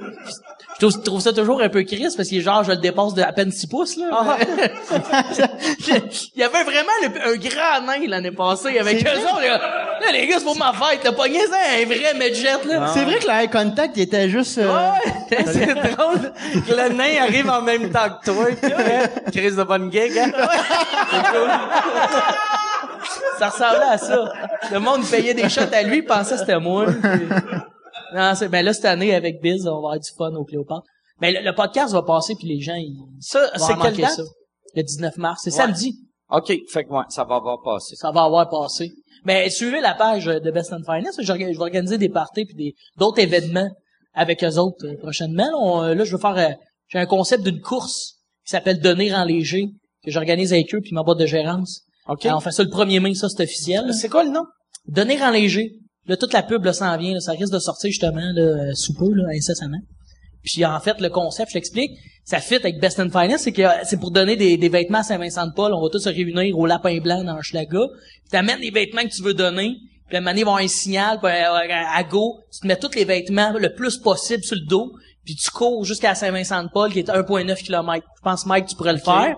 Je 0.00 0.78
trouve, 0.86 0.92
je 0.92 0.98
trouve 1.04 1.20
ça 1.20 1.32
toujours 1.32 1.60
un 1.60 1.68
peu 1.68 1.84
triste 1.84 2.16
parce 2.16 2.28
qu'il 2.28 2.38
est 2.38 2.42
genre, 2.42 2.62
je 2.62 2.70
le 2.70 2.76
dépasse 2.76 3.14
de 3.14 3.22
à 3.22 3.32
peine 3.32 3.50
6 3.50 3.66
pouces, 3.66 3.96
là. 3.96 4.06
Ah. 4.12 4.36
il 6.36 6.40
y 6.40 6.42
avait 6.44 6.62
vraiment 6.62 6.92
le- 7.02 7.32
un 7.32 7.36
grand 7.36 7.80
nain 7.84 8.06
l'année 8.06 8.30
passée 8.30 8.78
avec 8.78 9.04
eux 9.04 9.10
autres. 9.24 9.40
Là, 9.40 9.58
Là, 10.00 10.12
les 10.12 10.28
gars, 10.28 10.36
c'est 10.38 10.44
pour 10.44 10.56
ma 10.56 10.72
fête. 10.72 11.00
T'as 11.02 11.10
pogné 11.10 11.40
ça, 11.46 11.56
un 11.80 11.84
vrai 11.84 12.14
midget, 12.14 12.64
là. 12.68 12.92
C'est 12.94 13.02
vrai 13.04 13.18
que 13.18 13.26
le 13.26 13.32
eye 13.32 13.48
contact 13.50 13.96
il 13.96 14.02
était 14.04 14.28
juste... 14.28 14.58
euh, 14.58 14.72
Ouais. 14.72 15.36
c'est 15.46 15.66
drôle 15.74 16.32
que 16.64 16.72
le 16.72 16.88
nain 16.94 17.20
arrive 17.24 17.50
en 17.50 17.62
même 17.62 17.90
temps 17.90 18.08
que 18.22 18.30
toi. 18.30 18.44
hein, 18.62 19.08
Crise 19.32 19.56
de 19.56 19.64
bonne 19.64 19.90
gig, 19.90 20.16
hein? 20.16 20.30
Ça 23.38 23.48
ressemblait 23.50 23.88
à 23.88 23.98
ça. 23.98 24.32
Le 24.72 24.78
monde 24.80 25.02
payait 25.10 25.34
des 25.34 25.48
shots 25.48 25.72
à 25.72 25.82
lui, 25.82 26.02
pensait 26.02 26.34
que 26.34 26.40
c'était 26.40 26.58
moi. 26.60 26.86
Puis- 26.86 27.26
Non, 28.14 28.32
c'est, 28.34 28.48
ben 28.48 28.64
là, 28.64 28.72
cette 28.72 28.86
année, 28.86 29.14
avec 29.14 29.40
Biz, 29.42 29.66
on 29.66 29.72
va 29.72 29.76
avoir 29.76 29.98
du 29.98 30.10
fun 30.16 30.34
au 30.34 30.44
Cléopâtre. 30.44 30.82
Ben, 31.20 31.34
le, 31.34 31.40
le 31.44 31.54
podcast 31.54 31.92
va 31.92 32.02
passer, 32.02 32.34
puis 32.38 32.48
les 32.48 32.60
gens, 32.60 32.74
ils 32.76 32.96
Ça, 33.20 33.50
vont 33.56 33.66
c'est 33.66 33.74
quelle 33.82 33.96
date? 33.96 34.10
ça. 34.12 34.22
Le 34.74 34.82
19 34.82 35.16
mars. 35.18 35.40
C'est 35.44 35.50
Ouais. 35.50 35.56
samedi. 35.56 35.98
OK, 36.30 36.52
fait 36.70 36.84
que 36.84 36.90
ouais, 36.90 37.04
ça 37.08 37.24
va 37.24 37.36
avoir 37.36 37.62
passé. 37.62 37.96
Ça 37.96 38.10
va 38.10 38.22
avoir 38.22 38.48
passé. 38.48 38.92
Mais 39.24 39.50
suivez 39.50 39.80
la 39.80 39.94
page 39.94 40.26
de 40.26 40.50
Best 40.50 40.72
and 40.72 40.82
Finance. 40.86 41.16
Je, 41.18 41.24
je 41.24 41.32
vais 41.32 41.58
organiser 41.58 41.98
des 41.98 42.08
parties 42.08 42.44
puis 42.44 42.54
des, 42.54 42.74
d'autres 42.96 43.18
événements 43.18 43.68
avec 44.14 44.44
eux 44.44 44.56
autres 44.58 44.86
euh, 44.86 44.96
prochainement. 44.98 45.44
Là, 45.44 45.56
on- 45.58 45.82
là, 45.94 46.04
je 46.04 46.12
veux 46.12 46.20
faire... 46.20 46.36
euh, 46.36 46.52
j'ai 46.88 46.98
un 46.98 47.06
concept 47.06 47.42
d'une 47.44 47.60
course 47.60 48.18
qui 48.46 48.50
s'appelle 48.52 48.80
Donner 48.80 49.14
en 49.14 49.24
léger, 49.24 49.66
que 50.04 50.10
j'organise 50.10 50.52
avec 50.52 50.72
eux 50.74 50.80
puis 50.80 50.92
ma 50.94 51.02
boîte 51.02 51.18
de 51.18 51.26
gérance. 51.26 51.82
OK. 52.08 52.24
Alors, 52.26 52.38
on 52.38 52.40
fait 52.40 52.52
ça 52.52 52.62
le 52.62 52.70
1er 52.70 53.00
mai, 53.00 53.14
ça 53.14 53.28
c'est 53.28 53.42
officiel. 53.42 53.86
là. 53.86 53.92
C'est 53.92 54.08
quoi 54.08 54.24
le 54.24 54.30
nom? 54.30 54.44
Donner 54.86 55.22
en 55.22 55.30
léger. 55.30 55.72
Là, 56.06 56.16
toute 56.16 56.32
la 56.32 56.42
pub 56.42 56.64
là, 56.64 56.72
s'en 56.72 56.96
vient. 56.96 57.12
là. 57.14 57.20
ça 57.20 57.32
risque 57.32 57.52
de 57.52 57.58
sortir 57.58 57.90
justement 57.90 58.32
là, 58.34 58.42
euh, 58.42 58.74
sous 58.74 58.94
peu, 58.94 59.12
là, 59.12 59.24
incessamment. 59.34 59.78
Puis 60.42 60.64
en 60.64 60.80
fait, 60.80 61.00
le 61.00 61.10
concept, 61.10 61.50
je 61.50 61.54
t'explique, 61.54 61.90
ça 62.24 62.38
fit 62.40 62.54
avec 62.54 62.80
Best 62.80 62.98
and 63.00 63.10
Finance, 63.10 63.42
c'est 63.42 63.52
que 63.52 63.62
euh, 63.62 63.70
c'est 63.84 63.98
pour 63.98 64.10
donner 64.10 64.36
des, 64.36 64.56
des 64.56 64.68
vêtements 64.68 65.00
à 65.00 65.02
Saint-Vincent-de-Paul. 65.02 65.74
On 65.74 65.82
va 65.82 65.88
tous 65.90 65.98
se 65.98 66.08
réunir 66.08 66.58
au 66.58 66.64
Lapin 66.64 66.98
Blanc 67.00 67.24
dans 67.24 67.42
Schlaga. 67.42 67.80
Puis 67.90 68.30
t'amènes 68.30 68.60
les 68.60 68.70
vêtements 68.70 69.02
que 69.02 69.14
tu 69.14 69.22
veux 69.22 69.34
donner. 69.34 69.76
Puis 70.06 70.16
à 70.16 70.20
un 70.20 70.22
moment 70.22 70.30
donné, 70.30 70.40
ils 70.40 70.44
vont 70.44 70.52
avoir 70.52 70.64
un 70.64 70.68
signal 70.68 71.18
puis, 71.18 71.28
euh, 71.28 71.74
à, 71.74 71.98
à 71.98 72.02
go. 72.04 72.38
Tu 72.52 72.60
te 72.60 72.66
mets 72.66 72.78
tous 72.78 72.94
les 72.94 73.04
vêtements 73.04 73.52
le 73.58 73.74
plus 73.74 73.98
possible 73.98 74.42
sur 74.42 74.56
le 74.56 74.64
dos. 74.66 74.92
Puis 75.26 75.34
tu 75.34 75.50
cours 75.50 75.84
jusqu'à 75.84 76.14
Saint-Vincent-de-Paul, 76.14 76.90
qui 76.90 77.00
est 77.00 77.10
1,9 77.10 77.62
km. 77.62 78.06
Je 78.16 78.22
pense, 78.22 78.46
Mike, 78.46 78.66
tu 78.66 78.76
pourrais 78.76 78.94
le 78.94 78.98
faire. 78.98 79.36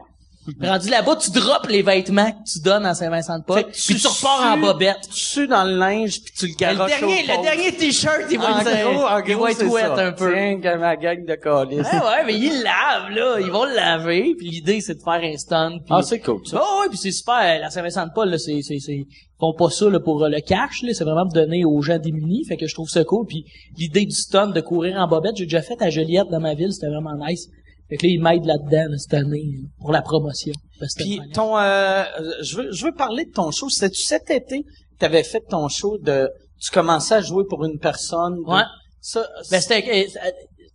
Rendu 0.61 0.88
là-bas, 0.88 1.16
tu 1.16 1.30
drops 1.30 1.68
les 1.68 1.82
vêtements 1.82 2.30
que 2.32 2.51
tu 2.51 2.61
donnes 2.61 2.86
à 2.86 2.95
Saint-Vincent-de-Paul. 2.95 3.64
Puis 3.72 3.97
tu 3.97 4.07
repars 4.07 4.53
en 4.53 4.59
bobette. 4.59 5.01
Tu 5.12 5.20
sues 5.20 5.47
dans 5.47 5.64
le 5.64 5.76
linge 5.76 6.22
puis 6.22 6.32
tu 6.32 6.47
le 6.47 6.53
Le 6.53 6.57
garoches 6.57 6.99
dernier, 6.99 7.14
au 7.14 7.36
le 7.36 7.43
dernier 7.43 7.72
t-shirt, 7.76 8.22
il 8.30 8.38
va 8.38 8.62
être, 8.62 8.91
gros, 8.91 9.05
en 9.05 9.18
il 9.18 9.34
gros, 9.34 9.74
va 9.74 9.82
être 9.82 9.99
un 9.99 10.12
peu. 10.12 10.32
Tiens, 10.32 10.61
comme 10.62 10.80
ma 10.80 10.97
gang 10.97 11.24
de 11.26 11.34
calices. 11.34 11.93
Ouais, 11.93 11.99
ouais, 11.99 12.24
mais 12.26 12.34
ils 12.34 12.59
le 12.59 12.64
lavent, 12.64 13.11
là. 13.11 13.41
Ils 13.41 13.51
vont 13.51 13.64
le 13.64 13.74
laver. 13.74 14.34
Puis 14.36 14.49
l'idée, 14.49 14.80
c'est 14.80 14.95
de 14.95 15.03
faire 15.03 15.20
un 15.22 15.36
stun. 15.36 15.78
Puis... 15.84 15.91
Ah, 15.91 16.03
c'est 16.03 16.20
cool, 16.20 16.41
ça. 16.47 16.62
Oh, 16.62 16.80
ouais, 16.80 16.88
puis 16.88 16.99
c'est 16.99 17.12
super. 17.12 17.61
La 17.61 17.68
Saint-Vincent-de-Paul, 17.68 18.30
là, 18.30 18.38
c'est, 18.38 18.62
c'est, 18.62 18.78
c'est, 18.78 18.95
ils 18.95 19.07
font 19.38 19.53
pas 19.53 19.68
ça, 19.68 19.91
là, 19.91 20.01
pour 20.01 20.24
euh, 20.24 20.30
le 20.30 20.41
cash, 20.41 20.82
là. 20.82 20.95
C'est 20.95 21.05
vraiment 21.05 21.26
de 21.26 21.34
donner 21.34 21.66
aux 21.66 21.82
gens 21.82 21.99
démunis. 21.99 22.47
Fait 22.47 22.57
que 22.57 22.66
je 22.66 22.72
trouve 22.74 22.88
ça 22.88 23.05
cool. 23.05 23.26
Puis 23.26 23.45
l'idée 23.76 24.07
du 24.07 24.16
stun, 24.16 24.47
de 24.49 24.61
courir 24.62 24.97
en 24.97 25.07
bobette, 25.07 25.36
j'ai 25.36 25.45
déjà 25.45 25.61
fait 25.61 25.80
à 25.82 25.91
Joliette 25.91 26.28
dans 26.30 26.41
ma 26.41 26.55
ville. 26.55 26.72
C'était 26.72 26.88
vraiment 26.88 27.14
nice. 27.26 27.49
Fait 27.91 27.97
que 27.99 28.07
là, 28.07 28.12
ils 28.12 28.22
m'aident 28.22 28.47
là-dedans, 28.47 28.86
là, 28.91 28.97
cette 28.99 29.14
année, 29.14 29.45
pour 29.80 29.93
la 29.93 30.01
promotion. 30.01 30.55
Puis 30.78 30.88
c'était 30.88 31.05
ton, 31.34 31.59
euh, 31.59 32.05
je 32.43 32.57
veux, 32.57 32.72
je 32.72 32.86
veux 32.86 32.93
parler 32.95 33.26
de 33.26 33.32
ton 33.32 33.51
show. 33.51 33.68
C'était-tu 33.68 34.01
cet 34.03 34.30
été 34.30 34.62
que 34.62 34.68
t'avais 34.99 35.24
fait 35.24 35.43
ton 35.49 35.68
show 35.68 35.99
de, 35.99 36.30
tu 36.59 36.70
commençais 36.70 37.16
à 37.16 37.20
jouer 37.20 37.45
pour 37.49 37.64
une 37.64 37.78
personne. 37.78 38.36
de- 38.36 38.49
Ouais. 38.51 38.62
Ça, 39.03 39.26
Ben, 39.51 39.61
c'était, 39.61 39.84
euh, 39.88 40.18
euh, 40.26 40.30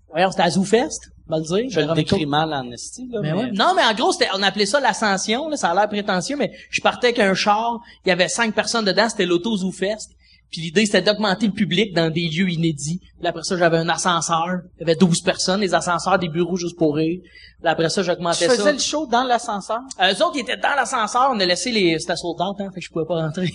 voyons, 0.10 0.32
c'était 0.32 0.44
à 0.44 0.50
ZooFest, 0.50 1.00
on 1.30 1.32
va 1.34 1.38
le 1.40 1.44
dire. 1.46 1.70
je 1.70 1.80
le 1.80 1.94
décris 1.94 2.26
mal 2.26 2.52
en 2.54 2.70
esti, 2.72 3.08
là. 3.12 3.20
Mais 3.22 3.32
mais- 3.34 3.38
ouais. 3.44 3.52
Non, 3.52 3.74
mais 3.76 3.84
en 3.84 3.94
gros, 3.94 4.12
c'était, 4.12 4.30
on 4.36 4.42
appelait 4.44 4.66
ça 4.66 4.80
l'ascension, 4.80 5.48
là, 5.48 5.58
ça 5.58 5.70
a 5.72 5.76
l'air 5.76 5.88
prétentieux, 5.88 6.36
mais 6.36 6.52
je 6.70 6.82
partais 6.82 7.08
avec 7.08 7.20
un 7.20 7.34
char, 7.36 7.80
il 8.06 8.10
y 8.10 8.12
avait 8.12 8.28
cinq 8.28 8.54
personnes 8.56 8.84
dedans, 8.86 9.08
c'était 9.10 9.26
l'auto 9.26 9.56
ZooFest. 9.58 10.10
Puis 10.56 10.62
l'idée, 10.64 10.86
c'était 10.86 11.02
d'augmenter 11.02 11.48
le 11.48 11.52
public 11.52 11.94
dans 11.94 12.10
des 12.10 12.30
lieux 12.30 12.50
inédits. 12.50 13.02
Puis 13.20 13.28
après 13.28 13.44
ça, 13.44 13.58
j'avais 13.58 13.76
un 13.76 13.90
ascenseur. 13.90 14.62
Il 14.78 14.80
y 14.80 14.84
avait 14.84 14.96
12 14.96 15.20
personnes, 15.20 15.60
les 15.60 15.74
ascenseurs, 15.74 16.18
des 16.18 16.30
bureaux 16.30 16.56
juste 16.56 16.78
pour 16.78 16.96
rire. 16.96 17.20
Puis 17.22 17.70
après 17.70 17.90
ça, 17.90 18.02
Tu 18.02 18.08
j'augmentais 18.08 18.48
faisais 18.48 18.64
ça. 18.64 18.72
le 18.72 18.80
show 18.80 19.06
dans 19.06 19.24
l'ascenseur? 19.26 19.82
Euh, 20.02 20.14
eux 20.14 20.24
autres, 20.24 20.36
ils 20.36 20.42
étaient 20.42 20.56
dans 20.56 20.74
l'ascenseur, 20.78 21.30
on 21.34 21.40
a 21.42 21.46
laissé 21.46 21.72
les... 21.72 22.00
C'était 22.00 22.14
out, 22.24 22.38
hein, 22.40 22.70
fait 22.74 22.80
que 22.80 22.86
je 22.86 22.90
pouvais 22.90 23.06
pas 23.06 23.16
rentrer. 23.16 23.52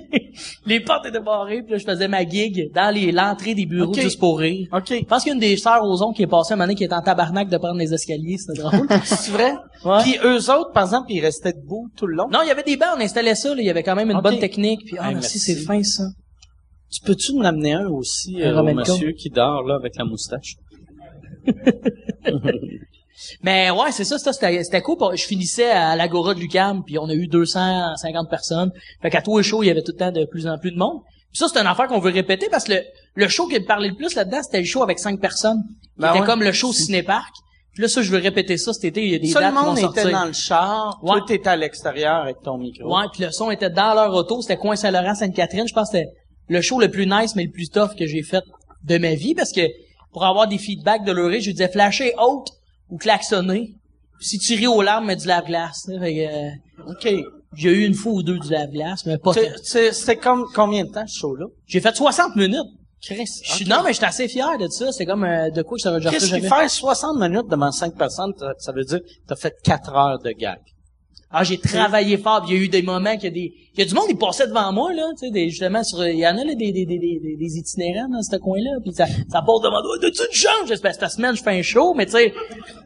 les 0.66 0.80
portes 0.80 1.04
étaient 1.06 1.20
barrées, 1.20 1.62
puis 1.62 1.72
là, 1.72 1.78
je 1.78 1.84
faisais 1.84 2.08
ma 2.08 2.26
gig 2.26 2.70
dans 2.74 2.94
les 2.94 3.12
l'entrée 3.12 3.54
des 3.54 3.66
bureaux 3.66 3.92
juste 3.92 4.18
pour 4.18 4.38
rire. 4.38 4.68
OK. 4.72 4.84
Je 4.88 5.04
pense 5.04 5.22
qu'il 5.22 5.30
y 5.30 5.32
a 5.32 5.34
une 5.34 5.40
des 5.40 5.56
sœurs 5.56 5.84
aux 5.84 6.02
ondes 6.02 6.14
qui 6.14 6.22
est 6.22 6.26
passée 6.26 6.52
un 6.54 6.56
moment 6.56 6.64
donné 6.66 6.76
qui 6.76 6.84
était 6.84 6.94
en 6.94 7.02
tabarnak 7.02 7.48
de 7.48 7.56
prendre 7.58 7.78
les 7.78 7.92
escaliers, 7.92 8.38
c'était 8.38 8.60
drôle. 8.62 8.86
C'est 9.04 9.30
vrai? 9.32 9.52
Ouais. 9.84 10.02
Puis 10.02 10.16
eux 10.24 10.50
autres, 10.50 10.72
par 10.72 10.84
exemple, 10.84 11.10
ils 11.10 11.20
restaient 11.20 11.52
debout 11.52 11.88
tout 11.96 12.06
le 12.06 12.14
long? 12.16 12.28
Non, 12.30 12.40
il 12.42 12.48
y 12.48 12.50
avait 12.50 12.62
des 12.62 12.76
bancs, 12.76 12.88
on 12.96 13.00
installait 13.00 13.34
ça, 13.34 13.54
là, 13.54 13.60
il 13.60 13.66
y 13.66 13.70
avait 13.70 13.82
quand 13.82 13.96
même 13.96 14.10
une 14.10 14.20
bonne 14.20 14.38
technique. 14.38 14.84
Puis, 14.86 14.96
ah, 14.98 15.08
Hey, 15.08 15.14
merci. 15.14 15.38
c'est 15.38 15.56
fin, 15.56 15.82
ça. 15.82 16.04
Tu 16.90 17.00
peux-tu 17.00 17.34
me 17.34 17.42
l'amener 17.42 17.74
un 17.74 17.88
aussi, 17.88 18.42
Un 18.42 18.56
euh, 18.56 18.60
au 18.60 18.74
monsieur 18.74 19.12
qui 19.12 19.28
dort, 19.30 19.62
là, 19.64 19.74
avec 19.74 19.96
la 19.96 20.04
moustache? 20.04 20.56
Mais 23.42 23.70
ouais, 23.70 23.92
c'est 23.92 24.04
ça, 24.04 24.18
ça, 24.18 24.32
c'était 24.32 24.62
c'était 24.64 24.82
cool. 24.82 24.96
Je 25.16 25.24
finissais 25.24 25.70
à 25.70 25.96
l'Agora 25.96 26.34
de 26.34 26.40
Lucam, 26.40 26.82
puis 26.84 26.98
on 26.98 27.08
a 27.08 27.14
eu 27.14 27.26
250 27.26 28.30
personnes. 28.30 28.70
Fait 29.02 29.10
qu'à 29.10 29.22
tous 29.22 29.38
les 29.38 29.44
shows, 29.44 29.62
il 29.62 29.66
y 29.66 29.70
avait 29.70 29.82
tout 29.82 29.92
le 29.92 29.98
temps 29.98 30.12
de 30.12 30.24
plus 30.24 30.46
en 30.46 30.58
plus 30.58 30.70
de 30.72 30.78
monde. 30.78 31.00
Puis 31.30 31.38
ça, 31.38 31.46
c'est 31.52 31.60
une 31.60 31.66
affaire 31.66 31.88
qu'on 31.88 32.00
veut 32.00 32.12
répéter 32.12 32.48
parce 32.50 32.64
que 32.64 32.72
le, 32.72 32.80
le 33.14 33.28
show 33.28 33.46
qui 33.48 33.58
me 33.58 33.66
parlait 33.66 33.88
le 33.88 33.96
plus 33.96 34.14
là-dedans, 34.14 34.42
c'était 34.42 34.60
le 34.60 34.64
show 34.66 34.82
avec 34.82 34.98
cinq 34.98 35.20
personnes. 35.20 35.62
Qui 35.68 36.02
Ben 36.02 36.12
ouais. 36.14 36.26
comme 36.26 36.42
le 36.42 36.52
show 36.52 36.72
Cinépark. 36.72 37.34
Puis 37.74 37.82
là, 37.82 37.88
ça, 37.88 38.02
je 38.02 38.10
veux 38.10 38.18
répéter 38.18 38.56
ça 38.56 38.72
cet 38.72 38.84
été. 38.84 39.04
Il 39.04 39.12
y 39.12 39.14
a 39.14 39.18
des 39.18 39.28
le 39.28 39.34
dates 39.34 39.50
qui 39.50 39.54
vont 39.54 39.62
monde 39.66 39.78
était 39.78 39.84
sortir. 39.84 40.10
dans 40.10 40.24
le 40.24 40.32
char. 40.32 40.98
Ouais. 41.02 41.18
Toi, 41.18 41.24
t'étais 41.28 41.48
à 41.50 41.56
l'extérieur 41.56 42.22
avec 42.22 42.40
ton 42.42 42.56
micro. 42.56 42.92
Ouais, 42.96 43.04
puis 43.12 43.24
le 43.24 43.30
son 43.30 43.50
était 43.50 43.70
dans 43.70 43.94
leur 43.94 44.12
auto. 44.14 44.40
C'était 44.40 44.56
Coin 44.56 44.74
Saint-Laurent, 44.74 45.14
Sainte-Catherine. 45.14 45.68
Je 45.68 45.74
pense 45.74 45.90
que 45.90 45.98
c'était 45.98 46.10
le 46.48 46.60
show 46.60 46.80
le 46.80 46.90
plus 46.90 47.06
nice, 47.06 47.34
mais 47.36 47.44
le 47.44 47.50
plus 47.50 47.68
tough 47.70 47.94
que 47.98 48.06
j'ai 48.06 48.22
fait 48.22 48.42
de 48.84 48.98
ma 48.98 49.14
vie 49.14 49.34
parce 49.34 49.52
que 49.52 49.62
pour 50.12 50.24
avoir 50.24 50.48
des 50.48 50.58
feedbacks 50.58 51.04
de 51.04 51.12
l'oreille, 51.12 51.40
je 51.40 51.46
lui 51.46 51.52
disais 51.54 51.68
flasher 51.68 52.12
haute 52.18 52.48
ou 52.90 52.96
klaxonner. 52.96 53.74
Si 54.20 54.38
tu 54.38 54.54
ris 54.54 54.66
aux 54.66 54.82
larmes, 54.82 55.06
mets 55.06 55.16
du 55.16 55.26
lave-glace. 55.28 55.88
Fait 56.00 56.28
euh, 56.28 56.90
OK. 56.90 57.08
J'ai 57.54 57.70
eu 57.70 57.84
une 57.86 57.94
fois 57.94 58.12
ou 58.12 58.22
deux 58.22 58.38
du 58.38 58.50
lave-glace, 58.50 59.06
mais 59.06 59.16
pas 59.18 59.32
C'était 59.62 60.16
comme 60.16 60.44
combien 60.54 60.84
de 60.84 60.90
temps, 60.90 61.06
ce 61.06 61.18
show-là? 61.20 61.46
J'ai 61.66 61.80
fait 61.80 61.94
60 61.94 62.36
minutes. 62.36 62.66
Chris. 63.00 63.28
Non, 63.68 63.82
mais 63.84 63.92
j'étais 63.92 64.06
assez 64.06 64.26
fier 64.26 64.58
de 64.58 64.66
ça. 64.68 64.90
C'est 64.90 65.06
comme 65.06 65.22
euh, 65.22 65.50
de 65.50 65.62
quoi 65.62 65.76
que 65.76 65.82
ça 65.82 65.92
va 65.92 65.98
déjà 65.98 66.10
Qu'est-ce 66.10 66.34
qui 66.34 66.40
faire 66.40 66.68
60 66.68 67.16
minutes 67.20 67.46
devant 67.48 67.70
5 67.70 67.96
personnes, 67.96 68.32
ça- 68.36 68.54
ça 68.58 68.72
veut 68.72 68.82
dire 68.84 68.98
que 68.98 69.06
t'as 69.26 69.36
fait 69.36 69.54
4 69.62 69.94
heures 69.94 70.18
de 70.18 70.30
gag. 70.32 70.58
Ah, 71.30 71.44
j'ai 71.44 71.58
travaillé 71.58 72.16
fort. 72.16 72.42
puis 72.42 72.54
Il 72.54 72.56
y 72.56 72.60
a 72.60 72.64
eu 72.64 72.68
des 72.68 72.82
moments 72.82 73.14
qu'il 73.14 73.24
y 73.24 73.26
a 73.26 73.30
des, 73.30 73.52
il 73.74 73.80
y 73.80 73.82
a 73.82 73.86
du 73.86 73.94
monde 73.94 74.08
qui 74.08 74.14
passait 74.14 74.46
devant 74.46 74.72
moi 74.72 74.92
là, 74.94 75.04
tu 75.18 75.28
sais, 75.30 75.48
justement 75.50 75.84
sur, 75.84 76.04
il 76.06 76.18
y 76.18 76.26
en 76.26 76.38
a 76.38 76.42
là 76.42 76.54
des 76.54 76.72
des 76.72 76.86
des 76.86 76.98
des, 76.98 77.56
itinérants 77.58 78.08
dans 78.08 78.22
ce 78.22 78.36
coin-là, 78.36 78.78
puis 78.82 78.94
ça 78.94 79.06
ça 79.06 79.42
passe 79.42 79.60
devant 79.62 79.82
moi. 79.82 79.96
T'as-tu 80.00 80.22
une 80.22 80.34
chance 80.34 80.68
J'espère 80.68 80.94
cette 80.94 81.10
semaine 81.10 81.36
je 81.36 81.42
fais 81.42 81.58
un 81.58 81.62
show, 81.62 81.92
mais 81.94 82.06
tu 82.06 82.12
sais, 82.12 82.32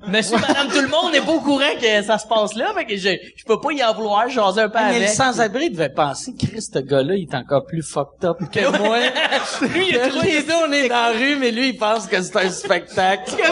Monsieur, 0.09 0.37
Madame, 0.39 0.69
tout 0.69 0.81
le 0.81 0.89
monde 0.89 1.13
n'est 1.13 1.21
pas 1.21 1.33
au 1.33 1.41
courant 1.41 1.75
que 1.81 2.03
ça 2.03 2.19
se 2.19 2.27
passe 2.27 2.55
là, 2.57 2.73
fait 2.77 2.85
que 2.85 2.97
je 2.97 3.11
je 3.37 3.45
peux 3.45 3.61
pas 3.61 3.71
y 3.73 3.83
en 3.85 3.95
vouloir, 3.95 4.29
jaser 4.29 4.63
un 4.63 4.69
peu 4.69 4.79
mais 4.91 5.01
le 5.01 5.07
sans-abri 5.07 5.71
devait 5.71 5.89
penser, 5.89 6.33
Chris, 6.37 6.63
ce 6.63 6.81
gars-là, 6.81 7.15
il 7.15 7.23
est 7.23 7.35
encore 7.35 7.65
plus 7.65 7.83
fucked 7.83 8.25
up 8.25 8.39
que 8.51 8.79
moi. 8.79 8.99
Lui, 9.73 9.89
il 9.91 10.47
deux, 10.47 10.53
on 10.69 10.73
est 10.73 10.89
dans 10.89 10.95
la 10.95 11.13
rue, 11.19 11.37
mais 11.37 11.53
lui, 11.53 11.69
il 11.69 11.77
pense 11.77 12.07
que 12.07 12.21
c'est 12.21 12.37
un 12.37 12.51
spectacle. 12.51 13.33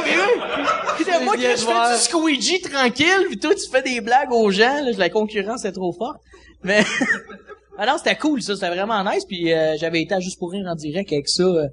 Moi 1.24 1.34
viens 1.36 1.56
je 1.56 1.64
fais 1.64 1.94
du 1.94 2.02
squeegee 2.02 2.60
tranquille, 2.60 3.26
puis 3.28 3.38
toi 3.38 3.54
tu 3.54 3.68
fais 3.70 3.82
des 3.82 4.00
blagues 4.00 4.32
aux 4.32 4.50
gens, 4.50 4.79
là, 4.82 4.90
la 4.96 5.10
concurrence 5.10 5.64
est 5.64 5.72
trop 5.72 5.92
forte. 5.92 6.18
Mais 6.62 6.80
non, 7.78 7.94
c'était 7.98 8.16
cool 8.16 8.42
ça, 8.42 8.54
c'était 8.54 8.68
vraiment 8.68 9.02
nice 9.04 9.24
puis 9.26 9.52
euh, 9.52 9.76
j'avais 9.78 10.02
été 10.02 10.14
à 10.14 10.20
juste 10.20 10.38
pour 10.38 10.50
rire 10.50 10.66
en 10.68 10.74
direct 10.74 11.12
avec 11.12 11.28
ça. 11.28 11.42
Euh, 11.42 11.66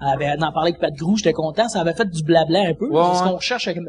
avait 0.00 0.36
d'en 0.36 0.52
parler 0.52 0.70
avec 0.70 0.80
Pat 0.80 0.94
Grou, 0.94 1.16
j'étais 1.16 1.32
content, 1.32 1.68
ça 1.68 1.80
avait 1.80 1.94
fait 1.94 2.08
du 2.08 2.22
blabla 2.22 2.60
un 2.60 2.74
peu, 2.74 2.88
Ouais, 2.88 3.02
c'est 3.12 3.18
ce 3.18 3.24
qu'on 3.24 3.38
cherche 3.38 3.68
avec... 3.68 3.82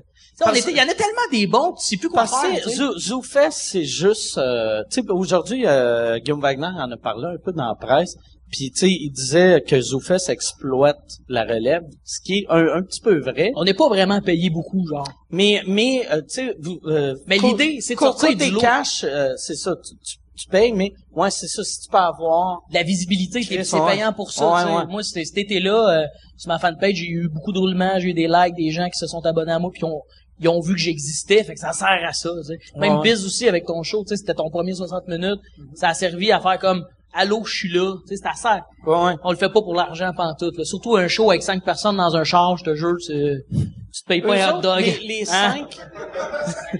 On 0.46 0.52
était 0.52 0.72
il 0.72 0.78
y 0.78 0.82
en 0.82 0.84
a 0.84 0.94
tellement 0.94 1.30
des 1.32 1.48
bons, 1.48 1.74
tu 1.74 1.86
sais 1.86 1.98
plus 1.98 2.10
quoi 2.10 2.26
faire. 2.26 2.68
ZooFest, 2.98 3.52
c'est 3.52 3.84
juste... 3.84 4.38
euh, 4.38 4.84
tu 4.92 5.02
sais, 5.02 5.10
aujourd'hui, 5.10 5.66
euh, 5.66 6.20
Guillaume 6.20 6.42
Wagner 6.42 6.66
en 6.66 6.92
a 6.92 6.98
parlé 6.98 7.28
un 7.28 7.38
peu 7.44 7.54
dans 7.54 7.68
la 7.68 7.76
presse. 7.76 8.18
Puis, 8.52 8.72
tu 8.72 8.80
sais, 8.80 8.90
il 8.90 9.12
disait 9.12 9.62
que 9.66 9.80
ZooFest 9.80 10.30
exploite 10.30 11.20
la 11.30 11.44
relève, 11.44 11.84
ce 12.04 12.20
qui 12.22 12.40
est 12.40 12.46
un, 12.50 12.68
un 12.68 12.84
petit 12.84 13.00
peu 13.00 13.20
vrai. 13.20 13.52
On 13.56 13.64
n'est 13.64 13.74
pas 13.74 13.88
vraiment 13.88 14.22
payé 14.22 14.50
beaucoup, 14.50 14.86
genre. 14.88 15.08
Mais, 15.30 15.62
mais 15.68 16.06
euh, 16.12 16.22
tu 16.22 16.28
sais... 16.28 16.56
vous, 16.60 16.80
euh, 16.86 17.16
Mais 17.28 17.38
l'idée, 17.38 17.80
c'est 17.80 17.96
de 17.96 18.00
sortir 18.00 18.36
du 18.36 18.52
lot. 18.52 18.60
cash, 18.60 19.06
euh, 19.06 19.34
c'est 19.38 19.56
ça, 19.56 19.74
tu, 19.76 19.96
tu, 20.04 20.18
tu 20.36 20.48
payes, 20.50 20.74
mais 20.74 20.92
ouais, 21.14 21.32
c'est 21.32 21.48
ça, 21.48 21.64
si 21.64 21.80
tu 21.80 21.90
peux 21.90 21.98
avoir... 21.98 22.60
la 22.74 22.84
visibilité, 22.84 23.42
c'est 23.42 23.78
payant 23.88 24.12
pour 24.12 24.32
ça. 24.32 24.66
Ouais, 24.66 24.76
ouais. 24.76 24.86
Moi, 24.88 25.02
cet 25.04 25.38
été-là, 25.38 26.04
euh, 26.04 26.08
sur 26.38 26.50
ma 26.50 26.60
fanpage, 26.60 26.96
j'ai 26.96 27.08
eu 27.08 27.30
beaucoup 27.30 27.54
de 27.54 27.60
roulements, 27.60 28.00
j'ai 28.00 28.10
eu 28.10 28.14
des 28.14 28.28
likes, 28.28 28.56
des 28.56 28.72
gens 28.72 28.90
qui 28.90 28.98
se 28.98 29.08
sont 29.08 29.26
abonnés 29.26 29.54
à 29.54 29.60
moi, 29.60 29.72
puis 29.72 29.84
ont, 29.86 30.02
ils 30.42 30.50
ont 30.50 30.60
vu 30.60 30.74
que 30.74 30.80
j'existais, 30.80 31.44
fait 31.44 31.54
que 31.54 31.60
ça 31.60 31.72
sert 31.72 32.04
à 32.06 32.14
ça. 32.14 32.32
Même 32.76 32.98
Ouais. 32.98 33.02
Biz 33.04 33.26
aussi 33.26 33.48
avec 33.48 33.66
ton 33.66 33.84
show, 33.84 34.04
tu 34.04 34.10
sais, 34.10 34.18
c'était 34.18 34.34
ton 34.34 34.50
premier 34.50 34.74
60 34.74 35.08
minutes, 35.08 35.40
ça 35.76 35.90
a 35.90 35.94
servi 35.94 36.32
à 36.32 36.40
faire 36.40 36.60
comme 36.60 36.86
Allô, 37.14 37.44
je 37.46 37.54
suis 37.54 37.70
là, 37.72 37.96
tu 38.08 38.16
sais, 38.16 38.24
ça 38.24 38.34
sert. 38.34 38.64
Ouais, 38.86 38.96
ouais. 39.06 39.14
On 39.24 39.32
le 39.32 39.38
fait 39.38 39.50
pas 39.50 39.62
pour 39.62 39.74
l'argent 39.76 40.12
pantoute. 40.16 40.58
Là. 40.58 40.64
Surtout 40.64 40.96
un 40.96 41.08
show 41.08 41.30
avec 41.30 41.44
cinq 41.44 41.64
personnes 41.64 41.98
dans 41.98 42.16
un 42.16 42.24
char, 42.24 42.56
je 42.58 42.64
te 42.64 42.76
jure, 42.76 42.96
tu, 43.06 43.44
tu 43.52 44.02
te 44.04 44.08
payes 44.08 44.22
pas 44.22 44.38
Eux 44.38 44.42
un 44.42 44.58
hot 44.58 44.62
dog. 44.62 44.80
Les, 44.82 45.00
les 45.08 45.22
Hein? 45.30 45.54
cinq... 45.54 45.78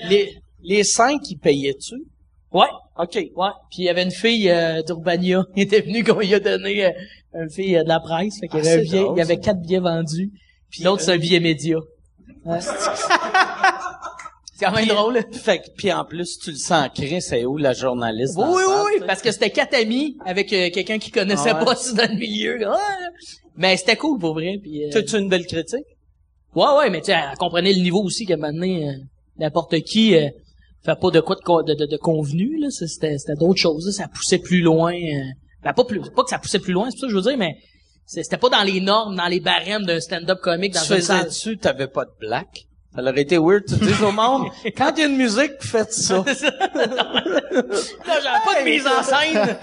les, 0.10 0.38
les 0.64 0.84
cinq, 0.84 1.30
ils 1.30 1.38
payaient-tu? 1.38 1.96
Ouais. 2.54 2.68
OK. 2.98 3.16
Ouais, 3.16 3.48
puis 3.70 3.80
il 3.80 3.84
y 3.86 3.90
avait 3.90 4.04
une 4.04 4.12
fille 4.12 4.50
euh, 4.50 4.82
d'Urbania 4.84 5.44
qui 5.56 5.62
était 5.62 5.82
venue 5.82 6.04
qu'on 6.04 6.20
lui 6.20 6.34
a 6.34 6.40
donné 6.40 6.86
euh, 6.86 6.92
une 7.34 7.50
fille 7.50 7.76
euh, 7.78 7.84
de 7.84 7.88
la 7.90 8.00
presse, 8.00 8.40
fait 8.40 8.48
qu'il 8.48 8.64
y 8.64 8.68
Ah, 8.68 8.72
avait 8.72 8.80
un 8.80 8.84
c'est 8.84 8.90
billet, 8.90 9.02
drôle, 9.02 9.16
il 9.16 9.20
y 9.20 9.22
avait 9.22 9.38
quatre 9.40 9.60
billets 9.62 9.80
vendus, 9.80 10.32
puis 10.70 10.84
l'autre 10.84 11.02
c'est 11.02 11.14
un 11.14 11.18
billet 11.18 11.40
média. 11.40 11.78
Ouais. 12.46 12.60
C'est 14.62 14.66
quand 14.68 14.72
même 14.76 14.86
Puis- 14.86 14.96
drôle. 14.96 15.20
Fait 15.34 15.60
que, 15.60 15.66
puis 15.76 15.92
en 15.92 16.06
plus, 16.06 16.38
tu 16.40 16.52
le 16.52 16.58
sens, 16.58 16.88
Chris, 16.96 17.22
c'est 17.22 17.46
où 17.46 17.58
la 17.58 17.74
journaliste? 17.74 18.36
Oui, 18.38 18.46
oui, 18.48 18.64
oui, 18.86 18.92
tu 19.02 19.06
parce 19.08 19.22
que 19.22 19.32
c'était 19.32 19.50
quatre 19.50 19.74
amis 19.76 20.18
avec 20.26 20.54
euh, 20.54 20.70
quelqu'un 20.72 21.00
qui 21.00 21.12
connaissait 21.12 21.50
Ah 21.52 21.60
ouais. 21.60 21.66
pas 21.66 21.76
ça 21.76 21.94
dans 21.94 22.12
le 22.14 22.18
milieu. 22.18 22.58
Ouais. 22.60 22.76
Mais 23.58 23.76
c'était 23.78 23.96
cool 23.98 24.20
pour 24.20 24.34
vrai. 24.34 24.58
Puis, 24.62 24.86
euh, 24.86 24.90
T'as-tu 24.92 25.18
une 25.18 25.30
belle 25.30 25.46
critique? 25.46 25.86
ouais, 26.56 26.66
ouais, 26.80 26.90
mais 26.90 27.02
tu 27.02 27.12
comprenait 27.40 27.74
le 27.74 27.82
niveau 27.82 28.02
aussi 28.04 28.26
qu'à 28.26 28.36
un 28.36 28.38
moment 28.38 28.54
donné, 28.54 28.88
euh, 28.88 28.94
n'importe 29.38 29.80
qui 29.82 30.16
euh, 30.16 30.30
fait 30.86 31.00
pas 31.00 31.12
de 31.12 31.20
quoi 31.20 31.64
de, 31.64 31.74
de, 31.74 31.86
de, 31.86 31.98
convenu. 31.98 32.58
là. 32.60 32.70
C'était, 32.70 33.18
c'était 33.18 33.36
d'autres 33.36 33.60
choses. 33.60 33.86
là. 33.88 33.92
Ça 33.92 34.08
poussait 34.08 34.40
plus 34.40 34.62
loin. 34.62 34.94
euh, 34.94 35.24
ben, 35.64 35.74
pas 35.74 35.84
plus, 35.84 36.00
pas 36.16 36.24
que 36.24 36.30
ça 36.30 36.40
poussait 36.40 36.60
plus 36.60 36.74
loin, 36.74 36.90
c'est 36.92 36.98
ça 36.98 37.08
que 37.08 37.12
je 37.12 37.16
veux 37.18 37.22
dire, 37.22 37.38
mais 37.38 37.56
c'était 38.06 38.38
pas 38.38 38.50
dans 38.50 38.64
les 38.64 38.82
normes, 38.82 39.16
dans 39.16 39.28
les 39.28 39.40
barèmes 39.40 39.86
d'un 39.86 40.00
stand-up 40.00 40.40
comique 40.42 40.74
dans 40.74 40.82
Tu 40.82 40.94
une 40.96 41.02
salle. 41.02 41.26
faisais-tu, 41.30 41.58
t'avais 41.58 41.88
pas 41.88 42.06
de 42.06 42.12
black? 42.20 42.66
Ça 42.94 43.02
aurait 43.02 43.22
été 43.22 43.38
weird, 43.38 43.64
tu 43.66 43.76
dis 43.76 44.04
au 44.04 44.12
monde, 44.12 44.48
quand 44.78 44.92
il 44.98 45.00
y 45.00 45.04
a 45.04 45.08
une 45.08 45.16
musique, 45.16 45.54
faites 45.62 45.94
ça. 45.94 46.24
Là, 46.26 46.26
j'avais 48.06 48.44
pas 48.46 48.60
de 48.60 48.66
mise 48.66 48.86
en 48.88 49.02
scène. 49.04 49.58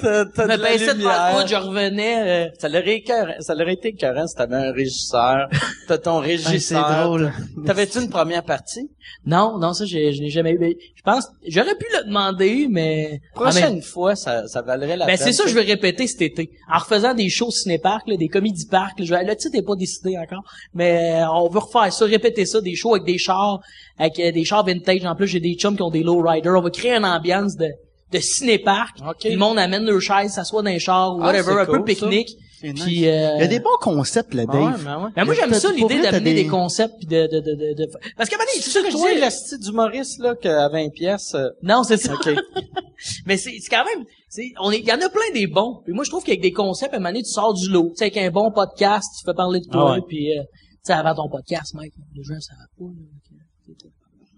T'as, 0.00 0.24
de 0.24 0.60
la 0.60 0.76
lumière. 0.94 1.46
je 1.46 1.54
revenais. 1.54 2.46
euh, 2.46 2.50
Ça 2.58 2.68
l'aurait 2.68 2.96
écœurant- 2.96 3.40
ça 3.40 3.54
l'aurait 3.54 3.74
été 3.74 3.88
écœurant 3.88 4.26
si 4.26 4.34
t'avais 4.34 4.56
un 4.56 4.72
régisseur. 4.72 5.48
T'as 5.88 5.98
ton 5.98 6.18
Ah, 6.18 6.24
c'est 6.26 6.30
régisseur. 6.48 7.04
drôle. 7.06 7.32
T'avais-tu 7.64 8.00
une 8.02 8.10
première 8.10 8.42
partie? 8.42 8.90
Non, 9.26 9.58
non, 9.58 9.72
ça, 9.72 9.84
je 9.84 9.96
n'ai 9.96 10.30
jamais 10.30 10.52
eu. 10.52 10.76
Je 10.96 11.02
pense, 11.02 11.28
j'aurais 11.46 11.74
pu 11.76 11.84
le 11.92 12.08
demander, 12.08 12.66
mais... 12.70 13.20
Prochaine 13.34 13.80
Ah, 13.82 13.86
fois, 13.86 14.16
ça, 14.16 14.46
ça 14.48 14.62
valerait 14.62 14.96
la 14.96 15.06
Ben, 15.06 15.16
peine. 15.16 15.26
c'est 15.26 15.32
ça, 15.32 15.44
je 15.46 15.54
vais 15.54 15.60
répéter 15.62 16.06
cet 16.06 16.22
été. 16.22 16.50
En 16.72 16.78
refaisant 16.78 17.12
des 17.14 17.28
shows 17.28 17.50
ciné-parc, 17.50 18.06
des 18.08 18.28
comédies 18.28 18.66
parcs, 18.66 18.98
là, 18.98 19.04
je 19.04 19.14
vais, 19.14 19.24
le 19.24 19.36
titre 19.36 19.54
n'est 19.54 19.62
pas 19.62 19.76
décidé 19.76 20.16
encore, 20.18 20.42
mais 20.74 21.20
euh, 21.22 21.28
on 21.30 21.48
veut 21.48 21.58
refaire 21.60 21.92
ça, 21.92 22.04
répéter 22.06 22.46
ça, 22.46 22.60
des 22.64 22.74
shows 22.74 22.94
avec 22.94 23.04
des 23.06 23.18
chars, 23.18 23.60
avec 23.98 24.18
euh, 24.18 24.32
des 24.32 24.44
chars 24.44 24.64
vintage. 24.64 25.04
En 25.04 25.14
plus, 25.14 25.28
j'ai 25.28 25.40
des 25.40 25.54
chums 25.54 25.76
qui 25.76 25.82
ont 25.82 25.90
des 25.90 26.02
lowriders. 26.02 26.54
On 26.58 26.62
va 26.62 26.70
créer 26.70 26.92
une 26.94 27.04
ambiance 27.04 27.56
de, 27.56 27.68
de 28.12 28.18
ciné-parc. 28.18 28.96
Ok. 29.08 29.16
Puis 29.20 29.30
Le 29.32 29.38
monde 29.38 29.58
amène 29.58 29.84
leur 29.84 30.00
chaise, 30.00 30.32
s'assoit 30.32 30.62
dans 30.62 30.70
les 30.70 30.78
chars, 30.80 31.14
ou 31.16 31.20
Ah, 31.22 31.26
whatever, 31.26 31.52
un 31.60 31.66
peu 31.66 31.72
cool, 31.72 31.84
pique-nique. 31.84 32.30
Nice. 32.62 32.82
Puis, 32.82 33.06
euh, 33.06 33.34
Il 33.36 33.40
y 33.42 33.44
a 33.44 33.46
des 33.46 33.58
bons 33.60 33.76
concepts, 33.78 34.32
là, 34.32 34.44
Ah 34.48 34.56
ouais, 34.56 34.62
Dave. 34.70 34.82
mais 34.86 35.04
ouais. 35.04 35.10
ben, 35.14 35.24
moi, 35.26 35.34
j'aime 35.34 35.52
ça, 35.52 35.70
l'idée 35.70 36.00
d'amener 36.00 36.32
des... 36.32 36.44
des- 36.44 36.48
concepts 36.48 36.94
puis 36.96 37.06
de, 37.06 37.26
de, 37.26 37.40
de, 37.40 37.54
de, 37.54 37.74
de- 37.74 37.90
Parce 38.16 38.30
qu'à 38.30 38.36
un 38.36 38.38
moment 38.38 38.48
donné, 38.50 38.62
c'est 38.62 38.70
ça 38.70 38.80
que 38.80 38.90
je 38.90 39.22
le 39.24 39.30
style 39.30 39.58
d'humoriste, 39.58 40.18
là, 40.20 40.34
qu'à 40.34 40.68
20 40.70 40.88
pièces, 40.88 41.34
euh, 41.34 41.48
Non, 41.62 41.82
c'est 41.82 41.98
ça. 41.98 42.14
Mais 43.26 43.36
c'est 43.36 43.52
c'est 43.60 43.68
quand 43.68 43.84
même, 43.84 44.04
c'est 44.28 44.52
on 44.62 44.70
est, 44.70 44.78
il 44.78 44.86
y 44.88 44.92
en 44.92 44.96
a 45.00 45.08
plein 45.10 45.30
des 45.34 45.46
bons. 45.46 45.80
Puis 45.84 45.92
moi, 45.92 46.04
je 46.04 46.10
trouve 46.10 46.24
qu'avec 46.24 46.40
des 46.40 46.52
concepts, 46.52 46.94
à 46.94 46.96
un 46.96 47.00
moment 47.00 47.10
donné, 47.10 47.22
tu 47.22 47.30
sors 47.30 47.52
du 47.52 47.68
lot. 47.68 47.88
Tu 47.90 47.96
sais, 47.96 48.04
avec 48.04 48.16
un 48.16 48.30
bon 48.30 48.50
podcast, 48.50 49.08
tu 49.18 49.24
fais 49.26 49.34
parler 49.34 49.60
de 49.60 49.66
toi, 49.66 49.90
Ah 49.90 49.92
ouais. 49.96 50.00
puis 50.08 50.30
euh, 50.38 50.42
sais, 50.84 50.92
avant 50.92 51.14
ton 51.14 51.28
podcast, 51.28 51.74
mec, 51.74 51.92
les 52.14 52.22
gens 52.22 52.40
ça 52.40 52.54
va 52.58 52.64
pas. 52.78 52.84
là. 52.84 53.74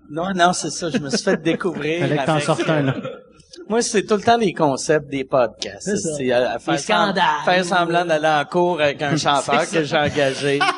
Non, 0.08 0.32
non, 0.34 0.52
c'est 0.52 0.70
ça. 0.70 0.88
Je 0.90 0.98
me 0.98 1.10
suis 1.10 1.18
fait 1.22 1.42
découvrir. 1.42 2.00
Fallait 2.00 2.16
que 2.18 2.26
t'en 2.26 2.32
avec- 2.34 2.44
sortes 2.44 2.68
un, 2.68 2.82
là. 2.82 2.94
Moi, 3.68 3.82
c'est 3.82 4.04
tout 4.04 4.14
le 4.14 4.22
temps 4.22 4.36
les 4.36 4.52
concepts 4.52 5.08
des 5.08 5.24
podcasts. 5.24 5.82
C'est 5.82 5.96
ça. 5.96 6.10
À, 6.36 6.52
à 6.54 6.58
faire, 6.60 6.74
Les 6.74 6.78
scandales. 6.78 7.24
sem- 7.44 7.52
faire 7.54 7.64
semblant 7.64 8.04
d'aller 8.04 8.28
en 8.28 8.44
cours 8.44 8.80
avec 8.80 9.02
un 9.02 9.16
chanteur 9.16 9.68
que 9.68 9.82
j'ai 9.82 9.96
engagé. 9.96 10.60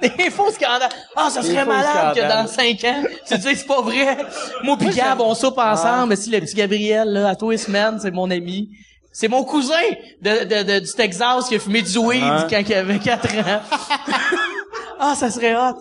Des 0.00 0.30
faux 0.30 0.50
scandales. 0.50 0.88
Ah, 1.16 1.30
ça 1.30 1.40
Des 1.42 1.48
serait 1.48 1.64
malade 1.64 2.14
que 2.16 2.20
dans 2.28 2.46
cinq 2.46 2.82
ans, 2.84 3.02
tu 3.26 3.34
te 3.34 3.40
dis 3.40 3.54
c'est 3.56 3.66
pas 3.66 3.80
vrai. 3.82 4.18
Moi 4.64 4.76
pis 4.76 4.90
Gab, 4.90 5.20
on 5.20 5.34
soupe 5.34 5.58
ensemble. 5.58 6.08
Mais 6.10 6.16
si 6.16 6.30
le 6.30 6.40
petit 6.40 6.54
Gabriel, 6.54 7.08
là, 7.08 7.28
à 7.30 7.36
tous 7.36 7.50
les 7.50 7.56
semaines, 7.56 7.98
c'est 8.00 8.10
mon 8.10 8.28
ami. 8.30 8.68
C'est 9.12 9.28
mon 9.28 9.44
cousin 9.44 9.74
de, 10.22 10.44
de, 10.44 10.72
de- 10.72 10.78
du 10.80 10.92
Texas 10.92 11.48
qui 11.48 11.54
a 11.56 11.58
fumé 11.58 11.82
du 11.82 11.98
weed 11.98 12.22
Ouais. 12.22 12.46
quand 12.48 12.62
il 12.66 12.74
avait 12.74 12.98
4 12.98 13.28
ans. 13.38 13.60
ah, 15.00 15.14
ça 15.14 15.30
serait 15.30 15.54
hot. 15.54 15.76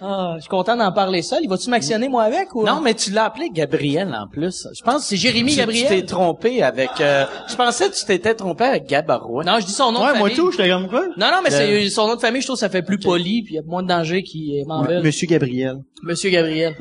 Ah, 0.00 0.34
je 0.36 0.40
suis 0.42 0.48
content 0.50 0.76
d'en 0.76 0.90
parler 0.92 1.22
seul. 1.22 1.38
Il 1.42 1.48
va-tu 1.48 1.70
m'actionner, 1.70 2.08
moi, 2.08 2.24
avec, 2.24 2.54
ou? 2.54 2.64
Non, 2.64 2.80
mais 2.80 2.94
tu 2.94 3.10
l'as 3.12 3.26
appelé 3.26 3.48
Gabriel 3.50 4.14
en 4.18 4.26
plus. 4.28 4.66
Je 4.76 4.82
pense 4.82 5.02
que 5.02 5.08
C'est 5.08 5.16
Jérémy 5.16 5.52
tu- 5.52 5.58
Gabriel. 5.58 5.86
Tu 5.88 6.00
t'es 6.00 6.06
trompé 6.06 6.62
avec. 6.62 6.90
euh, 7.00 7.24
je 7.48 7.54
pensais 7.54 7.88
que 7.88 7.94
tu 7.94 8.04
t'étais 8.04 8.34
trompé 8.34 8.64
avec 8.64 8.86
Gabarois. 8.86 9.44
Non, 9.44 9.60
je 9.60 9.66
dis 9.66 9.72
son 9.72 9.92
nom 9.92 10.00
de 10.00 10.04
Ouais, 10.04 10.06
famille. 10.14 10.20
moi 10.20 10.30
tout, 10.30 10.50
j'étais 10.50 10.68
comme 10.68 10.88
quoi? 10.88 11.02
Non, 11.16 11.28
non, 11.30 11.38
mais 11.44 11.50
Le- 11.50 11.84
c'est 11.84 11.90
son 11.90 12.08
nom 12.08 12.16
de 12.16 12.20
famille, 12.20 12.40
je 12.42 12.46
trouve 12.48 12.56
que 12.56 12.60
ça 12.60 12.68
fait 12.68 12.82
plus 12.82 12.98
poli, 12.98 13.42
puis 13.44 13.54
il 13.54 13.56
y 13.56 13.60
a 13.60 13.62
moins 13.62 13.82
de 13.82 13.88
danger 13.88 14.22
qui 14.24 14.62
m'en 14.66 14.82
Ouais. 14.82 15.00
Monsieur 15.00 15.26
Gabriel. 15.28 15.76
Monsieur 16.02 16.28
Gabriel. 16.30 16.74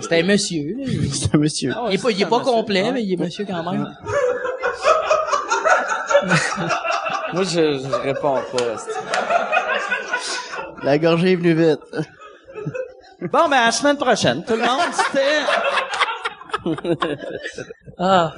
C'est 0.00 0.18
un 0.18 0.22
monsieur, 0.24 0.76
C'est 1.12 1.34
un 1.34 1.38
monsieur. 1.38 1.72
Ah 1.76 1.84
ouais, 1.84 1.90
Il 1.92 1.94
est 1.96 2.02
pas, 2.02 2.10
il 2.10 2.16
est 2.16 2.18
c'est 2.24 2.30
pas 2.30 2.40
complet, 2.40 2.82
Ouais. 2.84 2.92
mais 2.92 3.02
il 3.04 3.12
est 3.12 3.16
monsieur 3.16 3.44
quand 3.44 3.70
même. 3.70 3.86
Moi, 7.32 7.44
je, 7.44 7.78
je 7.78 7.94
réponds 8.02 8.40
pas. 8.52 8.76
c'est- 8.78 8.90
La 10.82 10.98
gorgée 10.98 11.32
est 11.32 11.36
venue 11.36 11.54
vite. 11.54 11.80
Bon, 13.22 13.48
ben, 13.50 13.58
à 13.58 13.66
la 13.66 13.72
semaine 13.72 13.98
prochaine. 13.98 14.42
Tout 14.44 14.54
le 14.54 14.62
monde, 14.62 14.90
c'était... 14.92 15.40
Ah. 17.98 18.32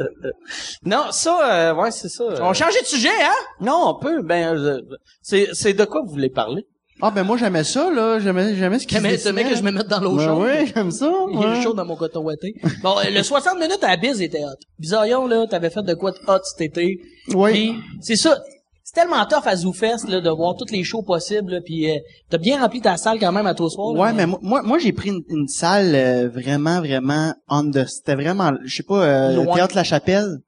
Non, 0.85 1.12
ça, 1.12 1.70
euh, 1.70 1.74
ouais, 1.74 1.93
c'est 1.93 2.09
ça. 2.09 2.24
euh. 2.24 2.37
On 2.41 2.53
change 2.53 2.74
de 2.80 2.85
sujet, 2.85 3.09
hein? 3.22 3.30
Non, 3.61 3.91
on 3.91 3.95
peut. 3.95 4.22
Ben, 4.22 4.57
euh, 4.57 4.80
c'est, 5.22 5.51
c'est 5.53 5.72
de 5.72 5.85
quoi 5.85 6.01
vous 6.03 6.11
voulez 6.11 6.30
parler? 6.30 6.66
Ah, 7.05 7.11
ben 7.11 7.24
moi, 7.24 7.36
j'aimais 7.36 7.64
ça, 7.64 7.90
là. 7.90 8.20
J'aimais, 8.20 8.55
j'aimais 8.55 8.78
ce 8.78 8.86
qui 8.86 8.94
se 8.94 9.00
Mais 9.00 9.18
ce 9.18 9.28
mec 9.28 9.48
que 9.48 9.57
je 9.57 9.62
me 9.62 9.72
mette 9.72 9.88
dans 9.88 10.00
l'eau 10.00 10.16
Ben 10.16 10.24
chaude. 10.24 10.42
oui, 10.44 10.72
j'aime 10.74 10.90
ça. 10.92 11.12
Il 11.32 11.42
est 11.42 11.62
chaud 11.62 11.74
dans 11.74 11.84
mon 11.84 11.96
coton 11.96 12.22
ouaté. 12.22 12.55
Bon, 12.82 12.94
euh, 12.98 13.11
le 13.11 13.22
60 13.22 13.59
minutes 13.59 13.82
à 13.82 13.88
la 13.88 13.96
bise 13.96 14.22
était 14.22 14.44
hot. 14.44 14.57
Bizarrion, 14.78 15.26
là, 15.26 15.46
t'avais 15.48 15.70
fait 15.70 15.82
de 15.82 15.94
quoi 15.94 16.12
de 16.12 16.18
hot 16.28 16.38
cet 16.44 16.61
été. 16.61 17.00
Oui. 17.34 17.74
C'est 18.00 18.16
ça. 18.16 18.38
C'est 18.84 19.00
tellement 19.00 19.24
tough 19.26 19.46
à 19.46 19.57
ZooFest, 19.57 20.09
là, 20.09 20.20
de 20.20 20.30
voir 20.30 20.55
toutes 20.57 20.70
les 20.70 20.84
shows 20.84 21.03
possibles, 21.03 21.53
là, 21.53 21.61
puis 21.64 21.90
euh, 21.90 21.94
t'as 22.30 22.38
bien 22.38 22.61
rempli 22.61 22.80
ta 22.80 22.96
salle 22.96 23.18
quand 23.18 23.32
même 23.32 23.46
à 23.46 23.55
toi 23.55 23.70
soir. 23.70 23.94
là, 23.94 24.00
Ouais, 24.00 24.12
mais 24.12 24.26
moi, 24.26 24.38
moi, 24.42 24.62
moi, 24.62 24.78
j'ai 24.78 24.92
pris 24.92 25.09
une, 25.11 25.22
une 25.28 25.48
salle 25.48 25.94
euh, 25.94 26.28
vraiment, 26.28 26.80
vraiment 26.80 27.32
under. 27.48 27.88
C'était 27.88 28.16
vraiment, 28.16 28.50
je 28.64 28.76
sais 28.76 28.82
pas, 28.82 29.03
euh, 29.05 29.44
théâtre 29.55 29.76
La 29.76 29.84
Chapelle. 29.84 30.38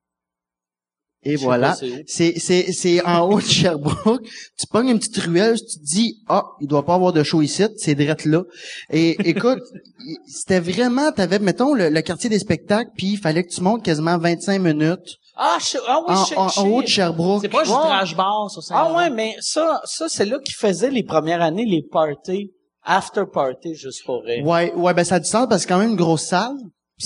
Et 1.25 1.37
voilà. 1.37 1.75
c'est. 2.07 2.35
C'est, 2.39 2.73
c'est, 2.73 3.05
en 3.05 3.29
haut 3.29 3.41
de 3.41 3.45
Sherbrooke. 3.47 4.23
Tu 4.59 4.67
pognes 4.71 4.89
une 4.89 4.99
petite 4.99 5.17
ruelle, 5.19 5.57
tu 5.59 5.79
te 5.79 5.85
dis, 5.85 6.19
ah, 6.29 6.45
il 6.61 6.69
doit 6.69 6.85
pas 6.85 6.95
avoir 6.95 7.13
de 7.13 7.23
show 7.23 7.41
ici, 7.43 7.65
c'est 7.77 7.95
direct 7.95 8.25
là. 8.25 8.43
Et 8.91 9.17
écoute, 9.29 9.63
c'était 10.27 10.61
vraiment, 10.61 11.13
t'avais, 11.13 11.39
mettons, 11.39 11.75
le, 11.75 11.89
le 11.89 12.01
quartier 12.03 12.29
des 12.31 12.39
spectacles, 12.39 12.91
puis 12.97 13.13
il 13.13 13.17
fallait 13.19 13.45
que 13.45 13.53
tu 13.53 13.61
montes 13.61 13.83
quasiment 13.83 14.19
25 14.19 14.59
minutes 14.61 15.17
Ah, 15.37 15.57
je, 15.61 15.79
ah 15.87 16.01
oui, 16.07 16.15
en, 16.15 16.25
je, 16.25 16.35
en- 16.37 16.49
je- 16.49 16.61
en 16.61 16.69
haut 16.69 16.83
de 16.83 16.87
Sherbrooke. 16.89 17.43
C'est 17.43 17.49
pas 17.49 17.65
juste 17.65 17.77
Ouais. 17.77 17.83
trash 17.83 18.17
bar, 18.17 18.51
ça, 18.51 18.61
c'est 18.61 18.75
Ah 18.77 18.93
ouais, 18.95 19.11
mais 19.11 19.35
ça, 19.41 19.81
ça, 19.85 20.09
c'est 20.09 20.25
là 20.27 20.39
qu'ils 20.45 20.55
faisaient 20.57 20.91
les 20.91 21.03
premières 21.03 21.43
années, 21.43 21.65
les 21.65 21.83
parties, 21.91 22.53
after 22.85 23.23
party, 23.33 23.75
juste 23.75 24.05
pour 24.05 24.23
rire. 24.25 24.45
Ouais, 24.47 24.73
ouais, 24.75 24.93
ben 24.95 25.05
ça 25.05 25.17
a 25.17 25.21
du 25.21 25.29
sens 25.29 25.47
parce 25.49 25.63
que 25.63 25.69
c'est 25.69 25.75
quand 25.75 25.79
même 25.81 25.91
une 25.91 25.97
grosse 25.97 26.27
salle. 26.27 26.53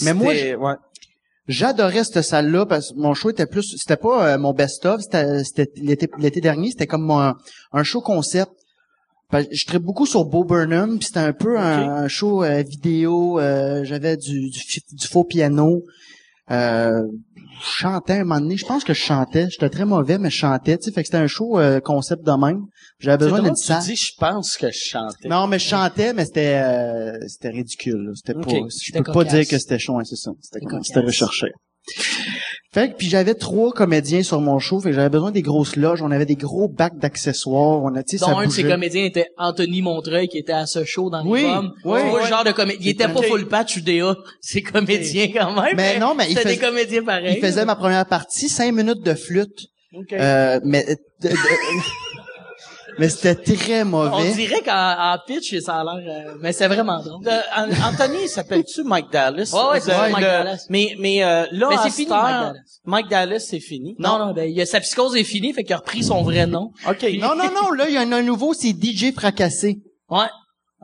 Mais 0.03 0.13
moi, 0.13 0.33
ouais. 0.35 0.75
J'adorais 1.49 2.05
cette 2.05 2.23
salle-là 2.23 2.67
parce 2.67 2.93
que 2.93 2.99
mon 2.99 3.15
show 3.15 3.31
était 3.31 3.47
plus, 3.47 3.77
c'était 3.79 3.97
pas 3.97 4.35
euh, 4.35 4.39
mon 4.39 4.53
best-of, 4.53 5.01
c'était, 5.01 5.71
l'été, 5.77 6.09
l'été 6.19 6.41
dernier, 6.41 6.71
c'était 6.71 6.87
comme 6.87 7.11
un 7.11 7.83
show 7.83 8.03
concept. 8.03 8.53
Je 9.33 9.67
traite 9.67 9.83
beaucoup 9.83 10.07
sur 10.07 10.25
Bo 10.25 10.45
Burnham, 10.45 10.99
puis 10.99 11.07
c'était 11.07 11.21
un 11.21 11.33
peu 11.33 11.59
un, 11.59 11.89
un 12.05 12.09
show 12.09 12.43
euh, 12.45 12.63
vidéo. 12.63 13.39
euh, 13.39 13.85
j'avais 13.85 14.17
du, 14.17 14.51
du 14.51 15.07
faux 15.07 15.25
piano. 15.25 15.85
Je 17.61 17.67
chantais 17.67 18.13
un 18.15 18.25
moment 18.25 18.41
donné. 18.41 18.57
Je 18.57 18.65
pense 18.67 18.85
que 18.85 18.95
je 18.95 19.01
chantais. 19.01 19.49
J'étais 19.51 19.69
très 19.71 19.85
mauvais, 19.85 20.19
mais 20.19 20.31
je 20.31 20.37
chantais. 20.37 20.79
Tu 20.79 20.85
sais, 20.85 20.93
fait 20.93 21.03
que 21.03 21.07
c'était 21.09 21.19
un 21.19 21.27
show 21.27 21.59
euh, 21.59 21.81
concept 21.81 22.25
de 22.25 22.33
même. 22.33 22.63
J'avais 23.01 23.19
besoin 23.19 23.43
d'une 23.43 23.55
tu 23.55 23.65
salle. 23.65 23.83
dis, 23.83 23.97
je 23.97 24.13
pense 24.19 24.57
que 24.57 24.71
je 24.71 24.79
chantais. 24.79 25.29
Non, 25.29 25.47
mais 25.47 25.59
je 25.59 25.69
chantais, 25.69 26.13
mais 26.13 26.25
c'était 26.25 26.61
euh, 26.65 27.19
c'était 27.27 27.51
ridicule. 27.51 27.97
là. 28.07 28.13
C'était 28.15 28.35
Ok. 28.37 28.45
pas. 28.45 28.51
Je 28.83 28.93
peux 28.93 29.03
pas 29.03 29.13
cocasse. 29.13 29.33
dire 29.35 29.49
que 29.49 29.59
c'était 29.59 29.79
chaud, 29.79 29.99
hein, 29.99 30.05
c'est 30.05 30.17
ça. 30.17 30.31
C'était 30.41 30.67
C'était 30.83 31.01
recherché. 31.01 31.49
Fait 32.71 32.91
que 32.91 32.97
puis 32.97 33.09
j'avais 33.09 33.35
trois 33.35 33.73
comédiens 33.73 34.23
sur 34.23 34.43
mon 34.43 34.59
show, 34.59 34.79
fait 34.79 34.91
que 34.91 34.95
j'avais 34.95 35.09
besoin 35.09 35.31
des 35.31 35.41
grosses 35.41 35.75
loges, 35.77 36.03
on 36.03 36.11
avait 36.11 36.27
des 36.27 36.35
gros 36.37 36.69
bacs 36.69 36.99
d'accessoires, 36.99 37.83
on 37.83 37.95
a 37.95 38.03
tu 38.03 38.19
sais 38.19 38.25
ça 38.27 38.33
un 38.37 38.45
de 38.47 38.51
ses 38.53 38.63
bougeait. 38.63 38.75
comédiens 38.75 39.05
était 39.05 39.27
Anthony 39.39 39.81
Montreuil, 39.81 40.29
qui 40.29 40.37
était 40.37 40.53
à 40.53 40.67
ce 40.67 40.85
show 40.85 41.09
dans 41.09 41.25
Oui, 41.27 41.41
les 41.41 41.47
pommes. 41.49 41.73
oui, 41.87 42.01
oui. 42.15 42.29
genre 42.29 42.45
de 42.45 42.53
comédien. 42.53 42.81
Il 42.83 42.89
était 42.91 43.09
pas 43.09 43.23
full 43.23 43.49
patch 43.49 43.77
UDA, 43.79 44.17
c'est 44.43 44.61
comédien 44.61 45.29
quand 45.33 45.55
même. 45.61 45.75
Mais 45.77 45.99
non, 45.99 46.15
mais 46.15 46.25
il 46.29 46.37
C'était 46.37 46.51
des 46.51 46.57
faisait- 46.57 46.67
comédiens 46.67 47.03
pareils. 47.05 47.37
Il 47.39 47.41
faisait 47.45 47.65
ma 47.65 47.75
première 47.75 48.05
partie, 48.05 48.51
cinq 48.51 48.71
minutes 48.75 49.03
de 49.03 49.15
flûte. 49.15 49.69
Ok. 49.95 50.13
Euh, 50.13 50.61
mais 50.63 50.85
de- 51.23 51.29
de- 51.31 51.35
mais 52.99 53.09
c'était 53.09 53.35
très 53.57 53.83
On 53.83 53.87
mauvais. 53.87 54.33
dirait 54.33 54.61
qu'en 54.63 54.73
en 55.15 55.17
pitch, 55.27 55.59
ça 55.61 55.81
a 55.81 55.85
l'air... 55.85 56.27
euh, 56.29 56.35
mais 56.41 56.53
c'est 56.53 56.67
vraiment 56.69 57.03
drôle. 57.03 57.25
De- 57.25 57.31
An- 57.31 57.89
Anthony, 57.91 58.25
il 58.25 58.29
s'appelle-tu 58.29 58.83
Mike 58.85 59.11
Dallas? 59.11 59.51
Ouais, 59.55 59.71
ouais, 59.73 59.81
c'est 59.81 59.93
Le- 59.93 59.99
Mike 60.13 60.17
le- 60.17 60.23
Dallas. 60.23 60.67
Mais, 60.69 60.95
mais 60.99 61.25
euh, 61.25 61.47
là, 61.53 61.67
Mais 61.71 61.77
c'est 61.83 61.91
fini, 61.91 62.11
Mike 62.11 62.23
Dallas. 62.23 62.55
Mike 62.85 63.09
Dallas, 63.09 63.39
c'est 63.41 63.61
fini. 63.61 63.95
Non, 63.99 64.19
non, 64.19 64.33
ben, 64.33 64.51
il 64.51 64.61
a, 64.61 64.67
sa 64.67 64.81
psychose 64.81 65.17
est 65.17 65.25
finie, 65.25 65.53
fait 65.53 65.65
qu'il 65.65 65.75
a 65.75 65.79
repris 65.79 66.03
son 66.05 66.23
vrai 66.23 66.47
nom. 66.47 66.73
OK. 66.89 67.03
Non, 67.21 67.35
non, 67.37 67.51
non, 67.55 67.71
là, 67.73 67.89
il 67.89 67.95
y 67.95 67.99
en 67.99 68.11
a 68.13 68.17
un 68.17 68.23
nouveau, 68.23 68.55
c'est 68.55 68.71
DJ 68.73 69.13
Fracassé. 69.15 69.79
Ouais. 70.11 70.27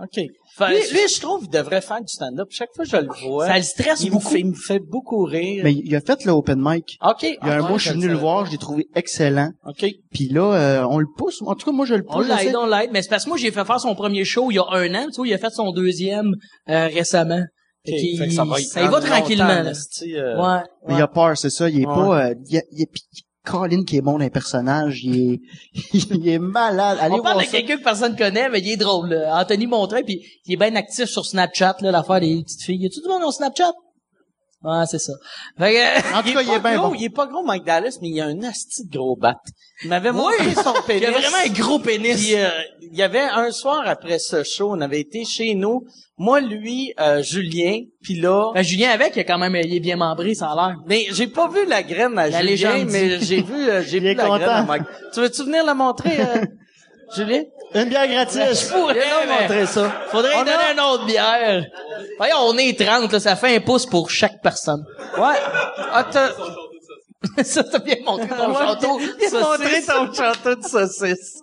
OK. 0.03 0.25
Fait- 0.57 0.69
Lui, 0.71 0.81
lui, 0.93 1.09
je 1.13 1.21
trouve, 1.21 1.45
il 1.45 1.51
devrait 1.51 1.81
faire 1.81 2.01
du 2.01 2.07
stand-up. 2.07 2.47
Chaque 2.51 2.69
fois 2.77 2.85
que 2.85 2.91
je 2.91 2.97
le 2.97 3.09
vois, 3.27 3.47
Ça 3.49 3.57
le 3.57 3.63
stresse 3.65 4.03
il, 4.03 4.07
me 4.07 4.13
beaucoup. 4.13 4.29
fait, 4.29 4.39
il 4.41 4.47
me 4.47 4.55
fait 4.55 4.79
beaucoup 4.79 5.25
rire. 5.25 5.63
Mais 5.65 5.73
il 5.75 5.97
a 5.97 6.01
fait 6.01 6.25
le 6.25 6.31
open 6.31 6.59
mic. 6.63 6.97
OK. 7.03 7.23
Il 7.25 7.39
y 7.45 7.51
a 7.51 7.55
un 7.55 7.69
mois, 7.69 7.79
je 7.79 7.85
suis 7.89 7.93
venu 7.99 8.07
le 8.07 8.15
voir, 8.15 8.47
je 8.47 8.53
l'ai 8.53 8.59
trouvé 8.59 8.87
excellent. 8.95 9.51
OK. 9.67 9.85
Puis 10.13 10.29
là, 10.29 10.53
euh, 10.55 10.87
on 10.89 10.99
le 10.99 11.07
pousse. 11.17 11.43
En 11.43 11.55
tout 11.57 11.67
cas, 11.67 11.73
moi, 11.73 11.87
je 11.87 11.95
le 11.95 12.05
On 12.09 12.13
pousse. 12.19 12.27
j'essaie- 12.29 12.45
l'aide, 12.47 12.57
on 12.57 12.67
l'aide. 12.67 12.91
Mais 12.93 13.03
c'est 13.03 13.09
parce 13.09 13.25
que 13.25 13.31
moi, 13.31 13.39
j'ai 13.39 13.51
fait 13.51 13.65
faire 13.65 13.81
son 13.81 13.97
premier 13.97 14.25
show 14.25 14.51
il 14.53 14.55
y 14.55 14.59
a 14.59 14.65
un 14.71 14.95
an. 14.95 15.07
Tu 15.11 15.17
vois, 15.17 15.27
il 15.27 15.35
a 15.35 15.39
fait 15.39 15.51
son 15.51 15.73
deuxième 15.73 16.35
euh, 16.69 16.87
récemment. 16.87 17.43
Fait 17.85 17.93
OK. 17.93 17.99
qu'il- 17.99 18.19
Fait 18.19 18.29
que 18.29 18.33
ça 18.35 18.45
va, 18.45 18.61
y 18.61 18.65
ça 18.65 18.83
y 18.83 18.89
va 18.89 19.01
tranquillement. 19.01 19.47
là. 19.63 19.73
euh, 19.73 20.41
Ouais. 20.41 20.63
Mais 20.87 20.95
il 20.95 21.03
a 21.03 21.09
peur, 21.09 21.37
c'est 21.37 21.51
ça. 21.51 21.69
Il 21.69 21.83
est 21.83 21.87
Ouais. 21.87 21.95
pas... 21.95 22.27
Euh, 22.29 22.35
il, 22.49 22.63
il 22.71 22.83
est... 22.83 22.89
Colin 23.45 23.85
qui 23.85 23.97
est 23.97 24.01
bon 24.01 24.13
dans 24.13 24.19
les 24.19 24.31
personnages, 24.31 25.05
il 25.05 25.35
est, 25.35 25.41
il 25.93 26.29
est 26.29 26.39
malade. 26.39 26.99
Allez 27.01 27.15
On 27.15 27.23
parle 27.23 27.35
voir 27.35 27.47
de 27.47 27.51
quelqu'un 27.51 27.77
que 27.77 27.83
personne 27.83 28.17
connaît, 28.17 28.49
mais 28.49 28.61
il 28.61 28.73
est 28.73 28.77
drôle. 28.77 29.11
là. 29.11 29.41
Anthony 29.41 29.67
Montreuil, 29.67 30.03
puis 30.05 30.23
il 30.47 30.55
est 30.55 30.57
bien 30.57 30.75
actif 30.77 31.07
sur 31.07 31.25
Snapchat, 31.27 31.77
là, 31.81 31.91
l'affaire 31.91 32.21
des 32.21 32.43
petites 32.43 32.63
filles. 32.63 32.79
Y 32.83 32.87
a-tu 32.87 33.01
du 33.01 33.09
monde 33.09 33.21
sur 33.23 33.33
Snapchat? 33.35 33.73
Ouais, 34.63 34.85
c'est 34.87 34.99
ça. 34.99 35.13
Fait 35.59 35.75
que, 35.75 36.15
En 36.19 36.23
tout 36.23 36.33
cas, 36.33 36.41
il 36.41 36.49
est 36.49 36.61
pas 36.61 36.71
bien 36.71 36.79
gros, 36.79 36.89
bon. 36.89 36.95
il 36.95 37.05
est 37.05 37.11
pas 37.11 37.27
gros, 37.27 37.45
Mike 37.45 37.65
Dallas, 37.65 37.99
mais 38.01 38.09
il 38.09 38.21
a 38.21 38.27
un 38.27 38.43
asti 38.45 38.87
de 38.87 38.97
gros 38.97 39.15
bat. 39.15 39.37
Il 39.85 39.91
m'avait 39.91 40.13
montré 40.13 40.55
son 40.55 40.73
pénis. 40.87 41.03
il 41.03 41.07
a 41.07 41.11
vraiment 41.11 41.37
un 41.45 41.49
gros 41.51 41.79
pénis. 41.79 42.17
Puis, 42.17 42.35
euh, 42.37 42.49
il 42.81 42.97
y 42.97 43.03
avait 43.03 43.21
un 43.21 43.51
soir 43.51 43.83
après 43.87 44.19
ce 44.19 44.43
show, 44.43 44.71
on 44.73 44.81
avait 44.81 45.01
été 45.01 45.25
chez 45.25 45.55
nous, 45.55 45.85
moi, 46.17 46.41
lui, 46.41 46.93
euh, 47.01 47.23
Julien, 47.23 47.81
puis 48.03 48.15
là... 48.15 48.51
Ben, 48.55 48.63
Julien 48.63 48.91
avec, 48.91 49.17
il 49.17 49.21
a 49.21 49.25
quand 49.25 49.39
même, 49.39 49.55
il 49.57 49.75
est 49.75 49.81
bien 49.81 49.97
membré, 49.97 50.35
ça 50.35 50.47
a 50.51 50.55
l'air. 50.55 50.77
Mais 50.87 51.07
j'ai 51.11 51.27
pas 51.27 51.49
vu 51.49 51.67
la 51.67 51.83
graine 51.83 52.17
à 52.19 52.29
La 52.29 52.41
Julien, 52.41 52.51
légende 52.51 52.89
mais 52.91 53.19
j'ai 53.21 53.43
vu, 53.43 53.69
euh, 53.69 53.83
j'ai 53.87 54.01
vu 54.01 54.09
est 54.09 54.15
la 54.15 54.25
graine 54.29 54.43
à. 54.49 54.63
Mike. 54.63 54.83
Tu 55.13 55.21
veux-tu 55.21 55.43
venir 55.45 55.65
la 55.65 55.75
montrer, 55.75 56.21
euh, 56.21 56.45
Julien? 57.17 57.43
Une 57.75 57.89
bière 57.89 58.07
gratis. 58.07 58.71
Nous 58.73 58.87
mais 58.87 59.41
montrer 59.43 59.67
ça. 59.67 59.91
Faudrait 60.11 60.35
On 60.37 60.45
donner 60.45 60.53
a- 60.53 60.73
une 60.73 60.81
autre 60.81 61.07
bière. 61.07 61.65
Voyons, 62.19 62.37
on 62.43 62.57
est 62.57 62.79
30, 62.81 63.13
là, 63.13 63.19
ça 63.21 63.35
fait 63.35 63.57
un 63.57 63.61
pouce 63.61 63.85
pour 63.87 64.09
chaque 64.11 64.41
personne. 64.41 64.85
Ouais. 65.19 65.35
Ah. 65.93 66.07
ça, 67.45 67.65
t'as 67.65 67.79
bien 67.79 67.97
montré 68.05 68.29
ton 68.29 68.49
Ouais, 68.51 68.67
château. 68.67 68.99
saucisse. 69.01 69.33
montrer 69.33 69.83
ton 69.83 70.13
château 70.13 70.55
de 70.55 70.63
saucisse. 70.67 71.41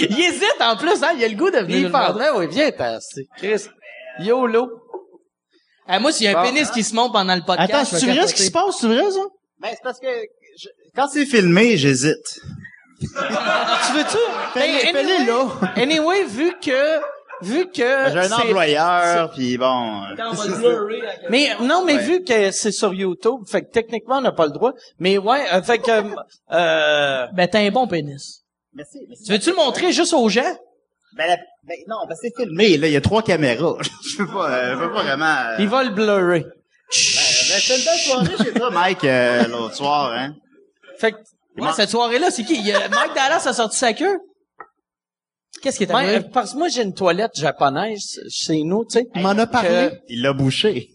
Il 0.00 0.20
hésite 0.20 0.56
en 0.60 0.76
plus, 0.76 1.02
hein, 1.02 1.12
il 1.16 1.24
a 1.24 1.28
le 1.28 1.34
goût 1.34 1.50
de 1.50 1.58
venir. 1.58 1.76
Montrer. 1.88 1.90
parlerait, 1.92 2.30
oui, 2.36 2.46
viens, 2.50 2.70
t'as 2.70 2.96
assez. 2.96 3.26
Chris. 3.38 3.66
YOLO. 4.20 4.68
Ah, 5.88 5.98
moi, 5.98 6.12
s'il 6.12 6.26
y 6.26 6.28
a 6.28 6.38
un 6.38 6.42
Bon. 6.42 6.48
pénis 6.48 6.70
qui 6.70 6.82
se 6.84 6.94
monte 6.94 7.12
pendant 7.12 7.34
le 7.34 7.42
podcast, 7.42 7.70
Attends, 7.72 7.84
c'est 7.84 8.06
vrai 8.06 8.26
ce 8.28 8.34
qui 8.34 8.42
se 8.44 8.50
passe? 8.52 8.76
C'est 8.80 8.86
vrai, 8.86 9.10
ça? 9.10 9.20
Ben, 9.60 9.68
c'est 9.72 9.82
parce 9.82 9.98
que 9.98 10.06
je- 10.60 10.68
quand 10.94 11.08
c'est 11.08 11.26
filmé, 11.26 11.76
j'hésite. 11.76 12.40
Tu 13.00 13.08
veux-tu? 13.08 14.18
Ben, 14.54 14.70
fais-les 14.92 15.24
là. 15.24 15.48
Anyway, 15.76 16.24
vu 16.24 16.52
que, 16.64 17.00
vu 17.42 17.66
que. 17.66 17.72
J'ai 17.76 18.18
un 18.18 18.22
c'est- 18.22 18.32
employeur, 18.34 19.30
puis 19.32 19.58
bon... 19.58 20.02
euh, 20.04 20.88
Mais 21.30 21.50
non, 21.60 21.84
mais 21.84 21.94
Ouais. 21.96 22.02
vu 22.02 22.24
que 22.24 22.50
c'est 22.50 22.72
sur 22.72 22.94
YouTube, 22.94 23.40
fait 23.46 23.62
que 23.62 23.70
techniquement 23.70 24.18
on 24.18 24.20
n'a 24.22 24.32
pas 24.32 24.46
le 24.46 24.52
droit. 24.52 24.72
Mais 24.98 25.18
ouais, 25.18 25.44
euh, 25.52 25.62
fait 25.62 25.78
que 25.78 25.90
euh, 26.52 27.26
Ben, 27.32 27.48
t'as 27.48 27.60
un 27.60 27.70
bon 27.70 27.86
pénis. 27.86 28.42
Merci, 28.74 28.98
merci. 29.08 29.24
Tu 29.24 29.32
veux-tu 29.32 29.50
le 29.50 29.56
montrer 29.56 29.92
juste 29.92 30.14
aux 30.14 30.28
gens? 30.28 30.56
Ben, 31.16 31.26
la- 31.28 31.36
ben, 31.64 31.76
non, 31.88 31.96
ben, 32.08 32.16
c'est 32.20 32.32
filmé, 32.36 32.78
là, 32.78 32.86
il 32.88 32.92
y 32.92 32.96
a 32.96 33.00
trois 33.02 33.22
caméras. 33.22 33.76
je 34.10 34.16
peux 34.18 34.26
pas, 34.26 34.50
euh, 34.50 34.74
je 34.74 34.78
peux 34.86 34.92
pas 34.92 35.02
vraiment... 35.02 35.24
euh, 35.26 35.56
il 35.58 35.68
va 35.68 35.84
le 35.84 35.90
blurrer. 35.90 36.44
Ben, 36.44 37.58
c'était 37.60 37.78
une 37.78 37.84
belle 37.84 37.98
soirée 37.98 38.44
chez 38.44 38.52
toi, 38.54 38.70
Mike, 38.70 39.04
euh, 39.04 39.46
l'autre 39.48 39.74
soir, 39.74 40.12
hein. 40.12 40.34
Fait 40.98 41.12
que 41.12 41.16
Ouais, 41.58 41.68
cette 41.76 41.90
soirée-là, 41.90 42.30
c'est 42.30 42.44
qui? 42.44 42.54
Il 42.54 42.66
y 42.66 42.72
a- 42.72 42.88
Mike 42.88 43.12
Dallas 43.14 43.42
a 43.46 43.52
sorti 43.52 43.76
sa 43.76 43.92
queue? 43.92 44.18
Qu'est-ce 45.62 45.78
qui 45.78 45.84
est 45.84 45.90
arrivé? 45.92 46.16
euh, 46.16 46.20
parce 46.32 46.52
que 46.52 46.58
moi 46.58 46.68
j'ai 46.68 46.82
une 46.82 46.92
toilette 46.94 47.32
japonaise 47.36 48.20
chez 48.28 48.62
nous, 48.64 48.84
tu 48.84 48.98
sais. 48.98 49.06
Il 49.14 49.22
m'en 49.22 49.30
a 49.30 49.46
parlé. 49.46 49.68
que- 49.90 49.96
Il 50.08 50.22
l'a 50.22 50.32
bouché. 50.32 50.88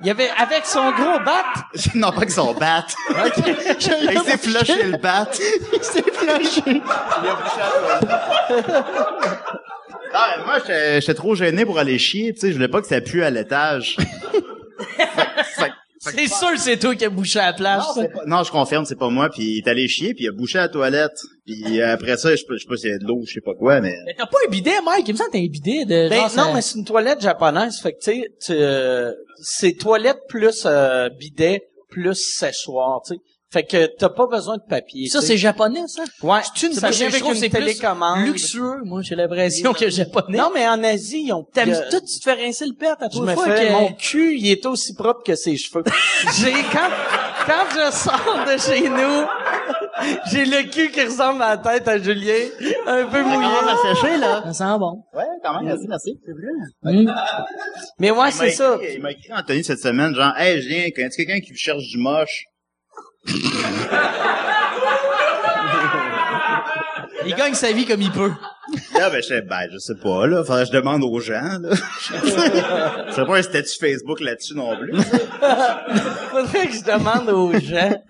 Il 0.00 0.06
y 0.08 0.10
avait 0.10 0.30
avec 0.36 0.64
son 0.66 0.90
gros 0.92 1.18
bat. 1.24 1.44
non, 1.94 2.10
pas 2.10 2.26
que 2.26 2.32
son 2.32 2.54
bat. 2.54 2.84
Il 3.36 4.20
s'est 4.24 4.38
flushé 4.38 4.82
le 4.84 4.96
bat. 4.98 5.28
Il 5.72 5.82
s'est 5.82 6.02
flashé. 6.02 6.62
Il 6.66 6.80
a 6.80 7.34
bouché 7.34 7.58
la 7.58 7.98
toilette. 8.00 8.74
Ah, 10.14 10.36
moi, 10.44 10.58
j'étais 10.58 11.00
j'étais 11.00 11.14
trop 11.14 11.34
gêné 11.34 11.64
pour 11.64 11.78
aller 11.78 11.98
chier, 11.98 12.34
tu 12.34 12.40
sais, 12.40 12.48
je 12.48 12.54
voulais 12.54 12.68
pas 12.68 12.80
que 12.82 12.86
ça 12.88 13.00
pue 13.00 13.22
à 13.22 13.30
l'étage. 13.30 13.96
C'est 16.00 16.26
sûr 16.26 16.50
que 16.50 16.58
c'est 16.58 16.76
toi 16.78 16.94
qui 16.96 17.04
as 17.04 17.08
bouché 17.10 17.38
à 17.38 17.46
la 17.46 17.52
plage, 17.52 17.82
Non, 17.96 18.08
pas- 18.08 18.24
non, 18.26 18.42
je 18.42 18.50
confirme, 18.50 18.84
c'est 18.84 18.98
pas 18.98 19.08
moi. 19.08 19.28
Puis 19.30 19.42
il 19.42 19.58
est 19.58 19.68
allé 19.68 19.86
chier, 19.86 20.14
puis 20.14 20.24
il 20.24 20.28
a 20.28 20.32
bouché 20.32 20.58
la 20.58 20.68
toilette. 20.68 21.16
Puis 21.46 21.82
après 21.82 22.16
ça, 22.16 22.30
je 22.30 22.36
sais 22.36 22.44
pas, 22.46 22.54
je 22.54 22.62
sais 22.62 22.68
pas 22.68 22.76
s'il 22.76 22.90
y 22.90 22.94
a 22.94 22.98
de 22.98 23.04
l'eau, 23.04 23.20
je 23.26 23.32
sais 23.34 23.40
pas 23.40 23.54
quoi, 23.54 23.80
mais... 23.80 23.94
Mais 24.06 24.14
t'as 24.16 24.26
pas 24.26 24.38
un 24.46 24.50
bidet, 24.50 24.80
Mike? 24.84 25.08
Il 25.08 25.12
me 25.12 25.18
semble 25.18 25.30
que 25.30 25.36
t'as 25.38 25.42
un 25.42 25.48
bidet 25.48 25.84
de 25.84 26.08
Ben, 26.08 26.28
genre, 26.28 26.46
non, 26.46 26.54
mais 26.54 26.62
c'est 26.62 26.78
une 26.78 26.84
toilette 26.84 27.20
japonaise. 27.20 27.80
Fait 27.80 27.92
que 27.94 27.98
tu 27.98 28.12
sais, 28.12 28.28
tu, 28.44 28.52
euh, 28.52 29.12
c'est 29.42 29.72
toilette 29.72 30.20
plus 30.28 30.62
euh, 30.66 31.08
bidet 31.10 31.62
plus 31.90 32.14
séchoir, 32.14 33.02
tu 33.06 33.14
sais. 33.14 33.20
Fait 33.52 33.64
que 33.64 33.84
t'as 33.98 34.08
pas 34.08 34.26
besoin 34.26 34.56
de 34.56 34.62
papier. 34.66 35.08
Ça, 35.10 35.18
tu 35.18 35.26
sais. 35.26 35.32
c'est 35.32 35.36
japonais, 35.38 35.82
ça? 35.86 36.04
Ouais, 36.22 36.40
C'est 36.54 36.68
une 36.68 36.72
ça 36.72 36.86
avec 36.86 37.20
une 37.22 37.34
c'est 37.34 37.50
télécommande. 37.50 38.24
luxueux. 38.24 38.78
Moi, 38.84 39.02
j'ai 39.02 39.14
l'impression 39.14 39.74
que 39.74 39.90
japonais. 39.90 40.38
Non, 40.38 40.50
mais 40.54 40.66
en 40.66 40.82
Asie, 40.82 41.24
ils 41.26 41.32
ont... 41.34 41.46
A- 41.54 41.66
tout, 41.90 42.00
tu 42.00 42.18
te 42.18 42.22
fais 42.24 42.32
rincer 42.32 42.64
le 42.64 42.72
père, 42.72 42.96
t'as 42.98 43.10
Je 43.10 43.16
trop 43.16 43.26
me 43.26 43.34
fois 43.34 43.44
fais, 43.54 43.66
que... 43.66 43.72
mon 43.72 43.92
cul, 43.92 44.38
il 44.38 44.50
est 44.50 44.64
aussi 44.64 44.94
propre 44.94 45.22
que 45.22 45.34
ses 45.34 45.58
cheveux. 45.58 45.84
j'ai, 46.38 46.52
quand, 46.72 46.88
quand 47.44 47.64
je 47.74 47.94
sors 47.94 48.46
de 48.46 48.58
chez 48.58 48.88
nous, 48.88 49.26
j'ai 50.30 50.44
le 50.44 50.70
cul 50.70 50.90
qui 50.90 51.02
ressemble 51.04 51.42
à 51.42 51.50
la 51.50 51.56
tête 51.58 51.86
à 51.88 51.98
Julien, 51.98 52.34
un 52.86 53.04
peu 53.04 53.18
Ça 53.18 53.22
mouillé. 53.22 53.48
commence 53.48 53.70
à 53.70 53.94
sécher, 53.94 54.16
là. 54.18 54.42
Ça 54.46 54.52
sent 54.52 54.78
bon. 54.78 55.04
Ouais, 55.14 55.24
quand 55.44 55.54
même, 55.54 55.64
merci, 55.66 55.86
merci. 55.88 56.18
C'est 56.24 56.32
vrai. 56.32 57.04
Mais 57.98 58.10
ouais, 58.10 58.30
c'est 58.30 58.50
ça. 58.50 58.78
Il 58.94 59.02
m'a 59.02 59.10
écrit 59.12 59.32
Anthony 59.32 59.62
cette 59.64 59.80
semaine, 59.80 60.14
genre, 60.14 60.32
hey, 60.36 60.60
Julien, 60.62 60.88
connais-tu 60.94 61.24
quelqu'un 61.24 61.40
qui 61.40 61.54
cherche 61.56 61.84
du 61.88 61.98
moche? 61.98 62.44
Il 67.24 67.34
gagne 67.34 67.54
sa 67.54 67.70
vie 67.72 67.86
comme 67.86 68.02
il 68.02 68.10
peut. 68.10 68.32
Là, 68.94 69.10
ben, 69.10 69.16
je 69.22 69.28
sais, 69.28 69.42
ben, 69.42 69.68
je 69.72 69.78
sais 69.78 69.94
pas, 69.94 70.26
là. 70.26 70.42
Faudrait 70.44 70.62
que 70.64 70.68
je 70.68 70.76
demande 70.76 71.02
aux 71.04 71.20
gens, 71.20 71.58
là. 71.60 71.70
Je 73.08 73.12
sais 73.14 73.24
pas 73.24 73.36
un 73.36 73.42
statut 73.42 73.78
Facebook 73.78 74.20
là-dessus 74.20 74.54
non 74.54 74.76
plus. 74.76 74.92
Faudrait 76.30 76.66
que 76.66 76.72
je 76.74 76.82
demande 76.84 77.28
aux 77.30 77.52
gens. 77.60 78.02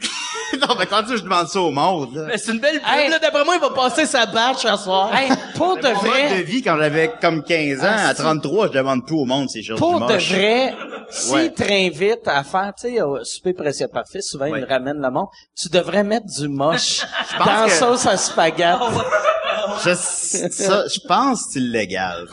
non, 0.69 0.75
mais 0.79 0.87
quand 0.87 1.03
tu 1.03 1.17
je 1.17 1.23
demande 1.23 1.49
ça 1.49 1.61
au 1.61 1.71
monde, 1.71 2.15
là. 2.15 2.23
Mais 2.29 2.39
c'est 2.39 2.53
une 2.53 2.61
belle 2.61 2.81
pub, 2.81 2.89
Hey. 2.93 3.11
là. 3.11 3.19
D'après 3.19 3.45
moi, 3.45 3.55
il 3.57 3.61
va 3.61 3.71
passer 3.71 4.07
sa 4.07 4.27
batch 4.27 4.65
à 4.65 4.77
soir. 4.77 5.15
Hey, 5.15 5.31
pour 5.57 5.77
de 5.77 5.83
Mon 5.83 5.95
mode 5.95 6.05
vrai, 6.07 6.39
de 6.39 6.43
vie, 6.43 6.63
quand 6.63 6.77
j'avais 6.77 7.13
comme 7.21 7.43
15 7.43 7.81
ans, 7.81 7.89
Ah, 7.89 8.09
à 8.09 8.15
si. 8.15 8.23
33, 8.23 8.69
je 8.69 8.73
demande 8.73 9.07
plus 9.07 9.17
au 9.17 9.25
monde 9.25 9.49
si 9.51 9.63
je 9.63 9.69
cherche 9.69 9.81
du 9.81 9.87
pour 9.87 10.01
de 10.01 10.13
vrai, 10.15 10.75
s'ils 11.11 11.35
Ouais. 11.35 11.51
te 11.53 11.63
réinvitent 11.65 12.27
à 12.29 12.43
faire, 12.45 12.73
tu 12.81 12.95
sais, 12.95 13.03
au 13.03 13.23
souper 13.25 13.53
précieux 13.53 13.89
parfait, 13.89 14.21
souvent 14.23 14.47
ils 14.47 14.53
Ouais. 14.53 14.61
me 14.63 14.67
ramènent 14.67 15.01
le 15.03 15.11
monde, 15.11 15.27
tu 15.61 15.69
devrais 15.69 16.05
mettre 16.05 16.27
du 16.27 16.49
moche 16.49 17.03
pense 17.39 17.47
dans 17.47 17.65
que- 17.67 17.73
sauce 17.73 18.07
à 18.07 18.17
spaghetti. 18.17 18.79
Je, 19.85 19.95
ça, 19.95 20.85
je 20.89 21.01
pense 21.07 21.45
que 21.47 21.53
c'est 21.53 21.59
illégal. 21.61 22.27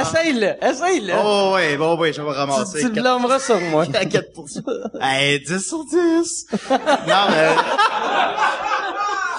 Essaye-le, 0.00 0.52
essaye-le. 0.64 1.14
Oh, 1.24 1.52
ouais, 1.54 1.76
bon, 1.76 1.96
ouais, 1.98 2.12
je 2.12 2.20
vais 2.20 2.30
ramasser. 2.30 2.78
tu 2.80 2.84
tu 2.84 2.88
le 2.88 2.94
4 2.94 3.02
blâmeras 3.02 3.38
sur 3.40 3.60
moi. 3.60 3.84
à 3.94 4.04
4%. 4.04 4.62
Hey, 5.00 5.40
10 5.40 5.66
sur 5.66 5.84
10. 5.84 6.37
Non, 6.52 7.24
mais... 7.30 7.48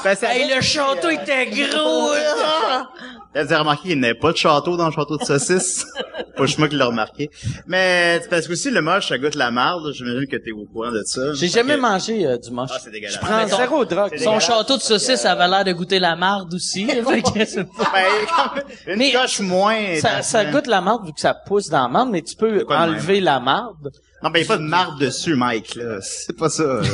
Ben, 0.04 0.16
ça 0.16 0.34
Hey, 0.34 0.50
le 0.54 0.62
château 0.62 1.10
était 1.10 1.46
gros, 1.48 2.14
là. 2.14 2.88
Vous 3.36 3.40
avez 3.42 3.56
remarqué 3.58 3.90
qu'il 3.90 4.00
n'y 4.00 4.06
avait 4.06 4.18
pas 4.18 4.32
de 4.32 4.38
château 4.38 4.78
dans 4.78 4.86
le 4.88 4.92
château 4.94 5.18
de 5.18 5.24
saucisse? 5.26 5.86
pas 6.38 6.46
juste 6.46 6.58
moi 6.58 6.70
qui 6.70 6.76
l'ai 6.78 6.84
remarqué. 6.84 7.30
Mais 7.68 8.20
c'est 8.22 8.30
parce 8.30 8.48
que 8.48 8.54
aussi, 8.54 8.72
le 8.72 8.82
moche, 8.82 9.10
ça 9.10 9.18
goûte 9.18 9.36
la 9.36 9.52
marde. 9.52 9.92
J'imagine 9.94 10.26
que 10.28 10.38
t'es 10.38 10.52
au 10.52 10.66
courant 10.72 10.92
de 10.92 11.04
ça. 11.06 11.34
J'ai 11.34 11.50
jamais 11.50 11.76
que- 11.76 11.82
mangé 11.82 12.26
euh, 12.26 12.38
du 12.38 12.50
moche. 12.50 12.70
Ah, 12.74 12.78
c'est 12.82 12.92
dégueulasse. 12.92 13.16
Je 13.16 13.20
prends 13.20 13.46
zéro 13.48 13.84
drogue. 13.86 14.18
Son 14.18 14.40
château 14.40 14.78
de 14.78 14.82
saucisse 14.82 15.26
avait 15.26 15.48
l'air 15.50 15.66
de 15.66 15.74
goûter 15.74 16.00
la 16.00 16.16
marde 16.16 16.54
aussi. 16.54 16.88
Fait 16.88 17.22
que 17.22 17.46
c'est 17.46 17.66
pas- 17.66 17.92
Ben, 17.94 18.64
une 18.94 18.98
Mais 18.98 19.12
coche 19.12 19.42
moins. 19.42 19.84
Ça, 20.22 20.46
goûte 20.46 20.68
la 20.68 20.80
marde 20.80 21.06
vu 21.06 21.12
que 21.14 21.20
ça 21.20 21.34
pousse 21.34 21.68
dans 21.70 21.82
la 21.84 21.88
marde, 21.90 22.10
mais 22.10 22.22
tu 22.22 22.38
peux 22.38 22.66
enlever 22.70 23.20
la 23.20 23.42
marde. 23.42 23.92
Non, 24.22 24.32
ben, 24.32 24.40
il 24.40 24.42
n'y 24.42 24.46
a 24.46 24.56
pas 24.56 24.58
de 24.58 24.68
marde 24.68 25.00
dessus, 25.00 25.36
Mike, 25.36 25.76
là. 25.76 26.00
C'est 26.02 26.38
pas 26.38 26.50
ça. 26.50 26.82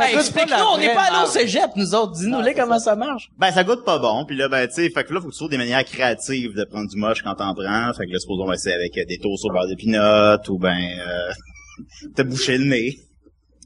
Hey, 0.00 0.16
explique-nous, 0.16 0.64
on 0.74 0.78
n'est 0.78 0.94
pas 0.94 1.02
allé 1.02 1.24
au 1.24 1.30
cégep, 1.30 1.70
nous 1.76 1.94
autres. 1.94 2.12
Dis-nous, 2.12 2.40
là, 2.40 2.54
comment 2.54 2.78
ça 2.78 2.96
marche. 2.96 3.30
Ben, 3.38 3.52
ça 3.52 3.64
goûte 3.64 3.84
pas 3.84 3.98
bon. 3.98 4.24
Puis 4.24 4.36
là, 4.36 4.48
ben, 4.48 4.66
tu 4.66 4.74
sais, 4.74 4.90
fait 4.90 5.04
que 5.04 5.12
là, 5.14 5.20
faut 5.20 5.28
que 5.28 5.32
tu 5.32 5.38
trouves 5.38 5.50
des 5.50 5.58
manières 5.58 5.84
créatives 5.84 6.54
de 6.54 6.64
prendre 6.64 6.88
du 6.88 6.96
moche 6.96 7.22
quand 7.22 7.34
t'en 7.34 7.54
prends. 7.54 7.92
Fait 7.92 8.06
que 8.06 8.12
là, 8.12 8.18
supposons, 8.18 8.48
ben, 8.48 8.56
c'est 8.56 8.72
avec 8.72 8.96
euh, 8.98 9.04
des 9.06 9.18
toasts 9.18 9.44
au 9.44 9.52
beurre 9.52 9.68
de 9.68 9.74
pinot 9.74 10.42
ou 10.48 10.58
ben, 10.58 10.76
euh, 10.76 11.30
te 12.16 12.22
boucher 12.22 12.58
le 12.58 12.64
nez. 12.64 12.98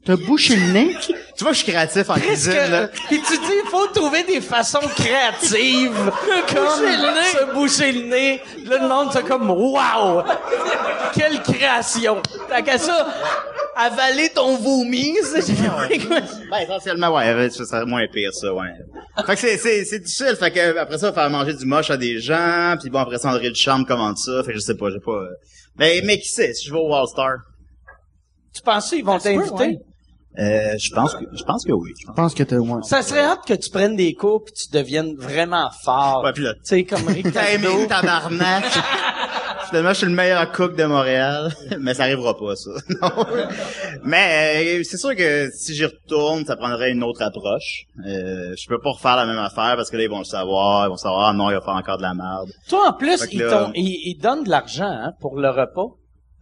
T'as 0.05 0.15
bouché 0.17 0.55
le 0.55 0.71
nez? 0.71 0.95
Tu 1.35 1.43
vois, 1.43 1.51
que 1.51 1.57
je 1.57 1.63
suis 1.63 1.71
créatif 1.71 2.07
en 2.11 2.13
cuisine, 2.13 2.53
là. 2.69 2.87
Puis 3.07 3.19
tu 3.21 3.37
dis, 3.37 3.53
il 3.65 3.69
faut 3.71 3.87
trouver 3.87 4.23
des 4.23 4.39
façons 4.39 4.79
créatives. 4.95 5.95
comme 6.53 6.67
se 6.67 7.53
boucher 7.55 7.91
le 7.91 8.03
nez. 8.03 8.41
Là, 8.65 8.77
le 8.83 8.87
monde, 8.87 9.09
c'est 9.11 9.25
comme, 9.25 9.49
wow! 9.49 10.21
Quelle 11.13 11.41
création! 11.41 12.21
Tant 12.47 12.61
qu'à 12.61 12.77
ça, 12.77 13.07
avaler 13.75 14.29
ton 14.29 14.55
vomi, 14.57 15.15
c'est... 15.23 15.43
Ben, 16.51 16.59
essentiellement, 16.61 17.09
ouais, 17.15 17.49
ça 17.49 17.65
serait 17.65 17.85
moins 17.85 18.05
pire, 18.07 18.31
ça, 18.31 18.53
ouais. 18.53 18.69
Fait 19.25 19.33
que 19.33 19.39
c'est, 19.39 19.57
c'est, 19.57 19.85
c'est 19.85 19.99
difficile. 19.99 20.35
Fait 20.39 20.51
que, 20.51 20.77
après 20.77 20.99
ça, 20.99 21.11
faire 21.13 21.31
manger 21.31 21.55
du 21.55 21.65
moche 21.65 21.89
à 21.89 21.97
des 21.97 22.19
gens, 22.19 22.75
puis 22.79 22.91
bon, 22.91 22.99
après 22.99 23.17
ça, 23.17 23.29
André 23.29 23.49
Ducharme 23.49 23.85
commente 23.85 24.19
ça. 24.19 24.43
Fait 24.43 24.51
que 24.51 24.59
je 24.59 24.63
sais 24.63 24.75
pas, 24.75 24.91
j'ai 24.91 24.99
pas... 24.99 25.13
euh, 25.13 25.29
Mais, 25.79 26.01
mais 26.03 26.19
qui 26.19 26.29
sait, 26.29 26.53
si 26.53 26.67
je 26.67 26.73
vais 26.73 26.79
au 26.79 26.93
All-Star? 26.93 27.37
Tu 28.53 28.61
penses 28.61 28.89
qu'ils 28.89 29.03
vont 29.03 29.17
t'inviter? 29.17 29.79
Ouais. 30.37 30.73
Euh, 30.73 30.75
je 30.79 30.93
pense 30.93 31.13
que, 31.15 31.25
je 31.33 31.43
pense 31.43 31.63
que 31.65 31.71
oui. 31.71 31.91
je 31.99 32.05
pense. 32.07 32.15
Pense 32.15 32.33
que 32.33 32.43
t'as, 32.43 32.57
ouais. 32.57 32.81
Ça 32.83 33.01
serait 33.01 33.21
hâte 33.21 33.45
que 33.47 33.53
tu 33.53 33.69
prennes 33.69 33.95
des 33.95 34.13
cours 34.13 34.43
puis 34.43 34.53
tu 34.53 34.69
deviennes 34.71 35.15
vraiment 35.15 35.69
fort. 35.83 36.23
Ouais, 36.23 36.33
puis 36.33 36.43
là, 36.43 36.53
Tu 36.55 36.59
sais, 36.63 36.83
comme 36.83 37.01
T'as 37.33 37.51
aimé 37.51 37.67
tabarnak. 37.87 38.65
Finalement, 39.69 39.89
je 39.93 39.97
suis 39.97 40.05
le 40.05 40.13
meilleur 40.13 40.51
cook 40.51 40.75
de 40.75 40.83
Montréal. 40.85 41.51
Mais 41.79 41.93
ça 41.95 42.03
arrivera 42.03 42.37
pas, 42.37 42.55
ça. 42.55 42.69
Non. 43.01 43.25
Mais 44.03 44.79
euh, 44.79 44.83
c'est 44.83 44.97
sûr 44.97 45.15
que 45.15 45.49
si 45.55 45.73
j'y 45.73 45.85
retourne, 45.85 46.45
ça 46.45 46.55
prendrait 46.55 46.91
une 46.91 47.03
autre 47.03 47.21
approche. 47.23 47.85
Euh, 48.05 48.53
je 48.55 48.67
peux 48.67 48.79
pas 48.79 48.91
refaire 48.91 49.15
la 49.15 49.25
même 49.25 49.39
affaire 49.39 49.73
parce 49.75 49.89
que 49.89 49.97
là, 49.97 50.03
ils 50.03 50.09
vont 50.09 50.19
le 50.19 50.23
savoir. 50.25 50.85
Ils 50.85 50.89
vont 50.89 50.97
savoir, 50.97 51.29
ah 51.29 51.33
non, 51.33 51.49
il 51.49 51.55
va 51.55 51.61
faire 51.61 51.73
encore 51.75 51.97
de 51.97 52.03
la 52.03 52.13
merde. 52.13 52.51
Toi, 52.69 52.89
en 52.89 52.93
plus, 52.93 53.25
que 53.25 53.31
ils, 53.33 53.39
là- 53.41 53.65
t'ont- 53.65 53.71
ils, 53.73 54.01
ils 54.11 54.19
donnent 54.21 54.43
de 54.43 54.49
l'argent 54.49 54.85
hein, 54.89 55.13
pour 55.19 55.39
le 55.39 55.49
repas. 55.49 55.87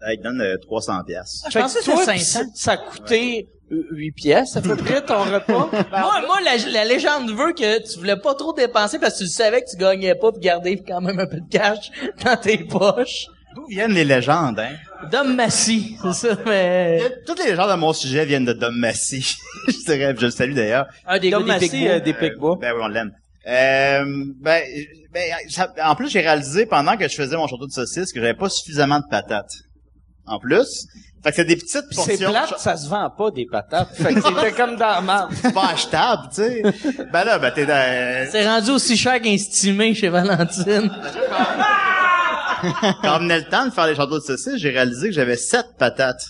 Ah, 0.06 0.14
il 0.14 0.18
te 0.18 0.24
donne 0.24 0.41
euh, 0.41 0.58
300 0.62 1.04
pièces. 1.08 1.44
Je 1.50 1.58
pensais 1.58 1.80
que 1.80 1.86
toi, 1.86 1.98
c'était 2.00 2.18
500. 2.20 2.50
ça 2.56 2.72
a 2.74 2.78
coûté 2.78 3.48
8 3.70 4.11
pièces 4.11 4.55
à 4.57 4.61
peu 4.61 4.76
près 4.76 5.03
ton 5.03 5.24
repas. 5.24 5.70
Moi, 5.91 6.22
moi 6.28 6.39
la, 6.43 6.57
la 6.72 6.86
légende 6.86 7.30
veut 7.32 7.53
que 7.53 7.82
tu 7.91 7.97
voulais 7.99 8.18
pas 8.18 8.36
trop 8.36 8.53
dépenser 8.53 8.99
parce 8.99 9.14
que 9.18 9.24
tu 9.24 9.30
savais 9.30 9.61
que 9.61 9.70
tu 9.72 9.78
gagnais 9.78 10.14
pas 10.16 10.32
pour 10.32 10.39
garder 10.39 10.82
quand 10.86 11.01
même 11.01 11.20
un 11.20 11.26
peu 11.26 11.38
de 11.39 11.49
cash 11.49 11.89
dans 12.24 12.36
tes 12.38 12.57
poches. 12.59 13.28
D'où 13.55 13.66
viennent 13.68 13.93
les 13.93 14.03
légendes, 14.05 14.59
hein? 14.59 14.76
Dom 15.11 15.36
Massy, 15.36 15.95
c'est 16.01 16.14
ça, 16.14 16.38
mais... 16.45 16.99
Toutes 17.28 17.38
les 17.43 17.51
légendes 17.51 17.70
de 17.70 17.76
mon 17.76 17.93
sujet 17.93 18.26
viennent 18.26 18.45
de 18.45 18.53
Dom 18.53 18.76
Massy. 18.76 19.22
je 19.68 19.86
dirais, 19.86 20.16
je 20.18 20.26
le 20.26 20.32
salue 20.32 20.53
d'ailleurs. 20.55 20.88
Un 21.05 21.20
des 21.20 21.30
Dom 21.30 21.45
gars 21.45 21.59
des 21.99 22.14
Picbois. 22.14 22.53
euh. 22.53 22.59
Ben 22.59 22.74
oui, 22.76 22.82
on 22.84 22.88
l'aime. 22.88 23.11
Euh, 23.45 24.05
ben, 24.41 24.64
ben, 25.11 25.22
ça- 25.49 25.72
en 25.84 25.95
plus, 25.95 26.09
j'ai 26.09 26.22
réalisé 26.22 26.66
pendant 26.66 26.97
que 26.97 27.07
je 27.07 27.14
faisais 27.14 27.36
mon 27.36 27.45
château 27.47 27.68
de 27.68 27.72
saucisse 27.72 28.11
que 28.11 28.20
j'avais 28.20 28.34
pas 28.34 28.49
suffisamment 28.49 28.99
de 28.99 29.05
patates. 29.09 29.53
En 30.26 30.39
plus. 30.39 30.88
Fait 31.24 31.30
que 31.30 31.36
c'est 31.38 31.45
des 31.45 31.55
petites 31.55 31.89
portions. 31.95 32.15
C'est 32.17 32.26
plate, 32.26 32.59
ça 32.59 32.76
se 32.76 32.89
vend 32.89 33.09
pas 33.09 33.32
des 33.32 33.45
patates. 33.45 33.95
Fait 33.95 34.13
que 34.13 34.21
c'était 34.21 34.51
comme 34.57 34.76
dans 34.76 34.88
la 34.88 34.99
marde. 35.01 35.32
C'est 35.41 35.53
pas 35.53 35.67
achetable, 35.71 36.24
tu 36.30 36.36
sais. 36.41 36.63
Ben 37.13 37.24
là, 37.24 37.39
ben 37.39 37.49
t'es 37.51 37.65
dans... 37.65 38.28
C'est 38.30 38.45
rendu 38.45 38.71
aussi 38.71 38.97
cher 38.97 39.21
qu'estimé 39.21 39.95
chez 39.95 40.09
Valentine. 40.09 40.91
Quand 43.01 43.19
venait 43.19 43.39
le 43.39 43.45
temps 43.45 43.65
de 43.65 43.71
faire 43.71 43.88
les 43.88 43.95
châteaux 43.95 44.19
de 44.19 44.24
saucisse, 44.24 44.55
j'ai 44.57 44.69
réalisé 44.69 45.09
que 45.09 45.15
j'avais 45.15 45.36
sept 45.38 45.65
patates. 45.78 46.26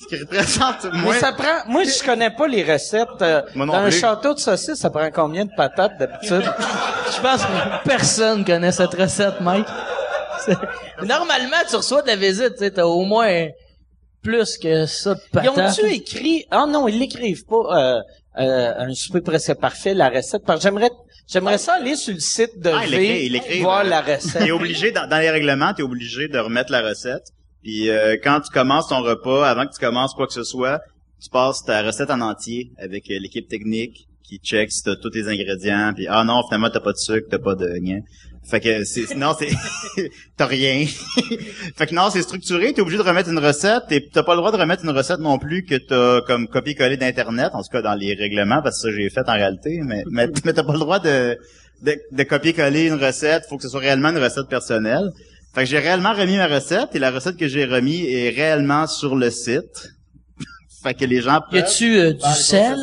Ce 0.00 0.06
qui 0.06 0.20
représente 0.22 0.84
moins... 0.94 1.14
Mais 1.14 1.18
ça 1.18 1.32
prend, 1.32 1.64
moi, 1.66 1.82
je 1.82 2.04
connais 2.04 2.30
pas 2.30 2.46
les 2.46 2.62
recettes. 2.72 3.20
euh, 3.22 3.42
Moi 3.56 3.66
non 3.66 3.72
dans 3.72 3.78
un 3.80 3.90
château 3.90 4.32
de 4.34 4.38
saucisse, 4.38 4.76
ça 4.76 4.90
prend 4.90 5.10
combien 5.12 5.44
de 5.44 5.50
patates 5.56 5.98
d'habitude? 5.98 6.44
Je 7.16 7.20
pense 7.20 7.42
que 7.42 7.88
personne 7.88 8.44
connaît 8.44 8.70
cette 8.70 8.94
recette, 8.94 9.40
Mike. 9.40 9.66
Normalement, 11.02 11.56
tu 11.68 11.76
reçois 11.76 12.02
de 12.02 12.08
la 12.08 12.16
visite, 12.16 12.52
tu 12.54 12.58
sais, 12.60 12.70
t'as 12.70 12.84
au 12.84 13.02
moins 13.04 13.48
plus 14.28 14.58
que 14.58 14.84
ça 14.86 15.14
de 15.14 15.20
Ils 15.20 15.30
patates. 15.32 15.78
ont-tu 15.78 15.90
écrit, 15.92 16.44
ah 16.50 16.66
non, 16.68 16.86
ils 16.88 16.98
l'écrivent 16.98 17.44
pas, 17.46 17.56
euh, 17.56 18.00
euh, 18.38 18.72
un 18.78 18.94
souper 18.94 19.22
presque 19.22 19.54
parfait, 19.54 19.94
la 19.94 20.10
recette, 20.10 20.42
parce 20.46 20.58
que 20.60 20.64
j'aimerais, 20.64 20.90
j'aimerais 21.26 21.56
ça 21.58 21.74
aller 21.74 21.96
sur 21.96 22.12
le 22.14 22.20
site 22.20 22.58
de 22.58 22.70
Ah, 22.70 22.82
il 22.86 22.90
V, 22.94 23.24
il 23.26 23.32
l'écrit. 23.32 23.60
voir 23.60 23.84
ben, 23.84 23.90
la 23.90 24.00
recette. 24.02 24.42
T'es 24.44 24.50
obligé, 24.50 24.92
dans, 24.92 25.08
dans 25.08 25.18
les 25.18 25.30
règlements, 25.30 25.72
t'es 25.72 25.82
obligé 25.82 26.28
de 26.28 26.38
remettre 26.38 26.70
la 26.72 26.82
recette. 26.82 27.24
Puis 27.62 27.88
euh, 27.88 28.16
quand 28.22 28.40
tu 28.40 28.50
commences 28.52 28.88
ton 28.88 29.00
repas, 29.02 29.48
avant 29.48 29.66
que 29.66 29.72
tu 29.72 29.80
commences 29.80 30.12
quoi 30.14 30.26
que 30.26 30.34
ce 30.34 30.44
soit, 30.44 30.80
tu 31.22 31.30
passes 31.30 31.64
ta 31.64 31.82
recette 31.82 32.10
en 32.10 32.20
entier 32.20 32.70
avec 32.78 33.10
euh, 33.10 33.18
l'équipe 33.20 33.48
technique 33.48 34.06
qui 34.22 34.38
check 34.38 34.70
si 34.70 34.82
t'as 34.82 34.94
tous 34.96 35.10
tes 35.10 35.26
ingrédients. 35.26 35.92
Puis 35.96 36.06
ah 36.08 36.22
non, 36.22 36.42
finalement 36.46 36.68
t'as 36.70 36.80
pas 36.80 36.92
de 36.92 36.98
sucre, 36.98 37.26
t'as 37.30 37.38
pas 37.38 37.54
de 37.54 37.66
rien. 37.66 38.00
Fait 38.50 38.60
que 38.60 38.84
c'est 38.84 39.14
non, 39.14 39.34
c'est 39.38 39.50
t'as 40.36 40.46
rien. 40.46 40.86
fait 41.76 41.86
que 41.86 41.94
non, 41.94 42.08
c'est 42.10 42.22
structuré. 42.22 42.72
T'es 42.72 42.80
obligé 42.80 42.96
de 42.98 43.02
remettre 43.02 43.28
une 43.28 43.38
recette. 43.38 43.84
Et 43.90 44.08
t'as 44.10 44.22
pas 44.22 44.34
le 44.34 44.38
droit 44.40 44.52
de 44.52 44.56
remettre 44.56 44.84
une 44.84 44.90
recette 44.90 45.20
non 45.20 45.38
plus 45.38 45.64
que 45.64 45.74
t'as 45.76 46.22
comme 46.22 46.48
copié-collé 46.48 46.96
d'internet. 46.96 47.50
En 47.52 47.62
tout 47.62 47.68
cas 47.70 47.82
dans 47.82 47.94
les 47.94 48.14
règlements, 48.14 48.62
parce 48.62 48.82
que 48.82 48.90
ça 48.90 48.96
j'ai 48.96 49.10
fait 49.10 49.28
en 49.28 49.32
réalité. 49.34 49.80
Mais 49.84 50.02
mais, 50.10 50.28
mais 50.44 50.52
t'as 50.54 50.62
pas 50.64 50.72
le 50.72 50.78
droit 50.78 50.98
de 50.98 51.36
de, 51.82 51.94
de 52.10 52.22
copier-coller 52.24 52.86
une 52.86 52.94
recette. 52.94 53.44
Faut 53.48 53.56
que 53.56 53.62
ce 53.64 53.68
soit 53.68 53.80
réellement 53.80 54.08
une 54.10 54.18
recette 54.18 54.48
personnelle. 54.48 55.10
Fait 55.54 55.62
que 55.64 55.70
j'ai 55.70 55.78
réellement 55.78 56.12
remis 56.14 56.36
ma 56.36 56.46
recette 56.46 56.94
et 56.94 56.98
la 56.98 57.10
recette 57.10 57.36
que 57.36 57.48
j'ai 57.48 57.64
remis 57.66 58.04
est 58.06 58.30
réellement 58.30 58.86
sur 58.86 59.14
le 59.16 59.30
site. 59.30 59.90
fait 60.82 60.94
que 60.94 61.04
les 61.04 61.20
gens 61.20 61.40
Y 61.50 61.50
peuvent- 61.50 61.64
a-tu 61.64 61.98
euh, 61.98 62.12
du 62.12 62.34
sel? 62.34 62.76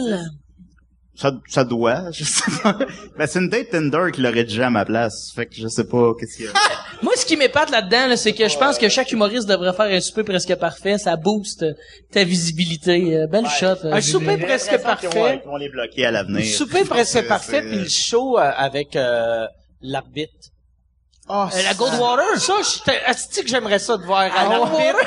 Ça, 1.15 1.31
ça 1.47 1.63
doit, 1.63 2.11
je 2.11 2.23
sais 2.23 2.43
pas. 2.61 2.77
Ben, 3.17 3.25
c'est 3.27 3.39
une 3.39 3.47
date 3.49 3.69
Tinder 3.71 4.11
qui 4.13 4.21
l'aurait 4.21 4.43
déjà 4.43 4.67
à 4.67 4.69
ma 4.69 4.83
place. 4.85 5.31
Fait 5.33 5.45
que 5.45 5.55
je 5.55 5.67
sais 5.67 5.85
pas 5.87 6.13
qu'est-ce 6.19 6.35
qu'il 6.37 6.45
y 6.45 6.47
a? 6.49 6.51
Moi, 7.01 7.13
ce 7.15 7.25
qui 7.25 7.37
m'épate 7.37 7.69
là-dedans, 7.71 8.07
là, 8.07 8.17
c'est 8.17 8.33
que 8.33 8.47
je 8.47 8.57
pense 8.57 8.77
que 8.77 8.89
chaque 8.89 9.11
humoriste 9.11 9.47
devrait 9.47 9.73
faire 9.73 9.85
un 9.85 9.99
souper 10.01 10.23
presque 10.23 10.53
parfait. 10.55 10.97
Ça 10.97 11.15
booste 11.15 11.65
ta 12.11 12.23
visibilité. 12.23 13.15
Euh, 13.17 13.27
belle 13.27 13.47
shot. 13.47 13.65
euh, 13.85 13.93
Un 13.93 14.01
souper 14.01 14.37
presque 14.37 14.77
parfait. 14.81 15.41
Ils 15.43 15.47
vont 15.49 15.57
les 15.57 15.69
bloquer 15.69 16.05
à 16.05 16.11
l'avenir. 16.11 16.45
Souper 16.45 16.79
Je 16.79 16.83
pense 16.87 16.89
presque 16.89 17.21
que 17.23 17.27
parfait, 17.27 17.61
c'est- 17.61 17.69
puis 17.69 17.79
le 17.79 17.89
show 17.89 18.37
euh, 18.37 18.51
avec 18.55 18.95
euh, 18.95 19.45
l'arbitre. 19.81 20.31
Ah, 21.27 21.49
Euh, 21.55 21.63
la 21.63 21.73
Goldwater? 21.73 22.37
Ça, 22.39 22.53
est-ce 23.09 23.41
que 23.41 23.47
j'aimerais 23.47 23.79
ça 23.79 23.97
de 23.97 24.03
voir 24.03 24.21
à 24.21 24.29
Ah, 24.35 24.47
l'arbitre 24.49 24.99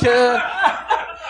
que 0.00 0.36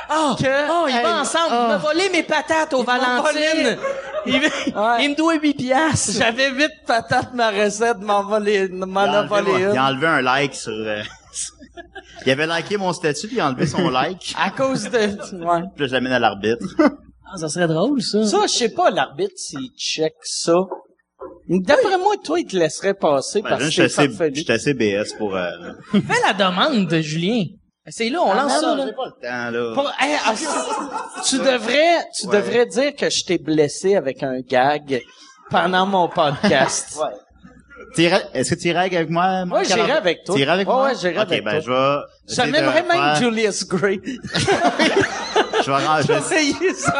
Ah, 0.09 0.37
Que- 0.39 0.71
oh, 0.71 0.87
il 0.89 0.95
Hey, 0.97 1.03
va 1.03 1.21
ensemble. 1.21 1.47
ah. 1.51 1.63
Il 1.65 1.69
m'a 1.69 1.77
volé 1.79 2.09
mes 2.11 2.23
patates 2.23 2.73
au 2.75 2.83
Valentine. 2.83 3.77
Il, 4.27 4.41
me- 4.41 4.47
Ouais. 4.77 5.05
il 5.05 5.11
me 5.11 5.15
doit 5.15 5.35
8 5.37 5.55
piastres. 5.55 6.19
j'avais 6.19 6.51
huit 6.51 6.71
patates 6.87 7.33
ma 7.35 7.51
recette, 7.51 7.99
m'en 8.01 8.23
volé, 8.25 8.69
m'en 8.69 9.01
a 9.03 9.23
volé 9.23 9.51
une. 9.53 9.71
il 9.73 9.79
a 9.79 9.87
enlevé 9.87 10.07
un 10.07 10.21
like 10.21 10.55
sur... 10.55 10.73
euh, 10.73 11.03
il 12.27 12.33
avait 12.33 12.47
liké 12.47 12.77
mon 12.77 12.93
statut, 12.93 13.27
puis 13.29 13.37
il 13.37 13.41
a 13.41 13.49
enlevé 13.49 13.67
son 13.67 13.89
like. 13.91 14.35
À 14.39 14.51
cause 14.51 14.85
de, 14.91 14.99
ouais. 14.99 15.63
Puis 15.75 15.85
là, 15.85 15.87
je 15.87 15.93
l'amène 15.93 16.13
à 16.13 16.19
l'arbitre. 16.19 16.67
Ah, 16.81 17.37
ça 17.39 17.49
serait 17.49 17.69
drôle, 17.69 18.03
ça. 18.03 18.25
Ça, 18.27 18.39
je 18.43 18.53
sais 18.53 18.69
pas, 18.71 18.91
l'arbitre, 18.91 19.35
s'il 19.37 19.71
check 19.79 20.15
ça. 20.23 20.55
D'après 21.49 21.97
moi, 21.99 22.15
toi, 22.23 22.41
il 22.41 22.47
te 22.47 22.57
laisserait 22.57 22.95
passer 22.95 23.41
parce 23.41 23.61
Imagine, 23.63 23.67
que 23.67 23.71
je 23.71 23.71
suis 23.71 23.91
c'est 23.95 24.03
assez, 24.03 24.09
farfelu. 24.11 24.35
je 24.37 24.43
suis 24.43 24.53
assez 24.53 24.75
BS 24.75 25.15
pour... 25.17 25.37
Euh... 25.37 25.51
Fais 25.93 26.21
la 26.27 26.35
demande 26.35 26.87
de 26.87 27.01
Julien. 27.01 27.45
C'est 27.91 28.09
là, 28.11 28.18
on 28.22 28.34
lance 28.34 28.53
Ah, 28.57 28.61
ça, 28.61 28.66
non, 28.68 28.76
là. 28.76 28.84
j'ai 28.86 28.93
pas 28.93 29.07
le 29.07 29.12
temps, 29.28 29.51
là. 29.51 29.74
Pour- 29.74 29.93
hey, 30.01 30.16
ah, 30.24 30.34
tu 31.28 31.39
devrais, 31.39 32.05
tu 32.18 32.26
Ouais. 32.26 32.36
devrais 32.36 32.66
dire 32.66 32.95
que 32.97 33.09
je 33.11 33.24
t'ai 33.24 33.39
blessé 33.39 33.97
avec 33.97 34.22
un 34.22 34.41
gag 34.41 35.03
pendant 35.51 35.86
mon 35.86 36.09
podcast. 36.09 36.99
T'irais- 37.95 38.26
Est-ce 38.34 38.55
que 38.55 38.61
tu 38.61 38.68
irais 38.68 38.86
avec 38.95 39.09
moi? 39.09 39.45
Moi, 39.47 39.62
j'irais 39.62 39.93
avec 39.93 40.24
toi. 40.24 40.34
Tu 40.34 40.43
irais 40.43 40.53
avec 40.53 40.68
Ouais, 40.68 40.74
moi? 40.74 40.84
ouais, 40.89 40.95
j'irais 41.01 41.20
Ok, 41.20 41.32
avec 41.32 41.45
ben, 41.45 41.62
toi. 41.62 42.05
je 42.28 42.36
vais... 42.43 42.51
M'aimerait 42.51 42.82
même 42.82 42.91
faire- 42.93 43.16
Julius 43.16 43.66
Gray. 43.66 44.01
Je 45.64 45.72
vais, 45.72 46.03
je 46.03 46.12
vais- 46.12 46.55
Payer 46.57 46.74
100 46.74 46.93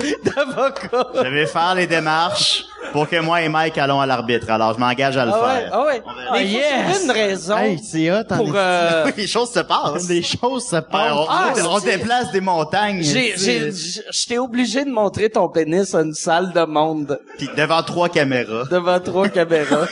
000 0.00 0.14
d'avocat. 0.24 1.06
je 1.14 1.28
vais 1.28 1.46
faire 1.46 1.74
les 1.74 1.86
démarches 1.86 2.64
pour 2.92 3.08
que 3.08 3.20
moi 3.20 3.42
et 3.42 3.48
Mike 3.48 3.78
allons 3.78 4.00
à 4.00 4.06
l'arbitre. 4.06 4.50
Alors, 4.50 4.74
je 4.74 4.78
m'engage 4.80 5.16
à 5.16 5.24
le 5.24 5.32
Ah 5.34 5.40
ouais, 5.42 5.60
faire. 5.60 5.70
ah 5.72 5.84
ouais. 5.84 6.02
verra. 6.02 6.32
Mais 6.32 6.46
yes. 6.46 7.04
une 7.04 7.10
raison 7.10 7.56
Hey, 7.56 7.78
c'est 7.78 8.10
hot, 8.10 8.24
pour... 8.36 8.52
euh, 8.54 9.10
les 9.16 9.26
choses 9.26 9.50
se 9.50 9.60
passent. 9.60 10.06
Des 10.08 10.22
choses 10.22 10.64
se 10.66 10.76
passent. 10.76 11.12
on, 11.12 11.26
Ah, 11.28 11.52
on 11.68 11.78
déplace 11.80 12.30
des 12.32 12.40
montagnes. 12.40 13.02
j'ai, 13.02 13.34
j'ai, 13.36 13.70
j'étais 14.10 14.38
obligé 14.38 14.84
de 14.84 14.90
montrer 14.90 15.30
ton 15.30 15.48
pénis 15.48 15.94
à 15.94 16.00
une 16.00 16.14
salle 16.14 16.52
de 16.52 16.64
monde 16.64 17.18
Puis 17.38 17.48
devant 17.56 17.82
trois 17.82 18.08
caméras. 18.08 18.64
devant 18.70 19.00
trois 19.00 19.28
caméras. 19.30 19.86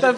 T'as 0.00 0.12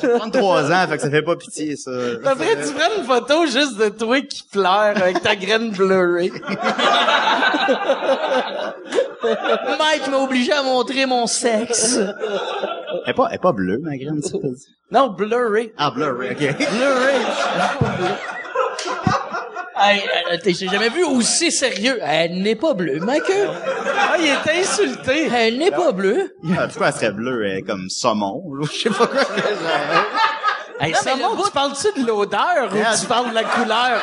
J'ai 0.00 0.08
33 0.18 0.72
ans, 0.72 0.86
fait 0.88 0.96
que 0.96 1.02
ça 1.02 1.10
fait 1.10 1.22
pas 1.22 1.36
pitié, 1.36 1.76
ça. 1.76 1.90
t'as 2.22 2.34
pris, 2.34 2.46
tu 2.48 2.72
prends 2.74 2.98
une 2.98 3.04
photo 3.04 3.46
juste 3.46 3.76
de 3.78 3.88
toi 3.88 4.20
qui 4.20 4.42
pleure 4.50 4.96
avec 4.96 5.22
ta 5.22 5.34
graine 5.36 5.70
bleurée. 5.70 6.32
Mike 9.78 10.08
m'a 10.10 10.18
obligé 10.18 10.52
à 10.52 10.62
montrer 10.62 10.97
mon 11.06 11.26
sexe. 11.26 11.98
Elle 13.04 13.10
est 13.10 13.14
pas, 13.14 13.26
elle 13.30 13.34
est 13.36 13.42
pas 13.42 13.52
bleue, 13.52 13.78
ma 13.82 13.96
graine, 13.96 14.22
ça, 14.22 14.38
t'as 14.40 14.48
dit? 14.48 14.66
Non, 14.90 15.08
bleurée. 15.10 15.72
Ah, 15.76 15.90
bleu, 15.90 16.10
ok. 16.30 16.38
Bleurée. 16.38 17.24
Hey, 19.80 20.02
euh, 20.32 20.36
t'es- 20.42 20.54
j'ai 20.54 20.66
jamais 20.68 20.88
vu 20.88 21.04
aussi 21.04 21.52
sérieux. 21.52 21.98
Elle 22.02 22.42
n'est 22.42 22.56
pas 22.56 22.74
bleue, 22.74 22.98
ma 22.98 23.20
queue. 23.20 23.46
Ah, 23.96 24.16
il 24.18 24.26
est 24.26 24.60
insulté. 24.60 25.28
Elle 25.32 25.58
n'est 25.58 25.70
pas 25.70 25.92
bleue. 25.92 26.34
Ah, 26.58 26.66
pourquoi 26.66 26.88
elle 26.88 26.94
serait 26.94 27.12
bleue? 27.12 27.46
Elle 27.46 27.58
est 27.58 27.62
comme 27.62 27.88
saumon, 27.88 28.42
je 28.62 28.72
sais 28.72 28.90
pas 28.90 29.06
quoi. 29.06 29.20
Hey, 30.80 30.92
Non, 31.20 31.34
bout- 31.36 31.44
tu 31.44 31.50
parles-tu 31.52 32.00
de 32.02 32.06
l'odeur 32.06 32.72
ou 32.72 32.76
tu 33.00 33.06
parles 33.06 33.30
de 33.30 33.34
la 33.34 33.44
couleur? 33.44 34.00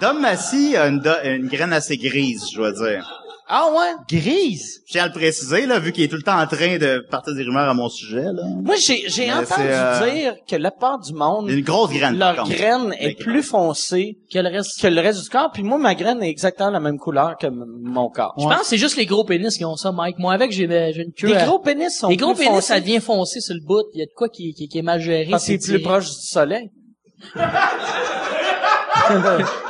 Dom 0.00 0.20
Massy 0.20 0.76
a 0.76 0.86
une 0.88 1.48
graine 1.48 1.72
assez 1.72 1.96
grise, 1.96 2.46
je 2.52 2.56
dois 2.58 2.72
dire. 2.72 3.21
Ah 3.54 3.68
ouais? 3.70 4.18
Grise. 4.18 4.80
Je 4.86 4.92
tiens 4.92 5.04
à 5.04 5.06
le 5.08 5.12
préciser, 5.12 5.66
là, 5.66 5.78
vu 5.78 5.92
qu'il 5.92 6.02
est 6.04 6.08
tout 6.08 6.16
le 6.16 6.22
temps 6.22 6.40
en 6.40 6.46
train 6.46 6.78
de 6.78 7.04
partir 7.10 7.34
des 7.34 7.42
rumeurs 7.42 7.68
à 7.68 7.74
mon 7.74 7.90
sujet, 7.90 8.22
là. 8.22 8.44
Moi, 8.62 8.76
j'ai, 8.76 9.04
j'ai 9.08 9.30
entendu 9.30 9.60
euh, 9.66 10.10
dire 10.10 10.34
que 10.48 10.56
la 10.56 10.70
part 10.70 10.98
du 11.00 11.12
monde, 11.12 11.50
une 11.50 11.60
grosse 11.62 11.90
graine, 11.90 12.16
leur 12.18 12.48
graine 12.48 12.94
est 12.98 13.14
plus 13.18 13.42
foncée 13.42 14.16
Que 14.32 14.38
le 14.38 14.48
reste. 14.48 14.80
que 14.80 14.86
le 14.86 15.00
reste 15.02 15.22
du 15.24 15.28
corps. 15.28 15.50
Puis 15.52 15.62
moi, 15.64 15.76
ma 15.76 15.94
graine 15.94 16.22
est 16.22 16.30
exactement 16.30 16.70
la 16.70 16.80
même 16.80 16.96
couleur 16.98 17.36
que 17.38 17.48
m- 17.48 17.64
mon 17.82 18.08
corps. 18.08 18.32
Je 18.38 18.44
pense 18.44 18.60
que 18.60 18.66
c'est 18.66 18.78
juste 18.78 18.96
les 18.96 19.04
gros 19.04 19.24
pénis 19.24 19.54
qui 19.58 19.66
ont 19.66 19.76
ça, 19.76 19.92
Mike. 19.92 20.18
Moi, 20.18 20.32
avec, 20.32 20.50
j'ai 20.50 20.66
j'ai 20.94 21.02
une 21.02 21.12
queue. 21.12 21.28
Les 21.28 21.34
à- 21.34 21.44
gros 21.44 21.58
pénis 21.58 21.94
sont 21.94 22.08
les 22.08 22.16
gros 22.16 22.32
plus 22.32 22.44
pénis, 22.44 22.54
foncés 22.54 22.66
ça 22.68 22.80
devient 22.80 23.00
foncé 23.00 23.40
sur 23.40 23.54
le 23.54 23.60
bout. 23.66 23.84
Il 23.92 23.98
y 24.00 24.02
a 24.02 24.06
de 24.06 24.12
quoi 24.16 24.30
qui, 24.30 24.54
qui, 24.54 24.66
qui 24.68 24.78
est 24.78 24.82
mal 24.82 24.98
géré. 25.02 25.26
parce 25.30 25.46
que 25.46 25.58
c'est 25.60 25.72
plus 25.74 25.82
proche 25.82 26.06
du 26.06 26.26
soleil. 26.26 26.70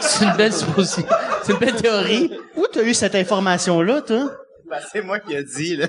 C'est 0.01 0.24
une 0.24 0.37
belle 0.37 0.53
supposition. 0.53 1.05
C'est 1.43 1.53
une 1.53 1.59
belle 1.59 1.76
théorie. 1.76 2.30
Où 2.57 2.66
t'as 2.72 2.83
eu 2.83 2.95
cette 2.95 3.14
information-là, 3.14 4.03
toi? 4.03 4.30
Ben, 4.68 4.78
c'est 4.91 5.03
moi 5.03 5.20
qui 5.20 5.35
ai 5.35 5.45
dit, 5.45 5.76
là. 5.76 5.87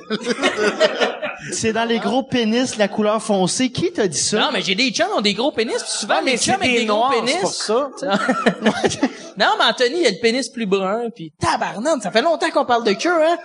C'est 1.51 1.73
dans 1.73 1.85
les 1.85 1.99
gros 1.99 2.23
pénis, 2.23 2.77
la 2.77 2.87
couleur 2.87 3.21
foncée. 3.21 3.69
Qui 3.69 3.91
t'a 3.91 4.07
dit 4.07 4.17
ça? 4.17 4.39
Non, 4.39 4.49
mais 4.51 4.61
j'ai 4.61 4.75
des 4.75 4.91
chums 4.91 5.07
qui 5.07 5.13
ont 5.17 5.21
des 5.21 5.33
gros 5.33 5.51
pénis, 5.51 5.75
puis 5.81 5.91
souvent, 5.91 6.15
c'est 6.25 6.37
chums 6.37 6.55
avec 6.55 6.75
des 6.75 6.85
gros 6.85 7.09
pénis. 7.09 7.33
c'est 7.33 7.41
pour 7.41 7.53
ça. 7.53 7.89
non, 9.37 9.47
mais 9.57 9.65
Anthony, 9.69 10.01
il 10.01 10.07
a 10.07 10.11
le 10.11 10.21
pénis 10.21 10.49
plus 10.49 10.65
brun, 10.65 11.09
puis 11.13 11.33
tabarnane, 11.39 12.01
ça 12.01 12.11
fait 12.11 12.21
longtemps 12.21 12.49
qu'on 12.49 12.65
parle 12.65 12.83
de 12.83 12.93
queue, 12.93 13.09
hein? 13.09 13.37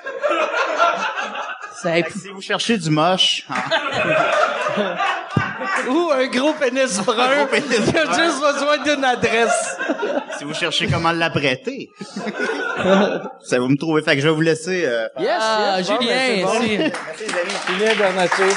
Ça, 1.82 1.94
si 2.10 2.28
vous 2.30 2.40
cherchez 2.40 2.76
du 2.78 2.90
moche, 2.90 3.44
hein, 3.48 3.54
Ou 5.88 6.10
un 6.12 6.26
gros 6.26 6.52
pénis 6.54 6.98
brun. 7.00 7.46
pénis 7.46 7.66
Il 7.88 7.96
a 7.96 8.04
juste 8.12 8.40
besoin 8.40 8.78
d'une 8.78 9.04
adresse. 9.04 9.76
si 10.36 10.44
vous 10.44 10.54
cherchez 10.54 10.86
comment 10.88 11.12
l'apprêter, 11.12 11.90
ça 13.42 13.58
va 13.58 13.66
me 13.68 13.76
trouver. 13.76 14.02
Fait 14.02 14.14
que 14.16 14.22
je 14.22 14.28
vais 14.28 14.34
vous 14.34 14.40
laisser. 14.40 14.84
Euh, 14.86 15.08
Yes, 15.18 15.30
ah, 15.40 15.74
yes, 15.78 15.88
ben, 15.88 15.96
Julien, 16.00 16.14
c'est 16.18 16.42
bon. 16.42 16.52
Merci, 16.52 16.68
les 17.20 17.38
amis. 17.38 17.52
Julien 17.68 17.94
Bernatchez. 17.96 18.56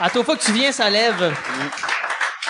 À 0.00 0.10
toute 0.10 0.24
fois 0.24 0.36
que 0.36 0.42
tu 0.42 0.52
viens, 0.52 0.72
ça 0.72 0.90
lève. 0.90 1.32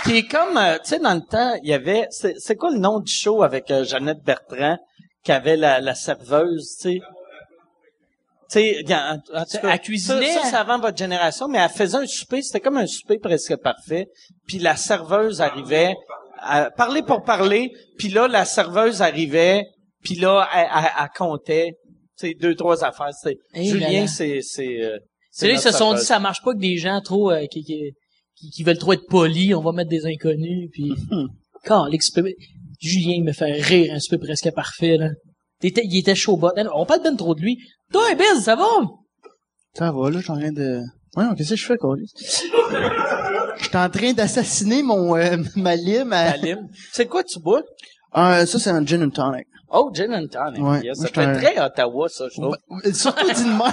Qui 0.05 0.19
est 0.19 0.27
comme, 0.29 0.57
euh, 0.57 0.75
tu 0.79 0.91
sais, 0.91 0.99
dans 0.99 1.15
le 1.15 1.21
temps, 1.29 1.55
il 1.63 1.71
y 1.71 1.75
avait, 1.75 2.07
c'est 2.11 2.35
c'est 2.39 2.57
quoi 2.57 2.71
le 2.71 2.79
nom 2.79 3.01
du 3.01 3.13
show 3.13 3.43
avec 3.43 3.71
euh, 3.71 3.85
Jeannette 3.85 4.23
Bertrand, 4.25 4.79
qui 5.25 5.33
avait 5.33 5.57
la, 5.57 5.81
la 5.81 5.95
serveuse, 5.95 6.77
tu 6.81 6.91
sais? 6.95 7.01
Tu 8.51 8.59
sais, 8.61 8.83
Elle 9.63 9.81
cuisinait, 9.81 10.35
Ça, 10.35 10.45
ça, 10.51 10.61
avant 10.61 10.79
votre 10.79 10.97
génération, 10.97 11.49
mais 11.49 11.59
elle 11.59 11.69
faisait 11.69 11.99
un 11.99 12.07
souper, 12.07 12.41
c'était 12.43 12.61
comme 12.61 12.79
un 12.79 12.87
souper 12.87 13.19
presque 13.19 13.57
parfait. 13.57 14.07
Puis 14.47 14.59
la 14.59 14.77
serveuse 14.77 15.41
arrivait, 15.41 15.95
à 16.41 16.71
parler 16.71 17.03
pour 17.03 17.23
parler, 17.23 17.71
puis 17.99 18.09
là, 18.09 18.27
la 18.29 18.45
serveuse 18.45 19.03
arrivait, 19.03 19.65
puis 20.03 20.15
là, 20.15 20.49
elle, 20.55 20.67
elle- 20.75 20.91
elle 21.03 21.09
comptait, 21.17 21.73
tu 22.19 22.29
sais, 22.29 22.35
deux, 22.35 22.55
trois 22.55 22.85
affaires. 22.85 23.11
Eh 23.55 23.65
Julien, 23.65 24.07
c'est, 24.07 24.41
c'est, 24.43 24.83
euh, 24.83 24.99
C'est 25.31 25.49
là, 25.49 25.55
ils 25.55 25.61
se 25.61 25.71
sont 25.73 25.93
dit, 25.95 26.05
ça 26.05 26.19
marche 26.19 26.43
pas 26.43 26.53
que 26.55 26.59
des 26.59 26.77
gens 26.79 27.01
trop, 27.03 27.31
euh, 27.31 27.45
qui, 27.47 27.63
qui, 27.65 27.93
qui, 28.35 28.51
qui 28.51 28.63
veulent 28.63 28.79
trop 28.79 28.93
être 28.95 29.07
polis, 29.09 29.55
on 29.55 29.61
va 29.63 29.73
mettre 29.73 29.91
des 29.91 30.07
inconnus, 30.07 30.71
puis... 30.73 30.93
Quand 31.65 31.89
Julien 32.81 33.15
il 33.17 33.25
me 33.25 33.33
fait 33.33 33.61
rire 33.61 33.93
un 33.93 33.99
peu 34.09 34.19
presque 34.19 34.51
parfait, 34.55 34.97
là. 34.97 35.11
Il 35.61 35.71
était, 35.71 35.83
il 35.85 35.99
était 35.99 36.15
chaud 36.15 36.39
On 36.73 36.87
parle 36.87 37.03
ben 37.03 37.17
trop 37.17 37.35
de 37.35 37.41
lui. 37.41 37.59
Toi, 37.93 38.15
Biz, 38.15 38.43
ça 38.45 38.55
va? 38.57 38.65
Ça 39.75 39.91
va, 39.93 40.11
là, 40.11 40.19
je 40.19 40.23
suis 40.23 40.31
en 40.33 40.39
train 40.39 40.53
de... 40.53 40.81
Ouais, 41.17 41.25
qu'est-ce 41.37 41.51
que 41.51 41.57
je 41.57 41.67
fais, 41.67 41.77
quoi? 41.77 41.97
Je 41.97 43.65
suis 43.65 43.77
en 43.77 43.89
train 43.91 44.13
d'assassiner 44.13 44.83
mon, 44.83 45.17
euh, 45.17 45.37
ma 45.57 45.75
lime 45.77 46.13
à... 46.13 46.37
Lime. 46.37 46.69
C'est 46.93 47.07
quoi 47.07 47.23
tu 47.25 47.41
bois? 47.41 47.63
Ah, 48.13 48.45
ça, 48.47 48.59
c'est 48.59 48.71
un 48.71 48.85
gin 48.85 49.03
and 49.03 49.11
tonic. 49.11 49.47
Oh, 49.71 49.91
gin 49.93 50.13
and 50.15 50.27
tonic. 50.29 50.63
Ouais. 50.65 50.81
Yes, 50.83 50.99
ça 50.99 51.09
fait 51.09 51.21
un- 51.25 51.35
très 51.35 51.61
Ottawa, 51.63 52.09
ça, 52.09 52.25
je 52.35 52.41
trouve. 52.41 52.57
Euh, 52.87 52.93
Surtout 52.93 53.31
dis 53.33 53.45
moi 53.51 53.69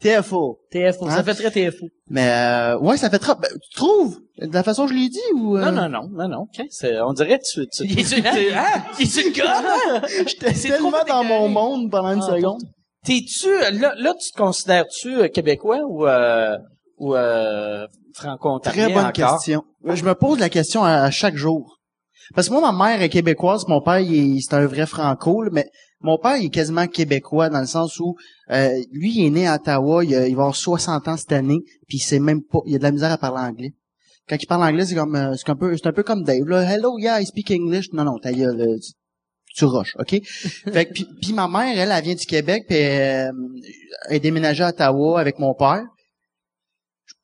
TFO. 0.00 0.58
TFO. 0.70 1.08
Ça 1.10 1.18
Hein? 1.18 1.22
fait 1.22 1.34
très 1.34 1.50
TFO. 1.50 1.86
Mais, 2.08 2.30
euh, 2.30 2.78
ouais, 2.78 2.96
ça 2.96 3.10
fait 3.10 3.18
trop... 3.18 3.34
Ben, 3.34 3.48
tu 3.52 3.76
trouves? 3.76 4.20
De 4.38 4.52
la 4.52 4.62
façon 4.62 4.86
que 4.86 4.92
je 4.92 4.98
l'ai 4.98 5.08
dit, 5.10 5.20
ou... 5.34 5.56
euh, 5.58 5.70
Non, 5.70 5.72
non, 5.72 5.88
non, 5.90 6.08
non, 6.10 6.28
non. 6.28 6.38
ok. 6.42 6.64
C'est- 6.70 6.98
on 7.00 7.12
dirait 7.12 7.38
que 7.38 7.44
tu, 7.44 7.66
tu, 7.68 7.84
Il 7.84 7.98
est 8.00 8.04
sur, 8.04 8.18
hein? 8.24 8.82
Est 8.98 9.04
sur 9.04 9.22
le 9.24 9.30
gars? 9.32 10.02
J'étais 10.26 10.52
tellement 10.68 11.04
dans 11.06 11.24
mon 11.24 11.48
monde 11.48 11.90
pendant 11.90 12.12
une 12.14 12.22
Ah, 12.22 12.34
seconde. 12.36 12.62
T'es-tu, 13.04 13.48
là, 13.78 13.94
là, 13.96 14.14
tu 14.14 14.30
te 14.32 14.36
considères-tu 14.36 15.14
euh, 15.16 15.28
québécois 15.28 15.80
ou, 15.86 16.06
euh, 16.06 16.56
ou, 16.98 17.14
euh, 17.14 17.86
franco-ontarien 18.14 18.84
Très 18.86 18.94
bonne 18.94 19.04
encore? 19.06 19.38
question. 19.38 19.62
Je 19.84 20.02
me 20.04 20.14
pose 20.14 20.38
la 20.38 20.48
question 20.48 20.84
à, 20.84 20.92
à 21.02 21.10
chaque 21.10 21.36
jour. 21.36 21.78
Parce 22.34 22.48
que 22.48 22.54
moi, 22.54 22.72
ma 22.72 22.88
mère 22.88 23.02
est 23.02 23.10
québécoise, 23.10 23.68
mon 23.68 23.82
père, 23.82 23.98
il 24.00 24.36
est- 24.38 24.40
c'est 24.40 24.54
un 24.54 24.64
vrai 24.66 24.86
franco, 24.86 25.42
là, 25.42 25.50
mais 25.52 25.68
mon 26.00 26.16
père, 26.16 26.36
il 26.38 26.46
est 26.46 26.50
quasiment 26.50 26.86
québécois 26.86 27.50
dans 27.50 27.60
le 27.60 27.66
sens 27.66 28.00
où 28.00 28.16
euh, 28.50 28.70
lui, 28.92 29.12
il 29.18 29.26
est 29.26 29.30
né 29.30 29.46
à 29.46 29.56
Ottawa, 29.56 30.02
il, 30.04 30.14
a- 30.14 30.26
il 30.26 30.34
va 30.34 30.42
avoir 30.44 30.56
60 30.56 31.06
ans 31.08 31.18
cette 31.18 31.32
année, 31.32 31.60
puis 31.86 31.98
il 31.98 32.00
sait 32.00 32.20
même 32.20 32.42
pas, 32.42 32.60
il 32.64 32.74
a 32.76 32.78
de 32.78 32.82
la 32.84 32.92
misère 32.92 33.12
à 33.12 33.18
parler 33.18 33.40
anglais. 33.46 33.74
Quand 34.26 34.36
il 34.42 34.46
parle 34.46 34.62
anglais, 34.64 34.86
c'est 34.86 34.94
comme, 34.94 35.14
euh, 35.16 35.34
c'est 35.36 35.50
un 35.50 35.56
peu, 35.56 35.76
c'est 35.76 35.86
un 35.86 35.92
peu 35.92 36.02
comme 36.02 36.22
Dave, 36.22 36.46
là. 36.48 36.62
Hello, 36.62 36.98
yeah, 36.98 37.20
I 37.20 37.26
speak 37.26 37.50
English. 37.50 37.92
Non, 37.92 38.04
non, 38.04 38.18
ta 38.18 38.32
gueule, 38.32 38.58
euh, 38.62 38.78
tu, 39.54 39.64
rushes, 39.64 39.94
ok? 39.98 40.10
fait 40.72 40.86
que, 40.86 40.92
puis, 40.92 41.06
puis 41.22 41.32
ma 41.32 41.48
mère, 41.48 41.78
elle, 41.78 41.90
elle 41.90 42.04
vient 42.04 42.14
du 42.14 42.26
Québec, 42.26 42.64
puis 42.68 42.76
euh, 42.78 43.30
elle 44.08 44.16
est 44.16 44.20
déménagée 44.20 44.64
à 44.64 44.68
Ottawa 44.70 45.20
avec 45.20 45.38
mon 45.38 45.54
père. 45.54 45.84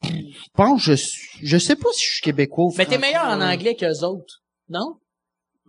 Je 0.03 0.49
pense, 0.55 0.83
je, 0.83 0.93
suis- 0.95 1.47
je 1.47 1.59
sais 1.59 1.76
pas 1.76 1.89
si 1.93 2.05
je 2.07 2.12
suis 2.14 2.22
québécois 2.22 2.64
ou 2.66 2.74
Mais 2.78 2.87
t'es 2.87 2.99
meilleur 2.99 3.24
en 3.24 3.41
anglais 3.41 3.74
qu'eux 3.74 4.03
autres. 4.05 4.43
Non? 4.68 4.97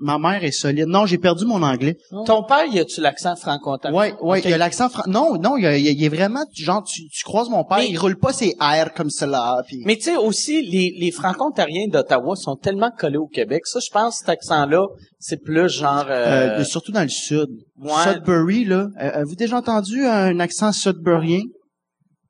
Ma 0.01 0.17
mère 0.17 0.43
est 0.43 0.51
solide. 0.51 0.87
Non, 0.87 1.05
j'ai 1.05 1.17
perdu 1.19 1.45
mon 1.45 1.61
anglais. 1.61 1.95
Ton 2.25 2.43
père, 2.43 2.65
y 2.65 2.79
a-tu 2.79 3.01
l'accent 3.01 3.35
franco-ontarien? 3.35 3.95
Ouais, 3.97 4.13
ouais, 4.21 4.39
Ok. 4.39 4.45
il 4.45 4.51
y 4.51 4.53
a 4.53 4.57
l'accent 4.57 4.89
fran... 4.89 5.03
Non, 5.07 5.37
non, 5.37 5.57
il, 5.57 5.63
y 5.63 5.67
a- 5.67 5.77
il 5.77 5.85
y 5.85 5.87
a- 5.89 5.91
il 5.91 6.03
est 6.03 6.09
vraiment 6.09 6.43
genre 6.55 6.83
tu, 6.83 7.07
tu 7.07 7.23
croises 7.23 7.49
mon 7.49 7.63
père, 7.63 7.77
Mais- 7.77 7.89
il 7.89 7.97
roule 7.97 8.17
pas 8.17 8.33
ses 8.33 8.55
airs 8.59 8.93
comme 8.93 9.09
cela 9.11 9.61
puis 9.67 9.77
Mais 9.85 9.95
tu 9.97 10.03
sais 10.03 10.17
aussi, 10.17 10.63
les, 10.63 10.95
les 10.99 11.11
franco-ontariens 11.11 11.87
d'Ottawa 11.87 12.35
sont 12.35 12.55
tellement 12.55 12.89
collés 12.97 13.17
au 13.17 13.27
Québec. 13.27 13.65
Ça, 13.67 13.79
je 13.79 13.89
pense, 13.91 14.17
cet 14.19 14.29
accent-là, 14.29 14.87
c'est 15.19 15.37
plus 15.41 15.69
genre... 15.69 16.05
Euh, 16.09 16.59
Euh, 16.59 16.63
surtout 16.63 16.91
dans 16.91 17.03
le 17.03 17.09
sud. 17.09 17.47
ouais. 17.79 17.91
Sudbury 18.13 18.65
là, 18.65 18.87
Euh, 18.99 19.11
avez-vous 19.13 19.35
déjà 19.35 19.57
entendu 19.57 20.03
un 20.05 20.39
accent 20.39 20.71
sudburien? 20.71 21.41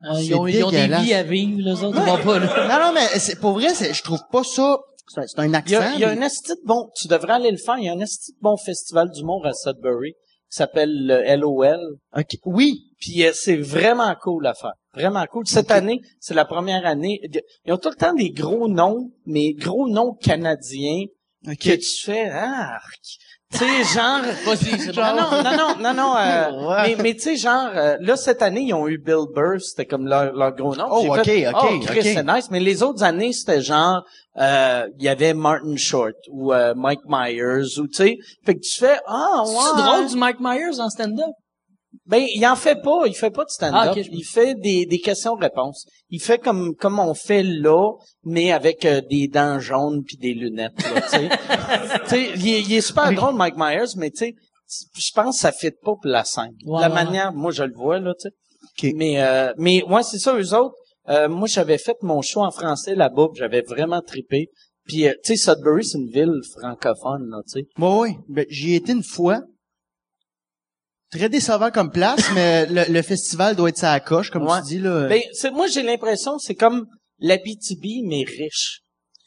Euh, 0.04 0.20
ils, 0.20 0.34
ont, 0.34 0.48
ils 0.48 0.64
ont 0.64 0.72
des 0.72 0.88
vies 0.88 1.14
à 1.14 1.22
vivre, 1.22 1.60
les 1.62 1.84
autres, 1.84 2.00
ils 2.02 2.10
vont 2.12 2.18
pas, 2.24 2.40
là. 2.40 2.48
Non 2.68 2.86
non, 2.88 2.92
mais 2.94 3.06
c'est 3.20 3.40
pour 3.40 3.52
vrai, 3.54 3.70
c'est 3.76 3.94
je 3.94 4.02
trouve 4.02 4.22
pas 4.32 4.44
ça 4.44 4.78
c'est 5.14 5.40
un, 5.40 5.44
un 5.44 5.48
Il 5.48 5.52
y 5.52 5.56
accent. 5.76 5.82
a, 5.82 5.94
il 5.94 6.00
y 6.00 6.04
a 6.04 6.10
un 6.10 6.22
esti 6.22 6.52
de 6.54 6.60
bon, 6.66 6.90
tu 6.96 7.08
devrais 7.08 7.34
aller 7.34 7.52
le 7.52 7.58
faire, 7.58 7.78
il 7.78 7.86
y 7.86 7.90
a 7.90 7.94
un 7.94 8.00
esti 8.00 8.32
de 8.34 8.38
bon 8.42 8.58
festival 8.58 9.10
d'humour 9.12 9.46
à 9.46 9.54
Sudbury 9.54 10.14
qui 10.14 10.58
s'appelle 10.58 10.90
le 11.08 11.36
LOL. 11.38 11.80
OK. 12.18 12.38
Oui, 12.46 12.92
Puis 13.00 13.26
euh, 13.26 13.32
c'est 13.34 13.56
vraiment 13.58 14.14
cool 14.22 14.46
à 14.48 14.54
faire. 14.54 14.74
Vraiment 14.94 15.26
cool. 15.32 15.48
Cette 15.48 15.72
année, 15.72 16.02
c'est 16.20 16.34
la 16.34 16.44
première 16.46 16.86
année. 16.86 17.22
Ils 17.66 17.72
ont 17.72 17.78
tout 17.78 17.90
le 17.90 17.96
temps 17.96 18.14
des 18.14 18.32
gros 18.32 18.68
noms, 18.68 19.12
mais 19.26 19.54
gros 19.54 19.88
noms 19.88 20.14
canadiens 20.14 21.06
que 21.46 21.76
tu 21.76 22.02
fais 22.04 22.30
arc. 22.30 23.00
Tu 23.52 23.58
sais, 23.58 23.94
genre... 23.94 24.22
Vas-y, 24.46 24.80
c'est 24.80 24.96
bon. 24.96 25.02
Non, 25.02 25.44
non, 25.44 25.58
non, 25.58 25.76
non, 25.80 25.94
non, 25.94 26.16
euh, 26.18 26.52
Ouais. 26.70 26.96
Mais, 26.96 27.04
mais 27.04 27.14
tu 27.14 27.22
sais, 27.22 27.36
genre, 27.36 27.70
euh, 27.76 27.98
là, 28.00 28.16
cette 28.16 28.42
année, 28.42 28.62
ils 28.62 28.74
ont 28.74 28.88
eu 28.88 28.98
Bill 28.98 29.26
Burr, 29.34 29.60
c'était 29.62 29.86
comme 29.86 30.08
leur, 30.08 30.34
leur 30.34 30.56
gros 30.56 30.76
nom. 30.76 30.86
Oh, 30.90 31.06
ok, 31.10 31.24
fait, 31.26 31.48
ok, 31.48 31.56
oh, 31.62 31.80
Chris, 31.86 32.04
c'est 32.04 32.24
nice. 32.24 32.50
Mais 32.50 32.60
les 32.60 32.82
autres 32.82 33.04
années, 33.04 33.34
c'était 33.34 33.62
genre, 33.62 34.04
euh, 34.38 34.88
il 34.98 35.04
y 35.04 35.10
avait 35.10 35.34
Martin 35.34 35.76
Short 35.76 36.16
ou 36.30 36.54
euh, 36.54 36.74
Mike 36.76 37.02
Myers 37.08 37.78
ou, 37.80 37.88
tu 37.88 37.94
sais, 37.94 38.18
fait 38.46 38.56
que 38.56 38.62
tu 38.62 38.80
fais, 38.80 39.00
ah, 39.08 39.44
ouais. 39.46 39.54
C'est 39.54 39.84
drôle 39.84 40.08
du 40.08 40.16
Mike 40.16 40.40
Myers 40.40 40.80
en 40.80 40.90
stand-up? 40.90 41.32
Ben, 42.12 42.24
il 42.36 42.46
en 42.46 42.56
fait 42.58 42.76
pas, 42.84 43.08
il 43.08 43.16
fait 43.16 43.32
pas 43.32 43.46
de 43.46 43.50
stand-up. 43.50 43.94
Ah, 43.96 44.00
Il 44.12 44.24
fait 44.26 44.54
des, 44.56 44.86
des 44.86 45.00
questions-réponses. 45.00 45.86
Il 46.10 46.22
fait 46.22 46.38
comme 46.40 46.76
comme 46.76 47.00
on 47.00 47.14
fait 47.14 47.42
là, 47.42 47.94
mais 48.26 48.52
avec 48.52 48.84
euh, 48.86 49.02
des 49.10 49.28
dents 49.30 49.60
jaunes 49.60 50.04
puis 50.06 50.18
des 50.18 50.34
lunettes. 50.34 50.74
Là, 50.94 51.02
tu 51.02 51.08
sais. 51.10 51.30
Tu 52.04 52.10
sais, 52.10 52.30
il, 52.36 52.48
est- 52.50 52.62
il 52.62 52.74
est 52.74 52.82
super 52.82 53.12
drôle, 53.16 53.36
Mike 53.36 53.56
Myers, 53.58 53.96
mais 53.96 54.12
tu 54.12 54.18
sais, 54.18 54.36
je 54.98 55.12
pense 55.16 55.38
que 55.38 55.42
ça 55.42 55.52
fit 55.52 55.72
pas 55.72 55.94
pour 55.94 56.00
la 56.06 56.24
scène. 56.26 56.54
La 56.82 56.90
manière, 57.06 57.34
moi 57.34 57.52
je 57.52 57.64
le 57.64 57.74
vois 57.74 58.00
là, 58.00 58.14
tu 58.20 58.28
sais. 58.30 58.36
Mais 58.94 59.22
euh, 59.22 59.54
mais 59.58 59.82
ouais, 59.84 60.04
c'est 60.04 60.20
ça 60.20 60.36
eux 60.38 60.54
autres. 60.54 60.76
euh, 61.10 61.28
moi 61.30 61.48
j'avais 61.48 61.78
fait 61.78 61.96
mon 62.02 62.22
show 62.22 62.42
en 62.42 62.52
français 62.52 62.94
là-bas, 62.96 63.28
puis 63.32 63.40
j'avais 63.40 63.62
vraiment 63.62 64.02
trippé. 64.02 64.50
Puis 64.86 65.08
euh, 65.08 65.14
tu 65.24 65.36
sais, 65.36 65.52
Sudbury 65.52 65.86
c'est 65.86 65.98
une 65.98 66.10
ville 66.10 66.34
francophone 66.58 67.30
là, 67.30 67.38
tu 67.48 67.62
sais. 67.62 67.66
Ouais, 67.82 68.00
ouais. 68.00 68.16
Ben, 68.30 68.46
j'y 68.50 68.74
ai 68.74 68.76
été 68.78 68.92
une 68.92 69.04
fois. 69.04 69.42
Très 71.12 71.28
décevant 71.30 71.72
comme 71.72 71.92
place, 71.92 72.32
mais 72.34 72.66
le, 72.68 72.92
le 72.92 73.02
festival 73.02 73.56
doit 73.56 73.70
être 73.70 73.78
sa 73.78 74.00
coche, 74.00 74.30
comme 74.30 74.44
Ouais. 74.48 74.62
tu 74.62 74.68
dis 74.68 74.80
là. 74.80 75.08
Ben, 75.08 75.22
c'est, 75.34 75.52
moi 75.52 75.68
j'ai 75.68 75.84
l'impression 75.84 76.38
c'est 76.40 76.56
comme 76.56 76.86
l'Abitibi 77.20 78.04
mais 78.04 78.24
riche. 78.26 78.82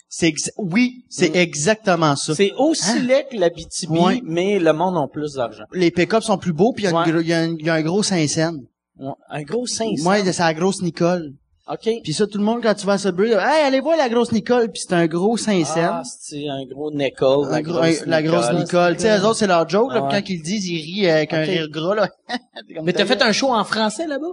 c'est 0.08 0.32
oui, 0.56 1.04
c'est 1.10 1.30
Mm. 1.30 1.36
exactement 1.36 2.16
ça. 2.16 2.34
C'est 2.34 2.52
aussi 2.56 2.88
Hein? 2.90 3.02
laid 3.02 3.26
que 3.30 3.36
l'Abitibi, 3.36 3.98
Ouais. 3.98 4.20
mais 4.24 4.58
le 4.58 4.72
monde 4.72 4.96
a 4.96 5.06
plus 5.12 5.34
d'argent. 5.34 5.64
Les 5.72 5.90
pick-up 5.90 6.22
sont 6.22 6.38
plus 6.38 6.52
beaux, 6.52 6.72
puis 6.72 6.84
il 6.84 6.90
y, 6.90 6.92
a 6.92 6.96
Ouais. 6.96 7.24
y 7.24 7.32
un- 7.34 7.56
il 7.58 7.66
y 7.66 7.68
a 7.70 7.74
un 7.74 7.82
gros 7.82 8.02
Saint-Saëns. 8.02 8.60
Ouais. 8.98 9.12
Un 9.28 9.42
gros 9.42 9.66
500. 9.66 10.02
Moi, 10.04 10.24
c'est 10.24 10.38
la 10.38 10.54
grosse 10.54 10.80
Nicole. 10.82 11.32
OK. 11.66 11.88
Puis 12.02 12.12
ça, 12.12 12.26
tout 12.26 12.36
le 12.38 12.44
monde, 12.44 12.62
quand 12.62 12.74
tu 12.74 12.84
vas 12.84 12.92
à 12.94 12.98
Sudbury, 12.98 13.30
hey, 13.30 13.62
allez 13.64 13.80
voir 13.80 13.96
la 13.96 14.10
grosse 14.10 14.32
Nicole, 14.32 14.70
puis 14.70 14.82
c'est 14.86 14.94
un 14.94 15.06
gros 15.06 15.38
Saint-Saëns. 15.38 15.88
Ah, 15.94 16.02
c'est 16.04 16.46
un 16.46 16.64
gros 16.66 16.90
nickel. 16.90 17.26
Un 17.26 17.50
La 17.50 17.62
gros- 17.62 17.72
grosse 17.80 18.02
un- 18.02 18.06
la 18.10 18.22
grosse 18.22 18.44
Nicole. 18.50 18.58
Nicole. 18.60 18.96
Tu 18.96 19.02
sais, 19.02 19.18
eux 19.18 19.24
autres, 19.24 19.36
c'est 19.36 19.46
leur 19.46 19.66
joke, 19.66 19.90
là, 19.92 20.00
Ah 20.02 20.04
ouais. 20.04 20.10
quand 20.20 20.28
ils 20.28 20.36
le 20.38 20.42
disent, 20.44 20.66
ils 20.68 20.82
rient 20.82 21.08
avec 21.10 21.32
un 21.32 21.40
Ok. 21.42 21.48
rire 21.48 21.68
gras, 21.70 21.94
là. 21.94 22.08
Mais 22.82 22.92
t'as 22.92 23.06
fait 23.06 23.22
un 23.22 23.32
show 23.32 23.48
en 23.54 23.64
français 23.64 24.06
là-bas? 24.06 24.26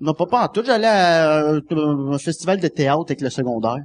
Non, 0.00 0.14
pas, 0.14 0.26
pas 0.26 0.44
en 0.44 0.48
tout. 0.48 0.64
J'allais 0.64 0.88
à 0.88 1.46
un, 1.50 1.60
un 2.12 2.18
festival 2.18 2.58
de 2.58 2.66
théâtre 2.66 3.04
avec 3.06 3.20
le 3.20 3.30
secondaire. 3.30 3.78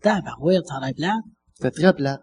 Tabarouette, 0.00 0.66
t'en 0.68 0.80
as 0.86 0.92
plein? 0.92 1.20
C'était 1.54 1.70
très 1.72 1.92
plat. 1.94 2.20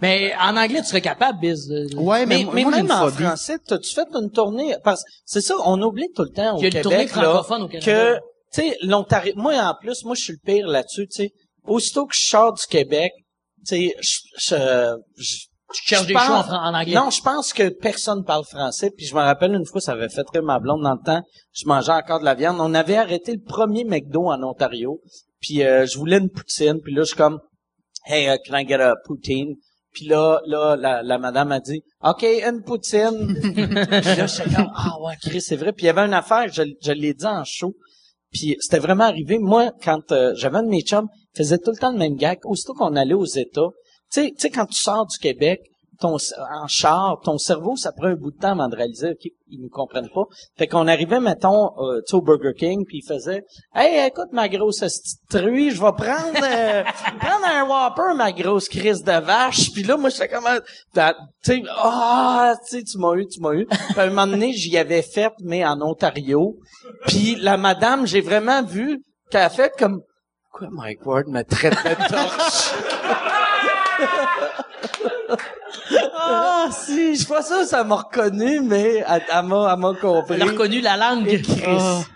Mais 0.00 0.32
en 0.40 0.56
anglais, 0.56 0.80
tu 0.82 0.86
serais 0.86 1.00
capable, 1.00 1.40
Biz. 1.40 1.66
de- 1.66 1.96
Ouais, 1.96 2.26
mais, 2.26 2.38
Mais, 2.38 2.44
moi, 2.44 2.54
mais 2.54 2.62
moi, 2.62 2.70
même 2.76 2.90
en 2.92 3.08
français, 3.08 3.56
t'as-tu 3.66 3.92
fait 3.92 4.06
une 4.14 4.30
tournée? 4.30 4.76
Parce 4.84 5.02
c'est 5.24 5.40
ça, 5.40 5.54
on 5.64 5.82
oublie 5.82 6.08
tout 6.14 6.22
le 6.22 6.28
temps 6.30 6.56
au 6.56 6.58
Il 6.58 6.62
y 6.62 6.64
a 6.66 6.76
une 6.76 6.82
tournée 6.82 6.98
Québec, 7.06 7.16
là, 7.16 7.22
francophone 7.42 7.62
au 7.62 7.68
que. 7.68 8.18
Tu 8.54 8.60
sais, 8.60 8.76
l'Ontario, 8.82 9.34
moi, 9.36 9.54
en 9.54 9.74
plus, 9.74 10.04
moi, 10.04 10.14
je 10.14 10.22
suis 10.22 10.32
le 10.32 10.38
pire 10.44 10.68
là-dessus, 10.68 11.08
tu 11.08 11.22
sais. 11.24 11.32
Aussitôt 11.66 12.06
que 12.06 12.14
je 12.14 12.22
sors 12.22 12.52
du 12.52 12.64
Québec, 12.66 13.10
tu 13.66 13.76
sais, 13.76 13.94
je, 14.00 14.18
je, 14.38 14.96
je, 15.16 15.36
Tu 15.72 15.82
cherches 15.86 16.02
Je 16.02 16.08
des 16.08 16.14
shows 16.14 16.52
en, 16.54 16.74
anglais. 16.74 16.94
Non, 16.94 17.10
je 17.10 17.22
pense 17.22 17.52
que 17.52 17.68
personne 17.70 18.24
parle 18.24 18.44
français. 18.44 18.90
Puis 18.96 19.06
je 19.06 19.14
me 19.14 19.20
rappelle 19.20 19.54
une 19.54 19.66
fois, 19.66 19.80
ça 19.80 19.92
avait 19.92 20.08
fait 20.08 20.24
très 20.24 20.42
ma 20.42 20.60
blonde 20.60 20.82
dans 20.82 20.94
le 20.94 21.04
temps. 21.04 21.22
Je 21.52 21.66
mangeais 21.66 21.92
encore 21.92 22.20
de 22.20 22.24
la 22.24 22.34
viande. 22.34 22.58
On 22.60 22.74
avait 22.74 22.96
arrêté 22.96 23.32
le 23.32 23.42
premier 23.42 23.84
McDo 23.84 24.30
en 24.30 24.42
Ontario. 24.42 25.00
Puis 25.40 25.62
euh, 25.62 25.86
je 25.86 25.98
voulais 25.98 26.18
une 26.18 26.30
poutine. 26.30 26.80
Puis 26.82 26.94
là, 26.94 27.02
je 27.02 27.08
suis 27.08 27.16
comme, 27.16 27.40
hey, 28.06 28.28
uh, 28.28 28.38
can 28.46 28.58
I 28.58 28.66
get 28.66 28.80
a 28.80 28.94
poutine? 29.04 29.54
Puis 29.92 30.06
là, 30.06 30.40
là, 30.46 30.76
la, 30.76 31.02
la 31.02 31.18
madame 31.18 31.52
a 31.52 31.60
dit, 31.60 31.82
OK, 32.02 32.24
une 32.24 32.62
poutine. 32.62 33.38
Puis 33.54 33.64
là, 33.64 34.26
j'étais 34.26 34.54
comme, 34.54 34.70
ah 34.74 35.00
ouais, 35.00 35.14
Chris, 35.22 35.40
c'est 35.40 35.56
vrai. 35.56 35.72
Puis 35.72 35.84
il 35.84 35.86
y 35.86 35.90
avait 35.90 36.02
une 36.02 36.14
affaire, 36.14 36.52
je, 36.52 36.62
je 36.82 36.92
l'ai 36.92 37.14
dit 37.14 37.26
en 37.26 37.44
show. 37.44 37.74
Puis 38.34 38.56
c'était 38.58 38.80
vraiment 38.80 39.04
arrivé. 39.04 39.38
Moi, 39.38 39.70
quand 39.82 40.10
euh, 40.10 40.34
j'avais 40.34 40.58
un 40.58 40.64
de 40.64 40.68
mes 40.68 40.82
chums, 40.82 41.08
faisait 41.34 41.58
tout 41.58 41.70
le 41.70 41.76
temps 41.76 41.92
le 41.92 41.98
même 41.98 42.16
gag. 42.16 42.40
Aussitôt 42.44 42.74
qu'on 42.74 42.96
allait 42.96 43.14
aux 43.14 43.24
États, 43.24 43.70
tu 44.12 44.32
sais, 44.36 44.50
quand 44.50 44.66
tu 44.66 44.78
sors 44.78 45.06
du 45.06 45.18
Québec, 45.18 45.60
ton, 46.00 46.16
en 46.16 46.66
char, 46.68 47.20
ton 47.22 47.38
cerveau, 47.38 47.76
ça 47.76 47.92
prend 47.92 48.06
un 48.08 48.14
bout 48.14 48.30
de 48.30 48.38
temps 48.38 48.52
avant 48.52 48.68
de 48.68 48.76
réaliser, 48.76 49.10
OK, 49.10 49.30
ils 49.48 49.60
nous 49.60 49.68
comprennent 49.68 50.08
pas. 50.14 50.24
Fait 50.56 50.66
qu'on 50.66 50.86
arrivait, 50.88 51.20
mettons, 51.20 51.70
euh, 51.78 52.00
au 52.12 52.20
Burger 52.22 52.52
King, 52.58 52.84
puis 52.86 52.98
il 53.02 53.06
faisait, 53.06 53.44
Hey, 53.74 54.06
écoute, 54.06 54.28
ma 54.32 54.48
grosse 54.48 54.82
truie, 55.30 55.70
je 55.70 55.80
vais 55.80 55.92
prendre, 55.92 56.38
euh, 56.42 56.82
prendre 57.20 57.44
un 57.46 57.64
Whopper, 57.64 58.14
ma 58.16 58.32
grosse 58.32 58.68
crise 58.68 59.02
de 59.02 59.12
vache. 59.20 59.70
Puis 59.72 59.82
là, 59.82 59.96
moi, 59.96 60.10
j'étais 60.10 60.28
comme, 60.28 60.46
euh, 60.46 60.60
t'as- 60.92 61.14
tu 61.44 61.52
sais, 61.52 61.62
ah, 61.76 62.54
tu 62.68 62.78
sais, 62.78 62.82
tu 62.82 62.98
m'as 62.98 63.14
eu, 63.14 63.26
tu 63.26 63.40
m'as 63.40 63.52
eu. 63.52 63.66
Puis 63.66 63.78
à 63.98 64.02
un 64.02 64.08
moment 64.08 64.26
donné, 64.26 64.52
j'y 64.52 64.76
avais 64.78 65.02
fait, 65.02 65.32
mais 65.42 65.64
en 65.64 65.80
Ontario. 65.82 66.56
Puis 67.06 67.36
la 67.36 67.56
madame, 67.56 68.06
j'ai 68.06 68.20
vraiment 68.20 68.62
vu 68.62 69.02
qu'elle 69.30 69.42
a 69.42 69.50
fait 69.50 69.72
comme, 69.78 70.02
quoi, 70.52 70.68
Mike 70.70 71.04
Ward 71.06 71.28
me 71.28 71.42
traite 71.42 71.74
de 71.74 72.08
torche? 72.08 72.74
ah, 76.16 76.68
si, 76.70 77.14
je 77.14 77.18
suis 77.20 77.26
pas 77.26 77.42
sûr 77.42 77.58
que 77.58 77.66
ça 77.66 77.84
m'a 77.84 77.96
reconnu, 77.96 78.60
mais 78.60 79.04
elle, 79.06 79.22
elle 79.32 79.44
m'a, 79.44 79.72
elle 79.72 79.78
m'a 79.78 79.94
compris. 79.94 80.34
Elle 80.34 80.42
a 80.42 80.46
reconnu 80.46 80.80
la 80.80 80.96
langue. 80.96 81.28
Et 81.28 81.40
Chris. 81.42 81.60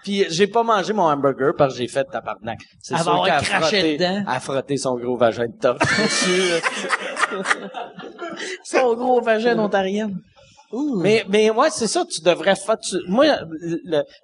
Puis 0.03 0.25
j'ai 0.31 0.47
pas 0.47 0.63
mangé 0.63 0.93
mon 0.93 1.05
hamburger 1.05 1.53
parce 1.57 1.75
que 1.75 1.81
j'ai 1.81 1.89
fait 1.89 2.05
tabarnak. 2.05 2.59
C'est 2.81 2.97
sûr 2.97 3.23
qu'elle 3.25 3.35
a 3.35 3.43
frotté, 3.43 3.99
dedans. 3.99 4.25
a 4.27 4.41
frotté 4.41 4.77
son 4.77 4.97
gros 4.97 5.17
vagin 5.17 5.47
de 5.47 6.03
dessus. 6.03 6.63
Son 8.65 8.95
gros 8.95 9.21
vagin 9.21 9.59
ontarien. 9.59 10.11
Mais 11.03 11.25
mais 11.29 11.51
ouais, 11.51 11.69
c'est 11.71 11.87
ça, 11.87 12.05
tu 12.05 12.21
devrais 12.23 12.55
faire 12.57 12.79
tu- 12.79 12.97
moi 13.09 13.25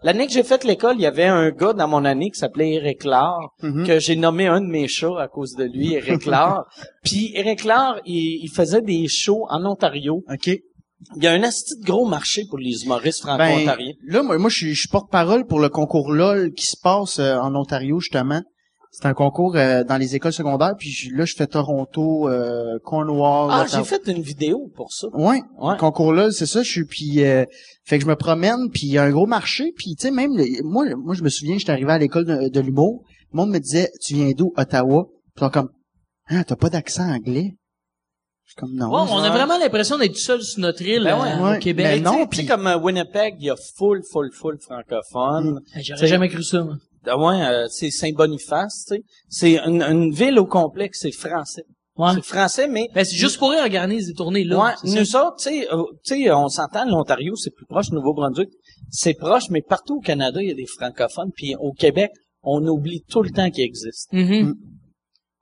l'année 0.03 0.26
que 0.26 0.32
j'ai 0.32 0.42
fait 0.42 0.62
l'école, 0.64 0.97
il 0.97 1.03
y 1.03 1.07
avait 1.07 1.24
un 1.24 1.51
gars 1.51 1.72
dans 1.72 1.88
mon 1.88 2.05
année 2.05 2.30
qui 2.30 2.38
s'appelait 2.38 2.72
Eric 2.74 3.05
Lard 3.05 3.51
que 3.86 3.99
j'ai 3.99 4.16
nommé 4.16 4.47
un 4.47 4.61
de 4.61 4.66
mes 4.66 4.88
chats 4.88 5.20
à 5.20 5.28
cause 5.28 5.55
de 5.55 5.64
lui, 5.64 5.95
Eric 5.95 6.26
Lard. 6.26 6.64
Puis 7.05 7.32
Eric 7.34 7.64
Lard, 7.64 8.01
il, 8.05 8.40
il 8.45 8.51
faisait 8.51 8.82
des 8.82 9.09
shows 9.09 9.47
en 9.49 9.64
Ontario. 9.64 10.22
OK. 10.30 10.51
Il 11.16 11.22
y 11.22 11.26
a 11.26 11.32
un 11.32 11.42
asti 11.42 11.74
de 11.80 11.84
gros 11.84 12.07
marché 12.07 12.45
pour 12.49 12.59
les 12.59 12.84
humoristes 12.84 13.24
Ben, 13.26 13.36
franco-ontariens. 13.36 13.92
là, 14.07 14.22
moi, 14.22 14.38
moi, 14.38 14.49
je 14.49 14.57
suis, 14.57 14.74
je 14.74 14.80
suis 14.80 14.88
porte-parole 14.88 15.47
pour 15.47 15.61
le 15.61 15.68
concours 15.68 16.11
LOL 16.12 16.53
qui 16.53 16.64
se 16.66 16.76
passe 16.82 17.18
euh, 17.18 17.36
en 17.36 17.55
Ontario, 17.55 18.01
justement. 18.01 18.40
C'est 18.97 19.07
un 19.07 19.12
concours 19.14 19.57
euh, 19.57 19.82
dans 19.82 19.97
les 19.97 20.14
écoles 20.14 20.32
secondaires, 20.32 20.74
puis 20.78 20.88
je- 20.88 21.11
là, 21.12 21.24
je 21.24 21.34
fais 21.34 21.49
Toronto, 21.49 22.28
euh, 22.28 22.78
Cornwall. 22.84 23.51
ah, 23.53 23.66
j'ai 23.68 23.82
fait 23.82 24.07
une 24.07 24.22
vidéo 24.22 24.70
pour 24.76 24.92
ça. 24.92 25.09
Ouais, 25.12 25.42
Ouais. 25.59 25.72
le 25.72 25.78
concours 25.78 26.12
là, 26.12 26.30
c'est 26.30 26.47
ça, 26.47 26.62
je 26.62 26.70
suis 26.70 26.84
puis 26.84 27.24
euh, 27.24 27.45
fait 27.84 27.99
que 27.99 28.05
je 28.05 28.09
me 28.09 28.14
promène 28.14 28.70
puis 28.72 28.82
il 28.84 28.92
y 28.92 28.99
a 28.99 29.03
un 29.03 29.11
gros 29.11 29.26
marché 29.26 29.72
puis 29.76 29.97
tu 29.97 30.03
sais 30.07 30.11
même 30.12 30.36
le- 30.36 30.62
moi 30.62 30.84
moi 30.97 31.14
je 31.14 31.22
me 31.24 31.28
souviens 31.28 31.59
j'étais 31.59 31.72
arrivé 31.72 31.90
à 31.90 31.99
l'école 31.99 32.24
de, 32.24 32.49
de 32.49 32.61
l'humour, 32.61 33.03
le 33.32 33.36
monde 33.36 33.51
me 33.51 33.59
disait 33.59 33.90
tu 34.01 34.14
viens 34.14 34.30
d'où 34.30 34.53
Ottawa 34.57 35.07
Puis 35.34 35.51
comme 35.51 35.70
ah 36.28 36.45
t'as 36.45 36.55
pas 36.57 36.70
d'accent 36.70 37.03
anglais. 37.11 37.55
Je 38.45 38.51
suis 38.53 38.57
comme 38.61 38.74
non. 38.76 38.90
Ouais, 38.95 39.09
on 39.11 39.18
a 39.22 39.30
vraiment 39.30 39.59
l'impression 39.59 39.99
d'être 39.99 40.16
seul 40.16 40.40
sur 40.42 40.61
notre 40.61 40.82
île 40.82 41.03
Ben 41.03 41.18
euh, 41.18 41.42
ouais. 41.51 41.57
Au 41.57 41.59
Québec. 41.61 41.86
mais 41.88 42.01
non, 42.01 42.26
puis- 42.28 42.47
comme 42.47 42.66
euh, 42.68 42.78
Winnipeg, 42.78 43.34
il 43.40 43.47
y 43.47 43.51
a 43.51 43.57
full, 43.76 44.03
full, 44.12 44.30
full 44.32 44.59
francophone. 44.61 45.61
J'aurais 45.82 46.07
jamais 46.07 46.28
cru 46.28 46.45
ça. 46.45 46.62
moi. 46.62 46.76
Ah 47.07 47.18
ouais, 47.18 47.42
euh, 47.42 47.66
c'est 47.68 47.90
Saint-Boniface, 47.90 48.86
tu 48.88 48.96
sais. 48.96 49.02
C'est 49.28 49.59
une, 49.66 49.82
une 49.82 50.12
ville 50.12 50.38
au 50.38 50.46
complexe, 50.46 51.00
c'est 51.02 51.12
français. 51.12 51.64
Ouais. 51.96 52.11
C'est 52.14 52.24
français, 52.24 52.66
mais... 52.66 52.88
Ben, 52.92 53.05
c'est 53.05 53.16
juste 53.16 53.38
pour 53.38 53.52
eux 53.52 53.59
organiser 53.59 54.12
des 54.12 54.14
tournées 54.14 54.44
là. 54.44 54.59
Ouais, 54.59 54.72
ça? 54.82 55.00
nous 55.00 55.16
autres, 55.16 55.36
tu 55.38 55.44
sais, 55.44 55.72
euh, 55.72 55.84
tu 56.05 56.24
sais, 56.24 56.32
on 56.32 56.48
s'entend, 56.48 56.84
l'Ontario, 56.86 57.36
c'est 57.36 57.55
plus 57.55 57.66
proche 57.66 57.90
Nouveau-Brunswick. 57.90 58.50
C'est 58.90 59.14
proche, 59.14 59.48
mais 59.50 59.62
partout 59.62 59.96
au 59.96 60.00
Canada, 60.00 60.42
il 60.42 60.48
y 60.48 60.52
a 60.52 60.55
des 60.55 60.66
francophones. 60.66 61.30
Puis 61.36 61.55
au 61.57 61.72
Québec, 61.72 62.11
on 62.42 62.66
oublie 62.66 63.02
tout 63.09 63.22
le 63.22 63.30
temps 63.30 63.50
qu'ils 63.50 63.64
existent. 63.64 64.16
Mhm. 64.16 64.48
Mm. 64.48 64.55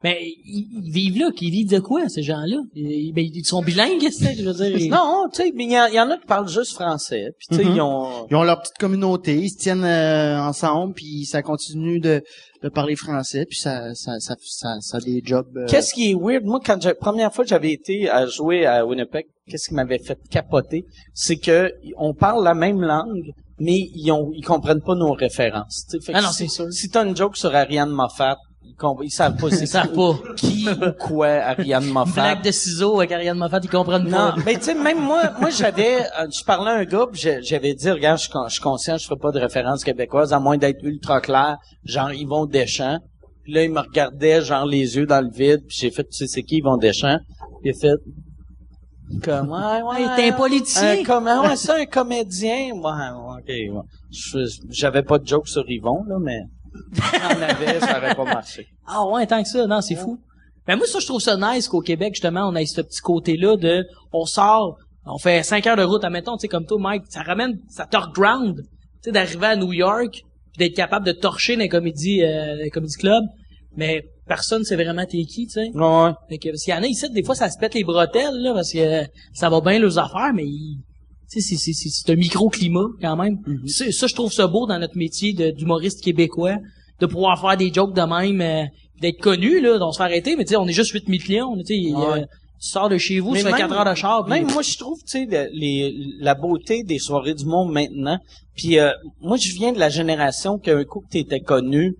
Mais 0.04 0.18
ils, 0.44 0.68
ils 0.84 0.90
vivent 0.90 1.18
là, 1.18 1.30
qu'ils 1.30 1.50
vivent 1.50 1.70
de 1.70 1.78
quoi, 1.78 2.08
ces 2.08 2.22
gens-là? 2.22 2.56
Ils, 2.74 3.12
ben, 3.12 3.24
ils 3.32 3.44
sont 3.44 3.62
bilingues, 3.62 4.08
c'est 4.10 4.34
je 4.34 4.42
veux 4.44 4.52
dire. 4.54 4.76
ils- 4.78 4.90
Non, 4.90 5.26
tu 5.32 5.42
sais, 5.42 5.52
mais 5.54 5.64
il 5.64 5.72
y, 5.72 5.78
en- 5.78 5.86
il 5.86 5.94
y 5.94 6.00
en 6.00 6.10
a 6.10 6.18
qui 6.18 6.26
parlent 6.26 6.48
juste 6.48 6.72
français. 6.72 7.30
Puis 7.38 7.46
tu 7.50 7.56
sais, 7.56 7.64
Mhm. 7.64 7.76
ils 7.76 7.80
ont... 7.80 8.26
Ils 8.30 8.36
ont 8.36 8.42
leur 8.42 8.60
petite 8.60 8.78
communauté, 8.78 9.36
ils 9.36 9.50
se 9.50 9.58
tiennent 9.58 9.84
euh, 9.84 10.40
ensemble 10.40 10.94
puis 10.94 11.24
ça 11.24 11.42
continue 11.42 12.00
de, 12.00 12.22
de 12.62 12.68
parler 12.68 12.96
français 12.96 13.44
puis 13.48 13.58
ça 13.58 13.94
ça 13.94 14.18
ça 14.18 14.34
ça, 14.40 14.68
ça 14.80 14.96
a 14.96 15.00
des 15.00 15.22
jobs. 15.24 15.46
euh, 15.56 15.66
Qu'est-ce 15.68 15.92
qui 15.94 16.10
est 16.10 16.14
weird? 16.14 16.44
Moi, 16.44 16.60
quand 16.64 16.80
j'ai, 16.80 16.94
première 16.94 17.32
fois 17.32 17.44
que 17.44 17.50
j'avais 17.50 17.72
été 17.72 18.08
à 18.08 18.26
jouer 18.26 18.66
à 18.66 18.84
Winnipeg, 18.86 19.26
qu'est-ce 19.48 19.68
qui 19.68 19.74
m'avait 19.74 19.98
fait 19.98 20.18
capoter? 20.30 20.84
C'est 21.14 21.36
que 21.36 21.72
on 21.96 22.12
parle 22.14 22.42
la 22.44 22.54
même 22.54 22.80
langue, 22.80 23.30
mais 23.58 23.88
ils 23.94 24.10
ont, 24.10 24.30
ils 24.34 24.44
comprennent 24.44 24.82
pas 24.82 24.94
nos 24.94 25.12
références. 25.12 25.86
Fait 26.04 26.12
Ah 26.14 26.22
non, 26.22 26.30
c'est 26.32 26.48
sûr. 26.48 26.72
Si 26.72 26.88
t'as 26.88 27.04
une 27.06 27.16
joke 27.16 27.36
sur 27.36 27.54
Ariane 27.54 27.90
Moffat, 27.90 28.36
ils, 29.02 29.10
savent 29.10 29.36
pas 29.36 29.50
c'est 29.50 29.66
savent 29.66 29.92
pas. 29.92 30.14
qui 30.36 30.68
ou 30.68 30.92
quoi 30.98 31.28
Ariane 31.28 31.84
Moffat. 31.86 32.12
Blague 32.20 32.44
de 32.44 32.50
ciseaux 32.50 32.98
avec 32.98 33.12
Ariane 33.12 33.36
Moffat, 33.38 33.60
ils 33.62 33.70
comprennent 33.70 34.04
Non, 34.04 34.10
pas. 34.10 34.34
mais 34.44 34.54
tu 34.54 34.62
sais, 34.62 34.74
même 34.74 35.00
moi, 35.00 35.32
moi 35.40 35.50
j'avais, 35.50 36.00
euh, 36.00 36.26
je 36.30 36.44
parlais 36.44 36.70
à 36.70 36.74
un 36.74 36.84
gars, 36.84 37.06
j'avais 37.12 37.74
dit, 37.74 37.90
regarde, 37.90 38.18
je 38.18 38.24
suis 38.24 38.32
con- 38.32 38.48
je 38.48 38.54
suis 38.54 38.62
conscient, 38.62 38.96
je 38.98 39.04
ferai 39.06 39.18
pas 39.18 39.30
de 39.32 39.38
référence 39.38 39.84
québécoise, 39.84 40.32
à 40.32 40.40
moins 40.40 40.56
d'être 40.58 40.82
ultra 40.82 41.20
clair, 41.20 41.58
genre 41.84 42.12
Yvon 42.12 42.46
Deschamps. 42.46 42.98
Puis 43.44 43.52
là, 43.52 43.64
il 43.64 43.72
me 43.72 43.80
regardait, 43.80 44.40
genre 44.42 44.64
les 44.66 44.96
yeux 44.96 45.06
dans 45.06 45.20
le 45.20 45.30
vide, 45.30 45.60
puis 45.66 45.76
j'ai 45.80 45.90
fait, 45.90 46.04
tu 46.04 46.12
sais, 46.12 46.26
c'est 46.26 46.42
qui 46.42 46.56
Yvon 46.58 46.76
Deschamps? 46.76 47.18
Puis 47.62 47.70
il 47.70 47.76
a 47.76 47.78
fait, 47.78 47.98
comme, 49.22 49.50
ouais, 49.50 49.82
ouais. 49.82 50.06
Ouais, 50.06 50.16
t'es 50.16 50.28
un 50.30 50.32
politicien. 50.32 51.00
Un 51.00 51.04
com- 51.04 51.24
ouais, 51.44 51.56
c'est 51.56 51.82
un 51.82 51.86
comédien. 51.86 52.70
Ouais, 52.72 52.80
ouais, 52.80 53.68
ok, 53.70 53.76
ouais. 53.76 54.44
J'avais 54.70 55.02
pas 55.02 55.18
de 55.18 55.26
joke 55.26 55.48
sur 55.48 55.68
Yvon, 55.68 56.04
là, 56.08 56.16
mais 56.20 56.40
j'en 56.92 57.42
avais, 57.42 57.80
ça 57.80 57.98
aurait 57.98 58.14
pas 58.14 58.24
marché. 58.24 58.66
Ah 58.86 59.04
ouais, 59.06 59.26
tant 59.26 59.42
que 59.42 59.48
ça, 59.48 59.66
non, 59.66 59.80
c'est 59.80 59.94
fou. 59.96 60.18
Mais 60.68 60.76
moi, 60.76 60.86
ça, 60.86 60.98
je 61.00 61.06
trouve 61.06 61.20
ça 61.20 61.36
nice 61.36 61.68
qu'au 61.68 61.80
Québec, 61.80 62.14
justement, 62.14 62.48
on 62.48 62.54
ait 62.54 62.66
ce 62.66 62.80
petit 62.80 63.00
côté-là 63.00 63.56
de, 63.56 63.84
on 64.12 64.24
sort, 64.26 64.76
on 65.06 65.18
fait 65.18 65.42
cinq 65.42 65.66
heures 65.66 65.76
de 65.76 65.82
route, 65.82 66.04
admettons, 66.04 66.36
tu 66.36 66.42
sais, 66.42 66.48
comme 66.48 66.66
toi, 66.66 66.78
Mike, 66.78 67.02
ça 67.08 67.22
ramène, 67.22 67.58
ça 67.68 67.84
torque 67.86 68.14
ground, 68.14 68.62
tu 68.62 68.64
sais, 69.02 69.12
d'arriver 69.12 69.46
à 69.46 69.56
New 69.56 69.72
York, 69.72 70.12
puis 70.52 70.58
d'être 70.58 70.76
capable 70.76 71.04
de 71.06 71.12
torcher 71.12 71.56
dans 71.56 71.62
les 71.62 71.68
comédies, 71.68 72.22
euh, 72.22 72.54
les 72.54 72.70
comédie 72.70 72.96
clubs, 72.96 73.24
mais 73.76 74.04
personne 74.28 74.62
sait 74.64 74.76
vraiment 74.76 75.04
t'es 75.04 75.24
qui, 75.24 75.46
tu 75.46 75.54
sais. 75.54 75.70
Ouais. 75.74 76.10
Fait 76.28 76.38
que, 76.38 76.48
parce 76.50 76.62
qu'il 76.62 76.72
y 76.74 76.76
en 76.76 76.82
a 76.82 76.86
ici, 76.86 77.10
des 77.10 77.24
fois, 77.24 77.34
ça 77.34 77.50
se 77.50 77.58
pète 77.58 77.74
les 77.74 77.82
bretelles, 77.84 78.40
là, 78.40 78.52
parce 78.54 78.72
que 78.72 78.78
euh, 78.78 79.04
ça 79.32 79.48
va 79.50 79.60
bien 79.60 79.78
leurs 79.80 79.98
affaires, 79.98 80.32
mais 80.32 80.44
ils- 80.44 80.78
c'est, 81.40 81.56
c'est, 81.56 81.72
c'est, 81.72 81.88
c'est 81.88 82.12
un 82.12 82.16
micro-climat, 82.16 82.86
quand 83.00 83.16
même. 83.16 83.38
C'est- 83.66 83.92
Ça, 83.92 84.06
je 84.06 84.14
trouve 84.14 84.32
ça 84.32 84.46
beau 84.46 84.66
dans 84.66 84.78
notre 84.78 84.96
métier 84.96 85.32
d'humoriste 85.52 86.02
québécois, 86.02 86.56
de 87.00 87.06
pouvoir 87.06 87.40
faire 87.40 87.56
des 87.56 87.72
jokes 87.72 87.94
de 87.94 88.02
même, 88.02 88.40
euh, 88.40 88.64
d'être 89.00 89.20
connu, 89.20 89.60
là, 89.60 89.78
d'on 89.78 89.90
se 89.92 89.96
fait 89.98 90.04
arrêter, 90.04 90.36
mais 90.36 90.44
tu 90.44 90.50
sais, 90.50 90.56
on 90.56 90.66
est 90.68 90.72
juste 90.72 90.92
8 90.92 91.08
millions, 91.08 91.56
tu 91.58 91.64
sais, 91.66 91.94
Ouais. 91.94 92.20
tu 92.60 92.68
sors 92.68 92.88
de 92.88 92.98
chez 92.98 93.18
vous, 93.18 93.32
Mais 93.32 93.38
tu 93.40 93.44
fais 93.46 93.50
même- 93.52 93.60
4 93.60 93.72
heures 93.74 93.90
de 93.90 93.94
char, 93.96 94.24
puis- 94.24 94.34
Même 94.34 94.52
moi, 94.52 94.62
je 94.62 94.76
trouve, 94.78 94.98
tu 95.00 95.04
sais, 95.06 95.26
le- 95.28 95.48
les, 95.52 95.92
la 96.20 96.34
beauté 96.34 96.84
des 96.84 96.98
soirées 97.00 97.34
du 97.34 97.44
monde 97.44 97.72
maintenant. 97.72 98.18
Puis 98.54 98.78
euh, 98.78 98.90
moi, 99.20 99.36
je 99.36 99.52
viens 99.54 99.72
de 99.72 99.78
la 99.80 99.88
génération 99.88 100.58
qu'un 100.58 100.84
coup 100.84 101.00
que 101.00 101.08
t'étais 101.10 101.40
connu, 101.40 101.94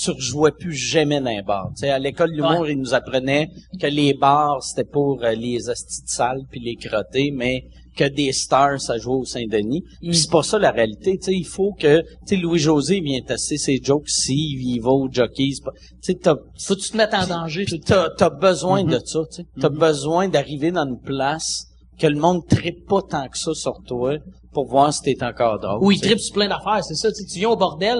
tu 0.00 0.12
rejouais 0.12 0.52
plus 0.52 0.74
jamais 0.74 1.20
dans 1.20 1.30
les 1.30 1.42
bars. 1.42 1.70
Tu 1.74 1.80
sais, 1.80 1.90
à 1.90 1.98
l'école 1.98 2.30
de 2.30 2.36
l'humour, 2.36 2.68
ils 2.68 2.78
nous 2.78 2.94
apprenaient 2.94 3.48
que 3.80 3.86
les 3.88 4.14
bars, 4.14 4.62
c'était 4.62 4.84
pour 4.88 5.24
euh, 5.24 5.32
les 5.32 5.68
hosties 5.68 6.02
de 6.04 6.08
salles 6.08 6.42
puis 6.50 6.60
les 6.60 6.76
crottés, 6.76 7.32
mais 7.34 7.64
que 7.98 8.08
des 8.08 8.32
stars, 8.32 8.80
ça 8.80 8.96
jouait 8.96 9.16
au 9.16 9.24
Saint-Denis. 9.24 9.82
Mm. 10.02 10.08
Puis 10.08 10.16
c'est 10.16 10.30
pas 10.30 10.42
ça 10.42 10.58
la 10.58 10.70
réalité. 10.70 11.18
Tu 11.18 11.24
sais, 11.24 11.34
il 11.34 11.46
faut 11.46 11.72
que, 11.72 12.02
Louis-José 12.30 13.00
vient 13.00 13.20
tester 13.20 13.58
ses 13.58 13.80
jokes 13.82 14.08
s'il 14.08 14.60
il 14.60 14.80
va 14.80 14.90
au 14.90 15.08
jockey. 15.10 15.50
faut 15.60 16.74
que 16.74 16.80
tu 16.80 16.90
te 16.90 16.96
mettes 16.96 17.14
en 17.14 17.26
danger. 17.26 17.66
t'as, 17.84 18.10
t'as 18.16 18.30
besoin 18.30 18.78
Mm-hmm. 18.78 19.00
de 19.00 19.06
ça. 19.06 19.20
T'as 19.60 19.68
besoin 19.68 20.28
d'arriver 20.28 20.70
dans 20.70 20.86
une 20.86 21.00
place 21.00 21.66
que 21.98 22.06
le 22.06 22.18
monde 22.18 22.46
tripe 22.48 22.86
pas 22.86 23.02
tant 23.02 23.28
que 23.28 23.36
ça 23.38 23.54
sur 23.54 23.82
toi 23.86 24.16
pour 24.52 24.66
voir 24.66 24.92
si 24.92 25.02
t'es 25.02 25.24
encore 25.24 25.58
drôle. 25.58 25.82
Ou 25.84 25.90
ils 25.92 25.96
tu 25.96 26.02
sais. 26.02 26.06
trippent 26.10 26.20
sur 26.20 26.34
plein 26.34 26.48
d'affaires, 26.48 26.84
c'est 26.84 26.94
ça. 26.94 27.10
Tu 27.12 27.24
viens 27.38 27.50
au 27.50 27.56
bordel, 27.56 27.98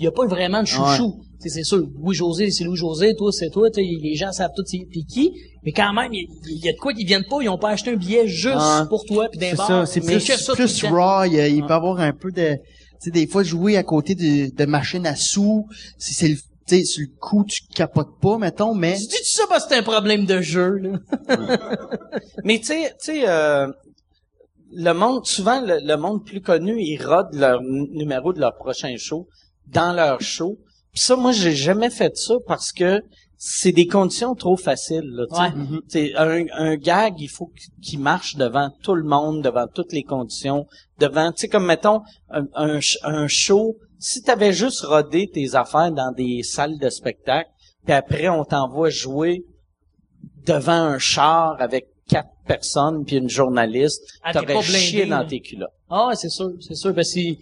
il 0.00 0.04
y 0.04 0.06
a 0.08 0.10
pas 0.12 0.26
vraiment 0.26 0.62
de 0.62 0.66
chouchou. 0.66 1.20
Tu 1.42 1.48
sais, 1.48 1.56
c'est 1.56 1.62
sûr, 1.64 1.78
Louis-José, 2.02 2.50
c'est 2.50 2.64
Louis-José, 2.64 3.14
toi, 3.16 3.30
c'est 3.32 3.50
toi. 3.50 3.70
tu 3.70 3.80
Les 3.80 4.14
gens 4.16 4.32
savent 4.32 4.50
tout 4.56 4.64
c'est- 4.66 4.86
qui. 5.08 5.32
Mais 5.62 5.72
quand 5.72 5.92
même, 5.92 6.12
il 6.12 6.26
y, 6.46 6.68
a 6.68 6.72
de 6.72 6.78
quoi 6.78 6.92
qu'ils 6.92 7.06
viennent 7.06 7.24
pas. 7.28 7.38
Ils 7.42 7.48
ont 7.48 7.58
pas 7.58 7.70
acheté 7.70 7.90
un 7.92 7.96
billet 7.96 8.26
juste 8.26 8.56
Ouais. 8.56 8.88
pour 8.88 9.04
toi 9.04 9.28
puis 9.30 9.38
d'un 9.38 9.50
C'est 9.50 9.56
bar. 9.56 9.66
ça, 9.66 9.86
c'est 9.86 10.00
plus, 10.00 10.20
ça 10.20 10.54
plus 10.54 10.86
raw, 10.86 11.24
il, 11.24 11.34
il 11.34 11.64
peut 11.66 11.72
avoir 11.74 12.00
un 12.00 12.12
peu 12.12 12.30
de, 12.32 12.54
tu 12.54 12.60
sais, 12.98 13.10
des 13.10 13.26
fois 13.26 13.42
jouer 13.42 13.76
à 13.76 13.82
côté 13.82 14.14
de, 14.14 14.54
de 14.54 14.64
machines 14.66 15.06
à 15.06 15.14
sous, 15.16 15.66
c'est, 15.98 16.14
c'est 16.14 16.28
le, 16.28 16.34
tu 16.36 16.42
tu 16.66 16.76
sais, 16.78 16.84
sur 16.84 17.02
le 17.02 17.18
coup, 17.18 17.44
tu 17.48 17.62
capotes 17.74 18.20
pas, 18.20 18.38
mettons, 18.38 18.74
mais... 18.74 18.96
Tu 18.96 19.06
dis 19.06 19.16
ça 19.24 19.42
parce 19.48 19.64
que 19.64 19.70
c'est 19.74 19.78
un 19.80 19.82
problème 19.82 20.24
de 20.24 20.40
jeu, 20.40 20.76
là. 20.76 20.92
Mais 22.44 22.58
tu 22.58 22.66
sais, 22.66 22.94
tu 23.02 23.12
sais, 23.12 23.28
euh, 23.28 23.66
le 24.72 24.92
monde, 24.92 25.26
souvent, 25.26 25.60
le, 25.60 25.78
le 25.82 25.96
monde 25.96 26.24
plus 26.24 26.40
connu, 26.40 26.76
ils 26.80 27.02
rodent 27.02 27.34
leur 27.34 27.60
numéro 27.62 28.32
de 28.32 28.38
leur 28.40 28.54
prochain 28.54 28.94
show 28.96 29.26
dans 29.72 29.92
leur 29.92 30.20
show. 30.20 30.58
Puis 30.92 31.00
ça, 31.02 31.16
moi, 31.16 31.32
j'ai 31.32 31.54
jamais 31.54 31.90
fait 31.90 32.16
ça 32.16 32.34
parce 32.46 32.72
que 32.72 33.02
c'est 33.42 33.72
des 33.72 33.86
conditions 33.86 34.34
trop 34.34 34.56
faciles. 34.56 35.08
Là, 35.14 35.24
tu. 35.28 35.82
C'est 35.88 36.14
un, 36.16 36.44
un 36.52 36.76
gag, 36.76 37.14
il 37.18 37.28
faut 37.28 37.50
qu'il 37.82 37.98
marche 38.00 38.36
devant 38.36 38.70
tout 38.82 38.94
le 38.94 39.04
monde, 39.04 39.42
devant 39.42 39.66
toutes 39.66 39.92
les 39.92 40.02
conditions, 40.02 40.66
devant, 40.98 41.32
tu 41.32 41.42
sais, 41.42 41.48
comme 41.48 41.64
mettons 41.66 42.02
un, 42.30 42.44
un, 42.54 42.78
sh- 42.80 42.98
un 43.02 43.28
show. 43.28 43.76
Si 43.98 44.22
t'avais 44.22 44.52
juste 44.52 44.80
rodé 44.82 45.28
tes 45.32 45.54
affaires 45.54 45.92
dans 45.92 46.12
des 46.12 46.42
salles 46.42 46.78
de 46.78 46.90
spectacle, 46.90 47.48
puis 47.84 47.92
après 47.94 48.28
on 48.28 48.44
t'envoie 48.44 48.90
jouer 48.90 49.44
devant 50.46 50.72
un 50.72 50.98
char 50.98 51.56
avec 51.60 51.86
quatre 52.08 52.30
personnes 52.46 53.04
puis 53.04 53.16
une 53.16 53.28
journaliste, 53.28 54.02
Ah, 54.22 54.32
t'aurais 54.32 54.54
chié 54.80 55.06
dans 55.06 55.26
tes 55.26 55.40
culottes. 55.40 55.70
Ah, 55.88 56.10
c'est 56.14 56.28
sûr, 56.30 56.50
c'est 56.60 56.74
sûr, 56.74 56.94
parce 56.94 57.12
qu'il 57.12 57.36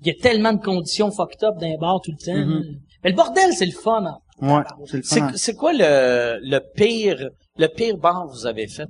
il 0.00 0.06
y 0.06 0.10
a 0.10 0.14
tellement 0.14 0.52
de 0.52 0.62
conditions 0.62 1.10
fucked 1.10 1.42
up 1.44 1.56
dans 1.60 1.66
les 1.68 1.76
bars 1.78 2.00
tout 2.02 2.12
le 2.12 2.24
temps. 2.24 2.32
Mm-hmm. 2.32 2.78
Mais 3.04 3.10
le 3.10 3.16
bordel, 3.16 3.52
c'est 3.52 3.66
le 3.66 3.72
fun. 3.72 4.04
hein. 4.06 4.18
Ouais, 4.40 4.62
c'est 4.86 4.96
le 4.98 5.02
fun. 5.02 5.32
c'est 5.34 5.54
quoi 5.54 5.72
le, 5.72 6.38
le 6.42 6.60
pire 6.74 7.30
le 7.56 7.66
pire 7.66 7.96
bar 7.96 8.26
que 8.26 8.32
vous 8.32 8.46
avez 8.46 8.68
fait? 8.68 8.86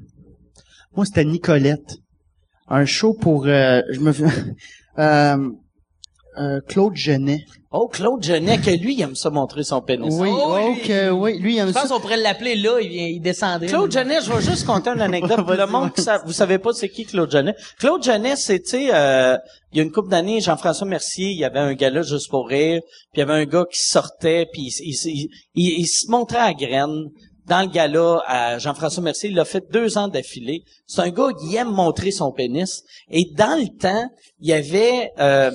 Moi, 0.94 1.06
c'était 1.06 1.24
Nicolette. 1.24 1.96
Un 2.68 2.84
show 2.84 3.14
pour... 3.14 3.46
euh, 3.46 3.80
je 3.90 4.00
me... 4.00 4.12
euh, 4.98 5.50
euh, 6.40 6.60
Claude 6.66 6.94
Genet. 6.96 7.44
Oh, 7.70 7.86
Claude 7.86 8.22
Genet, 8.22 8.58
que 8.58 8.70
lui, 8.70 8.94
il 8.94 9.02
aime 9.02 9.14
ça 9.14 9.28
montrer 9.28 9.62
son 9.62 9.82
pénis. 9.82 10.14
Oui, 10.18 10.30
Oh, 10.32 10.56
lui, 10.72 10.80
que, 10.80 11.10
oui, 11.10 11.38
lui, 11.38 11.56
il 11.56 11.58
aime 11.58 11.68
Je 11.68 11.72
pense 11.74 11.82
ça. 11.82 11.88
qu'on 11.94 12.00
pourrait 12.00 12.16
l'appeler 12.16 12.54
là, 12.54 12.80
il, 12.80 12.88
vient, 12.88 13.06
il 13.06 13.20
descendrait. 13.20 13.66
Claude 13.66 13.92
Genet, 13.92 14.22
je 14.22 14.32
vais 14.32 14.40
juste 14.40 14.64
conter 14.64 14.88
une 14.90 15.02
anecdote. 15.02 15.40
Vas-y, 15.46 15.58
le 15.58 15.66
monde, 15.66 15.90
ça, 15.98 16.22
vous 16.24 16.32
savez 16.32 16.58
pas 16.58 16.72
c'est 16.72 16.88
qui 16.88 17.04
Claude 17.04 17.30
Genet. 17.30 17.54
Claude 17.78 18.02
Genet, 18.02 18.36
c'était, 18.36 18.88
euh, 18.94 19.36
il 19.72 19.76
y 19.78 19.80
a 19.80 19.84
une 19.84 19.92
couple 19.92 20.08
d'années, 20.08 20.40
Jean-François 20.40 20.86
Mercier, 20.86 21.28
il 21.28 21.38
y 21.38 21.44
avait 21.44 21.58
un 21.58 21.74
gars-là 21.74 22.00
juste 22.00 22.30
pour 22.30 22.48
rire, 22.48 22.80
puis 23.12 23.16
il 23.16 23.18
y 23.20 23.22
avait 23.22 23.34
un 23.34 23.44
gars 23.44 23.64
qui 23.70 23.80
sortait, 23.82 24.46
puis 24.50 24.62
il, 24.62 24.72
il, 24.86 24.94
il- 25.04 25.28
il- 25.54 25.80
il 25.80 25.86
se 25.86 26.10
montrait 26.10 26.38
à 26.38 26.54
graine 26.54 27.08
dans 27.46 27.60
le 27.62 27.68
gala 27.68 28.22
à 28.26 28.58
Jean-François 28.58 29.02
Mercier. 29.02 29.30
Il 29.30 29.38
a 29.40 29.44
fait 29.46 29.64
deux 29.70 29.96
ans 29.98 30.08
d'affilée. 30.08 30.62
C'est 30.86 31.00
un 31.02 31.08
gars 31.10 31.28
qui 31.38 31.56
aime 31.56 31.70
montrer 31.70 32.10
son 32.10 32.30
pénis. 32.32 32.82
Et 33.10 33.24
dans 33.36 33.58
le 33.58 33.68
temps, 33.78 34.06
il 34.40 34.48
y 34.48 34.52
avait... 34.52 35.10
euh, 35.18 35.50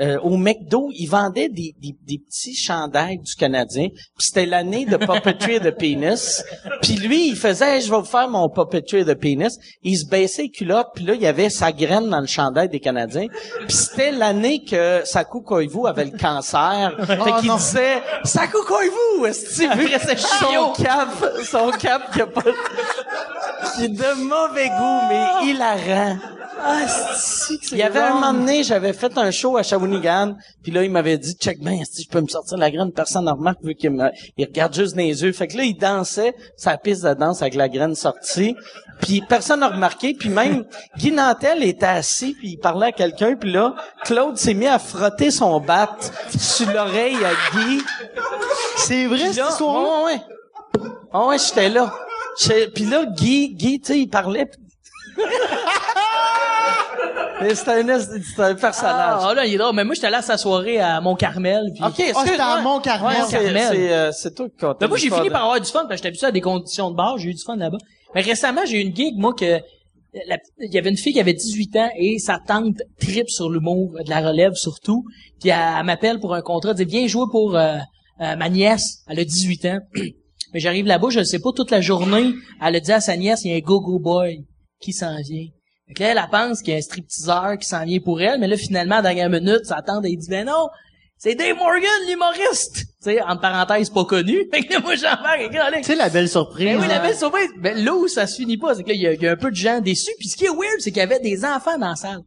euh, 0.00 0.18
au 0.20 0.36
McDo, 0.36 0.90
ils 0.92 1.06
vendaient 1.06 1.48
des, 1.48 1.74
des, 1.80 1.94
des 2.06 2.18
petits 2.18 2.54
chandails 2.54 3.18
du 3.18 3.34
Canadien. 3.34 3.88
Puis 3.90 4.26
c'était 4.26 4.46
l'année 4.46 4.86
de 4.86 4.96
Puppetry 4.96 5.60
de 5.60 5.70
Penis. 5.70 6.42
Puis 6.82 6.96
lui, 6.96 7.28
il 7.28 7.36
faisait 7.36 7.64
Hey, 7.64 7.80
je 7.80 7.90
vais 7.90 7.96
vous 7.96 8.04
faire 8.04 8.28
mon 8.28 8.48
Puppetry 8.50 9.04
de 9.04 9.14
Penis». 9.14 9.58
Il 9.82 9.96
se 9.96 10.06
baissait 10.06 10.42
les 10.42 10.50
culottes, 10.50 10.88
puis 10.94 11.04
là, 11.04 11.14
il 11.14 11.22
y 11.22 11.26
avait 11.26 11.48
sa 11.48 11.72
graine 11.72 12.08
dans 12.10 12.20
le 12.20 12.26
chandail 12.26 12.68
des 12.68 12.80
Canadiens. 12.80 13.26
Puis 13.66 13.76
c'était 13.76 14.12
l'année 14.12 14.62
que 14.64 15.02
Saku 15.04 15.40
Koivu 15.40 15.86
avait 15.86 16.04
le 16.04 16.18
cancer. 16.18 16.94
fait 17.06 17.40
qu'il 17.40 17.50
disait 17.52 18.02
«Saku 18.24 18.58
Koivu, 18.66 19.26
est-ce 19.26 19.62
que 19.62 19.76
vu 19.78 19.88
que 19.88 20.18
son 20.20 20.72
cap, 20.82 21.08
son 21.44 21.70
cap 21.70 22.12
qui 22.12 22.20
a 22.20 22.26
pas... 22.26 22.42
qui 23.76 23.84
est 23.84 23.88
de 23.88 24.14
mauvais 24.22 24.68
goût, 24.68 25.00
mais 25.08 25.50
hilarant. 25.50 26.18
Ah, 26.62 26.86
Il 27.72 27.78
y 27.78 27.82
avait 27.82 28.00
un 28.00 28.14
moment 28.14 28.32
donné, 28.32 28.62
j'avais 28.62 28.92
fait 28.92 29.16
un 29.18 29.30
show 29.30 29.56
à 29.56 29.62
Shawinigan, 29.86 30.36
puis 30.62 30.72
là, 30.72 30.84
il 30.84 30.90
m'avait 30.90 31.18
dit, 31.18 31.34
check 31.34 31.60
ben, 31.60 31.78
si 31.84 32.02
je 32.02 32.08
peux 32.08 32.20
me 32.20 32.28
sortir 32.28 32.58
la 32.58 32.70
graine, 32.70 32.92
personne 32.92 33.24
ne 33.24 33.30
remarque 33.30 33.62
vu 33.62 33.74
qu'il 33.74 33.90
me, 33.90 34.10
il 34.36 34.46
regarde 34.46 34.74
juste 34.74 34.94
dans 34.94 35.02
les 35.02 35.22
yeux. 35.22 35.32
Fait 35.32 35.46
que 35.46 35.56
là, 35.56 35.64
il 35.64 35.76
dansait 35.76 36.34
sa 36.56 36.76
piste 36.76 37.04
de 37.04 37.14
danse 37.14 37.42
avec 37.42 37.54
la 37.54 37.68
graine 37.68 37.94
sortie, 37.94 38.56
puis 39.00 39.22
personne 39.28 39.60
n'a 39.60 39.68
remarqué, 39.68 40.14
puis 40.14 40.28
même 40.28 40.64
Guy 40.98 41.12
Nantel 41.12 41.62
était 41.62 41.86
assis, 41.86 42.34
puis 42.34 42.50
il 42.52 42.56
parlait 42.58 42.86
à 42.88 42.92
quelqu'un, 42.92 43.36
puis 43.36 43.52
là, 43.52 43.74
Claude 44.04 44.36
s'est 44.36 44.54
mis 44.54 44.66
à 44.66 44.78
frotter 44.78 45.30
son 45.30 45.60
bat 45.60 45.96
sur 46.38 46.72
l'oreille 46.72 47.16
à 47.24 47.56
Guy. 47.56 47.82
C'est 48.76 49.06
vrai, 49.06 49.32
cette 49.32 49.48
histoire 49.50 50.04
ouais, 50.04 50.12
ouais. 50.12 50.20
Ah 51.12 51.26
ouais, 51.26 51.36
j'étais 51.38 51.68
là. 51.68 51.94
Puis 52.74 52.84
là, 52.84 53.04
Guy, 53.06 53.54
Guy, 53.54 53.80
tu 53.80 53.92
sais, 53.92 54.00
il 54.00 54.08
parlait. 54.08 54.50
Mais 57.48 57.54
C'était 57.54 57.70
un, 57.72 57.88
es- 57.88 58.00
c'était 58.22 58.42
un 58.42 58.54
personnage. 58.54 59.20
Ah, 59.22 59.34
là, 59.34 59.46
il 59.46 59.54
est 59.54 59.58
drôle. 59.58 59.74
Mais 59.74 59.84
moi, 59.84 59.94
j'étais 59.94 60.10
là 60.10 60.18
à 60.18 60.22
sa 60.22 60.36
soirée 60.38 60.78
à 60.80 61.00
Mont-Carmel. 61.00 61.70
Puis... 61.74 61.82
Ok, 61.84 61.90
Ah, 61.90 61.92
c'était 61.96 62.02
à 62.02 62.20
excuse-moi. 62.22 62.60
Mont-Carmel. 62.62 63.16
Ouais, 63.20 63.24
c'est- 63.28 63.36
Mont-Carmel. 63.38 63.68
c'est 63.72 63.92
euh, 63.92 64.12
c'est 64.12 64.34
toi 64.34 64.48
qui 64.48 64.56
comptais 64.56 64.78
Ben, 64.80 64.88
moi, 64.88 64.96
j'ai 64.98 65.10
fini 65.10 65.26
de- 65.28 65.32
par 65.32 65.42
avoir 65.44 65.60
du 65.60 65.70
fun 65.70 65.80
parce 65.80 65.88
que 65.90 65.96
j'étais 65.96 66.08
habitué 66.08 66.26
à 66.26 66.32
des 66.32 66.40
conditions 66.40 66.90
de 66.90 66.96
base. 66.96 67.20
J'ai 67.20 67.30
eu 67.30 67.34
du 67.34 67.42
fun 67.42 67.56
là-bas. 67.56 67.78
Mais 68.14 68.20
récemment, 68.22 68.62
j'ai 68.66 68.80
eu 68.80 68.84
une 68.86 68.94
gig, 68.94 69.14
moi, 69.16 69.34
que 69.34 69.60
la- 70.28 70.38
il 70.60 70.72
y 70.72 70.78
avait 70.78 70.90
une 70.90 70.96
fille 70.96 71.12
qui 71.12 71.20
avait 71.20 71.32
18 71.34 71.74
ans 71.76 71.90
et 71.98 72.18
sa 72.18 72.38
tante 72.38 72.76
tripe 73.00 73.28
sur 73.28 73.50
l'humour, 73.50 73.92
de 74.04 74.08
la 74.10 74.20
relève 74.20 74.54
surtout. 74.54 75.04
Puis 75.40 75.50
elle, 75.50 75.58
elle 75.78 75.84
m'appelle 75.84 76.20
pour 76.20 76.34
un 76.34 76.40
contrat, 76.42 76.70
elle 76.70 76.76
dit 76.76 76.84
viens 76.84 77.06
jouer 77.08 77.26
pour 77.30 77.56
euh, 77.56 77.76
euh, 78.20 78.36
ma 78.36 78.48
nièce. 78.48 79.02
Elle 79.08 79.18
a 79.20 79.24
18 79.24 79.64
ans. 79.66 79.78
Mais 80.54 80.60
j'arrive 80.60 80.86
là-bas, 80.86 81.08
je 81.10 81.18
ne 81.18 81.24
sais 81.24 81.40
pas 81.40 81.50
toute 81.52 81.72
la 81.72 81.80
journée. 81.80 82.32
Elle 82.64 82.76
a 82.76 82.80
dit 82.80 82.92
à 82.92 83.00
sa 83.00 83.16
nièce, 83.16 83.40
il 83.44 83.50
y 83.50 83.54
a 83.54 83.56
un 83.56 83.60
go-go 83.60 83.98
boy 83.98 84.44
qui 84.80 84.92
s'en 84.92 85.16
vient. 85.20 85.46
Fait 85.88 85.94
que 85.94 86.02
là, 86.02 86.10
elle, 86.12 86.30
pense 86.30 86.60
qu'il 86.62 86.72
y 86.72 86.76
a 86.76 86.78
un 86.78 86.82
stripteaseur 86.82 87.58
qui 87.58 87.66
s'en 87.68 87.84
vient 87.84 88.00
pour 88.00 88.20
elle, 88.20 88.40
mais 88.40 88.48
là, 88.48 88.56
finalement, 88.56 88.96
à 88.96 89.02
la 89.02 89.14
dernière 89.14 89.28
minute, 89.30 89.64
sa 89.64 89.82
tante, 89.82 90.04
elle 90.04 90.16
dit, 90.16 90.28
ben 90.30 90.46
non, 90.46 90.68
c'est 91.18 91.34
Dave 91.34 91.56
Morgan, 91.56 91.90
l'humoriste! 92.08 92.76
Tu 92.76 92.84
sais, 93.00 93.22
entre 93.22 93.40
parenthèses, 93.42 93.90
pas 93.90 94.04
connu. 94.04 94.48
Fait 94.52 94.62
que 94.62 94.72
là, 94.72 94.80
moi, 94.80 94.94
et 94.94 95.48
là, 95.48 95.70
Tu 95.76 95.82
sais, 95.84 95.94
la 95.94 96.08
belle 96.08 96.28
surprise. 96.28 96.64
ben 96.66 96.80
oui, 96.80 96.88
la 96.88 97.00
hein? 97.00 97.02
belle 97.06 97.16
surprise. 97.16 97.50
Ben, 97.58 97.84
là 97.84 97.94
où 97.94 98.08
ça 98.08 98.26
se 98.26 98.36
finit 98.36 98.56
pas, 98.58 98.74
c'est 98.74 98.82
que 98.82 98.88
là, 98.88 98.94
il 98.94 99.00
y, 99.02 99.06
a- 99.06 99.12
il 99.12 99.22
y 99.22 99.26
a 99.28 99.32
un 99.32 99.36
peu 99.36 99.50
de 99.50 99.56
gens 99.56 99.80
déçus. 99.80 100.10
Puis 100.18 100.28
ce 100.28 100.36
qui 100.36 100.44
est 100.46 100.48
weird, 100.50 100.80
c'est 100.80 100.90
qu'il 100.90 101.00
y 101.00 101.02
avait 101.02 101.20
des 101.20 101.44
enfants 101.44 101.78
dans 101.78 101.90
la 101.90 101.96
salle. 101.96 102.20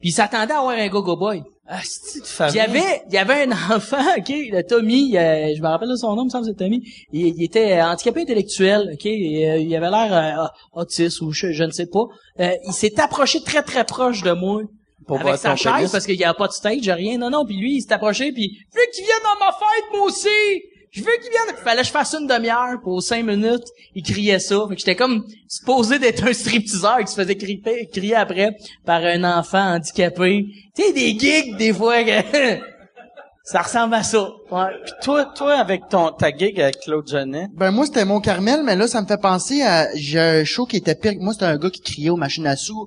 Puis 0.00 0.08
ils 0.08 0.12
s'attendaient 0.12 0.52
à 0.54 0.58
avoir 0.58 0.74
un 0.76 0.88
go-go 0.88 1.16
boy. 1.16 1.42
Ah, 1.68 1.80
c'est 1.84 2.20
de 2.20 2.26
famille. 2.26 2.54
il 2.54 2.56
y 2.56 2.60
avait, 2.60 3.02
il 3.08 3.14
y 3.14 3.18
avait 3.18 3.44
un 3.44 3.52
enfant, 3.76 4.02
ok, 4.18 4.28
le 4.28 4.62
Tommy, 4.62 5.16
euh, 5.16 5.54
je 5.56 5.62
me 5.62 5.68
rappelle 5.68 5.88
de 5.88 5.96
son 5.96 6.14
nom, 6.16 6.22
il 6.22 6.26
me 6.26 6.30
semble 6.30 6.46
que 6.46 6.50
c'est 6.52 6.64
Tommy. 6.64 6.82
Il, 7.12 7.28
il 7.28 7.44
était 7.44 7.78
euh, 7.78 7.84
handicapé 7.84 8.22
intellectuel, 8.22 8.90
ok, 8.94 9.06
et, 9.06 9.48
euh, 9.50 9.58
il 9.58 9.74
avait 9.76 9.90
l'air 9.90 10.42
euh, 10.42 10.46
autiste 10.80 11.20
ou 11.20 11.30
je, 11.30 11.52
je 11.52 11.64
ne 11.64 11.70
sais 11.70 11.86
pas. 11.86 12.06
Euh, 12.40 12.54
il 12.66 12.72
s'est 12.72 13.00
approché 13.00 13.40
très 13.42 13.62
très 13.62 13.84
proche 13.84 14.22
de 14.22 14.32
moi. 14.32 14.62
Pour 15.06 15.20
avec 15.20 15.36
sa 15.36 15.56
chaise 15.56 15.72
pénis. 15.72 15.90
parce 15.90 16.06
qu'il 16.06 16.14
y 16.14 16.24
a 16.24 16.32
pas 16.32 16.46
de 16.46 16.52
stage, 16.52 16.88
rien. 16.88 17.18
Non, 17.18 17.28
non. 17.28 17.44
Puis 17.44 17.56
lui, 17.56 17.76
il 17.76 17.80
s'est 17.82 17.92
approché 17.92 18.30
puis 18.32 18.56
veux 18.72 18.82
qu'il 18.94 19.04
vienne 19.04 19.16
dans 19.24 19.44
ma 19.44 19.50
fête, 19.50 19.84
moi 19.92 20.02
aussi. 20.06 20.28
Je 20.92 21.00
veux 21.00 21.12
qu'il 21.22 21.30
vienne. 21.30 21.56
Fallait 21.64 21.80
que 21.80 21.86
je 21.86 21.92
fasse 21.92 22.14
une 22.14 22.26
demi-heure 22.26 22.78
pour 22.82 23.02
cinq 23.02 23.24
minutes. 23.24 23.64
Il 23.94 24.02
criait 24.02 24.38
ça. 24.38 24.66
Fait 24.68 24.74
que 24.74 24.80
j'étais 24.80 24.96
comme 24.96 25.24
supposé 25.48 25.98
d'être 25.98 26.24
un 26.24 26.34
stripteaseur 26.34 26.98
qui 26.98 27.06
se 27.06 27.16
faisait 27.16 27.34
crier, 27.34 27.88
crier 27.90 28.14
après 28.14 28.50
par 28.84 29.02
un 29.02 29.24
enfant 29.24 29.74
handicapé. 29.74 30.46
Tu 30.76 30.82
sais, 30.82 30.92
des 30.92 31.18
gigs, 31.18 31.56
des 31.56 31.72
fois, 31.72 32.04
que 32.04 32.10
ça 33.44 33.62
ressemble 33.62 33.94
à 33.94 34.02
ça. 34.02 34.28
Ouais. 34.50 34.66
Puis 34.84 34.92
toi, 35.02 35.24
toi, 35.34 35.54
avec 35.54 35.88
ton, 35.88 36.12
ta 36.12 36.30
gig 36.30 36.60
avec 36.60 36.80
Claude 36.80 37.08
Genet, 37.08 37.48
Ben 37.54 37.70
moi 37.70 37.86
c'était 37.86 38.04
mon 38.04 38.20
Carmel, 38.20 38.62
mais 38.62 38.76
là 38.76 38.86
ça 38.86 39.00
me 39.00 39.06
fait 39.06 39.20
penser 39.20 39.62
à 39.62 39.88
j'ai 39.94 40.20
un 40.20 40.44
show 40.44 40.66
qui 40.66 40.76
était 40.76 40.94
pire. 40.94 41.14
Moi 41.18 41.32
c'était 41.32 41.46
un 41.46 41.56
gars 41.56 41.70
qui 41.70 41.80
criait 41.80 42.10
aux 42.10 42.16
machines 42.16 42.46
à 42.46 42.56
sous. 42.56 42.86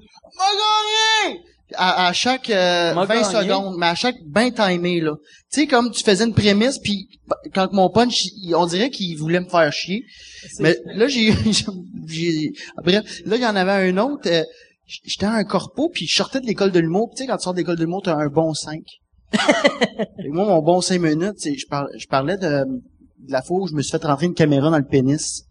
À, 1.74 2.08
à 2.08 2.14
chaque 2.14 2.52
euh, 2.52 2.94
M'a 2.94 3.06
20 3.06 3.22
gagné. 3.22 3.24
secondes, 3.48 3.76
mais 3.80 3.88
à 3.88 3.96
chaque 3.96 4.18
bien 4.24 4.52
timé 4.52 5.02
là. 5.02 5.14
Tu 5.52 5.62
sais 5.62 5.68
comme 5.68 5.90
tu 5.92 6.04
faisais 6.04 6.24
une 6.24 6.34
prémisse 6.36 6.78
puis 6.78 7.08
quand 7.56 7.74
mon 7.74 7.90
punch, 7.90 8.28
on 8.56 8.68
dirait 8.68 8.92
qu'il 8.92 9.18
voulait 9.18 9.40
me 9.40 9.50
faire 9.50 9.74
chier. 9.74 10.04
Mais 10.60 10.78
là 10.86 11.08
j'ai 11.08 11.32
bref, 12.84 13.22
là 13.26 13.36
il 13.36 13.42
y 13.42 13.46
en 13.46 13.56
avait 13.56 13.90
un 13.90 13.98
autre 13.98 14.30
euh, 14.30 14.44
J'étais 15.04 15.26
à 15.26 15.32
un 15.34 15.44
corpo, 15.44 15.90
puis 15.90 16.06
je 16.06 16.16
sortais 16.16 16.40
de 16.40 16.46
l'école 16.46 16.72
de 16.72 16.78
l'humour. 16.80 17.10
Tu 17.18 17.24
sais, 17.24 17.28
quand 17.28 17.38
tu 17.38 17.44
sors 17.46 17.54
de 17.54 17.58
l'école 17.58 17.76
de 17.76 17.82
l'humour, 17.86 18.04
t'as 18.04 18.14
un 18.16 18.28
bon 18.28 18.54
5. 18.54 18.80
Et 20.24 20.30
moi, 20.30 20.46
mon 20.46 20.62
bon 20.62 20.80
5 20.80 21.02
minutes, 21.02 21.40
je, 21.44 21.66
par- 21.66 21.88
je 21.98 22.06
parlais 22.06 22.38
de, 22.38 22.66
de 22.66 23.32
la 23.32 23.42
fois 23.42 23.62
où 23.62 23.68
je 23.68 23.74
me 23.74 23.82
suis 23.82 23.90
fait 23.98 24.06
rentrer 24.06 24.28
une 24.28 24.36
caméra 24.36 24.70
dans 24.70 24.78
le 24.78 24.86
pénis. 24.86 25.44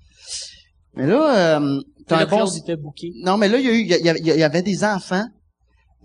Mais 0.95 1.09
là, 1.09 1.59
euh, 1.59 1.81
t'as 2.07 2.19
un 2.19 2.27
bon... 2.27 2.47
Était. 2.47 2.77
Non, 3.25 3.37
mais 3.37 3.49
là, 3.49 3.59
il 3.59 3.65
y, 3.65 3.69
a 3.69 3.73
eu, 3.73 3.83
y 4.05 4.09
a- 4.09 4.17
il 4.17 4.25
y 4.25 4.43
avait 4.45 4.63
des 4.63 4.85
enfants. 4.85 5.27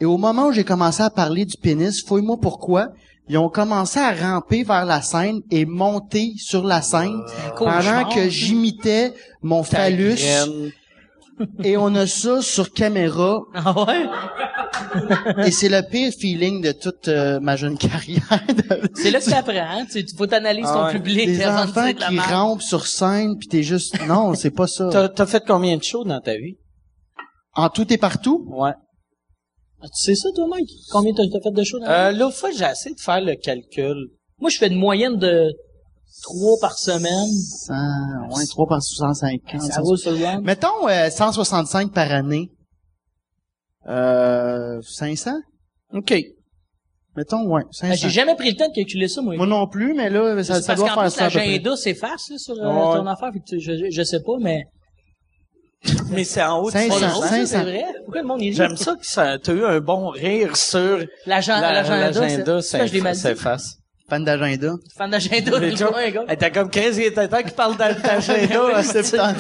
Et 0.01 0.05
au 0.05 0.17
moment 0.17 0.47
où 0.47 0.51
j'ai 0.51 0.63
commencé 0.63 1.01
à 1.03 1.09
parler 1.09 1.45
du 1.45 1.57
pénis, 1.57 2.03
fouille-moi 2.05 2.38
pourquoi, 2.41 2.89
ils 3.27 3.38
ont 3.38 3.49
commencé 3.49 3.99
à 3.99 4.11
ramper 4.13 4.63
vers 4.63 4.85
la 4.85 5.01
scène 5.01 5.41
et 5.51 5.65
monter 5.65 6.34
sur 6.38 6.63
la 6.65 6.81
scène 6.81 7.21
pendant 7.57 7.76
cauchemar, 7.77 8.09
que 8.15 8.30
j'imitais 8.30 9.13
mon 9.41 9.63
phallus. 9.63 10.15
graine. 10.15 10.71
Et 11.63 11.77
on 11.77 11.95
a 11.95 12.05
ça 12.05 12.41
sur 12.41 12.73
caméra. 12.73 13.41
Ah 13.53 13.73
ouais? 13.85 14.05
et 15.45 15.51
c'est 15.51 15.69
le 15.69 15.81
pire 15.89 16.11
feeling 16.17 16.61
de 16.61 16.71
toute 16.73 17.07
euh, 17.07 17.39
ma 17.39 17.55
jeune 17.55 17.77
carrière. 17.77 18.21
C'est 18.95 19.11
là 19.11 19.19
que 19.19 19.30
t'apprends, 19.30 19.53
hein? 19.53 19.85
Tu 19.89 20.05
faut 20.17 20.27
t'analyser 20.27 20.67
ton 20.67 20.80
Ah 20.80 20.88
ouais. 20.88 20.93
public 20.93 21.27
Des 21.27 21.45
enfants 21.45 21.84
dire 21.85 21.95
de 21.95 21.99
la 22.01 22.07
qui 22.07 22.19
rampent 22.19 22.61
sur 22.61 22.88
scène, 22.88 23.38
puis 23.38 23.47
t'es 23.47 23.63
juste... 23.63 24.05
Non, 24.07 24.34
c'est 24.34 24.51
pas 24.51 24.67
ça. 24.67 24.89
T'as, 24.91 25.07
t'as 25.09 25.26
fait 25.26 25.43
combien 25.47 25.77
de 25.77 25.84
shows 25.84 26.03
dans 26.03 26.19
ta 26.19 26.34
vie? 26.35 26.57
En 27.55 27.69
tout 27.69 27.91
et 27.93 27.97
partout, 27.97 28.45
Ouais. 28.49 28.71
Ah, 29.81 29.88
Tu 29.88 30.03
sais 30.03 30.15
ça, 30.15 30.30
toi, 30.35 30.45
Mike? 30.47 30.69
Combien 30.91 31.14
t'as 31.14 31.23
t'as 31.31 31.39
fait 31.41 31.51
de 31.51 31.64
shows 31.64 31.80
dans 31.80 31.88
Euh, 31.89 32.11
l'autre 32.11 32.35
fois, 32.35 32.51
j'ai 32.51 32.65
essayé 32.65 32.93
de 32.95 32.99
faire 32.99 33.22
le 33.22 33.35
calcul. 33.35 34.10
Moi, 34.39 34.49
je 34.49 34.57
fais 34.57 34.68
une 34.68 34.76
moyenne 34.80 35.18
de 35.18 35.51
trois 36.23 36.57
par 36.60 36.77
semaine. 36.77 37.30
100, 37.31 37.73
ouais, 38.38 38.45
3 38.47 38.68
par 38.68 38.81
150. 38.81 39.61
Ça 39.61 39.81
roule 39.81 39.97
sur 39.97 40.11
le. 40.11 40.41
Mettons 40.41 40.88
euh, 40.89 41.10
165 41.10 41.93
par 41.93 42.11
année. 42.11 42.49
Euh, 43.88 44.81
500? 44.81 45.31
OK. 45.93 46.14
Mettons, 47.15 47.45
ouais, 47.47 47.64
Ben, 47.64 47.72
500. 47.72 47.95
J'ai 47.95 48.10
jamais 48.10 48.35
pris 48.35 48.51
le 48.51 48.56
temps 48.57 48.68
de 48.69 48.73
calculer 48.76 49.07
ça, 49.07 49.22
moi. 49.22 49.35
Moi 49.35 49.47
non 49.47 49.68
plus, 49.68 49.93
mais 49.93 50.10
là, 50.10 50.41
ça, 50.43 50.61
ça 50.61 50.68
parce 50.68 50.80
doit 50.80 50.89
qu'en 50.89 50.95
faire 50.95 51.03
plus, 51.03 51.11
ça 51.11 51.26
à 51.26 51.27
peu 51.30 51.34
près. 51.39 51.47
l'agenda 51.47 51.76
s'efface, 51.76 52.30
là, 52.30 52.38
sur 52.38 52.53
euh, 52.56 52.68
Ouais. 52.68 52.97
ton 52.99 53.07
affaire, 53.07 53.31
fait 53.34 53.39
que 53.39 53.45
tu- 53.45 53.60
je, 53.60 53.89
je 53.89 54.03
sais 54.03 54.22
pas, 54.22 54.34
mais... 54.39 54.64
Mais 56.11 56.23
c'est 56.23 56.43
en 56.43 56.60
haut 56.60 56.68
de 56.68 56.72
500, 56.73 56.99
ça. 56.99 57.14
Oh, 57.18 57.22
ça, 57.22 57.27
500. 57.30 57.45
c'est 57.45 57.61
vrai? 57.64 57.85
Pourquoi 58.03 58.22
le 58.22 58.27
monde 58.27 58.39
rit? 58.41 58.53
J'aime 58.53 58.76
ça 58.76 58.95
que 58.95 59.06
ça, 59.06 59.38
t'as 59.39 59.53
eu 59.53 59.64
un 59.64 59.80
bon 59.80 60.10
rire 60.10 60.56
sur 60.57 60.99
L'agenda, 61.26 61.72
la- 61.72 61.84
l'agenda, 61.84 62.61
s'efface. 62.61 63.77
Fan 64.10 64.26
d'agenda. 64.26 64.73
Fan 64.97 65.11
d'agenda, 65.11 65.51
t'as 66.35 66.49
comme 66.49 66.69
15 66.69 66.97
il 66.97 67.03
était 67.03 67.27
temps 67.27 67.43
qu'il 67.43 67.51
parle 67.51 67.77
d'a- 67.77 67.93
d'agenda. 67.93 68.84
C'est 68.84 69.03
Ça 69.03 69.35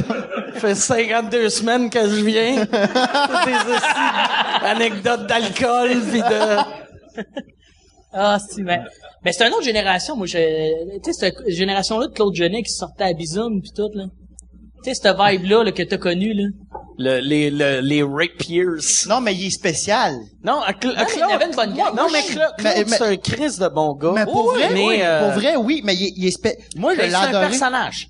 fait 0.53 0.75
52 0.75 1.49
semaines 1.49 1.89
que 1.89 2.01
je 2.07 2.23
viens. 2.23 2.65
Des 2.65 4.67
anecdotes 4.67 5.25
d'alcool 5.27 5.89
pis 6.11 6.21
de... 6.21 7.23
Ah, 8.13 8.37
c'est, 8.39 8.61
mais, 8.63 8.79
mais 9.23 9.31
c'est 9.31 9.47
une 9.47 9.53
autre 9.53 9.63
génération, 9.63 10.15
moi, 10.15 10.25
je, 10.25 10.37
tu 10.99 11.13
sais, 11.13 11.13
cette 11.13 11.47
génération-là 11.47 12.07
de 12.07 12.13
Claude 12.13 12.33
Genet 12.33 12.63
qui 12.63 12.71
sortait 12.71 13.03
à 13.03 13.13
Bisoun 13.13 13.61
pis 13.61 13.71
tout, 13.71 13.89
là. 13.93 14.05
Tu 14.83 14.93
sais, 14.93 14.95
cette 14.95 15.15
vibe-là, 15.17 15.63
là, 15.63 15.71
que 15.71 15.83
t'as 15.83 15.97
connue, 15.97 16.33
là. 16.33 16.43
Le, 17.01 17.19
les, 17.21 17.49
le, 17.49 17.79
les 17.81 18.03
rapiers. 18.03 18.65
Non, 19.07 19.21
mais 19.21 19.33
il 19.33 19.47
est 19.47 19.49
spécial. 19.51 20.15
Non, 20.43 20.59
à 20.61 20.71
Cla- 20.73 20.93
Claude- 20.95 21.07
il 21.15 21.33
avait 21.33 21.45
une 21.45 21.55
bonne 21.55 21.73
gang. 21.73 21.95
Non, 21.95 22.07
mais 22.11 22.21
Claude, 22.23 22.51
mais- 22.61 22.83
c'est 22.87 23.01
un 23.01 23.15
Chris 23.17 23.57
de 23.59 23.67
bon 23.69 23.93
gars. 23.93 24.11
Mais 24.15 24.25
pour 24.25 24.47
Oui, 24.53 24.59
vrai, 24.59 24.69
mais, 24.73 24.85
oui, 24.87 24.99
euh, 25.01 25.19
pour 25.23 25.39
vrai, 25.39 25.55
oui, 25.55 25.81
mais 25.85 25.95
il, 25.95 26.05
est- 26.07 26.13
il 26.17 26.27
est 26.27 26.31
spé... 26.31 26.57
Moi, 26.75 26.95
je 26.95 27.01
l'ai 27.01 27.09
c'est 27.09 27.15
un 27.15 27.21
adoré. 27.21 27.47
personnage. 27.47 28.09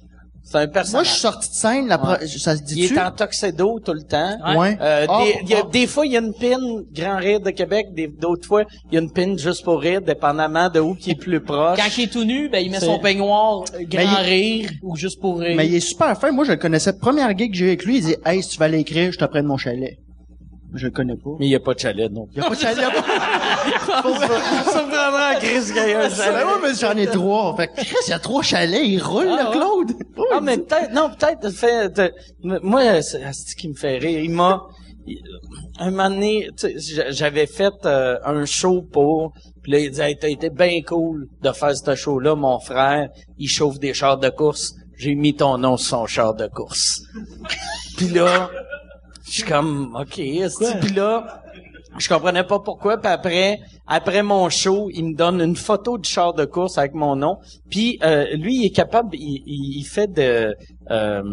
C'est 0.51 0.57
un 0.57 0.61
Moi, 0.61 0.67
personnage. 0.73 1.05
je 1.05 1.11
suis 1.11 1.19
sorti 1.21 1.49
de 1.49 1.53
scène, 1.53 1.87
la 1.87 1.97
pro- 1.99 2.11
Ouais. 2.13 2.27
ça 2.27 2.55
se 2.57 2.61
Il 2.61 2.65
dit-tu? 2.65 2.95
est 2.95 2.99
en 2.99 3.11
tuxedo 3.11 3.79
tout 3.85 3.93
le 3.93 4.01
temps. 4.01 4.35
Ouais. 4.57 4.75
Euh, 4.81 5.05
Ah, 5.07 5.23
des, 5.23 5.35
il 5.43 5.49
y 5.49 5.53
a- 5.53 5.59
ah. 5.63 5.69
des 5.71 5.85
fois, 5.85 6.05
il 6.07 6.13
y 6.13 6.17
a 6.17 6.21
une 6.21 6.33
pin 6.33 6.57
Grand 6.91 7.17
Rire 7.17 7.39
de 7.39 7.51
Québec, 7.51 7.87
des- 7.93 8.07
d'autres 8.07 8.47
fois, 8.47 8.63
il 8.91 8.95
y 8.95 8.97
a 8.97 9.01
une 9.01 9.11
pin 9.11 9.37
juste 9.37 9.63
pour 9.63 9.79
rire, 9.79 10.01
dépendamment 10.01 10.67
de 10.69 10.79
où 10.79 10.95
qui 10.95 11.11
est 11.11 11.15
plus 11.15 11.39
proche. 11.39 11.77
Quand 11.77 11.97
il 11.97 12.05
est 12.05 12.07
tout 12.07 12.23
nu, 12.23 12.49
ben, 12.49 12.59
il 12.65 12.71
met 12.71 12.79
son 12.79 12.97
peignoir, 12.97 13.63
euh, 13.75 13.83
grand 13.87 14.01
il- 14.23 14.25
rire, 14.25 14.69
ou 14.81 14.95
juste 14.95 15.19
pour 15.21 15.39
rire. 15.39 15.55
Mais 15.55 15.67
il 15.67 15.75
est 15.75 15.79
super 15.81 16.19
fin. 16.19 16.31
Moi, 16.31 16.45
je 16.45 16.51
le 16.53 16.57
connaissais. 16.57 16.93
Première 16.97 17.37
gig 17.37 17.51
que 17.51 17.57
j'ai 17.57 17.65
eu 17.65 17.67
avec 17.67 17.85
lui, 17.85 17.97
il 17.97 18.03
dit, 18.05 18.15
hey, 18.25 18.41
si 18.41 18.49
tu 18.49 18.57
vas 18.57 18.65
aller 18.65 18.79
écrire, 18.79 19.11
je 19.11 19.19
te 19.19 19.25
prenne 19.25 19.45
mon 19.45 19.57
chalet. 19.57 19.97
Je 20.75 20.85
le 20.85 20.91
connais 20.91 21.15
pas. 21.15 21.31
Mais 21.39 21.45
il 21.47 21.49
n'y 21.49 21.55
a 21.55 21.59
pas 21.59 21.73
de 21.73 21.79
chalet, 21.79 22.11
non. 22.11 22.27
Il 22.31 22.37
y 22.37 22.41
a 22.41 22.47
pas 22.47 22.55
de 22.55 22.59
chalet. 22.59 22.77
il 23.65 23.71
y 23.71 23.73
a 23.73 23.79
pas- 23.81 24.03
Ça 24.71 24.85
me 24.85 24.89
prendrait 24.91 25.39
Chris 25.39 25.65
qu'il 25.65 25.75
y 25.75 25.79
ait 25.79 25.95
un 25.95 25.99
Ben 26.07 26.09
chalet. 26.11 26.45
ouais, 26.45 26.51
mais 26.61 26.73
j'en 26.79 26.95
ai 26.97 27.07
trois. 27.07 27.55
Fait 27.57 27.67
que, 27.69 27.73
Chris, 27.75 27.95
il 28.07 28.09
y 28.11 28.13
a 28.13 28.19
trois 28.19 28.43
chalets, 28.43 28.81
il 28.85 29.01
roule, 29.01 29.27
Ah, 29.29 29.41
le 29.43 29.49
ouais. 29.49 29.55
Claude. 29.55 29.91
Ah, 30.31 30.39
mais 30.41 30.57
peut-être, 30.57 30.91
non, 30.93 31.09
peut-être, 31.09 31.49
fait, 31.51 31.89
de- 31.95 32.13
moi, 32.61 33.01
c'est 33.01 33.21
ce 33.33 33.55
qui 33.55 33.67
me 33.69 33.73
fait 33.73 33.97
rire. 33.97 34.19
Il 34.19 34.31
m'a, 34.31 34.61
il- 35.07 35.21
un 35.79 35.89
moment 35.91 36.09
donné, 36.09 36.49
tu 36.57 36.67
sais, 36.67 36.75
j'a- 36.95 37.09
j'avais 37.11 37.47
fait 37.47 37.73
euh, 37.85 38.17
un 38.23 38.45
show 38.45 38.81
pour, 38.83 39.33
puis 39.63 39.71
là, 39.71 39.79
il 39.79 39.89
disait, 39.89 40.09
hey, 40.11 40.17
t'as 40.17 40.29
été 40.29 40.49
bien 40.51 40.81
cool 40.85 41.27
de 41.41 41.51
faire 41.51 41.75
ce 41.75 41.95
show-là, 41.95 42.35
mon 42.35 42.59
frère, 42.59 43.09
il 43.39 43.47
chauffe 43.47 43.79
des 43.79 43.93
chars 43.93 44.17
de 44.19 44.29
course. 44.29 44.75
J'ai 44.97 45.15
mis 45.15 45.33
ton 45.33 45.57
nom 45.57 45.77
sur 45.77 45.97
son 45.99 46.05
char 46.05 46.35
de 46.35 46.45
course. 46.47 47.01
puis 47.97 48.09
là, 48.09 48.49
je 49.29 49.33
suis 49.35 49.43
comme, 49.43 49.95
OK, 49.99 50.19
puis 50.81 50.93
là, 50.93 51.41
je 51.97 52.07
comprenais 52.09 52.43
pas 52.43 52.59
pourquoi. 52.59 52.97
Puis 52.97 53.11
après, 53.11 53.59
après 53.87 54.23
mon 54.23 54.49
show, 54.49 54.89
il 54.93 55.05
me 55.05 55.15
donne 55.15 55.41
une 55.41 55.55
photo 55.55 55.97
du 55.97 56.09
char 56.09 56.33
de 56.33 56.45
course 56.45 56.77
avec 56.77 56.93
mon 56.93 57.15
nom. 57.15 57.37
Puis 57.69 57.99
euh, 58.03 58.25
lui, 58.35 58.57
il 58.57 58.65
est 58.65 58.75
capable, 58.75 59.15
il, 59.15 59.43
il, 59.45 59.77
il 59.79 59.83
fait 59.83 60.07
de 60.11 60.55
euh, 60.91 61.23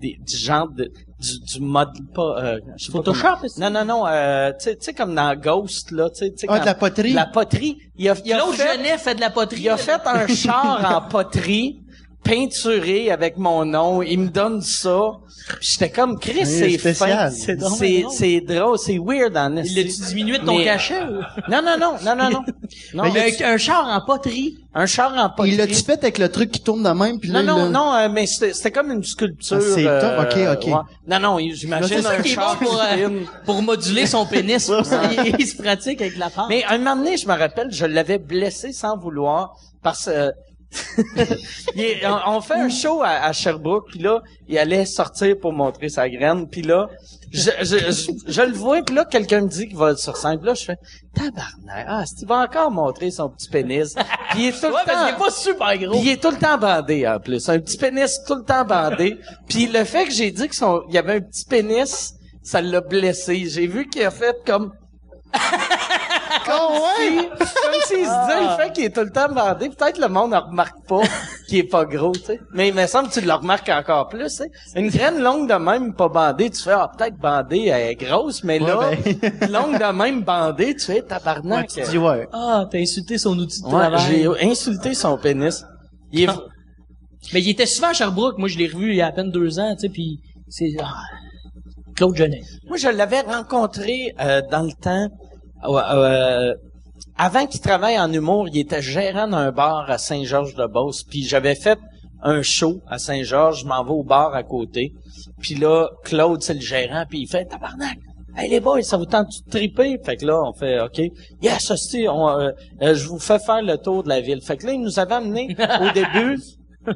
des, 0.00 0.16
du 0.24 0.36
genre 0.36 0.68
de 0.68 0.90
du, 1.18 1.40
du 1.40 1.60
mode 1.60 1.88
pas 2.14 2.36
euh, 2.44 2.60
je 2.76 2.84
sais 2.84 2.92
Photoshop, 2.92 3.38
Non 3.58 3.70
non 3.70 3.84
non, 3.84 4.06
euh, 4.06 4.52
tu 4.52 4.64
sais- 4.66 4.76
tu 4.76 4.84
sais 4.84 4.94
comme 4.94 5.12
dans 5.16 5.34
Ghost 5.34 5.90
là, 5.90 6.08
tu 6.10 6.18
sais 6.18 6.30
tu 6.30 6.38
sais 6.38 6.46
Ah, 6.48 6.60
de 6.60 6.66
la 6.66 6.74
poterie? 6.76 7.12
La 7.12 7.26
poterie, 7.26 7.76
il 7.96 8.08
a, 8.08 8.14
il 8.24 8.32
a 8.32 8.36
Claude 8.36 8.54
fait 8.54 8.76
Genet 8.76 8.98
fait 8.98 9.14
de 9.16 9.20
la 9.20 9.30
poterie. 9.30 9.62
il 9.62 9.68
a 9.68 9.76
fait 9.76 10.00
un 10.06 10.26
char 10.28 11.02
en 11.04 11.08
poterie 11.08 11.80
peinturé 12.28 13.10
avec 13.10 13.36
mon 13.38 13.64
nom, 13.64 14.02
il 14.02 14.18
me 14.20 14.28
donne 14.28 14.60
ça. 14.62 15.12
Puis 15.60 15.70
j'étais 15.72 15.90
comme 15.90 16.18
Chris, 16.18 16.44
c'est 16.44 16.76
spécial. 16.76 17.30
fin, 17.30 17.30
C'est 17.30 17.56
drôle, 17.56 17.78
c'est 17.78 18.00
drôle. 18.02 18.12
c'est 18.14 18.40
drôle, 18.42 18.78
c'est 18.78 18.98
weird 18.98 19.34
en 19.36 19.56
Il 19.56 19.74
l'a-tu 19.76 20.02
diminué 20.08 20.38
de 20.38 20.44
ton 20.44 20.58
Mais- 20.58 20.64
cachet, 20.64 21.02
ou? 21.04 21.22
Non 21.50 21.62
non 21.62 21.76
non, 21.80 21.94
non 22.04 22.16
non 22.16 22.30
non. 22.30 22.44
non 22.94 23.12
Mais 23.12 23.42
un 23.42 23.56
char 23.56 23.86
en 23.86 24.04
poterie. 24.04 24.58
un 24.74 24.84
char 24.84 25.14
en 25.16 25.30
poterie. 25.30 25.52
Il 25.52 25.56
l'a-tu 25.56 25.82
fait 25.82 25.98
avec 26.02 26.18
le 26.18 26.28
truc 26.28 26.50
qui 26.50 26.60
tourne 26.60 26.82
de 26.82 26.90
même, 26.90 27.18
puis 27.18 27.30
là, 27.30 27.42
non, 27.42 27.56
non, 27.56 27.56
il 27.56 27.64
l'a- 27.64 27.70
non, 27.78 27.94
euh, 27.94 28.08
mais 28.12 28.26
c'était 28.26 28.52
c'était 28.52 28.72
comme 28.72 28.92
une 28.92 29.02
sculpture. 29.04 29.56
Ah, 29.58 29.64
c'est 29.74 29.86
euh, 29.86 30.00
top, 30.00 30.26
ok, 30.26 30.38
ok. 30.68 30.74
ouais. 30.74 30.82
Non, 31.06 31.18
non, 31.20 31.38
j'imagine 31.38 32.04
un 32.06 32.22
char 32.22 32.58
pour, 32.58 32.78
euh, 32.82 33.08
pour 33.46 33.62
moduler 33.62 34.04
son 34.06 34.26
pénis. 34.26 34.70
il, 34.70 35.34
il 35.38 35.46
se 35.46 35.56
pratique 35.62 36.02
avec 36.02 36.18
la 36.18 36.28
femme. 36.28 36.46
Mais 36.50 36.62
un 36.68 36.76
moment 36.76 36.96
donné, 36.96 37.16
je 37.16 37.26
me 37.26 37.32
rappelle, 37.34 37.68
je 37.70 37.86
l'avais 37.86 38.18
blessé 38.18 38.72
sans 38.72 38.98
vouloir 38.98 39.54
parce 39.82 40.06
que 40.06 40.30
il 41.74 41.80
est- 41.82 42.06
on, 42.06 42.36
on 42.36 42.40
fait 42.40 42.54
un 42.54 42.68
show 42.68 43.02
à, 43.02 43.24
à 43.24 43.32
Sherbrooke, 43.32 43.86
puis 43.90 44.00
là, 44.00 44.20
il 44.48 44.58
allait 44.58 44.84
sortir 44.84 45.36
pour 45.40 45.52
montrer 45.52 45.88
sa 45.88 46.08
graine, 46.08 46.48
puis 46.48 46.62
là, 46.62 46.88
je, 47.30 47.50
je, 47.62 47.76
je, 47.90 48.10
je 48.26 48.42
le 48.42 48.52
vois, 48.52 48.82
puis 48.82 48.94
là, 48.94 49.04
quelqu'un 49.04 49.42
me 49.42 49.48
dit 49.48 49.68
qu'il 49.68 49.76
va 49.76 49.96
sur 49.96 50.16
scène, 50.16 50.38
puis 50.38 50.46
là, 50.46 50.54
je 50.54 50.64
fais 50.64 50.76
tabarnak, 51.14 51.86
ah, 51.88 52.04
il 52.20 52.26
va 52.26 52.36
encore 52.40 52.70
montrer 52.70 53.10
son 53.10 53.28
petit 53.30 53.48
pénis? 53.48 53.94
Puis 54.30 54.42
il 54.42 54.46
est 54.48 54.52
tout 54.52 54.66
le 54.66 54.84
qu'il 54.84 54.92
est 54.92 55.12
temps, 55.12 55.18
pas 55.18 55.30
super 55.30 55.78
gros. 55.78 55.90
puis 55.92 56.00
il 56.00 56.08
est 56.10 56.22
tout 56.22 56.30
le 56.30 56.36
temps 56.38 56.58
bandé 56.58 57.06
en 57.08 57.18
plus, 57.20 57.48
un 57.48 57.58
petit 57.60 57.76
pénis 57.76 58.20
tout 58.26 58.34
le 58.34 58.44
temps 58.44 58.64
bandé. 58.64 59.18
Puis 59.48 59.66
le 59.66 59.84
fait 59.84 60.04
que 60.06 60.12
j'ai 60.12 60.30
dit 60.30 60.48
que 60.48 60.56
son, 60.56 60.82
il 60.88 60.94
y 60.94 60.98
avait 60.98 61.16
un 61.16 61.20
petit 61.20 61.44
pénis, 61.44 62.14
ça 62.42 62.60
l'a 62.62 62.80
blessé. 62.80 63.44
J'ai 63.48 63.66
vu 63.66 63.88
qu'il 63.88 64.02
a 64.04 64.10
fait 64.10 64.36
comme 64.46 64.72
Oh, 66.50 66.72
ouais! 66.82 67.28
comme 67.38 67.80
s'il 67.86 68.04
se 68.04 68.20
disait 68.26 68.40
le 68.42 68.56
fait 68.62 68.72
qu'il 68.72 68.84
est 68.84 68.94
tout 68.94 69.00
le 69.02 69.10
temps 69.10 69.28
bandé, 69.32 69.68
peut-être 69.68 69.98
le 69.98 70.08
monde 70.08 70.30
ne 70.32 70.36
remarque 70.36 70.76
pas 70.86 71.00
qu'il 71.48 71.58
est 71.58 71.62
pas 71.64 71.84
gros, 71.84 72.12
tu 72.12 72.20
sais. 72.20 72.40
Mais 72.52 72.68
il 72.68 72.74
me 72.74 72.86
semble 72.86 73.08
que 73.08 73.14
tu 73.14 73.20
le 73.20 73.32
remarques 73.32 73.68
encore 73.68 74.08
plus, 74.08 74.24
tu 74.24 74.30
sais. 74.30 74.50
Une 74.76 74.88
graine 74.90 75.20
longue 75.20 75.48
de 75.48 75.54
même 75.54 75.94
pas 75.94 76.08
bandée, 76.08 76.50
tu 76.50 76.62
fais 76.62 76.72
ah 76.72 76.90
peut-être 76.96 77.16
bandée 77.16 77.66
elle 77.66 77.90
est 77.90 77.94
grosse, 77.96 78.44
mais 78.44 78.58
là 78.58 78.78
Ouais, 78.78 78.98
longue 79.48 79.78
de 79.78 79.92
même 79.92 80.22
bandée, 80.22 80.74
tu 80.74 80.86
fais 80.86 80.94
Ouais, 80.94 81.02
tabarnak. 81.02 81.68
tu 81.68 81.80
te 81.82 81.90
dis, 81.90 81.98
ouais. 81.98 82.28
Ah, 82.32 82.66
t'as 82.70 82.78
insulté 82.78 83.18
son 83.18 83.38
outil 83.38 83.60
de 83.62 83.66
Ouais, 83.66 83.72
travail. 83.72 84.00
j'ai 84.08 84.50
insulté 84.50 84.94
son 84.94 85.16
pénis. 85.18 85.64
Il 86.12 86.22
est- 86.24 86.28
Mais 87.34 87.42
il 87.42 87.50
était 87.50 87.66
souvent 87.66 87.88
à 87.88 87.92
Sherbrooke. 87.92 88.38
Moi, 88.38 88.48
je 88.48 88.56
l'ai 88.58 88.68
revu 88.68 88.90
il 88.90 88.96
y 88.96 89.02
a 89.02 89.06
à 89.08 89.12
peine 89.12 89.30
deux 89.30 89.58
ans, 89.58 89.74
tu 89.74 89.80
sais, 89.82 89.88
puis 89.88 90.20
c'est... 90.48 90.70
ah, 90.80 90.94
Claude 91.96 92.14
Genet. 92.16 92.42
Moi, 92.68 92.76
je 92.76 92.88
l'avais 92.88 93.20
rencontré 93.22 94.14
euh, 94.20 94.40
dans 94.50 94.62
le 94.62 94.72
temps. 94.72 95.08
Euh, 95.64 95.78
euh, 95.78 96.54
avant 97.16 97.46
qu'il 97.46 97.60
travaille 97.60 97.98
en 97.98 98.12
humour, 98.12 98.48
il 98.48 98.58
était 98.58 98.82
gérant 98.82 99.26
d'un 99.28 99.50
bar 99.50 99.90
à 99.90 99.98
Saint-Georges-de-Beauce. 99.98 101.04
Puis 101.04 101.24
j'avais 101.24 101.54
fait 101.54 101.78
un 102.22 102.42
show 102.42 102.80
à 102.88 102.98
Saint-Georges. 102.98 103.60
Je 103.62 103.66
m'en 103.66 103.82
vais 103.84 103.90
au 103.90 104.02
bar 104.04 104.34
à 104.34 104.42
côté. 104.42 104.92
Puis 105.40 105.54
là, 105.54 105.88
Claude, 106.04 106.42
c'est 106.42 106.54
le 106.54 106.60
gérant. 106.60 107.04
Puis 107.08 107.20
il 107.20 107.26
fait 107.28 107.44
«Tabarnak! 107.46 107.98
Hey 108.36 108.48
les 108.50 108.60
boys, 108.60 108.82
ça 108.82 108.96
vous 108.96 109.06
tente 109.06 109.28
de 109.46 109.50
triper?» 109.50 109.98
Fait 110.04 110.16
que 110.16 110.24
là, 110.26 110.40
on 110.44 110.52
fait 110.52 110.80
«OK. 110.82 111.00
Yes, 111.42 111.70
hostie, 111.72 112.06
on, 112.08 112.28
euh, 112.28 112.50
euh, 112.82 112.94
je 112.94 113.08
vous 113.08 113.18
fais 113.18 113.40
faire 113.40 113.62
le 113.62 113.76
tour 113.78 114.04
de 114.04 114.08
la 114.08 114.20
ville.» 114.20 114.40
Fait 114.42 114.56
que 114.56 114.66
là, 114.66 114.72
il 114.72 114.80
nous 114.80 114.98
avait 115.00 115.14
amené 115.16 115.56
au 115.80 115.90
début... 115.92 116.38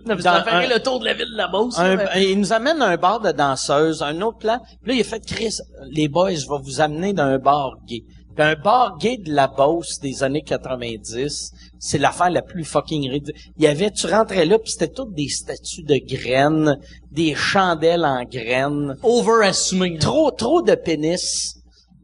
Dans 0.07 0.15
un- 0.27 0.67
le 0.69 0.79
tour 0.83 1.01
de 1.01 1.05
la 1.05 1.13
ville 1.13 1.31
de 1.33 1.37
la 1.37 1.49
Beauce. 1.49 1.79
un- 1.79 1.97
là, 1.97 2.11
mais- 2.15 2.31
il 2.31 2.39
nous 2.39 2.53
amène 2.55 2.81
à 2.81 2.87
un 2.87 2.97
bar 2.97 3.21
de 3.21 3.31
danseuses, 3.31 4.03
un 4.03 4.23
autre 4.23 4.39
plan. 4.39 4.59
Puis 4.83 4.93
là, 4.93 4.95
il 4.95 5.01
a 5.01 5.05
fait 5.05 5.23
Chris, 5.27 5.59
les 5.91 6.09
boys, 6.09 6.33
je 6.35 6.49
vais 6.49 6.63
vous 6.63 6.81
amener 6.81 7.13
dans 7.13 7.25
un 7.25 7.39
bar 7.39 7.73
gay. 7.87 8.03
Un 8.39 8.55
bar 8.55 8.97
gay 8.99 9.19
de 9.19 9.31
la 9.31 9.47
Beauce 9.47 10.01
des 10.01 10.23
années 10.23 10.43
90, 10.43 11.53
c'est 11.79 11.99
l'affaire 11.99 12.31
la 12.31 12.41
plus 12.41 12.65
fucking 12.65 13.11
ridicule. 13.11 13.35
Il 13.59 13.65
y 13.65 13.67
avait, 13.67 13.91
tu 13.91 14.07
rentrais 14.07 14.47
là, 14.47 14.59
puis 14.59 14.71
c'était 14.73 14.89
toutes 14.89 15.13
des 15.13 15.29
statues 15.29 15.83
de 15.83 15.97
graines, 15.97 16.79
des 17.11 17.35
chandelles 17.35 18.07
en 18.07 18.25
graines, 18.25 18.97
Over-assuming. 19.03 19.99
trop, 19.99 20.31
trop 20.31 20.63
de 20.63 20.75
pénis. 20.75 21.57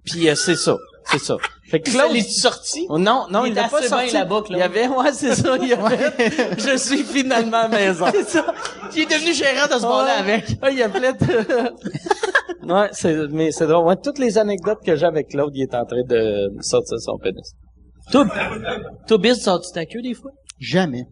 Puis 0.05 0.28
euh, 0.28 0.34
c'est 0.34 0.56
ça, 0.56 0.76
c'est 1.10 1.18
ça. 1.18 1.36
Fait 1.70 1.80
que 1.80 1.90
Claude, 1.90 2.16
est-tu 2.16 2.30
sorti? 2.30 2.86
Oh, 2.88 2.98
non, 2.98 3.26
non, 3.30 3.44
Il 3.44 3.48
il 3.50 3.54
n'a 3.54 3.68
pas 3.68 3.78
assez 3.78 3.88
bien 3.88 3.98
sorti. 3.98 4.14
là-bas, 4.14 4.42
Claude. 4.42 4.52
Il 4.52 4.58
y 4.58 4.62
avait, 4.62 4.88
ouais, 4.88 5.12
c'est 5.12 5.34
ça, 5.34 5.56
il 5.60 5.68
y 5.68 5.72
avait, 5.74 6.12
je 6.58 6.76
suis 6.78 7.04
finalement 7.04 7.58
à 7.58 7.68
la 7.68 7.68
maison. 7.68 8.06
C'est 8.12 8.28
ça. 8.28 8.46
Il 8.96 9.02
est 9.02 9.06
devenu 9.06 9.34
gérant 9.34 9.66
de 9.66 9.78
ce 9.78 9.86
Ouais. 9.86 10.10
avec. 10.32 10.48
Ouais, 10.62 10.72
il 10.72 10.78
y 10.78 10.82
a 10.82 10.88
plein 10.88 11.12
de... 11.12 12.72
ouais, 12.72 12.88
c'est, 12.92 13.14
mais 13.30 13.52
c'est 13.52 13.66
drôle. 13.66 13.86
Ouais, 13.86 13.96
toutes 14.02 14.18
les 14.18 14.38
anecdotes 14.38 14.78
que 14.84 14.96
j'ai 14.96 15.04
avec 15.06 15.28
Claude, 15.28 15.50
il 15.54 15.62
est 15.62 15.74
en 15.74 15.84
train 15.84 16.02
de 16.08 16.48
sortir 16.62 16.98
son 17.00 17.18
pénis. 17.18 17.52
Toi, 18.10 19.18
Biz, 19.18 19.42
sors-tu 19.42 19.70
ta 19.72 19.84
queue 19.84 20.00
des 20.00 20.14
fois? 20.14 20.30
Jamais. 20.58 21.04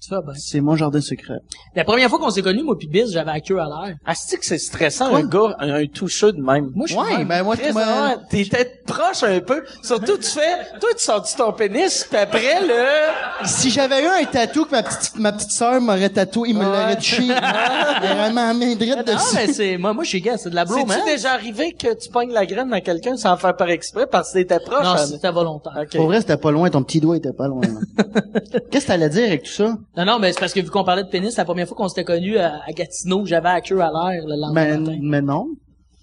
Tu 0.00 0.10
fais 0.10 0.22
bien. 0.22 0.34
C'est 0.36 0.60
mon 0.60 0.76
jardin 0.76 1.00
secret. 1.00 1.38
La 1.74 1.84
première 1.84 2.08
fois 2.10 2.18
qu'on 2.18 2.30
s'est 2.30 2.42
connus, 2.42 2.62
moi 2.62 2.76
pis 2.78 2.86
Biz, 2.86 3.12
j'avais 3.12 3.32
la 3.32 3.40
queue 3.40 3.58
à 3.58 3.64
l'air. 3.64 3.96
Ah, 4.04 4.14
c'est 4.14 4.36
que 4.38 4.44
c'est 4.44 4.58
stressant, 4.58 5.14
un 5.14 5.22
gars, 5.24 5.56
un, 5.58 5.74
un 5.82 5.86
toucheux 5.86 6.32
de 6.32 6.40
même? 6.40 6.70
Moi, 6.74 6.86
je 6.86 6.92
suis 6.92 7.00
Ouais, 7.02 7.24
ben 7.24 7.42
moi, 7.42 7.56
moi- 7.72 8.16
T'étais 8.28 8.82
proche 8.86 9.22
un 9.22 9.40
peu. 9.40 9.64
Surtout, 9.82 10.18
tu 10.18 10.28
fais, 10.30 10.78
toi, 10.80 10.90
tu 10.96 11.02
sors 11.04 11.24
ton 11.34 11.52
pénis, 11.52 12.06
puis 12.08 12.18
après, 12.18 12.60
le... 12.60 13.46
si 13.46 13.70
j'avais 13.70 14.02
eu 14.04 14.06
un 14.06 14.24
tatou 14.26 14.64
que 14.66 14.72
ma 14.72 14.82
petite 14.82 15.18
ma 15.18 15.32
petite 15.32 15.50
sœur 15.50 15.80
m'aurait 15.80 16.10
tatoué, 16.10 16.50
il 16.50 16.56
me 16.58 16.64
l'aurait 16.64 16.96
touché. 16.96 17.22
Elle 17.22 18.12
aurait 18.12 18.32
ma 18.32 18.52
main 18.54 18.74
droite 18.74 19.06
Non, 19.08 19.14
mais 19.34 19.46
c'est, 19.52 19.76
moi, 19.78 19.92
moi, 19.94 20.04
je 20.04 20.10
suis 20.10 20.20
gars, 20.20 20.36
c'est 20.36 20.50
de 20.50 20.54
la 20.54 20.64
blôme, 20.64 20.84
C'est-tu 20.88 21.00
hein? 21.00 21.04
déjà 21.06 21.32
arrivé 21.32 21.72
que 21.72 21.94
tu 21.94 22.10
pognes 22.10 22.32
la 22.32 22.44
graine 22.46 22.68
dans 22.70 22.80
quelqu'un 22.80 23.16
sans 23.16 23.36
faire 23.36 23.56
par 23.56 23.70
exprès 23.70 24.06
parce 24.06 24.32
que 24.32 24.38
t'étais 24.38 24.60
proche? 24.60 24.84
Non, 24.84 24.90
hein? 24.90 25.06
c'était 25.06 25.30
volontaire. 25.32 25.84
Pour 25.94 26.06
vrai, 26.06 26.20
c'était 26.20 26.36
pas 26.36 26.50
loin, 26.50 26.68
ton 26.70 26.82
petit 26.82 27.00
doigt 27.00 27.16
était 27.16 27.32
pas 27.32 27.48
loin. 27.48 27.62
Qu'est-ce 28.70 28.84
que 28.84 28.88
t'allais 28.88 29.08
dire 29.08 29.24
avec 29.26 29.42
tout 29.44 29.52
ça? 29.52 29.76
Non, 29.96 30.04
non, 30.04 30.18
mais 30.18 30.32
c'est 30.32 30.40
parce 30.40 30.52
que 30.52 30.60
vu 30.60 30.70
qu'on 30.70 30.84
parlait 30.84 31.04
de 31.04 31.08
pénis, 31.08 31.36
la 31.36 31.44
première 31.44 31.66
fois 31.66 31.76
qu'on 31.76 31.88
s'était 31.88 32.04
connus 32.04 32.36
à, 32.38 32.60
à 32.66 32.72
Gatineau, 32.72 33.24
j'avais 33.24 33.48
la 33.48 33.60
queue 33.60 33.80
à 33.80 33.90
l'air 33.90 34.22
le 34.26 34.34
lendemain 34.40 34.52
Mais, 34.52 34.76
matin. 34.76 34.98
mais 35.02 35.22
non. 35.22 35.46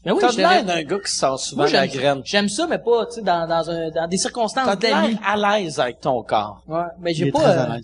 Mais 0.05 0.11
oui, 0.11 0.17
T'as 0.19 0.31
je 0.31 0.37
l'air 0.37 0.65
d'un 0.65 0.81
gars 0.83 0.99
qui 0.99 1.11
sort 1.11 1.39
souvent 1.39 1.63
moi, 1.63 1.71
la 1.71 1.85
j'aime, 1.87 1.95
graine. 2.01 2.21
j'aime 2.25 2.49
ça, 2.49 2.67
mais 2.67 2.79
pas, 2.79 3.05
tu 3.05 3.13
sais, 3.15 3.21
dans, 3.21 3.47
dans, 3.47 3.69
un, 3.69 3.89
dans 3.91 4.07
des 4.07 4.17
circonstances 4.17 4.65
T'as 4.65 4.75
d'amis. 4.75 5.09
l'air 5.13 5.19
à 5.25 5.59
l'aise 5.59 5.79
avec 5.79 6.01
ton 6.01 6.21
corps. 6.23 6.61
Ouais, 6.67 6.81
mais 6.99 7.11
Il 7.11 7.15
j'ai 7.15 7.31
pas, 7.31 7.47
euh, 7.47 7.61
à 7.73 7.77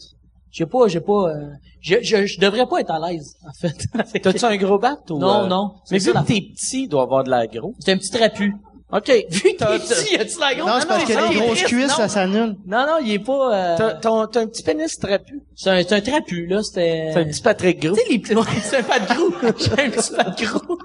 j'ai 0.51 0.65
pas, 0.65 0.87
j'ai 0.87 0.99
pas, 0.99 1.29
euh, 1.29 1.47
je, 1.79 1.95
je, 2.01 2.25
je 2.25 2.39
devrais 2.41 2.65
pas 2.65 2.81
être 2.81 2.91
à 2.91 2.99
l'aise, 3.09 3.35
en 3.47 3.53
fait. 3.53 4.19
T'as-tu 4.19 4.43
un 4.43 4.57
gros 4.57 4.79
bat 4.79 4.97
ou... 5.11 5.17
Non, 5.19 5.43
euh, 5.43 5.47
non, 5.47 5.75
Mais 5.91 5.99
vu 5.99 6.11
que 6.11 6.17
t'es 6.25 6.41
petit, 6.41 6.83
il 6.83 6.87
doit 6.89 7.03
avoir 7.03 7.23
de 7.23 7.29
la 7.29 7.47
gros. 7.47 7.73
C'est 7.79 7.93
un 7.93 7.97
petit 7.97 8.11
trapu. 8.11 8.53
OK. 8.91 9.07
Vu 9.29 9.41
qu'il 9.41 9.51
est 9.51 9.55
petit, 9.55 10.13
y 10.15 10.17
a-tu 10.17 10.39
la 10.39 10.55
grosse? 10.55 10.67
Non, 10.67 10.77
c'est 10.79 10.87
parce 10.87 11.03
que 11.03 11.13
non, 11.13 11.29
les 11.29 11.35
il 11.35 11.37
est 11.37 11.45
grosses 11.45 11.63
cuisses, 11.63 11.91
ça 11.91 12.07
s'annule. 12.07 12.55
Non, 12.65 12.85
non, 12.87 12.97
il 13.03 13.11
est 13.11 13.19
pas, 13.19 13.77
euh, 13.79 13.97
T'as, 14.01 14.11
un 14.11 14.47
petit 14.47 14.63
pénis 14.63 14.97
trapu. 14.97 15.41
c'est 15.55 15.69
un, 15.69 15.83
c'est 15.83 15.93
un 15.93 16.01
trapu, 16.01 16.47
là, 16.47 16.63
c'était... 16.63 17.11
C'est 17.13 17.19
un 17.19 17.25
petit 17.25 17.41
Patrick 17.41 17.79
Gros. 17.81 17.95
Tu 17.95 18.01
sais, 18.01 18.09
les 18.09 18.17
petits, 18.19 18.33
c'est 18.63 18.77
un 18.77 18.83
pas 18.83 18.99
de 18.99 19.05
gros. 19.05 19.31
J'ai 19.59 19.83
un 19.83 19.89
petit 19.91 20.11
pas 20.11 20.23
de 20.23 20.43
gros. 20.43 20.77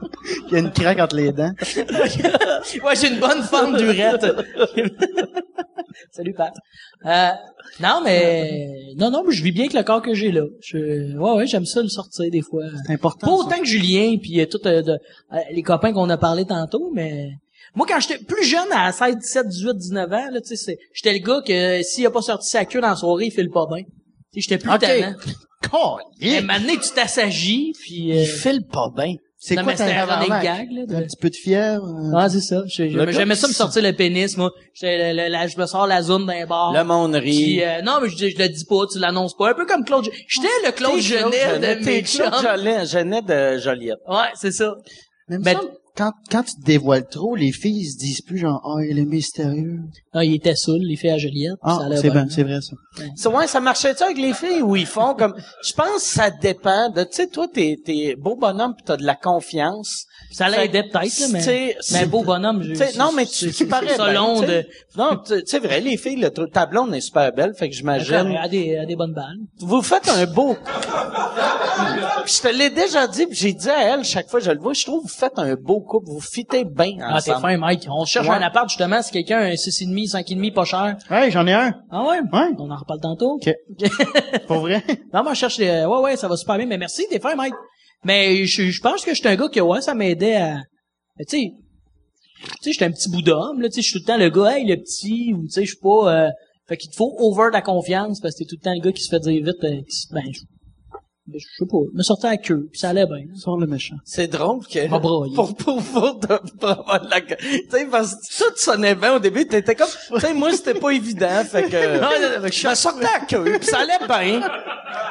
Il 0.49 0.53
y 0.53 0.57
a 0.57 0.59
une 0.59 0.71
craque 0.73 0.99
entre 1.01 1.17
les 1.17 1.33
dents. 1.33 1.53
ouais, 2.85 2.97
j'ai 2.97 3.09
une 3.09 3.21
bonne 3.21 3.43
forme 3.43 3.77
d'urette. 3.79 4.27
Salut, 6.11 6.35
Pat. 6.35 6.53
Euh, 7.07 7.29
non, 7.81 8.01
mais, 8.05 8.93
non, 8.97 9.11
non, 9.11 9.23
mais 9.27 9.33
je 9.33 9.43
vis 9.43 9.53
bien 9.53 9.65
avec 9.65 9.75
le 9.75 9.83
corps 9.83 10.03
que 10.03 10.15
j'ai 10.15 10.31
là. 10.31 10.43
Je, 10.61 11.17
ouais, 11.17 11.33
ouais, 11.37 11.47
j'aime 11.47 11.67
ça 11.67 11.83
le 11.83 11.89
sortir 11.89 12.31
des 12.31 12.43
fois. 12.43 12.63
C'est 12.87 12.93
important. 12.93 13.27
Pas 13.27 13.33
autant 13.33 13.59
que 13.59 13.65
Julien 13.67 14.17
puis 14.21 14.41
euh, 14.41 14.47
tout 14.47 14.59
de- 14.59 14.99
les 15.53 15.63
copains 15.63 15.93
qu'on 15.93 16.09
a 16.11 16.17
parlé 16.17 16.45
tantôt, 16.45 16.91
mais 16.95 17.33
moi 17.75 17.87
quand 17.89 18.01
j'étais 18.01 18.19
plus 18.19 18.45
jeune 18.45 18.71
à 18.73 18.93
16, 18.93 19.17
17, 19.19 19.49
18, 19.49 19.75
19 19.77 20.13
ans, 20.13 20.31
là, 20.33 20.41
tu 20.41 20.49
sais, 20.49 20.57
c'est- 20.57 20.79
j'étais 20.93 21.13
le 21.13 21.19
gars 21.25 21.43
que 21.47 21.83
s'il 21.83 22.07
a 22.07 22.11
pas 22.11 22.23
sorti 22.23 22.49
sa 22.49 22.65
queue 22.65 22.81
dans 22.81 22.89
la 22.91 22.97
soirée, 22.97 23.27
il 23.27 23.33
file 23.33 23.51
pas 23.51 23.67
bien. 23.67 23.85
Tu 24.33 24.41
sais, 24.43 24.49
j'étais 24.49 24.59
plus 24.59 24.71
Ok. 24.73 24.81
talent. 24.81 25.15
Mais 26.21 26.41
maintenant 26.43 26.75
tu 26.75 26.91
t'assagis 26.95 27.73
puis 27.81 28.13
euh, 28.13 28.23
Il 28.23 28.27
file 28.27 28.63
pas 28.71 28.91
bien. 28.95 29.15
C'est 29.39 29.57
quoi 29.57 29.75
ta 29.75 29.85
c'était 29.87 29.99
un 29.99 30.07
running 30.07 30.29
tabarnak? 30.29 30.43
gag 30.43 30.69
là. 30.73 30.83
Un 30.97 31.01
de- 31.01 31.05
petit 31.05 31.17
peu 31.21 31.29
de 31.29 31.35
fièvre. 31.37 31.85
euh, 31.85 32.17
Ah, 32.17 32.29
c'est 32.31 32.41
ça. 32.41 32.63
J'aimais 32.67 33.35
ça 33.35 33.47
me 33.49 33.53
sortir 33.53 33.83
le 33.83 33.93
pénis, 33.93 34.37
moi. 34.39 34.51
J'étais 34.73 35.13
le- 35.13 35.23
le- 35.25 35.29
la- 35.29 35.47
je 35.47 35.59
me 35.59 35.67
sors 35.67 35.87
la 35.87 36.01
zone 36.03 36.25
d'un 36.25 36.47
bar. 36.47 36.73
Le 36.73 36.83
monde 36.83 37.19
Puis, 37.21 37.31
rit. 37.61 37.63
euh, 37.63 37.83
non, 37.83 37.99
mais 38.01 38.09
je, 38.09 38.17
je 38.17 38.39
le 38.39 38.49
dis 38.49 38.65
pas, 38.65 38.87
tu 38.91 38.99
l'annonces 38.99 39.37
pas. 39.37 39.51
Un 39.51 39.55
peu 39.55 39.67
comme 39.67 39.85
Claude. 39.85 40.09
J'étais 40.29 40.49
le 40.65 40.73
Claude 40.73 40.99
Genet 40.99 41.59
de 41.59 41.85
T'es 41.85 41.91
mes 41.91 42.03
Claude. 42.03 42.87
Genet- 42.87 43.23
de 43.23 43.59
Joliette. 43.59 43.99
Ouais, 44.09 44.31
c'est 44.35 44.53
ça. 44.53 44.77
Mais, 45.29 45.37
il 45.37 45.39
me 45.41 45.45
Ben- 45.45 45.57
semble, 45.57 45.69
quand, 45.97 46.13
quand 46.31 46.43
tu 46.43 46.55
te 46.57 46.63
dévoiles 46.65 47.07
trop, 47.07 47.37
les 47.37 47.53
filles, 47.53 47.83
ils 47.83 47.91
se 47.93 47.97
disent 47.99 48.21
plus 48.21 48.39
genre, 48.39 48.61
ah, 48.65 48.83
il 48.85 48.99
est 48.99 49.05
mystérieux. 49.05 49.79
Ah, 50.13 50.25
il 50.25 50.35
était 50.35 50.57
saoul, 50.57 50.81
il 50.83 50.97
fait 50.97 51.11
à 51.11 51.19
Joliette. 51.19 51.53
puis 51.53 51.61
Ah, 51.63 51.79
ça 51.89 51.97
c'est 51.97 52.11
bien. 52.11 52.25
bien, 52.25 52.27
c'est 52.35 52.43
vrai, 52.43 52.61
ça. 52.61 52.77
C'est 53.17 53.29
ouais, 53.29 53.47
ça 53.47 53.61
marchait-tu 53.61 54.03
avec 54.03 54.19
les 54.19 54.33
filles 54.35 54.63
où 54.63 54.75
ils 54.77 54.87
font 54.87 55.15
comme, 55.15 55.35
je 55.65 55.73
pense 55.73 55.95
que 55.97 56.01
ça 56.01 56.31
dépend 56.31 56.91
de, 56.91 57.03
tu 57.05 57.09
sais, 57.13 57.27
toi, 57.29 57.47
t'es, 57.53 57.77
t'es 57.85 58.17
beau 58.17 58.35
bonhomme 58.37 58.75
pis 58.77 58.83
t'as 58.85 58.97
de 58.97 59.05
la 59.05 59.15
confiance. 59.15 60.07
Ça 60.33 60.49
l'aidait 60.49 60.83
peut-être, 60.83 61.21
là, 61.21 61.27
mais, 61.31 61.41
T'sais, 61.41 61.67
mais 61.69 61.77
c'est- 61.81 62.07
beau 62.07 62.25
bonhomme. 62.25 62.63
je- 62.63 62.73
T'sais, 62.73 62.99
non, 62.99 63.13
mais 63.13 63.25
tu, 63.27 63.53
tu 63.53 63.67
parais 63.67 63.97
ça 63.97 64.07
t'sais. 64.13 64.47
de, 64.47 64.67
Non, 64.97 65.21
tu- 65.25 65.43
c'est 65.47 65.61
vrai, 65.61 65.81
les 65.81 65.97
filles, 65.97 66.17
le, 66.17 66.31
truc- 66.31 66.51
ta 66.53 66.67
blonde 66.67 66.93
est 66.95 67.01
super 67.01 67.33
belle, 67.33 67.55
fait 67.55 67.69
que 67.71 67.75
j'imagine. 67.77 68.35
à 68.37 68.49
des, 68.49 68.77
à 68.79 68.85
des 68.87 68.97
bonnes 68.97 69.13
balles. 69.15 69.39
Vous 69.61 69.81
faites 69.83 70.09
un 70.09 70.27
beau. 70.27 70.57
Puis 72.25 72.35
je 72.37 72.49
te 72.49 72.49
l'ai 72.57 72.71
déjà 72.71 73.07
dit, 73.07 73.27
puis 73.27 73.37
j'ai 73.37 73.53
dit 73.53 73.69
à 73.69 73.95
elle 73.95 74.05
chaque 74.05 74.29
fois 74.29 74.41
que 74.41 74.47
je 74.47 74.51
le 74.51 74.59
vois, 74.59 74.73
je 74.73 74.85
trouve 74.85 75.03
que 75.05 75.09
vous 75.09 75.15
faites 75.15 75.39
un 75.39 75.55
beau 75.55 75.81
couple, 75.85 76.09
vous 76.11 76.21
fitez 76.21 76.65
bien 76.65 76.97
Ah, 77.01 77.21
t'es 77.23 77.33
fin, 77.33 77.57
Mike. 77.57 77.87
On 77.91 78.05
cherche 78.05 78.27
Ouais. 78.29 78.35
un 78.35 78.43
appart, 78.43 78.69
justement, 78.69 79.01
si 79.03 79.13
quelqu'un 79.13 79.39
a 79.39 79.45
un 79.45 79.55
6,5, 79.57 80.09
5,5 80.09 80.53
pas 80.53 80.65
cher. 80.65 80.97
Ouais, 81.11 81.31
j'en 81.31 81.47
ai 81.47 81.53
un. 81.53 81.75
Ah 81.91 82.03
ouais? 82.03 82.19
Ouais. 82.33 82.51
On 82.59 82.71
en 82.71 82.77
reparle 82.77 83.01
tantôt. 83.01 83.35
Ok. 83.41 83.51
Pour 84.47 84.59
vrai? 84.59 84.83
Non, 85.13 85.23
moi, 85.23 85.35
je 85.35 85.39
cherche 85.39 85.59
des, 85.59 85.85
ouais, 85.85 86.01
ouais, 86.01 86.17
ça 86.17 86.29
va 86.29 86.37
super 86.37 86.57
bien, 86.57 86.67
mais 86.67 86.79
merci, 86.79 87.05
t'es 87.09 87.21
fin, 87.21 87.35
Mike. 87.37 87.55
Mais 88.05 88.45
je, 88.45 88.65
je 88.71 88.81
pense 88.81 89.05
que 89.05 89.13
je 89.15 89.21
suis 89.21 89.29
un 89.29 89.37
gars 89.37 89.49
que, 89.49 89.61
ouais, 89.61 89.81
ça 89.81 89.95
m'aidait 89.95 90.37
à, 90.37 90.57
mais 91.19 91.25
tu 91.25 91.39
sais, 91.39 91.51
tu 92.43 92.51
sais, 92.61 92.73
j'étais 92.73 92.85
un 92.85 92.91
petit 92.91 93.09
bout 93.09 93.23
d'homme, 93.23 93.61
là, 93.63 93.69
tu 93.69 93.77
sais, 93.77 93.83
je 93.83 93.89
suis 93.89 94.01
tout 94.01 94.05
le 94.07 94.13
temps 94.13 94.19
le 94.19 94.29
gars, 94.29 94.59
hey, 94.59 94.67
le 94.67 94.77
petit, 94.77 95.33
ou 95.33 95.45
tu 95.45 95.51
sais, 95.51 95.63
je 95.65 95.69
suis 95.69 95.81
pas, 95.81 96.13
euh, 96.27 96.31
fait 96.69 96.77
qu'il 96.77 96.91
te 96.91 96.97
faut 96.97 97.15
over 97.19 97.49
de 97.49 97.53
la 97.55 97.63
confiance, 97.63 98.21
parce 98.21 98.35
que 98.35 98.41
t'es 98.41 98.45
tout 98.45 98.57
le 98.61 98.65
temps 98.65 98.75
le 98.75 98.81
gars 98.83 98.93
qui 98.93 99.03
se 99.03 99.09
fait 99.09 99.21
dire 99.21 99.43
vite, 99.45 99.65
euh, 99.65 99.81
qui 99.89 100.13
ben, 100.13 100.23
je, 101.33 101.39
je 101.39 101.45
sais 101.59 101.67
pas, 101.71 101.79
me 101.93 102.03
sortais 102.03 102.29
à 102.29 102.37
queue, 102.37 102.69
puis 102.71 102.79
ça 102.81 102.91
allait 102.91 103.07
bien. 103.07 103.25
Sors 103.35 103.57
le 103.59 103.67
méchant. 103.67 103.97
C'est 104.05 104.27
drôle 104.27 104.61
que 104.67 104.89
pour 105.35 105.55
pour 105.57 105.83
pour, 105.83 106.15
de- 106.17 106.59
pour 106.61 106.69
avoir 106.71 107.01
de 107.01 107.11
la 107.11 107.21
tu 107.23 107.37
sais 107.71 107.87
parce 107.91 108.15
que 108.15 108.45
tout 108.45 108.57
sonnait 108.57 108.95
bien 108.95 109.15
au 109.15 109.19
début 109.19 109.47
t'étais 109.47 109.75
comme 109.75 109.89
tu 110.15 110.21
sais 110.21 110.35
moi 110.35 110.53
c'était 110.53 110.75
pas 110.75 110.91
évident 110.91 111.43
fait 111.45 111.63
que 111.65 112.51
je 112.53 112.69
me 112.69 112.75
sortais 112.75 113.07
à 113.07 113.21
queue 113.27 113.57
puis 113.59 113.67
ça 113.67 113.79
allait 113.79 114.07
bien 114.07 114.49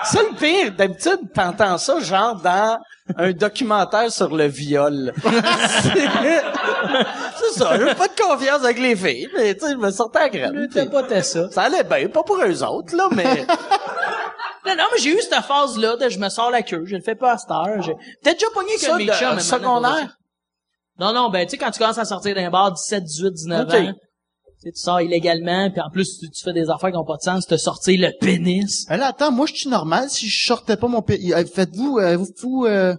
ça 0.03 0.19
le 0.21 0.35
pire 0.37 0.73
d'habitude 0.75 1.19
t'entends 1.33 1.77
ça 1.77 1.99
genre 1.99 2.35
dans 2.41 2.79
un 3.17 3.31
documentaire 3.31 4.11
sur 4.11 4.35
le 4.35 4.45
viol 4.45 5.13
c'est 5.23 5.99
c'est 7.37 7.59
ça 7.59 7.77
j'ai 7.77 7.95
pas 7.95 8.07
de 8.07 8.21
confiance 8.21 8.63
avec 8.63 8.79
les 8.79 8.95
filles 8.95 9.27
mais 9.35 9.55
tu 9.55 9.65
sais 9.65 9.71
je 9.73 9.77
me 9.77 9.91
sortais 9.91 10.19
à 10.19 10.29
graine 10.29 10.67
t'es 10.71 11.21
ça. 11.23 11.49
ça 11.51 11.63
allait 11.63 11.83
bien 11.83 12.07
pas 12.07 12.23
pour 12.23 12.37
eux 12.37 12.63
autres 12.63 12.95
là 12.95 13.07
mais 13.15 13.45
Non, 14.65 14.75
non, 14.77 14.83
mais 14.93 14.99
j'ai 15.01 15.11
eu 15.11 15.21
cette 15.21 15.43
phase-là 15.43 15.97
de 15.97 16.09
je 16.09 16.19
me 16.19 16.29
sors 16.29 16.49
la 16.51 16.61
queue, 16.61 16.83
je 16.85 16.95
le 16.95 17.01
fais 17.01 17.15
pas 17.15 17.33
à 17.33 17.37
cette 17.37 17.51
heure. 17.51 17.81
J'ai 17.81 17.93
peut-être 18.21 18.39
déjà 18.39 18.49
pogné 18.53 18.77
Ça, 18.77 18.97
de- 18.97 19.05
chums. 19.05 19.39
secondaire? 19.39 20.17
Non, 20.99 21.11
non, 21.13 21.29
ben, 21.29 21.45
tu 21.45 21.51
sais, 21.51 21.57
quand 21.57 21.71
tu 21.71 21.79
commences 21.79 21.97
à 21.97 22.05
sortir 22.05 22.35
d'un 22.35 22.49
bar 22.49 22.71
17, 22.71 23.03
18, 23.03 23.31
19 23.33 23.67
Ok. 23.67 23.73
ans, 23.73 23.93
tu 23.93 24.53
sais, 24.59 24.71
tu 24.71 24.79
sors 24.79 25.01
illégalement, 25.01 25.69
puis 25.71 25.81
en 25.81 25.89
plus, 25.89 26.19
tu, 26.19 26.29
tu 26.29 26.43
fais 26.43 26.53
des 26.53 26.69
affaires 26.69 26.91
qui 26.91 26.97
ont 26.97 27.03
pas 27.03 27.17
de 27.17 27.23
sens, 27.23 27.45
te 27.47 27.57
sortir 27.57 27.99
le 27.99 28.11
pénis. 28.19 28.85
Ben 28.87 28.97
là, 28.97 29.07
attends, 29.07 29.31
moi, 29.31 29.45
je 29.47 29.55
suis 29.55 29.69
normal 29.69 30.09
si 30.09 30.27
je 30.29 30.45
sortais 30.45 30.77
pas 30.77 30.87
mon 30.87 31.01
pays. 31.01 31.33
Faites-vous, 31.53 31.97
euh, 31.97 32.15
vous, 32.17 32.27
vous, 32.41 32.65
euh, 32.65 32.95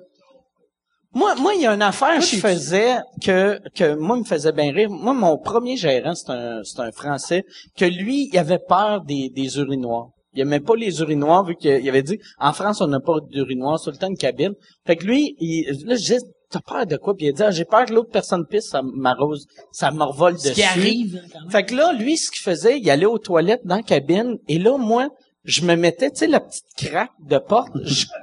Moi, 1.14 1.36
moi, 1.36 1.54
il 1.54 1.60
y 1.62 1.66
a 1.66 1.72
une 1.72 1.82
affaire 1.82 2.18
que 2.18 2.24
je 2.24 2.36
faisais 2.36 2.96
que, 3.22 3.60
que 3.76 3.94
moi 3.94 4.16
me 4.16 4.24
faisait 4.24 4.50
bien 4.52 4.72
rire. 4.72 4.90
Moi, 4.90 5.14
mon 5.14 5.38
premier 5.38 5.76
gérant, 5.76 6.14
c'est 6.16 6.30
un, 6.30 6.62
c'est 6.64 6.80
un 6.80 6.90
Français, 6.90 7.44
que 7.78 7.84
lui, 7.84 8.28
il 8.32 8.36
avait 8.38 8.58
peur 8.58 9.02
des, 9.02 9.30
des 9.30 9.56
urinoirs. 9.58 10.08
Il 10.34 10.40
aimait 10.42 10.60
pas 10.60 10.74
les 10.76 11.00
urinoirs, 11.00 11.44
vu 11.44 11.56
qu'il 11.56 11.88
avait 11.88 12.02
dit, 12.02 12.18
en 12.38 12.52
France, 12.52 12.80
on 12.80 12.86
n'a 12.88 13.00
pas 13.00 13.14
d'urinoir, 13.30 13.78
c'est 13.78 13.90
le 13.90 13.96
temps 13.96 14.08
une 14.08 14.16
cabine. 14.16 14.52
Fait 14.86 14.96
que 14.96 15.04
lui, 15.06 15.36
il, 15.38 15.66
là, 15.86 15.94
je 15.96 16.00
disais, 16.00 16.18
t'as 16.50 16.60
peur 16.60 16.86
de 16.86 16.96
quoi? 16.96 17.14
Puis 17.14 17.26
il 17.26 17.28
a 17.30 17.32
dit, 17.32 17.42
Ah, 17.42 17.50
j'ai 17.50 17.64
peur 17.64 17.84
que 17.86 17.92
l'autre 17.92 18.10
personne 18.10 18.44
pisse, 18.48 18.68
ça 18.68 18.82
m'arrose, 18.82 19.46
ça 19.72 19.90
me 19.90 20.02
revole 20.02 20.38
Ce 20.38 20.44
dessus. 20.48 20.54
qui 20.54 20.62
arrive, 20.62 21.22
quand 21.32 21.40
même. 21.40 21.50
Fait 21.50 21.64
que 21.64 21.74
là, 21.74 21.92
lui, 21.92 22.16
ce 22.16 22.30
qu'il 22.30 22.42
faisait, 22.42 22.78
il 22.78 22.90
allait 22.90 23.06
aux 23.06 23.18
toilettes 23.18 23.62
dans 23.64 23.76
la 23.76 23.82
cabine, 23.82 24.36
et 24.48 24.58
là, 24.58 24.76
moi, 24.78 25.08
je 25.44 25.60
me 25.62 25.76
mettais, 25.76 26.10
tu 26.10 26.18
sais, 26.20 26.26
la 26.26 26.40
petite 26.40 26.64
craque 26.76 27.10
de 27.20 27.36
porte, 27.38 27.72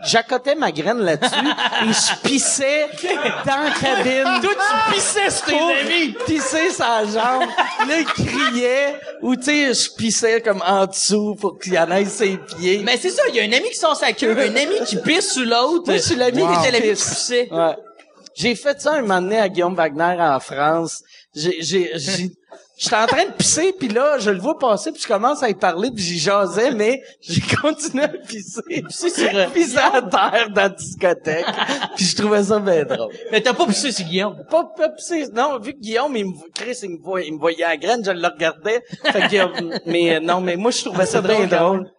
j'accotais 0.04 0.56
ma 0.56 0.72
graine 0.72 0.98
là-dessus, 1.00 1.36
et 1.86 1.94
je 1.94 2.28
pissais 2.28 2.88
dans 3.46 3.64
la 3.64 3.72
cabine. 3.72 4.42
Toi, 4.42 4.52
tu 4.56 4.94
pissais 4.96 5.30
sur 5.30 5.46
tes 5.46 5.60
amis. 5.60 6.16
pisser 6.26 6.70
sa 6.72 7.06
jambe. 7.06 7.48
Là, 7.88 8.00
il 8.00 8.06
criait, 8.06 8.96
ou 9.22 9.36
tu 9.36 9.44
sais, 9.44 9.74
je 9.74 9.96
pissais 9.96 10.42
comme 10.42 10.64
en 10.66 10.88
dessous 10.88 11.36
pour 11.36 11.60
qu'il 11.60 11.74
y 11.74 11.80
en 11.80 11.92
ait 11.92 12.06
ses 12.06 12.38
pieds. 12.38 12.82
Mais 12.84 12.98
c'est 12.98 13.12
ça, 13.12 13.22
il 13.30 13.36
y 13.36 13.40
a 13.40 13.44
un 13.44 13.52
ami 13.54 13.70
qui 13.70 13.78
sort 13.78 13.96
sa 13.96 14.14
queue, 14.14 14.32
un 14.38 14.56
ami 14.56 14.76
qui 14.88 14.98
pisse 14.98 15.34
sur 15.34 15.46
l'autre. 15.46 15.84
Moi, 15.88 15.98
je 15.98 16.02
suis 16.02 16.16
l'ami 16.16 16.42
Wow. 16.42 16.54
qui 16.54 16.60
était 16.68 16.72
l'ami 16.72 16.88
qui 16.96 17.04
pissait. 17.04 17.48
Ouais. 17.52 17.76
J'ai 18.34 18.56
fait 18.56 18.82
ça 18.82 18.94
un 18.94 19.02
moment 19.02 19.22
donné 19.22 19.38
à 19.38 19.48
Guillaume 19.50 19.76
Wagner 19.76 20.16
en 20.20 20.40
France. 20.40 21.04
J'ai, 21.36 21.62
j'ai, 21.62 21.92
j'ai, 21.96 22.32
j'étais 22.82 22.96
en 22.96 23.06
train 23.06 23.26
de 23.26 23.32
pisser, 23.32 23.74
puis 23.78 23.88
là, 23.88 24.18
je 24.18 24.32
le 24.32 24.40
vois 24.40 24.58
passer, 24.58 24.92
puis 24.92 25.02
je 25.02 25.08
commence 25.08 25.44
à 25.44 25.50
y 25.50 25.54
parler, 25.54 25.92
puis 25.92 26.04
j'y 26.04 26.18
jasais, 26.18 26.72
mais 26.72 27.02
j'ai 27.22 27.42
continué 27.62 28.04
à 28.04 28.08
pisser. 28.08 28.62
Pisser 28.88 29.10
sur 29.10 29.38
euh, 29.38 29.48
pisser 29.48 29.78
à 29.78 30.02
terre 30.02 30.50
dans 30.50 30.62
la 30.64 30.70
discothèque. 30.70 31.46
puis 31.96 32.06
je 32.06 32.16
trouvais 32.16 32.44
ça 32.44 32.60
bien 32.60 32.84
drôle. 32.84 33.14
Mais 33.32 33.42
t'as 33.42 33.54
pas 33.54 33.68
pissé 33.68 33.92
sur 33.92 34.06
Guillaume? 34.06 34.44
Pas, 34.50 34.64
pas 34.66 34.90
pisser. 34.90 35.28
Non, 35.32 35.60
vu 35.60 35.74
que 35.74 35.80
Guillaume, 35.80 36.16
il 36.18 36.26
me, 36.26 36.34
Chris, 36.54 36.80
il 36.82 36.90
me 36.92 36.98
voyait, 36.98 37.28
il 37.28 37.36
me 37.36 37.40
voyait 37.40 37.64
à 37.64 37.70
la 37.70 37.78
graine, 37.78 38.04
je 38.04 38.12
le 38.12 38.28
regardais. 38.28 38.82
Fait 39.04 39.28
que, 39.28 39.36
euh, 39.36 39.78
mais 39.86 40.16
euh, 40.16 40.20
non, 40.20 40.42
mais 40.42 40.56
moi, 40.56 40.72
je 40.72 40.84
trouvais 40.84 41.06
ça 41.06 41.22
bien 41.22 41.46
drôle. 41.46 41.92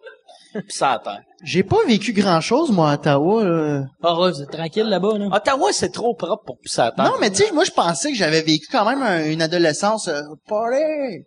Puis 0.53 0.63
ça 0.67 0.91
à 0.91 0.99
terre. 0.99 1.21
J'ai 1.43 1.63
pas 1.63 1.77
vécu 1.87 2.13
grand 2.13 2.41
chose, 2.41 2.71
moi, 2.71 2.91
à 2.91 2.93
Ottawa, 2.95 3.43
là. 3.43 3.83
Ah 4.01 4.19
ouais, 4.19 4.31
vous 4.31 4.41
êtes 4.41 4.51
tranquille 4.51 4.87
là-bas, 4.87 5.17
là. 5.17 5.27
Ottawa, 5.31 5.69
c'est 5.71 5.91
trop 5.91 6.13
propre 6.15 6.43
pour 6.45 6.57
pisser 6.59 6.81
à 6.81 6.91
terre. 6.91 7.05
Non, 7.05 7.11
mais 7.21 7.29
tu 7.29 7.43
sais, 7.43 7.51
moi, 7.51 7.63
je 7.63 7.71
pensais 7.71 8.11
que 8.11 8.17
j'avais 8.17 8.41
vécu 8.41 8.67
quand 8.71 8.85
même 8.85 9.01
un- 9.01 9.25
une 9.29 9.41
adolescence, 9.41 10.07
euh, 10.07 10.21
party. 10.47 11.25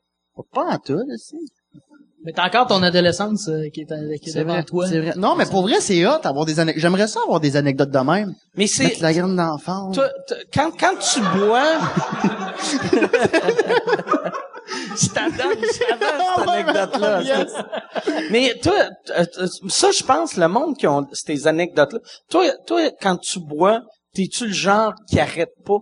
Pas 0.52 0.64
en 0.64 0.78
tout. 0.78 1.01
Mais 2.24 2.32
t'as 2.32 2.47
encore 2.48 2.66
ton 2.66 2.82
adolescence 2.82 3.48
euh, 3.48 3.68
qui 3.72 3.82
est, 3.82 3.93
euh, 3.93 4.16
qui 4.20 4.30
est 4.30 4.32
C'est 4.32 4.40
devant 4.40 4.55
vrai, 4.55 4.64
toi. 4.64 4.86
c'est 4.88 4.98
vrai. 5.01 5.12
Non, 5.16 5.36
mais 5.36 5.47
pour 5.47 5.62
vrai, 5.62 5.76
c'est 5.80 6.05
hot 6.05 6.18
avoir 6.24 6.44
des 6.44 6.59
anecdotes. 6.59 6.82
J'aimerais 6.82 7.06
ça 7.06 7.20
avoir 7.22 7.38
des 7.38 7.56
anecdotes 7.56 7.90
de 7.90 7.98
même. 8.01 8.34
Mais 8.56 8.66
c'est, 8.66 8.98
la 9.01 9.12
graine 9.12 9.36
d'enfant. 9.36 9.93
toi, 9.93 10.09
quand, 10.52 10.72
quand 10.78 10.94
tu 10.98 11.20
bois, 11.38 11.62
je 14.68 15.09
t'adore, 15.09 15.52
cette 15.70 16.02
anecdote-là. 16.48 17.22
Mais 18.30 18.55
toi, 18.62 18.88
euh, 19.16 19.24
t- 19.24 19.68
ça, 19.68 19.90
je 19.90 20.02
pense, 20.02 20.36
le 20.36 20.48
monde 20.48 20.76
qui 20.76 20.86
ont 20.86 21.06
ces 21.12 21.47
anecdotes-là. 21.47 22.01
Toi, 22.30 22.51
toi, 22.66 22.90
quand 23.01 23.16
tu 23.18 23.38
bois, 23.40 23.80
t'es-tu 24.14 24.47
le 24.47 24.52
genre 24.52 24.93
qui 25.09 25.20
arrête 25.20 25.52
pas? 25.64 25.78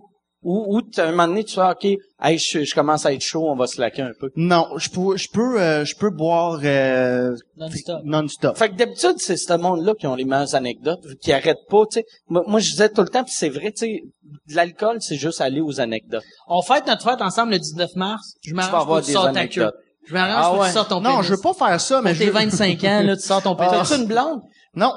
Ou, 0.47 0.77
ou 0.77 0.81
t'as 0.83 1.07
un 1.07 1.11
moment 1.11 1.27
donné, 1.27 1.43
tu 1.43 1.55
fais, 1.55 1.61
OK, 1.69 1.85
hey, 2.21 2.37
je, 2.37 2.63
je 2.63 2.75
commence 2.75 3.03
à 3.07 3.11
être 3.13 3.21
chaud, 3.21 3.49
on 3.49 3.55
va 3.55 3.65
se 3.65 3.81
laquer 3.81 4.03
un 4.03 4.11
peu. 4.19 4.29
Non, 4.35 4.67
je 4.77 4.89
peux, 4.91 5.17
je 5.17 5.27
peux, 5.33 5.59
euh, 5.59 5.83
je 5.85 5.95
peux 5.95 6.11
boire 6.11 6.59
euh, 6.63 7.35
Non-stop. 7.57 8.01
non-stop. 8.03 8.55
Fait 8.55 8.69
que 8.69 8.75
d'habitude, 8.75 9.15
c'est 9.17 9.37
ce 9.37 9.53
monde-là 9.53 9.93
qui 9.99 10.05
ont 10.05 10.13
les 10.13 10.23
meilleures 10.23 10.53
anecdotes, 10.53 11.03
qui 11.19 11.33
arrêtent 11.33 11.65
pas, 11.67 11.85
tu 11.87 11.99
sais. 11.99 12.05
Moi, 12.29 12.43
moi, 12.45 12.59
je 12.59 12.69
disais 12.69 12.89
tout 12.89 13.01
le 13.01 13.09
temps, 13.09 13.23
puis 13.23 13.33
c'est 13.35 13.49
vrai, 13.49 13.71
tu 13.71 13.85
sais, 13.87 14.01
de 14.47 14.55
l'alcool, 14.55 14.97
c'est 15.01 15.15
juste 15.15 15.41
aller 15.41 15.61
aux 15.61 15.81
anecdotes. 15.81 16.23
On 16.47 16.61
fête 16.61 16.85
notre 16.85 17.01
fête 17.09 17.21
ensemble 17.23 17.53
le 17.53 17.59
19 17.59 17.95
mars. 17.95 18.35
Je 18.45 18.53
m'arrange 18.53 18.81
avoir 18.81 18.99
pour 18.99 19.01
tu 19.05 19.13
des 19.13 19.17
anecdotes. 19.17 19.73
Je 20.07 20.13
m'arrange 20.13 20.35
Ah 20.37 20.49
pour 20.51 20.59
que 20.61 20.67
tu 20.67 20.73
sortes 20.73 20.89
ton 20.89 21.01
Non, 21.01 21.09
pénis. 21.13 21.25
je 21.25 21.33
veux 21.33 21.41
pas 21.41 21.53
faire 21.55 21.81
ça, 21.81 22.01
mais 22.03 22.11
Pour 22.11 22.19
je 22.19 22.23
tes 22.25 22.29
veux... 22.29 22.33
25 22.33 22.83
ans, 22.83 23.01
là, 23.03 23.15
tu 23.15 23.23
sors 23.23 23.41
ton 23.41 23.55
pénis. 23.55 23.71
T'as-tu 23.71 23.99
une 23.99 24.07
blonde? 24.07 24.41
Non, 24.75 24.93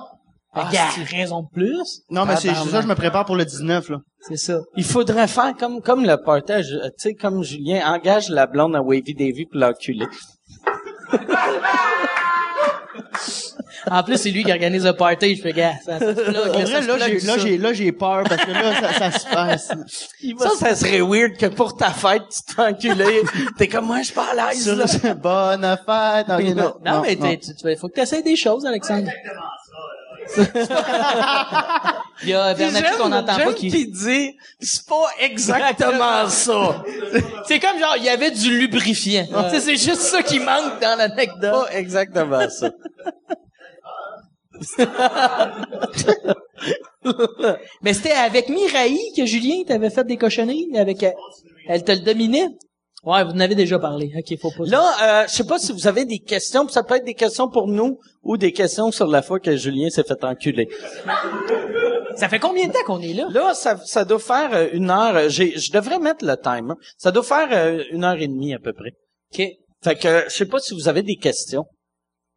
Ah, 0.58 0.68
Regarde. 0.68 0.94
raison 1.10 1.42
de 1.42 1.48
plus? 1.52 2.02
non, 2.10 2.24
mais 2.24 2.36
c'est 2.36 2.54
ça, 2.54 2.80
je 2.80 2.86
me 2.86 2.94
prépare 2.94 3.24
pour 3.24 3.36
le 3.36 3.44
19, 3.44 3.88
là. 3.90 3.98
C'est 4.20 4.36
ça. 4.36 4.60
Il 4.76 4.84
faudrait 4.84 5.28
faire 5.28 5.54
comme 5.58 5.80
comme 5.80 6.04
le 6.04 6.16
partage, 6.16 6.66
tu 6.68 6.90
sais, 6.96 7.14
comme 7.14 7.44
Julien, 7.44 7.86
engage 7.92 8.28
la 8.28 8.46
blonde 8.46 8.74
à 8.74 8.82
Wavy 8.82 9.14
Davy 9.14 9.46
pour 9.46 9.60
l'enculer. 9.60 10.06
En 13.90 14.02
plus, 14.02 14.18
c'est 14.18 14.30
lui 14.30 14.44
qui 14.44 14.52
organise 14.52 14.84
le 14.84 14.92
party. 14.92 15.36
Je 15.36 15.42
fais, 15.42 15.52
gars, 15.52 15.74
ça, 15.84 15.98
ça 15.98 16.12
là, 16.12 16.66
ça 16.66 16.80
j'ai, 16.80 17.20
là, 17.20 17.38
j'ai, 17.38 17.58
là, 17.58 17.72
j'ai 17.72 17.92
peur 17.92 18.24
parce 18.28 18.44
que 18.44 18.50
là, 18.50 18.80
ça, 18.80 18.92
ça 18.92 19.18
se 19.18 19.26
passe. 19.26 19.72
Ça, 20.38 20.50
ça 20.58 20.74
serait 20.74 21.00
weird 21.00 21.36
que 21.36 21.46
pour 21.46 21.76
ta 21.76 21.90
fête, 21.90 22.22
tu 22.30 22.42
te 22.42 22.52
fais 22.54 22.68
enculer. 22.68 23.22
T'es 23.56 23.68
comme, 23.68 23.86
moi, 23.86 23.98
je 24.00 24.06
suis 24.06 24.14
pas 24.14 24.32
à 24.32 24.50
l'aise, 24.50 24.68
là. 24.68 25.14
Bonne 25.14 25.78
fête. 25.86 26.28
Non, 26.28 26.54
non, 26.54 26.74
Non, 26.84 27.02
mais 27.02 27.16
tu, 27.38 27.76
faut 27.76 27.88
que 27.88 27.94
tu 27.94 28.00
essaies 28.00 28.22
des 28.22 28.36
choses, 28.36 28.66
Alexandre. 28.66 29.10
Il 32.22 32.28
y 32.30 32.34
a 32.34 32.54
qu'on 32.96 33.08
n'entend 33.08 33.36
pas 33.36 33.52
qui... 33.54 33.70
qu'il 33.70 33.92
dit, 33.92 34.36
c'est 34.60 34.84
pas 34.86 35.06
exactement 35.20 36.28
ça. 36.28 36.82
C'est 37.46 37.60
comme 37.60 37.78
genre, 37.78 37.94
il 37.96 38.02
y 38.04 38.08
avait 38.08 38.32
du 38.32 38.58
lubrifiant. 38.58 39.26
C'est 39.50 39.76
juste 39.76 40.00
ça 40.00 40.22
qui 40.22 40.40
manque 40.40 40.80
dans 40.80 40.98
l'anecdote. 40.98 41.52
Pas 41.52 41.68
exactement 41.72 42.48
ça. 42.50 42.70
Mais 47.82 47.94
c'était 47.94 48.10
avec 48.10 48.48
Miraï 48.48 48.98
que 49.16 49.24
Julien 49.24 49.62
t'avait 49.66 49.90
fait 49.90 50.04
des 50.04 50.16
cochonneries 50.16 50.76
avec 50.76 51.00
elle. 51.02 51.14
Elle 51.68 51.84
te 51.84 51.92
le 51.92 52.00
dominait. 52.00 52.48
Ouais, 53.04 53.22
vous 53.24 53.30
en 53.30 53.38
avez 53.40 53.54
déjà 53.54 53.78
parlé. 53.78 54.12
OK, 54.18 54.38
faut 54.40 54.50
pas. 54.50 54.64
Là, 54.64 55.22
euh, 55.22 55.26
je 55.28 55.32
sais 55.32 55.44
pas 55.46 55.58
si 55.58 55.72
vous 55.72 55.86
avez 55.86 56.04
des 56.04 56.18
questions, 56.18 56.64
puis 56.66 56.72
ça 56.74 56.82
peut 56.82 56.96
être 56.96 57.04
des 57.04 57.14
questions 57.14 57.48
pour 57.48 57.68
nous 57.68 57.98
ou 58.22 58.36
des 58.36 58.52
questions 58.52 58.90
sur 58.90 59.06
la 59.06 59.22
fois 59.22 59.38
que 59.38 59.56
Julien 59.56 59.88
s'est 59.88 60.02
fait 60.02 60.22
enculer. 60.24 60.68
ça 62.16 62.28
fait 62.28 62.38
combien 62.40 62.66
de 62.66 62.72
temps 62.72 62.84
qu'on 62.86 63.00
est 63.00 63.12
là? 63.14 63.28
Là, 63.30 63.54
ça, 63.54 63.76
ça 63.84 64.04
doit 64.04 64.18
faire 64.18 64.50
euh, 64.52 64.68
une 64.72 64.90
heure. 64.90 65.14
euh, 65.14 65.28
J'ai, 65.28 65.56
je 65.58 65.70
devrais 65.72 65.98
mettre 66.00 66.24
le 66.24 66.36
timer. 66.36 66.74
Ça 66.96 67.12
doit 67.12 67.22
faire 67.22 67.48
euh, 67.52 67.84
une 67.92 68.04
heure 68.04 68.20
et 68.20 68.26
demie 68.26 68.52
à 68.54 68.58
peu 68.58 68.72
près. 68.72 68.90
OK. 69.32 69.46
Fait 69.84 69.94
que 69.96 70.24
je 70.28 70.34
sais 70.34 70.46
pas 70.46 70.58
si 70.58 70.74
vous 70.74 70.88
avez 70.88 71.02
des 71.02 71.16
questions. 71.16 71.64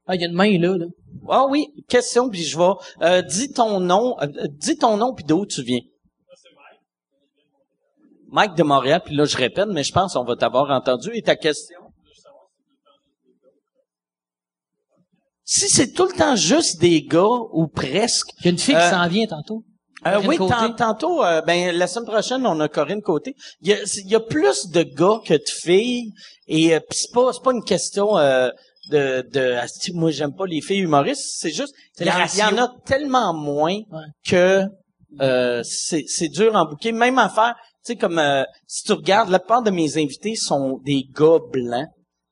Ah, 0.06 0.16
il 0.16 0.22
y 0.22 0.26
a 0.26 0.28
une 0.28 0.36
main 0.36 0.58
là 0.60 0.78
là. 0.78 0.86
Ah 1.30 1.46
oui, 1.50 1.68
question 1.90 2.30
puis 2.30 2.44
je 2.44 2.58
vais. 2.58 2.72
Euh, 3.02 3.22
dis 3.24 3.52
ton 3.52 3.80
nom, 3.80 4.16
euh, 4.22 4.28
dis 4.60 4.78
ton 4.78 4.98
nom 4.98 5.14
puis 5.14 5.26
d'où 5.26 5.46
tu 5.46 5.64
viens. 5.64 5.80
Mike 8.32 8.56
de 8.56 8.64
Montréal, 8.64 9.02
puis 9.06 9.16
là 9.16 9.26
je 9.26 9.38
répète, 9.38 9.68
mais 9.70 9.84
je 9.84 9.92
pense 9.92 10.14
qu'on 10.14 10.24
va 10.24 10.36
t'avoir 10.36 10.70
entendu. 10.72 11.12
Et 11.14 11.22
ta 11.22 11.36
question? 11.36 11.78
Si 15.44 15.68
c'est 15.70 15.92
tout 15.92 16.06
le 16.06 16.14
temps 16.14 16.36
juste 16.36 16.80
des 16.80 17.02
gars 17.04 17.26
ou 17.52 17.68
presque. 17.68 18.30
Il 18.40 18.46
y 18.46 18.48
a 18.48 18.52
une 18.52 18.58
fille 18.58 18.76
Euh, 18.76 18.84
qui 18.90 18.90
s'en 18.96 19.08
vient 19.08 19.28
tantôt. 19.28 19.64
Euh, 20.08 20.20
oui, 20.26 20.38
tant- 20.38 20.74
tantôt, 20.74 21.24
euh, 21.24 21.42
ben 21.42 21.76
la 21.76 21.86
semaine 21.86 22.08
prochaine, 22.08 22.46
on 22.48 22.60
a 22.60 22.68
Corinne 22.68 23.02
Côté. 23.04 23.36
Il 23.62 23.68
y 23.70 23.74
a, 23.74 23.78
il 23.84 24.10
y 24.10 24.16
a 24.16 24.20
plus 24.20 24.70
de 24.70 24.82
gars 24.82 25.20
que 25.26 25.34
de 25.36 25.44
filles, 25.50 26.12
et 26.48 26.74
euh, 26.74 26.80
pis 26.80 26.98
c'est 26.98 27.14
pas 27.14 27.32
c'est 27.34 27.44
pas 27.44 27.52
une 27.52 27.64
question 27.64 28.18
euh, 28.18 28.50
de 28.90 29.24
de 29.32 29.42
asti, 29.58 29.92
moi 29.94 30.10
j'aime 30.10 30.34
pas 30.34 30.46
les 30.48 30.62
filles 30.62 30.80
humoristes, 30.80 31.36
c'est 31.38 31.52
juste 31.52 31.76
il 32.00 32.08
y, 32.08 32.10
en- 32.10 32.56
y 32.56 32.60
a 32.60 32.74
tellement 32.86 33.32
moins 33.34 33.76
Ouais. 33.92 34.06
que 34.26 34.64
euh, 35.20 35.62
c'est 35.64 36.06
c'est 36.08 36.30
dur 36.30 36.56
en 36.56 36.66
bouquet. 36.66 36.92
Même 36.94 37.20
affaire, 37.20 37.56
sais 37.84 37.96
comme 37.96 38.20
euh, 38.20 38.44
si 38.68 38.84
tu 38.84 38.94
regardes, 38.94 39.30
la 39.30 39.40
plupart 39.40 39.64
de 39.64 39.72
mes 39.72 39.98
invités 39.98 40.36
sont 40.36 40.80
des 40.86 41.04
gars 41.16 41.40
blancs, 41.52 41.88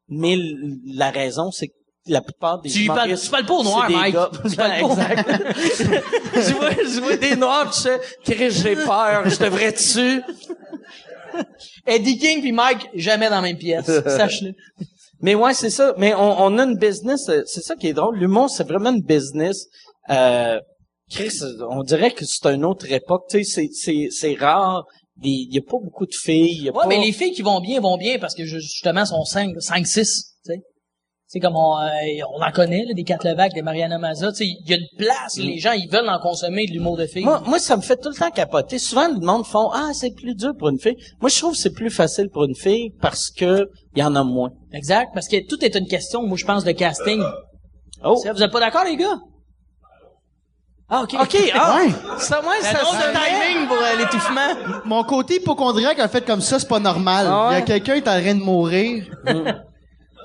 mais 0.08 0.38
la 0.86 1.12
raison 1.12 1.52
c'est 1.52 1.68
que 1.68 1.74
la 2.08 2.22
plupart 2.22 2.62
des 2.62 2.70
Tu, 2.70 2.88
parles, 2.88 3.18
tu 3.18 3.30
parles 3.30 3.46
pas 3.46 3.54
au 3.54 3.64
noir, 3.64 3.86
c'est 3.88 3.94
des 3.94 4.00
Mike. 4.00 4.14
gars. 4.16 4.32
Tu 4.50 4.56
parles 4.56 4.72
pas 4.72 4.88
exact. 4.88 5.30
je, 6.34 6.54
vois, 6.54 6.72
je 6.72 7.00
vois 7.02 7.18
des 7.18 7.36
noirs, 7.36 7.72
tu 7.72 7.82
sais, 7.82 8.00
Chris, 8.24 8.52
j'ai 8.52 8.76
peur, 8.76 9.30
je 9.30 9.38
devrais 9.38 9.72
dessus. 9.72 10.24
Eddie 11.86 12.18
King 12.18 12.42
puis 12.42 12.52
Mike, 12.52 12.90
jamais 12.96 13.30
dans 13.30 13.36
la 13.36 13.42
même 13.42 13.58
pièce. 13.58 13.86
Sache-le. 14.06 14.54
Mais 15.22 15.36
ouais, 15.36 15.54
c'est 15.54 15.70
ça. 15.70 15.94
Mais 15.98 16.14
on, 16.14 16.42
on 16.42 16.58
a 16.58 16.64
une 16.64 16.78
business, 16.78 17.28
euh, 17.30 17.44
c'est 17.46 17.62
ça 17.62 17.76
qui 17.76 17.88
est 17.88 17.94
drôle. 17.94 18.18
L'humour, 18.18 18.50
c'est 18.50 18.64
vraiment 18.68 18.92
une 18.92 19.02
business. 19.04 19.68
Euh, 20.10 20.60
Chris, 21.12 21.32
on 21.70 21.84
dirait 21.84 22.12
que 22.12 22.26
c'est 22.26 22.46
une 22.48 22.66
autre 22.66 22.92
époque. 22.92 23.24
Tu 23.30 23.44
sais, 23.44 23.70
c'est, 23.70 23.70
c'est, 23.74 24.08
c'est 24.12 24.36
rare. 24.36 24.86
Il 25.24 25.54
y 25.54 25.58
a 25.58 25.62
pas 25.62 25.78
beaucoup 25.84 26.06
de 26.06 26.14
filles. 26.14 26.64
y 26.64 26.70
a 26.70 26.72
Ouais, 26.72 26.84
pas... 26.84 26.88
mais 26.88 27.00
les 27.00 27.12
filles 27.12 27.32
qui 27.34 27.42
vont 27.42 27.60
bien 27.60 27.80
vont 27.82 27.98
bien 27.98 28.18
parce 28.20 28.36
que 28.36 28.46
ju- 28.46 28.62
justement 28.62 29.06
sont 29.06 29.24
5 29.26 29.52
5 29.60 29.86
6, 29.86 30.36
tu 30.46 30.54
sais. 30.54 30.62
C'est 31.32 31.40
comme 31.40 31.56
on, 31.56 31.78
euh, 31.78 31.90
on 32.36 32.42
en 32.42 32.52
connaît 32.52 32.84
là, 32.86 32.94
des 32.96 33.04
Cat 33.04 33.20
Levac, 33.24 33.54
des 33.54 33.62
Mariana 33.62 34.00
Maza, 34.00 34.32
tu 34.32 34.38
sais, 34.38 34.46
il 34.48 34.68
y 34.68 34.74
a 34.74 34.78
une 34.78 34.88
place, 34.98 35.38
les 35.38 35.60
gens 35.60 35.74
ils 35.74 35.88
veulent 35.88 36.10
en 36.10 36.18
consommer 36.20 36.66
de 36.66 36.72
l'humour 36.72 36.98
de 36.98 37.06
filles. 37.06 37.24
Moi, 37.24 37.44
moi, 37.46 37.60
ça 37.60 37.78
me 37.78 37.84
fait 37.84 37.98
tout 37.98 38.10
le 38.10 38.16
temps 38.16 38.32
capoter. 38.32 38.80
Souvent, 38.80 39.08
le 39.10 39.20
monde 39.24 39.46
font 39.46 39.70
ah 39.72 39.92
c'est 39.94 40.10
plus 40.16 40.34
dur 40.34 40.54
pour 40.58 40.70
une 40.70 40.80
fille. 40.80 40.96
Moi, 41.22 41.30
je 41.30 41.38
trouve 41.38 41.52
que 41.52 41.60
c'est 41.60 41.74
plus 41.74 41.92
facile 41.92 42.30
pour 42.34 42.46
une 42.46 42.56
fille 42.56 42.90
parce 43.00 43.30
que 43.30 43.70
il 43.96 44.00
y 44.00 44.04
en 44.04 44.16
a 44.16 44.24
moins. 44.24 44.50
Exact, 44.74 45.10
parce 45.14 45.28
que 45.28 45.38
tout 45.48 45.64
est 45.64 45.76
une 45.76 45.86
question, 45.88 46.24
moi 46.26 46.36
je 46.36 46.46
pense 46.46 46.64
de 46.64 46.72
casting. 46.72 47.22
Oh, 48.04 48.16
Ça, 48.16 48.34
Vous 48.34 48.42
êtes 48.42 48.52
pas 48.52 48.60
d'accord 48.62 48.86
les 48.86 48.96
gars? 48.96 49.20
Ah 50.90 51.04
OK. 51.04 51.14
ok. 51.22 51.38
Ah, 51.54 51.78
Ouais. 51.86 51.92
ça, 52.20 52.40
ouais, 52.42 52.62
Ça 52.62 52.80
ça 52.84 53.14
timing 53.14 53.68
pour 53.68 53.78
euh, 53.78 53.96
l'étouffement. 53.98 54.82
Mon 54.86 55.04
côté 55.04 55.36
hypochondriaque 55.36 56.00
a 56.00 56.08
fait 56.08 56.26
comme 56.26 56.42
ça, 56.42 56.58
c'est 56.60 56.68
pas 56.68 56.80
normal. 56.80 57.28
Ah 57.30 57.50
ouais? 57.50 57.54
Il 57.56 57.60
y 57.60 57.62
a 57.62 57.62
quelqu'un 57.62 57.94
qui 58.02 58.08
est 58.08 58.10
en 58.10 58.22
train 58.22 58.36
de 58.36 58.42
mourir. 58.44 59.04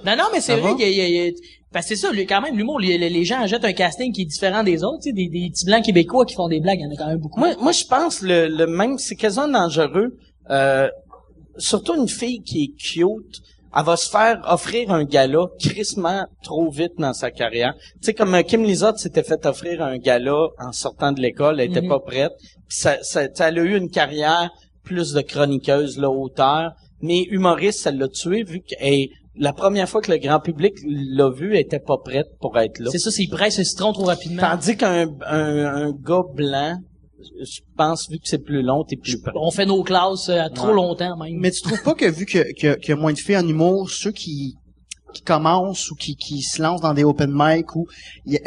Non, 0.06 0.16
non, 0.18 0.24
mais 0.34 0.40
c'est 0.42 0.56
Ça 0.56 0.60
vrai 0.60 0.74
qu'il 0.76 0.80
y 0.80 0.84
a, 0.84 0.88
il 0.90 0.96
y 0.96 1.00
a- 1.00 1.08
il 1.08 1.14
y 1.14 1.28
a- 1.30 1.32
parce 1.72 1.86
que 1.88 1.94
c'est 1.94 2.06
ça, 2.06 2.12
lui, 2.12 2.26
quand 2.26 2.42
même, 2.42 2.54
l'humour, 2.58 2.78
les, 2.78 2.98
les- 2.98 3.08
les 3.08 3.24
gens 3.24 3.46
jettent 3.46 3.64
un 3.64 3.72
casting 3.72 4.12
qui 4.12 4.20
est 4.22 4.26
différent 4.26 4.62
des 4.62 4.84
autres, 4.84 4.98
tu 5.02 5.08
sais, 5.08 5.12
des, 5.14 5.28
des 5.28 5.48
petits 5.48 5.64
blancs 5.64 5.82
québécois 5.82 6.26
qui 6.26 6.34
font 6.34 6.46
des 6.46 6.60
blagues, 6.60 6.78
il 6.80 6.84
y 6.84 6.86
en 6.86 6.92
a 6.92 6.96
quand 6.96 7.06
même 7.06 7.16
beaucoup. 7.18 7.40
Moi, 7.40 7.54
moi, 7.58 7.72
je 7.72 7.84
pense 7.86 8.20
le, 8.20 8.48
le 8.48 8.66
même, 8.66 8.98
c'est 8.98 9.16
quasiment 9.16 9.48
dangereux. 9.48 10.14
Euh, 10.50 10.90
surtout 11.56 11.94
une 11.94 12.06
fille 12.08 12.42
qui 12.42 12.64
est 12.64 12.78
cute, 12.78 13.40
elle 13.76 13.84
va 13.84 13.96
se 13.96 14.08
faire 14.08 14.40
offrir 14.48 14.90
un 14.90 15.04
gala 15.04 15.46
crissement 15.58 16.26
trop 16.42 16.70
vite 16.70 16.92
dans 16.98 17.12
sa 17.12 17.30
carrière. 17.30 17.74
Tu 17.94 17.98
sais, 18.02 18.14
comme 18.14 18.34
euh, 18.34 18.42
Kim 18.42 18.62
Lizotte 18.62 18.98
s'était 18.98 19.22
fait 19.22 19.44
offrir 19.46 19.82
un 19.82 19.98
gala 19.98 20.48
en 20.58 20.72
sortant 20.72 21.12
de 21.12 21.20
l'école, 21.20 21.60
elle 21.60 21.70
était 21.70 21.80
Mhm. 21.82 21.88
pas 21.88 22.00
prête. 22.00 22.32
Puis 22.68 22.78
ça, 22.78 22.96
elle 23.40 23.58
a 23.58 23.62
eu 23.62 23.76
une 23.76 23.90
carrière 23.90 24.50
plus 24.84 25.12
de 25.12 25.20
chroniqueuse, 25.20 25.98
là, 25.98 26.10
auteur. 26.10 26.72
Mais 27.00 27.22
humoriste, 27.22 27.80
ça 27.80 27.90
l'a 27.90 28.08
tué 28.08 28.42
vu 28.44 28.62
la 29.36 29.52
première 29.52 29.88
fois 29.88 30.00
que 30.00 30.12
le 30.12 30.18
grand 30.18 30.38
public 30.40 30.74
l'a 30.86 31.28
vue, 31.30 31.54
elle 31.54 31.60
était 31.62 31.80
pas 31.80 31.96
prête 31.98 32.28
pour 32.40 32.56
être 32.58 32.78
là. 32.78 32.90
C'est 32.92 32.98
ça, 32.98 33.10
c'est 33.10 33.26
presse 33.26 33.58
le 33.58 33.64
citron 33.64 33.92
trop 33.92 34.04
rapidement. 34.04 34.42
Tandis 34.42 34.76
qu'un 34.76 35.08
un, 35.26 35.86
un 35.86 35.90
gars 35.90 36.22
blanc, 36.32 36.78
je 37.42 37.60
pense, 37.76 38.08
vu 38.10 38.18
que 38.18 38.28
c'est 38.28 38.38
plus 38.42 38.62
long, 38.62 38.84
t'es 38.84 38.96
plus. 38.96 39.18
On 39.34 39.50
fait 39.50 39.66
nos 39.66 39.82
classes 39.82 40.28
euh, 40.28 40.40
à 40.40 40.50
trop 40.50 40.68
Ouais. 40.68 40.74
longtemps 40.74 41.16
même. 41.16 41.38
Mais 41.38 41.50
tu 41.50 41.62
trouves 41.62 41.82
pas 41.82 41.94
que 41.94 42.06
vu 42.10 42.26
que- 42.26 42.52
que- 42.58 42.74
qu'il 42.78 42.88
y 42.90 42.92
a 42.92 42.96
moins 42.96 43.12
de 43.12 43.18
filles 43.18 43.36
en 43.38 43.46
humour, 43.48 43.90
ceux 43.90 44.12
qui 44.12 44.54
qui 45.12 45.22
commencent 45.22 45.92
ou 45.92 45.94
qui, 45.94 46.16
qui 46.16 46.42
se 46.42 46.60
lancent 46.60 46.80
dans 46.80 46.92
des 46.92 47.04
open 47.04 47.30
mic 47.32 47.76
ou 47.76 47.86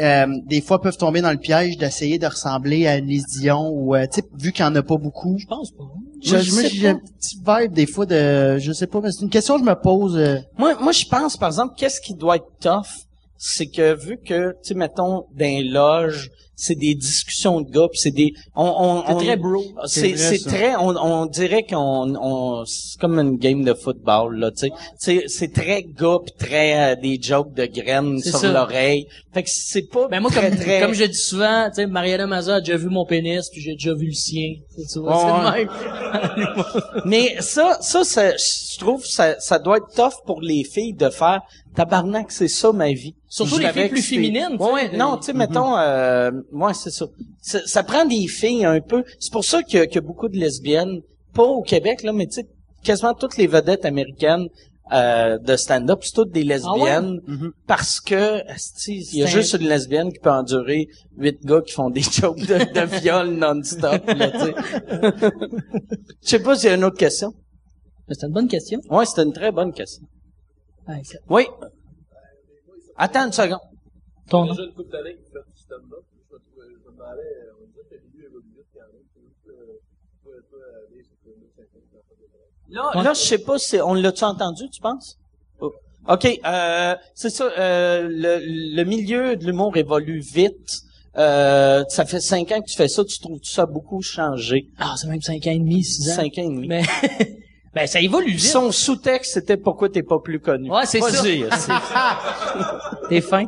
euh, 0.02 0.26
des 0.44 0.60
fois 0.60 0.82
peuvent 0.82 0.98
tomber 0.98 1.22
dans 1.22 1.30
le 1.30 1.38
piège 1.38 1.78
d'essayer 1.78 2.18
de 2.18 2.26
ressembler 2.26 2.86
à 2.86 2.98
une 2.98 3.06
Lise 3.06 3.24
Dion 3.40 3.70
ou 3.72 3.94
euh, 3.94 4.04
tu 4.06 4.20
sais 4.20 4.26
vu 4.38 4.52
qu'il 4.52 4.62
y 4.66 4.68
en 4.68 4.74
a 4.76 4.82
pas 4.82 4.98
beaucoup. 4.98 5.38
Je 5.38 5.46
pense 5.46 5.70
pas. 5.70 5.84
Je 6.22 6.34
Moi, 6.34 6.42
le 6.42 6.52
moi, 6.52 6.60
sais 6.62 6.68
j'ai 6.68 6.88
un 6.88 6.96
petit 6.98 7.38
vibe 7.38 7.72
des 7.72 7.86
fois 7.86 8.04
de 8.04 8.58
je 8.58 8.70
sais 8.72 8.86
pas 8.86 9.00
mais 9.00 9.10
c'est 9.12 9.22
une 9.22 9.30
question 9.30 9.54
que 9.58 9.64
je 9.64 9.70
me 9.70 9.74
pose 9.80 10.18
euh, 10.18 10.36
Moi, 10.58 10.74
moi, 10.78 10.92
je 10.92 11.06
pense, 11.06 11.38
par 11.38 11.48
exemple, 11.48 11.72
qu'est-ce 11.74 12.02
qui 12.02 12.12
doit 12.12 12.36
être 12.36 12.50
tough, 12.60 12.84
c'est 13.38 13.66
que 13.68 13.94
vu 13.94 14.18
que, 14.18 14.50
tu 14.62 14.68
sais, 14.68 14.74
mettons, 14.74 15.24
dans 15.34 15.44
les 15.46 15.62
loges, 15.62 16.30
c'est 16.60 16.74
des 16.74 16.96
discussions 16.96 17.60
de 17.60 17.70
gars, 17.70 17.86
puis 17.88 18.00
c'est 18.00 18.10
des... 18.10 18.32
On, 18.56 18.64
on, 18.66 19.04
C'est 19.06 19.12
on- 19.12 19.18
très 19.18 19.36
bro. 19.36 19.64
C'est, 19.86 20.16
c'est 20.16 20.40
très, 20.40 20.74
on, 20.74 20.88
on 20.88 21.26
dirait 21.26 21.62
qu'on, 21.62 22.16
on, 22.20 22.64
c'est 22.64 22.98
comme 22.98 23.16
une 23.20 23.36
game 23.36 23.62
de 23.62 23.74
football 23.74 24.36
là, 24.40 24.50
tu 24.50 24.66
sais. 24.66 24.70
C'est, 24.98 25.28
c'est 25.28 25.52
très 25.52 25.84
gars 25.84 26.18
pis 26.26 26.32
très 26.36 26.94
euh, 26.94 26.96
des 27.00 27.16
jokes 27.22 27.54
de 27.54 27.64
graines 27.64 28.18
sur 28.20 28.42
l'oreille. 28.52 29.06
Fait 29.32 29.44
que 29.44 29.50
c'est 29.52 29.82
pas 29.88 30.08
Ben 30.08 30.18
moi, 30.18 30.32
très, 30.32 30.50
comme, 30.50 30.58
très... 30.58 30.80
comme 30.80 30.94
je 30.94 31.04
dis 31.04 31.14
souvent, 31.16 31.68
tu 31.68 31.76
sais, 31.76 31.86
Mariana 31.86 32.26
Maza 32.26 32.56
a 32.56 32.60
déjà 32.60 32.76
vu 32.76 32.88
mon 32.88 33.06
pénis, 33.06 33.48
puis 33.50 33.60
j'ai 33.60 33.74
déjà 33.74 33.94
vu 33.94 34.06
le 34.06 34.12
sien. 34.14 34.54
Tu 34.76 34.98
vois, 34.98 35.52
c'est 35.54 35.60
le 35.60 35.66
même. 35.66 37.02
Mais 37.04 37.36
ça, 37.40 37.78
ça, 37.80 38.02
ça, 38.02 38.36
je 38.36 38.78
trouve, 38.78 39.06
ça, 39.06 39.38
ça 39.38 39.60
doit 39.60 39.76
être 39.76 39.94
tough 39.94 40.24
pour 40.26 40.40
les 40.40 40.64
filles 40.64 40.94
de 40.94 41.08
faire 41.08 41.42
tabarnak, 41.78 42.30
c'est 42.32 42.48
ça 42.48 42.72
ma 42.72 42.90
vie. 42.92 43.14
Surtout 43.28 43.56
Je 43.56 43.62
les 43.62 43.72
filles 43.72 43.88
plus 43.88 44.02
féminines, 44.02 44.56
tu 44.58 44.62
Ouais, 44.64 44.72
ouais, 44.72 44.96
non, 44.96 45.16
tu 45.18 45.26
sais, 45.26 45.32
mettons, 45.32 45.76
euh, 45.76 46.30
ouais, 46.52 46.74
c'est 46.74 46.90
ça. 46.90 47.06
ça. 47.40 47.60
ça 47.66 47.82
prend 47.84 48.04
des 48.04 48.26
filles 48.26 48.64
un 48.64 48.80
peu. 48.80 49.04
C'est 49.20 49.32
pour 49.32 49.44
ça 49.44 49.62
qu'il 49.62 49.78
y, 49.78 49.82
a- 49.82 49.86
qu'il 49.86 49.96
y 49.96 49.98
a 49.98 50.06
beaucoup 50.10 50.28
de 50.28 50.36
lesbiennes, 50.36 51.00
pas 51.34 51.44
au 51.44 51.62
Québec 51.62 52.02
là, 52.02 52.12
mais 52.12 52.26
tu 52.26 52.34
sais, 52.34 52.46
quasiment 52.82 53.14
toutes 53.14 53.36
les 53.36 53.46
vedettes 53.46 53.84
américaines. 53.84 54.48
euh, 54.90 55.36
de 55.50 55.54
stand-up, 55.64 55.98
c'est 56.02 56.14
toutes 56.14 56.30
des 56.30 56.44
lesbiennes 56.44 57.20
parce 57.66 58.00
que 58.00 58.40
il 58.86 59.18
y 59.18 59.22
a 59.22 59.26
C'est- 59.26 59.32
juste 59.38 59.52
une 59.60 59.68
lesbienne 59.68 60.10
qui 60.10 60.18
peut 60.18 60.30
endurer 60.30 60.88
huit 61.18 61.38
gars 61.44 61.60
qui 61.60 61.74
font 61.74 61.90
des 61.90 62.00
jokes 62.18 62.38
de, 62.52 62.56
de 62.76 62.84
viol 62.98 63.28
non-stop. 63.34 64.00
Je 66.22 66.28
sais 66.30 66.38
pas 66.40 66.56
s'il 66.56 66.70
y 66.70 66.72
a 66.72 66.76
une 66.76 66.84
autre 66.84 66.96
question. 66.96 67.34
C'est 68.10 68.26
une 68.26 68.32
bonne 68.32 68.48
question. 68.48 68.80
Ouais, 68.88 69.04
c'était 69.04 69.24
une 69.24 69.34
très 69.34 69.52
bonne 69.52 69.72
question. 69.74 70.04
Oui. 71.28 71.46
Attends 72.96 73.26
une 73.26 73.32
seconde. 73.32 73.60
Ton 74.28 74.44
nom? 74.46 74.54
une 74.54 74.72
couple 74.74 74.90
d'années 74.90 75.14
que 75.14 75.18
vous 75.20 75.32
faites 75.32 75.54
du 75.54 75.62
stand-up, 75.62 76.04
je 76.30 76.34
me, 76.34 76.40
trouvais- 76.40 76.66
je 76.70 76.88
me 76.90 76.92
demandais, 76.92 77.22
on 77.62 77.66
dirait 77.72 77.84
que 77.88 77.94
le 77.94 78.00
milieu 78.12 78.26
évolue 78.28 78.52
vite 78.56 78.66
quand 78.74 78.80
même. 78.92 79.02
C'est 79.14 79.20
juste, 79.22 79.44
toi, 80.24 80.32
toi, 80.50 80.58
aller 80.88 81.02
sur 81.02 81.14
le 81.26 81.32
2050, 81.34 81.82
t'en 81.92 81.98
fais 82.08 82.16
des 82.68 82.74
Là, 82.74 83.02
là, 83.02 83.14
je 83.14 83.20
sais 83.20 83.38
pas 83.38 83.58
si 83.58 83.80
on 83.80 83.94
l'a-tu 83.94 84.24
entendu, 84.24 84.68
tu 84.70 84.80
penses? 84.80 85.18
Oh. 85.60 85.72
OK, 86.08 86.26
euh, 86.44 86.96
c'est 87.14 87.30
ça, 87.30 87.44
euh, 87.58 88.08
le, 88.10 88.74
le 88.76 88.84
milieu 88.84 89.36
de 89.36 89.44
l'humour 89.46 89.76
évolue 89.76 90.20
vite. 90.20 90.82
Euh, 91.16 91.84
ça 91.88 92.04
fait 92.04 92.20
cinq 92.20 92.52
ans 92.52 92.60
que 92.60 92.68
tu 92.68 92.76
fais 92.76 92.86
ça, 92.88 93.04
tu 93.04 93.18
trouves 93.18 93.40
ça 93.42 93.66
beaucoup 93.66 94.02
changé? 94.02 94.68
Ah, 94.78 94.94
c'est 94.96 95.08
même 95.08 95.20
5 95.22 95.44
ans 95.46 95.50
et 95.50 95.58
demi, 95.58 95.82
6 95.82 96.10
ans. 96.10 96.14
Cinq 96.14 96.38
ans 96.38 96.42
et 96.42 96.48
demi. 96.54 96.68
Mais, 96.68 96.82
ben, 97.74 97.86
ça 97.86 98.00
évolue 98.00 98.32
vite. 98.32 98.40
Son 98.40 98.72
sous-texte, 98.72 99.34
c'était 99.34 99.56
pourquoi 99.56 99.88
t'es 99.88 100.02
pas 100.02 100.18
plus 100.18 100.40
connu. 100.40 100.70
Ouais, 100.70 100.86
c'est 100.86 101.00
ça. 101.02 101.22
T'es 103.08 103.20
fin. 103.20 103.44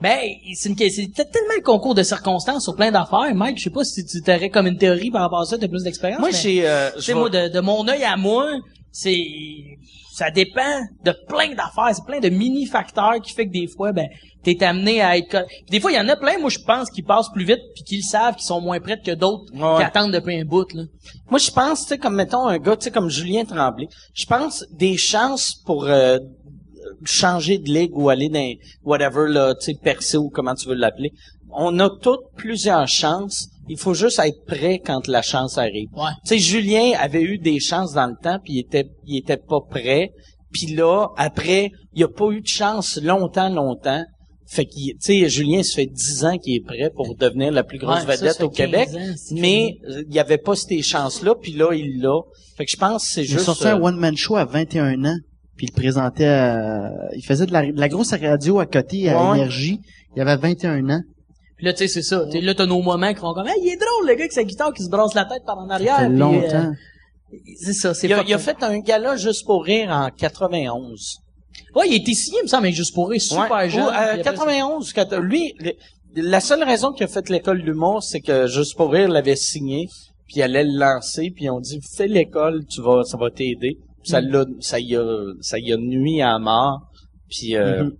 Ben, 0.00 0.18
c'est 0.54 0.68
une 0.68 0.76
tellement 0.76 1.54
le 1.56 1.62
concours 1.62 1.94
de 1.94 2.02
circonstances 2.02 2.64
sur 2.64 2.74
plein 2.74 2.90
d'affaires, 2.90 3.32
Mike. 3.34 3.58
Je 3.58 3.64
sais 3.64 3.70
pas 3.70 3.84
si 3.84 4.04
tu 4.04 4.20
t'aurais 4.20 4.50
comme 4.50 4.66
une 4.66 4.76
théorie 4.76 5.10
par 5.10 5.22
rapport 5.22 5.40
à 5.40 5.44
ça, 5.44 5.56
t'as 5.58 5.68
plus 5.68 5.84
d'expérience. 5.84 6.20
Moi, 6.20 6.30
j'ai... 6.30 6.68
Euh, 6.68 6.90
moi, 7.14 7.30
de, 7.30 7.48
de 7.48 7.60
mon 7.60 7.86
œil 7.86 8.02
à 8.02 8.16
moi, 8.16 8.50
c'est, 8.90 9.16
ça 10.14 10.30
dépend 10.30 10.60
de 11.04 11.14
plein 11.26 11.48
d'affaires. 11.54 11.94
C'est 11.94 12.04
plein 12.04 12.20
de 12.20 12.28
mini-facteurs 12.28 13.14
qui 13.22 13.32
fait 13.32 13.46
que 13.46 13.52
des 13.52 13.66
fois, 13.66 13.92
ben, 13.92 14.08
t'es 14.42 14.62
amené 14.62 15.00
à 15.00 15.16
être, 15.16 15.46
Puis 15.46 15.70
des 15.70 15.80
fois, 15.80 15.90
il 15.90 15.96
y 15.96 16.00
en 16.00 16.08
a 16.08 16.16
plein, 16.16 16.38
moi, 16.38 16.50
je 16.50 16.58
pense, 16.58 16.90
qui 16.90 17.00
passent 17.02 17.30
plus 17.32 17.44
vite 17.46 17.60
puis 17.74 17.82
qui 17.82 17.96
le 17.96 18.02
savent, 18.02 18.36
qui 18.36 18.44
sont 18.44 18.60
moins 18.60 18.78
prêts 18.78 19.00
que 19.00 19.12
d'autres, 19.12 19.44
Ouais. 19.54 19.78
qui 19.78 19.82
attendent 19.84 20.12
depuis 20.12 20.38
un 20.38 20.44
bout, 20.44 20.70
là. 20.74 20.82
Moi, 21.30 21.38
je 21.38 21.50
pense, 21.50 21.82
tu 21.82 21.88
sais, 21.88 21.98
comme 21.98 22.14
mettons 22.16 22.46
un 22.46 22.58
gars, 22.58 22.76
tu 22.76 22.84
sais, 22.84 22.90
comme 22.90 23.08
Julien 23.08 23.44
Tremblay, 23.46 23.88
je 24.12 24.26
pense 24.26 24.66
des 24.70 24.98
chances 24.98 25.54
pour 25.64 25.84
euh, 25.86 26.18
changer 27.04 27.58
de 27.58 27.70
ligue 27.70 27.92
ou 27.96 28.08
aller 28.10 28.28
dans 28.28 28.52
whatever, 28.84 29.28
là, 29.28 29.54
tu 29.54 29.72
sais, 29.72 29.74
percer 29.82 30.18
ou 30.18 30.28
comment 30.28 30.54
tu 30.54 30.68
veux 30.68 30.74
l'appeler. 30.74 31.12
On 31.52 31.78
a 31.78 31.90
toutes 31.90 32.32
plusieurs 32.36 32.88
chances. 32.88 33.48
Il 33.68 33.78
faut 33.78 33.94
juste 33.94 34.18
être 34.18 34.44
prêt 34.46 34.80
quand 34.84 35.06
la 35.08 35.22
chance 35.22 35.56
arrive. 35.58 35.88
Ouais. 35.94 36.10
Tu 36.26 36.30
sais, 36.30 36.38
Julien 36.38 36.92
avait 36.98 37.22
eu 37.22 37.38
des 37.38 37.60
chances 37.60 37.92
dans 37.92 38.06
le 38.06 38.16
temps, 38.20 38.38
puis 38.42 38.54
il 38.54 38.58
était, 38.60 38.88
il 39.06 39.16
était 39.18 39.36
pas 39.36 39.60
prêt. 39.60 40.10
Puis 40.52 40.74
là, 40.74 41.08
après, 41.16 41.70
il 41.94 42.02
a 42.04 42.08
pas 42.08 42.30
eu 42.30 42.40
de 42.40 42.46
chance 42.46 42.98
longtemps, 43.02 43.48
longtemps. 43.48 44.04
Fait 44.46 44.66
que, 44.66 44.72
tu 44.74 44.96
sais, 45.00 45.28
Julien, 45.30 45.62
ça 45.62 45.76
fait 45.76 45.86
10 45.86 46.24
ans 46.26 46.36
qu'il 46.36 46.54
est 46.54 46.64
prêt 46.64 46.90
pour 46.94 47.16
devenir 47.16 47.52
la 47.52 47.62
plus 47.62 47.78
grosse 47.78 48.04
Ouais, 48.04 48.16
vedette 48.16 48.34
ça 48.34 48.44
au 48.44 48.50
Québec. 48.50 48.90
15 48.92 48.96
ans, 48.96 49.14
c'est 49.16 49.34
mais 49.36 49.78
euh, 49.88 50.02
il 50.06 50.14
y 50.14 50.18
avait 50.18 50.36
pas 50.36 50.54
ces 50.54 50.82
chances-là, 50.82 51.34
puis 51.40 51.52
là, 51.52 51.72
il 51.72 52.02
l'a. 52.02 52.20
Fait 52.56 52.66
que 52.66 52.70
je 52.70 52.76
pense 52.76 53.06
que 53.06 53.12
c'est 53.12 53.24
juste... 53.24 53.44
sorti 53.44 53.66
un 53.66 53.78
euh, 53.78 53.82
one-man 53.82 54.14
show 54.14 54.36
à 54.36 54.44
21 54.44 55.06
ans, 55.06 55.16
puis 55.56 55.68
il 55.68 55.72
présentait 55.72 56.26
à... 56.26 56.90
Il 57.16 57.24
faisait 57.24 57.46
de 57.46 57.52
la, 57.52 57.72
de 57.72 57.80
la 57.80 57.88
grosse 57.88 58.12
radio 58.12 58.60
à 58.60 58.66
côté, 58.66 59.08
à 59.08 59.30
ouais. 59.30 59.38
Énergie. 59.38 59.80
Il 60.14 60.20
avait 60.20 60.36
21 60.36 60.90
ans. 60.90 61.00
Puis 61.62 61.66
là, 61.68 61.74
tu 61.74 61.78
sais, 61.78 61.86
c'est 61.86 62.02
ça. 62.02 62.26
T'sais, 62.26 62.40
Là, 62.40 62.54
t'as 62.56 62.66
nos 62.66 62.82
moments 62.82 63.14
qui 63.14 63.20
font 63.20 63.32
comme, 63.34 63.46
hey, 63.46 63.54
il 63.62 63.68
est 63.68 63.76
drôle, 63.76 64.08
le 64.08 64.14
gars 64.14 64.22
avec 64.22 64.32
sa 64.32 64.42
guitare 64.42 64.72
qui 64.74 64.82
se 64.82 64.90
brasse 64.90 65.14
la 65.14 65.26
tête 65.26 65.44
par 65.46 65.58
en 65.58 65.68
Ça 65.68 65.74
arrière. 65.74 65.98
fait 65.98 66.08
puis, 66.08 66.16
longtemps. 66.18 66.44
euh, 66.56 66.72
c'est 67.62 67.72
ça, 67.72 67.94
c'est 67.94 68.08
il, 68.08 68.12
a, 68.14 68.24
il 68.26 68.34
a 68.34 68.38
fait 68.38 68.60
un 68.64 68.80
gala 68.80 69.16
juste 69.16 69.46
pour 69.46 69.62
rire 69.64 69.88
en 69.90 70.10
91. 70.10 71.18
Ouais, 71.76 71.86
il 71.88 71.92
a 71.92 71.96
été 71.98 72.14
signé, 72.14 72.38
il 72.40 72.42
me 72.42 72.48
semble, 72.48 72.64
mais 72.64 72.72
juste 72.72 72.92
pour 72.94 73.10
rire, 73.10 73.20
super 73.20 73.48
Ouais. 73.52 73.70
jeune. 73.70 73.84
Ou, 73.84 73.86
euh, 73.86 73.90
puis 73.92 74.00
après 74.00 74.16
ça- 74.24 74.30
91, 74.32 74.92
quat- 74.92 75.20
lui, 75.20 75.54
le- 75.60 75.72
la 76.16 76.40
seule 76.40 76.64
raison 76.64 76.90
qu'il 76.92 77.04
a 77.04 77.06
fait 77.08 77.28
l'école 77.28 77.62
d'humour, 77.62 78.02
c'est 78.02 78.20
que 78.20 78.48
Juste 78.48 78.76
pour 78.76 78.90
rire 78.92 79.08
l'avait 79.08 79.36
signé, 79.36 79.86
puis 80.26 80.36
il 80.38 80.42
allait 80.42 80.64
le 80.64 80.76
lancer, 80.76 81.30
puis 81.34 81.48
on 81.48 81.60
dit 81.60 81.78
fais 81.96 82.08
l'école, 82.08 82.64
tu 82.66 82.80
vas, 82.82 83.04
ça 83.04 83.16
va 83.16 83.30
t'aider. 83.30 83.78
Ça 84.02 84.20
Mm. 84.20 84.28
l'a, 84.30 84.44
ça 84.58 84.80
y 84.80 84.96
a, 84.96 85.32
ça 85.40 85.60
y 85.60 85.72
a 85.72 85.76
nuit 85.76 86.20
à 86.22 86.36
mort. 86.40 86.80
Puis, 87.30 87.54
euh, 87.56 87.84
Mhm. 87.84 87.92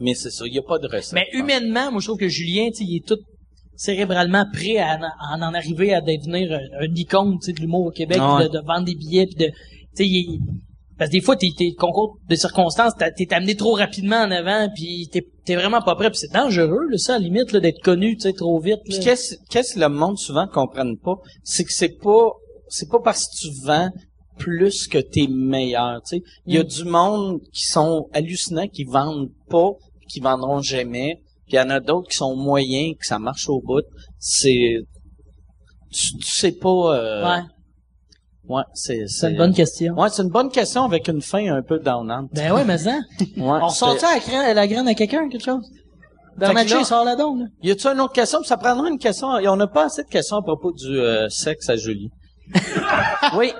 Mais 0.00 0.14
c'est 0.14 0.30
ça, 0.30 0.44
il 0.46 0.54
y 0.54 0.58
a 0.58 0.62
pas 0.62 0.78
de 0.78 0.88
recette. 0.88 1.12
Mais 1.12 1.26
humainement, 1.32 1.92
moi, 1.92 2.00
je 2.00 2.06
trouve 2.06 2.18
que 2.18 2.28
Julien, 2.28 2.68
tu 2.70 2.78
sais, 2.78 2.84
il 2.84 2.96
est 2.96 3.06
tout 3.06 3.18
cérébralement 3.76 4.44
prêt 4.52 4.78
à, 4.78 4.96
en- 4.98 5.36
à 5.44 5.48
en 5.48 5.54
arriver 5.54 5.94
à 5.94 6.00
devenir 6.00 6.52
un, 6.52 6.84
un 6.86 6.94
icône, 6.94 7.38
tu 7.40 7.46
sais, 7.46 7.52
de 7.52 7.60
l'humour 7.60 7.86
au 7.86 7.90
Québec, 7.90 8.18
ouais. 8.18 8.48
de, 8.48 8.52
de 8.58 8.66
vendre 8.66 8.84
des 8.84 8.94
billets, 8.94 9.26
puis 9.26 9.36
de, 9.36 9.46
tu 9.46 9.52
sais, 9.94 10.06
il 10.06 10.34
est- 10.34 10.38
parce 10.98 11.08
que 11.08 11.16
des 11.16 11.22
fois, 11.22 11.34
t'es, 11.36 11.48
t'es 11.56 11.72
concours 11.72 12.18
de 12.28 12.34
circonstances, 12.34 12.92
t'es 13.16 13.32
amené 13.32 13.54
trop 13.54 13.72
rapidement 13.72 14.16
en 14.18 14.30
avant, 14.30 14.68
puis 14.74 15.08
t'es, 15.10 15.24
t'es 15.46 15.54
vraiment 15.54 15.80
pas 15.80 15.94
prêt, 15.96 16.10
puis 16.10 16.18
c'est 16.18 16.32
dangereux, 16.32 16.86
là, 16.90 16.98
ça, 16.98 17.14
à 17.14 17.18
la 17.18 17.24
limite, 17.24 17.52
là, 17.52 17.60
d'être 17.60 17.80
connu, 17.82 18.16
tu 18.16 18.22
sais, 18.24 18.34
trop 18.34 18.60
vite. 18.60 18.80
Puis 18.84 18.98
qu'est-ce 19.00 19.36
qu'est-ce 19.48 19.76
que 19.76 19.80
le 19.80 19.88
monde 19.88 20.18
souvent 20.18 20.46
comprenne 20.46 20.98
pas, 20.98 21.14
c'est 21.42 21.64
que 21.64 21.72
c'est 21.72 21.96
pas 22.02 22.32
c'est 22.68 22.90
pas 22.90 23.00
parce 23.02 23.26
que 23.26 23.48
tu 23.48 23.48
vends 23.64 23.88
plus 24.38 24.86
que 24.88 24.98
t'es 24.98 25.26
meilleur, 25.28 26.02
tu 26.02 26.18
sais. 26.18 26.22
Il 26.46 26.54
y 26.54 26.58
a 26.58 26.62
Mm. 26.64 26.66
du 26.66 26.84
monde 26.84 27.40
qui 27.52 27.64
sont 27.64 28.06
hallucinants 28.12 28.68
qui 28.68 28.84
vendent 28.84 29.30
pas, 29.48 29.70
qui 30.10 30.20
vendront 30.20 30.60
jamais, 30.60 31.20
puis 31.46 31.54
il 31.54 31.56
y 31.56 31.60
en 31.60 31.70
a 31.70 31.80
d'autres 31.80 32.08
qui 32.08 32.16
sont 32.16 32.36
moyens, 32.36 32.96
que 32.98 33.06
ça 33.06 33.18
marche 33.18 33.48
au 33.48 33.60
bout. 33.60 33.84
C'est 34.18 34.78
tu, 35.92 36.18
tu 36.18 36.30
sais 36.30 36.52
pas 36.52 36.68
euh, 36.94 37.24
Ouais, 37.26 37.42
ouais, 38.56 38.62
c'est 38.74 39.06
c'est 39.08 39.30
une 39.30 39.36
bonne 39.36 39.54
question. 39.54 39.94
Ouais, 39.94 40.08
c'est 40.10 40.22
une 40.22 40.28
bonne 40.30 40.50
question 40.50 40.84
avec 40.84 41.08
une 41.08 41.22
fin 41.22 41.46
un 41.54 41.62
peu 41.62 41.78
downante. 41.78 42.28
Ben 42.32 42.52
ouais, 42.52 42.64
mais 42.64 42.78
ça. 42.78 42.98
Ouais, 43.36 43.58
On 43.62 43.68
ça 43.68 43.86
la, 43.94 44.18
graine- 44.20 44.54
la 44.54 44.66
graine 44.68 44.88
à 44.88 44.94
quelqu'un, 44.94 45.28
quelque 45.28 45.44
chose? 45.44 45.64
Bernatchez, 46.36 46.74
là- 46.76 46.84
sort 46.84 47.04
la 47.04 47.16
donne, 47.16 47.40
là. 47.40 47.46
Y 47.62 47.70
a-tu 47.72 47.86
une 47.88 48.00
autre 48.00 48.12
question? 48.14 48.42
Ça 48.44 48.56
prendra 48.56 48.88
une 48.88 48.98
question. 48.98 49.36
Et 49.38 49.48
on 49.48 49.56
n'a 49.56 49.66
pas 49.66 49.86
assez 49.86 50.04
de 50.04 50.08
questions 50.08 50.36
à 50.36 50.42
propos 50.42 50.72
du 50.72 50.86
euh, 50.98 51.28
sexe 51.28 51.68
à 51.68 51.76
Julie. 51.76 52.08
oui. 53.36 53.52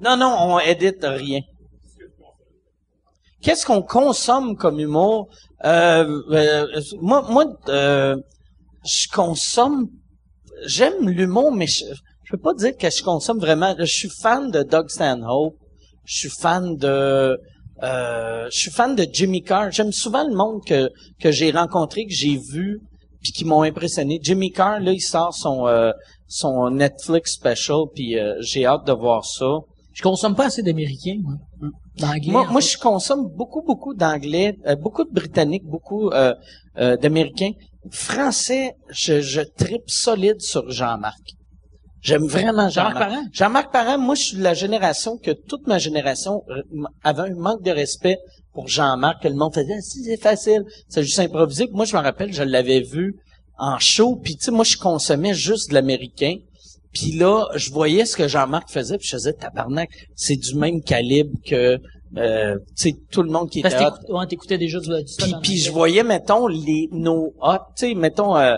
Non, 0.00 0.16
non, 0.16 0.34
on 0.38 0.58
édite 0.60 1.02
rien. 1.02 1.40
Qu'est-ce 3.44 3.66
qu'on 3.66 3.82
consomme 3.82 4.56
comme 4.56 4.80
humour? 4.80 5.28
Euh, 5.66 6.22
euh, 6.30 6.80
moi, 7.02 7.26
moi, 7.30 7.44
euh, 7.68 8.16
je 8.86 9.06
consomme. 9.12 9.90
J'aime 10.64 11.10
l'humour, 11.10 11.52
mais 11.52 11.66
je, 11.66 11.84
peux 12.30 12.38
pas 12.38 12.54
dire 12.54 12.74
que 12.74 12.88
je 12.88 13.02
consomme 13.02 13.38
vraiment. 13.38 13.74
Je 13.78 13.84
suis 13.84 14.08
fan 14.08 14.50
de 14.50 14.62
Doug 14.62 14.88
Stanhope. 14.88 15.56
Je 16.06 16.16
suis 16.16 16.30
fan 16.30 16.76
de. 16.76 17.38
Je 17.82 18.48
suis 18.50 18.70
fan 18.70 18.96
de 18.96 19.06
Jimmy 19.12 19.42
Carr. 19.42 19.70
J'aime 19.70 19.92
souvent 19.92 20.26
le 20.26 20.34
monde 20.34 20.64
que 20.66 20.90
que 21.20 21.30
j'ai 21.30 21.50
rencontré, 21.50 22.06
que 22.06 22.14
j'ai 22.14 22.38
vu, 22.38 22.80
puis 23.22 23.32
qui 23.32 23.44
m'ont 23.44 23.62
impressionné. 23.62 24.20
Jimmy 24.22 24.52
Carr, 24.52 24.80
là, 24.80 24.92
il 24.92 25.02
sort 25.02 25.34
son 25.34 25.66
son 26.28 26.70
Netflix 26.70 27.32
special, 27.32 27.88
puis 27.94 28.16
j'ai 28.40 28.64
hâte 28.64 28.86
de 28.86 28.92
voir 28.92 29.26
ça. 29.26 29.58
Je 29.92 30.02
consomme 30.02 30.34
pas 30.34 30.46
assez 30.46 30.62
d'Américains, 30.62 31.18
moi. 31.22 31.34
D'anglais. 31.98 32.32
Moi, 32.32 32.60
je 32.60 32.76
consomme 32.76 33.28
beaucoup, 33.28 33.62
beaucoup 33.62 33.94
d'anglais, 33.94 34.58
euh, 34.66 34.74
beaucoup 34.74 35.04
de 35.04 35.12
britanniques, 35.12 35.64
beaucoup 35.64 36.10
euh, 36.10 36.34
euh, 36.78 36.96
d'américains. 36.96 37.52
Français, 37.90 38.74
je, 38.90 39.20
je 39.20 39.40
tripe 39.42 39.88
solide 39.88 40.40
sur 40.40 40.70
Jean-Marc. 40.70 41.20
J'aime 42.00 42.26
vraiment 42.26 42.68
Jean-Marc 42.68 42.94
Jean-Marc. 42.94 42.98
Parent? 42.98 43.24
Jean-Marc 43.32 43.72
Parent, 43.72 43.98
moi, 43.98 44.14
je 44.14 44.22
suis 44.22 44.36
de 44.36 44.42
la 44.42 44.54
génération 44.54 45.16
que 45.16 45.30
toute 45.30 45.66
ma 45.66 45.78
génération 45.78 46.42
avait 47.02 47.30
un 47.30 47.34
manque 47.34 47.62
de 47.62 47.70
respect 47.70 48.18
pour 48.52 48.68
Jean-Marc, 48.68 49.22
que 49.22 49.28
le 49.28 49.34
monde 49.34 49.54
faisait, 49.54 49.74
Ah, 49.76 49.80
si, 49.80 50.04
c'est 50.04 50.20
facile, 50.20 50.64
c'est 50.88 51.02
juste 51.02 51.18
improvisé. 51.18 51.68
Moi, 51.72 51.84
je 51.84 51.96
me 51.96 52.02
rappelle, 52.02 52.32
je 52.32 52.42
l'avais 52.42 52.80
vu 52.80 53.16
en 53.58 53.78
show, 53.78 54.16
puis 54.16 54.36
tu 54.36 54.44
sais, 54.44 54.50
moi, 54.50 54.64
je 54.64 54.76
consommais 54.76 55.34
juste 55.34 55.70
de 55.70 55.74
l'américain. 55.74 56.36
Puis 56.94 57.12
là, 57.12 57.48
je 57.56 57.70
voyais 57.72 58.06
ce 58.06 58.16
que 58.16 58.28
Jean-Marc 58.28 58.70
faisait, 58.70 58.96
puis 58.98 59.06
je 59.06 59.16
faisais 59.16 59.32
tabarnak, 59.32 59.90
c'est 60.14 60.36
du 60.36 60.54
même 60.54 60.80
calibre 60.82 61.36
que 61.44 61.78
euh, 62.16 62.56
tu 62.76 62.90
sais, 62.90 62.94
tout 63.10 63.24
le 63.24 63.30
monde 63.30 63.50
qui 63.50 63.60
Parce 63.60 63.74
était 63.74 63.82
que 63.82 63.88
hot. 63.88 63.92
t'écoutais- 63.96 64.12
ouais, 64.12 64.26
t'écoutais 64.28 64.58
déjà 64.58 64.78
du, 64.78 64.86
du 64.88 65.34
Puis, 65.42 65.58
je 65.58 65.72
voyais, 65.72 66.04
mettons, 66.04 66.46
les 66.46 66.88
nos 66.92 67.34
hot, 67.42 67.58
tu 67.76 67.88
sais, 67.88 67.94
mettons 67.94 68.36
euh, 68.36 68.54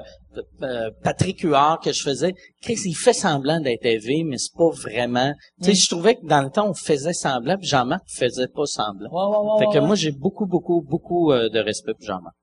euh, 0.63 0.91
Patrick 1.03 1.41
Huard 1.41 1.81
que 1.81 1.91
je 1.91 2.03
faisais. 2.03 2.35
Chris, 2.61 2.77
il 2.85 2.93
fait 2.93 3.15
semblant 3.15 3.59
d'être 3.61 3.87
élevé, 3.87 4.25
mais 4.25 4.37
c'est 4.37 4.53
pas 4.55 4.69
vraiment. 4.69 5.33
Tu 5.63 5.71
sais, 5.71 5.75
je 5.75 5.89
trouvais 5.89 6.17
que 6.17 6.27
dans 6.27 6.43
le 6.43 6.51
temps, 6.51 6.69
on 6.69 6.75
faisait 6.75 7.15
semblant, 7.15 7.57
puis 7.57 7.67
Jean-Marc 7.67 8.03
faisait 8.15 8.49
pas 8.49 8.67
semblant. 8.67 9.09
Ouais, 9.11 9.37
ouais, 9.39 9.53
ouais, 9.55 9.59
fait 9.61 9.79
que 9.79 9.81
ouais, 9.81 9.87
moi, 9.87 9.97
j'ai 9.97 10.13
beaucoup, 10.13 10.45
beaucoup, 10.45 10.83
beaucoup 10.83 11.33
euh, 11.33 11.49
de 11.49 11.59
respect 11.59 11.93
pour 11.95 12.05
Jean-Marc. 12.05 12.35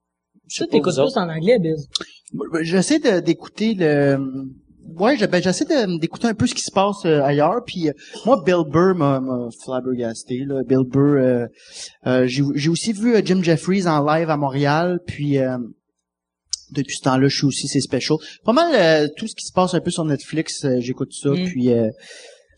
Je 0.49 0.57
sais 0.57 0.64
Tu 0.65 0.72
t'écoutes 0.72 0.95
plus 0.95 1.18
en 1.18 1.30
anglais, 1.30 1.60
Biz. 1.60 1.88
J'essaie 2.61 3.22
d'écouter 3.22 3.76
le... 3.76 4.18
Ouais, 4.97 5.18
je- 5.18 5.26
ben, 5.26 5.41
j'essaie 5.41 5.65
de- 5.65 5.97
d'écouter 5.99 6.27
un 6.27 6.34
peu 6.34 6.45
ce 6.47 6.53
qui 6.53 6.61
se 6.61 6.72
passe 6.72 7.05
euh, 7.05 7.22
ailleurs. 7.22 7.61
Puis 7.65 7.89
euh, 7.89 7.93
moi, 8.26 8.41
Bill 8.45 8.64
Burr 8.69 8.95
m'a 8.95 9.19
m'a 9.19 9.47
flabbergasté. 9.64 10.39
Là. 10.45 10.61
Bill 10.68 10.84
Burr, 10.85 10.99
euh, 11.18 11.45
euh, 12.07 12.27
j'ai 12.27 12.43
j'ai 12.55 12.69
aussi 12.69 12.93
vu 12.93 13.15
euh, 13.15 13.22
Jim 13.23 13.41
Jeffries 13.41 13.88
en 13.88 14.03
live 14.05 14.30
à 14.30 14.38
Montréal. 14.38 14.99
Puis 15.07 15.38
euh, 15.39 15.57
depuis 16.72 16.95
ce 16.97 17.01
temps-là, 17.03 17.27
je 17.27 17.35
suis 17.38 17.45
aussi 17.45 17.68
ses 17.68 17.81
specials. 17.81 18.18
Pas 18.43 18.53
mal 18.53 18.73
euh, 18.76 19.07
tout 19.18 19.27
ce 19.27 19.35
qui 19.35 19.45
se 19.45 19.53
passe 19.53 19.73
un 19.73 19.80
peu 19.81 19.91
sur 19.91 20.05
Netflix, 20.05 20.65
euh, 20.65 20.80
j'écoute 20.80 21.14
ça. 21.14 21.30
Mm. 21.30 21.45
Puis 21.45 21.72
euh, 21.72 21.89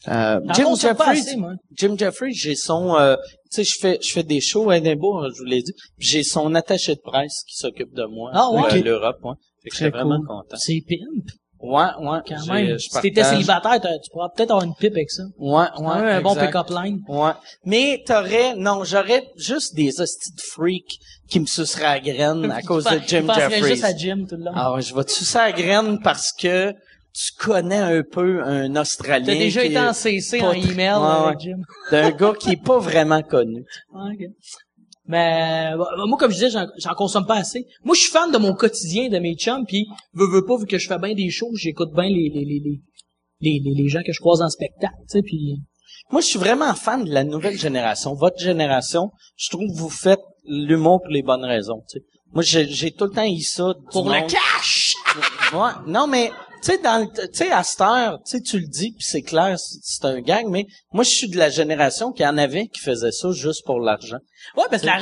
euh, 0.08 0.40
Jim 0.54 0.76
Jeffries. 0.76 1.20
assez, 1.20 1.36
moi. 1.36 1.54
Jim 1.74 1.96
Jeffrey, 1.98 2.32
j'ai 2.32 2.56
son, 2.56 2.96
euh, 2.96 3.16
tu 3.52 3.58
sais, 3.58 3.64
je 3.64 3.74
fais, 3.80 4.00
je 4.02 4.12
fais 4.12 4.24
des 4.24 4.40
shows 4.42 4.70
à 4.70 4.78
Edinburgh, 4.78 5.32
je 5.34 5.40
vous 5.40 5.46
l'ai 5.46 5.62
dit. 5.62 5.74
puis 5.98 6.08
J'ai 6.08 6.24
son 6.24 6.54
attaché 6.56 6.96
de 6.96 7.02
presse 7.02 7.44
qui 7.48 7.56
s'occupe 7.58 7.94
de 7.94 8.06
moi 8.06 8.32
Ah, 8.34 8.50
ouais? 8.52 8.62
euh, 8.74 8.78
Ok. 8.80 8.86
l'Europe, 8.86 9.18
ouais. 9.24 9.34
Fait 9.64 9.70
que 9.70 9.76
je 9.76 9.82
suis 9.84 9.92
Très 9.92 10.00
vraiment 10.00 10.20
content. 10.22 10.56
C'est 10.58 10.82
pimp, 10.88 11.26
Ouais, 11.66 11.84
ouais. 12.00 12.20
quand 12.28 12.46
même. 12.54 12.80
Si 12.80 12.90
t'étais 13.02 13.24
célibataire, 13.24 13.80
tu 13.82 14.10
pourras 14.12 14.30
peut-être 14.30 14.52
avoir 14.52 14.64
une 14.66 14.76
pipe 14.76 14.94
avec 14.94 15.10
ça. 15.12 15.24
Ouais, 15.38 15.66
ouais. 15.80 15.86
Ouais, 15.86 16.12
un 16.12 16.22
bon 16.22 16.36
pick-up 16.36 16.70
line. 16.70 17.02
Ouais. 17.08 17.32
Mais 17.66 18.04
t'aurais, 18.06 18.56
non, 18.56 18.84
j'aurais 18.84 19.24
juste 19.38 19.76
des 19.76 20.00
hosties 20.00 20.32
de 20.34 20.42
freaks 20.42 21.00
qui 21.28 21.40
me 21.40 21.46
suceraient 21.46 21.86
à 21.86 22.00
graine 22.00 22.52
à 22.56 22.62
cause 22.62 22.86
de 22.86 23.00
Jim 23.08 23.28
Jeffries. 23.34 23.64
juste 23.64 23.84
à 23.84 23.96
Jim 23.96 24.26
tout 24.30 24.36
le 24.36 24.44
long. 24.44 24.52
Ah 24.54 24.74
ouais, 24.74 24.82
je 24.82 24.94
vais 24.94 25.04
te 25.04 25.12
sucer 25.12 25.38
à 25.40 25.52
graine 25.52 26.00
parce 26.04 26.32
que 26.32 26.72
tu 27.14 27.32
connais 27.40 27.78
un 27.78 28.04
peu 28.04 28.44
un 28.44 28.76
Australien. 28.76 29.26
T'as 29.26 29.36
déjà 29.40 29.62
qui 29.62 29.68
été 29.68 29.80
en 29.80 29.94
CC, 29.94 30.42
en 30.42 30.52
email 30.52 30.96
Ouais, 30.96 31.28
avec 31.28 31.40
Jim. 31.40 31.62
d'un 31.90 32.12
gars 32.12 32.34
qui 32.38 32.52
est 32.52 32.62
pas 32.64 32.78
vraiment 32.78 33.22
connu. 33.22 33.64
Ah, 33.96 34.08
ok. 34.12 34.28
Mais 35.08 35.72
euh, 35.74 36.06
moi, 36.08 36.18
comme 36.18 36.32
je 36.32 36.36
disais, 36.36 36.50
j'en, 36.50 36.66
j'en 36.78 36.94
consomme 36.94 37.26
pas 37.26 37.38
assez. 37.38 37.68
Moi, 37.84 37.96
je 37.96 38.02
suis 38.02 38.12
fan 38.12 38.32
de 38.32 38.38
mon 38.38 38.54
quotidien, 38.54 39.10
de 39.10 39.20
mes 39.20 39.36
chums, 39.36 39.66
puis 39.66 39.88
veux, 40.14 40.28
veux 40.28 40.46
pas, 40.46 40.58
vu 40.58 40.66
que 40.66 40.78
je 40.78 40.88
fais 40.88 40.98
bien 40.98 41.14
des 41.14 41.30
shows, 41.30 41.52
j'écoute 41.56 41.94
bien 41.94 42.10
les, 42.10 42.32
les, 42.34 42.46
les, 42.46 42.60
les, 42.60 42.82
les, 43.42 43.60
les, 43.64 43.84
les 43.84 43.88
gens 43.88 44.02
que 44.06 44.14
je 44.14 44.20
croise 44.20 44.42
en 44.42 44.50
spectacle, 44.50 44.96
tu 45.02 45.18
sais, 45.18 45.22
puis... 45.22 45.62
Moi, 46.12 46.22
je 46.22 46.28
suis 46.28 46.40
vraiment 46.40 46.74
fan 46.76 47.04
de 47.04 47.12
la 47.12 47.24
nouvelle 47.24 47.58
génération. 47.58 48.14
Votre 48.14 48.40
génération, 48.40 49.10
je 49.38 49.50
trouve 49.50 49.68
que 49.68 49.76
vous 49.80 49.90
faites 49.90 50.20
l'humour 50.44 51.02
pour 51.02 51.12
les 51.12 51.24
bonnes 51.24 51.44
raisons. 51.44 51.82
tu 51.90 52.00
sais. 52.00 52.06
Moi, 52.32 52.44
j'ai, 52.44 52.68
j'ai 52.68 52.92
tout 52.92 53.06
le 53.06 53.12
temps 53.12 53.26
eu 53.26 53.42
ça. 53.42 53.74
du 53.74 53.86
Pour 53.92 54.10
le 54.10 54.20
cash! 54.28 54.94
Ouais, 55.54 55.72
non, 55.88 56.06
mais 56.06 56.32
tu 56.62 56.72
sais, 56.72 56.78
dans, 56.80 57.00
le- 57.00 57.28
tu 57.28 57.38
sais, 57.38 57.52
à 57.52 57.64
cette 57.64 57.82
heure, 57.82 58.20
tu 58.26 58.32
sais, 58.32 58.42
tu 58.42 58.60
le 58.60 58.68
dis, 58.68 58.92
puis 58.92 59.06
c'est 59.06 59.22
clair, 59.22 59.56
c'est 59.60 60.06
un 60.06 60.20
gang, 60.22 60.46
mais 60.50 60.66
moi, 60.92 61.04
je 61.04 61.10
suis 61.10 61.30
de 61.30 61.38
la 61.38 61.50
génération 61.50 62.12
qui 62.12 62.26
en 62.26 62.38
avait 62.38 62.68
qui 62.68 62.80
faisait 62.82 63.12
ça 63.12 63.32
juste 63.32 63.66
pour 63.66 63.80
l'argent. 63.80 64.18
Ouais, 64.58 64.64
parce 64.70 64.82
que 64.82 64.88
la, 64.88 65.00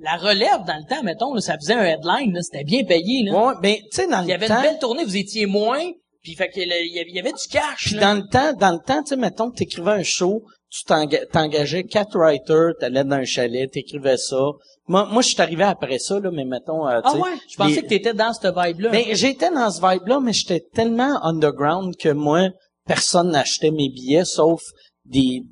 la 0.00 0.16
relève, 0.16 0.64
dans 0.66 0.76
le 0.76 0.88
temps, 0.88 1.02
mettons, 1.02 1.34
là, 1.34 1.40
ça 1.40 1.56
faisait 1.56 1.74
un 1.74 1.84
headline, 1.84 2.36
c'était 2.42 2.64
bien 2.64 2.84
payé, 2.84 3.22
là. 3.24 3.32
Ouais, 3.32 3.54
mais 3.62 3.80
tu 3.90 3.96
sais, 3.96 4.06
dans 4.08 4.22
Il 4.22 4.26
y 4.26 4.28
le 4.28 4.34
avait 4.34 4.48
temps, 4.48 4.56
une 4.56 4.62
belle 4.62 4.78
tournée, 4.78 5.04
vous 5.04 5.16
étiez 5.16 5.46
moins, 5.46 5.84
puis 6.26 6.34
fait 6.34 6.48
que 6.48 6.58
le- 6.58 6.84
il 6.84 7.14
y 7.14 7.20
avait, 7.20 7.30
du 7.30 7.46
cash, 7.48 7.84
puis 7.84 7.94
là. 7.94 8.00
dans 8.00 8.14
le 8.14 8.28
temps, 8.28 8.52
dans 8.54 8.72
le 8.72 8.80
temps, 8.84 9.00
tu 9.04 9.10
sais, 9.10 9.16
mettons 9.16 9.48
que 9.52 9.58
t'écrivais 9.58 9.92
un 9.92 10.02
show, 10.02 10.42
tu 10.68 10.82
t'enga- 10.84 11.24
t'engageais 11.26 11.84
quatre 11.84 12.18
writers, 12.18 12.72
t'allais 12.80 13.04
dans 13.04 13.14
un 13.16 13.24
chalet, 13.24 13.70
t'écrivais 13.70 14.16
ça. 14.16 14.40
Moi, 14.88 15.06
moi, 15.12 15.22
je 15.22 15.28
suis 15.28 15.40
arrivé 15.40 15.62
après 15.62 16.00
ça, 16.00 16.18
là, 16.18 16.30
mais 16.32 16.44
mettons, 16.44 16.88
euh, 16.88 17.00
Ah 17.04 17.14
ouais? 17.14 17.30
Je 17.48 17.56
pensais 17.56 17.76
les- 17.76 17.82
que 17.82 17.86
t'étais 17.86 18.12
dans 18.12 18.32
cette 18.32 18.52
vibe-là. 18.56 18.90
Ben, 18.90 19.04
j'étais 19.12 19.50
dans 19.52 19.70
ce 19.70 19.80
vibe-là, 19.80 20.18
mais 20.18 20.32
j'étais 20.32 20.64
tellement 20.74 21.24
underground 21.24 21.94
que 21.96 22.08
moi, 22.08 22.48
personne 22.88 23.30
n'achetait 23.30 23.70
mes 23.70 23.88
billets, 23.88 24.24
sauf 24.24 24.62
des 25.04 25.42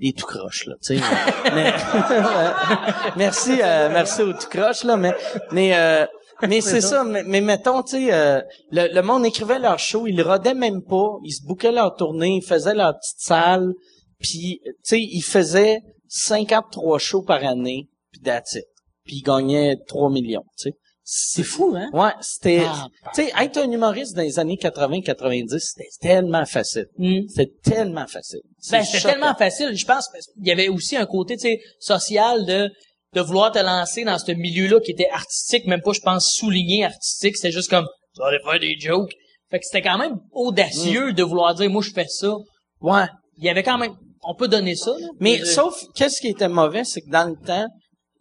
des 0.00 0.14
tout 0.14 0.24
croches 0.26 0.64
là, 0.66 0.74
tu 0.82 0.96
sais. 0.96 1.02
mais 1.54 1.70
merci, 3.16 3.58
euh, 3.62 3.90
merci 3.92 4.22
aux 4.22 4.32
tout 4.32 4.48
croches 4.48 4.84
là, 4.84 4.96
mais 4.96 5.14
mais 5.52 5.74
euh, 5.76 6.06
mais 6.48 6.60
c'est 6.60 6.80
ça. 6.80 7.04
Mais, 7.04 7.22
mais 7.24 7.40
mettons, 7.40 7.82
tu 7.82 7.92
sais, 7.92 8.12
euh, 8.12 8.40
le, 8.70 8.92
le 8.92 9.02
monde 9.02 9.24
écrivait 9.26 9.58
leur 9.58 9.78
show, 9.78 10.06
ils 10.06 10.20
rodaient 10.22 10.54
même 10.54 10.82
pas, 10.82 11.18
ils 11.24 11.32
se 11.32 11.42
bouquaient 11.44 11.72
leur 11.72 11.94
tournée, 11.96 12.36
ils 12.42 12.46
faisaient 12.46 12.74
leur 12.74 12.94
petite 12.98 13.20
salle, 13.20 13.72
puis 14.20 14.60
tu 14.64 14.72
sais, 14.82 15.00
ils 15.00 15.22
faisaient 15.22 15.80
53 16.08 16.98
shows 16.98 17.22
par 17.22 17.44
année, 17.44 17.88
puis 18.12 18.20
that's 18.22 18.54
it. 18.54 18.64
Puis 19.04 19.16
ils 19.16 19.22
gagnaient 19.22 19.76
3 19.86 20.10
millions, 20.10 20.44
tu 20.56 20.70
sais. 20.70 20.76
C'est 21.06 21.42
fou, 21.42 21.74
hein? 21.76 21.90
Ouais, 21.92 22.12
c'était, 22.22 22.62
Ah, 22.66 22.86
tu 23.14 23.24
sais, 23.24 23.32
être 23.38 23.58
un 23.58 23.70
humoriste 23.70 24.16
dans 24.16 24.22
les 24.22 24.38
années 24.38 24.56
80-90, 24.56 25.58
c'était 25.58 25.88
tellement 26.00 26.46
facile. 26.46 26.86
Hmm. 26.96 27.28
C'était 27.28 27.52
tellement 27.62 28.06
facile. 28.06 28.40
Ben, 28.70 28.82
C'est 28.82 28.84
c'était 28.84 29.12
tellement 29.12 29.34
facile, 29.34 29.76
je 29.76 29.84
pense, 29.84 30.08
parce 30.10 30.28
qu'il 30.28 30.46
y 30.46 30.50
avait 30.50 30.68
aussi 30.68 30.96
un 30.96 31.04
côté, 31.04 31.36
tu 31.36 31.42
sais, 31.42 31.60
social 31.78 32.46
de, 32.46 32.70
de 33.14 33.20
vouloir 33.20 33.52
te 33.52 33.58
lancer 33.58 34.04
dans 34.04 34.18
ce 34.18 34.32
milieu-là 34.32 34.80
qui 34.80 34.90
était 34.92 35.08
artistique, 35.10 35.66
même 35.66 35.82
pas, 35.82 35.92
je 35.92 36.00
pense, 36.00 36.32
souligné 36.32 36.84
artistique, 36.84 37.36
c'était 37.36 37.52
juste 37.52 37.70
comme, 37.70 37.86
tu 38.14 38.20
vas 38.20 38.28
aller 38.28 38.40
faire 38.44 38.60
des 38.60 38.76
jokes. 38.78 39.12
Fait 39.50 39.58
que 39.58 39.64
c'était 39.66 39.82
quand 39.82 39.98
même 39.98 40.18
audacieux 40.32 41.10
Mm. 41.10 41.14
de 41.14 41.22
vouloir 41.22 41.54
dire, 41.54 41.70
moi, 41.70 41.82
je 41.82 41.92
fais 41.92 42.06
ça. 42.08 42.34
Ouais. 42.80 43.06
Il 43.38 43.44
y 43.44 43.48
avait 43.48 43.62
quand 43.62 43.78
même, 43.78 43.94
on 44.22 44.34
peut 44.34 44.48
donner 44.48 44.74
ça, 44.74 44.92
là. 44.98 45.08
Mais 45.20 45.44
sauf, 45.44 45.80
qu'est-ce 45.94 46.20
qui 46.20 46.28
était 46.28 46.48
mauvais, 46.48 46.84
c'est 46.84 47.02
que 47.02 47.10
dans 47.10 47.28
le 47.28 47.36
temps, 47.46 47.66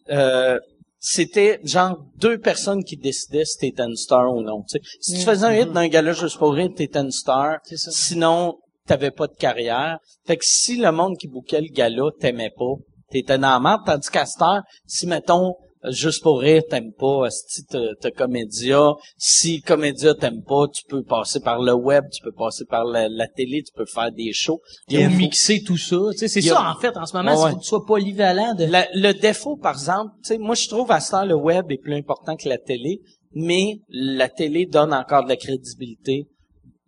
euh, 0.09 0.59
c'était 0.99 1.59
genre 1.63 1.97
deux 2.17 2.37
personnes 2.37 2.83
qui 2.83 2.97
décidaient 2.97 3.45
si 3.45 3.57
t'étais 3.57 3.83
une 3.83 3.95
star 3.95 4.31
ou 4.33 4.41
non. 4.41 4.63
Si 5.01 5.13
tu 5.13 5.21
faisais 5.21 5.45
un 5.45 5.53
hit 5.53 5.71
dans 5.71 5.81
un 5.81 5.87
gala 5.87 6.13
juste 6.13 6.37
pour 6.37 6.53
rire, 6.53 6.69
t'étais 6.75 6.99
une 6.99 7.11
star. 7.11 7.57
Mm-hmm. 7.69 7.91
Sinon, 7.91 8.57
t'avais 8.87 9.11
pas 9.11 9.27
de 9.27 9.35
carrière. 9.35 9.97
Fait 10.25 10.37
que 10.37 10.45
si 10.45 10.77
le 10.77 10.91
monde 10.91 11.17
qui 11.17 11.27
bouquait 11.27 11.61
le 11.61 11.67
gala 11.73 12.03
t'aimait 12.19 12.53
pas, 12.55 12.75
t'étais 13.21 13.37
dans 13.37 13.49
la 13.51 13.59
merde. 13.59 13.81
Tandis 13.85 14.09
qu'à 14.09 14.25
cette 14.25 14.41
heure, 14.41 14.61
si 14.85 15.07
mettons, 15.07 15.55
juste 15.89 16.23
pour 16.23 16.39
rire, 16.39 16.61
t'aimes 16.69 16.93
pas, 16.97 17.29
si 17.29 17.65
t'as 17.65 18.11
comédia, 18.11 18.91
si 19.17 19.61
comédia 19.61 20.13
t'aimes 20.13 20.41
pas, 20.47 20.65
tu 20.73 20.83
peux 20.87 21.03
passer 21.03 21.39
par 21.41 21.61
le 21.61 21.73
web, 21.73 22.05
tu 22.11 22.21
peux 22.23 22.31
passer 22.31 22.63
par 22.65 22.85
la, 22.85 23.09
la 23.09 23.27
télé, 23.27 23.61
tu 23.63 23.73
peux 23.75 23.85
faire 23.85 24.09
des 24.11 24.31
shows. 24.33 24.61
il 24.89 25.03
faut 25.03 25.09
faut- 25.11 25.17
mixer 25.17 25.61
tout 25.61 25.77
ça. 25.77 25.97
Tu 26.13 26.17
sais, 26.19 26.27
c'est 26.29 26.41
y 26.41 26.49
a- 26.49 26.53
ça, 26.53 26.69
en 26.69 26.79
fait, 26.79 26.95
en 26.95 27.05
ce 27.05 27.15
moment, 27.17 27.31
Ouais, 27.31 27.49
c'est 27.49 27.55
que 27.57 27.61
tu 27.61 27.67
sois 27.67 27.85
polyvalent 27.85 28.53
de... 28.55 28.65
La- 28.65 28.87
le 28.93 29.11
défaut, 29.11 29.57
par 29.57 29.73
exemple, 29.73 30.11
tu 30.23 30.29
sais, 30.29 30.37
moi 30.37 30.55
je 30.55 30.67
trouve 30.69 30.89
à 30.91 30.99
ce 31.01 31.11
temps 31.11 31.25
le 31.25 31.35
web 31.35 31.69
est 31.71 31.77
plus 31.77 31.95
important 31.95 32.35
que 32.37 32.47
la 32.47 32.57
télé, 32.57 32.99
mais 33.33 33.79
la 33.89 34.29
télé 34.29 34.65
donne 34.65 34.93
encore 34.93 35.23
de 35.25 35.29
la 35.29 35.35
crédibilité. 35.37 36.27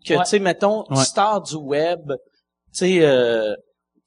Que 0.07 0.13
Ouais. 0.13 0.19
tu 0.23 0.29
sais, 0.29 0.39
mettons, 0.39 0.83
Ouais. 0.89 1.03
star 1.03 1.41
du 1.41 1.55
web, 1.55 1.99
tu 2.07 2.15
sais, 2.71 2.99
euh, 3.01 3.55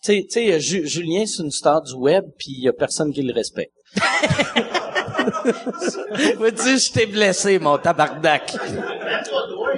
tu 0.03 0.13
sais, 0.13 0.23
tu 0.25 0.31
sais, 0.31 0.61
Ju- 0.61 0.87
Julien 0.87 1.25
c'est 1.27 1.43
une 1.43 1.51
star 1.51 1.83
du 1.83 1.95
web, 1.95 2.25
puis 2.39 2.53
il 2.57 2.65
y 2.65 2.69
a 2.69 2.73
personne 2.73 3.13
qui 3.13 3.23
le 3.23 3.33
respecte. 3.33 3.73
Moi, 6.39 6.51
dire, 6.51 6.79
je 6.79 6.93
t'ai 6.93 7.07
blessé, 7.07 7.59
mon 7.59 7.79
tabarnak? 7.79 8.55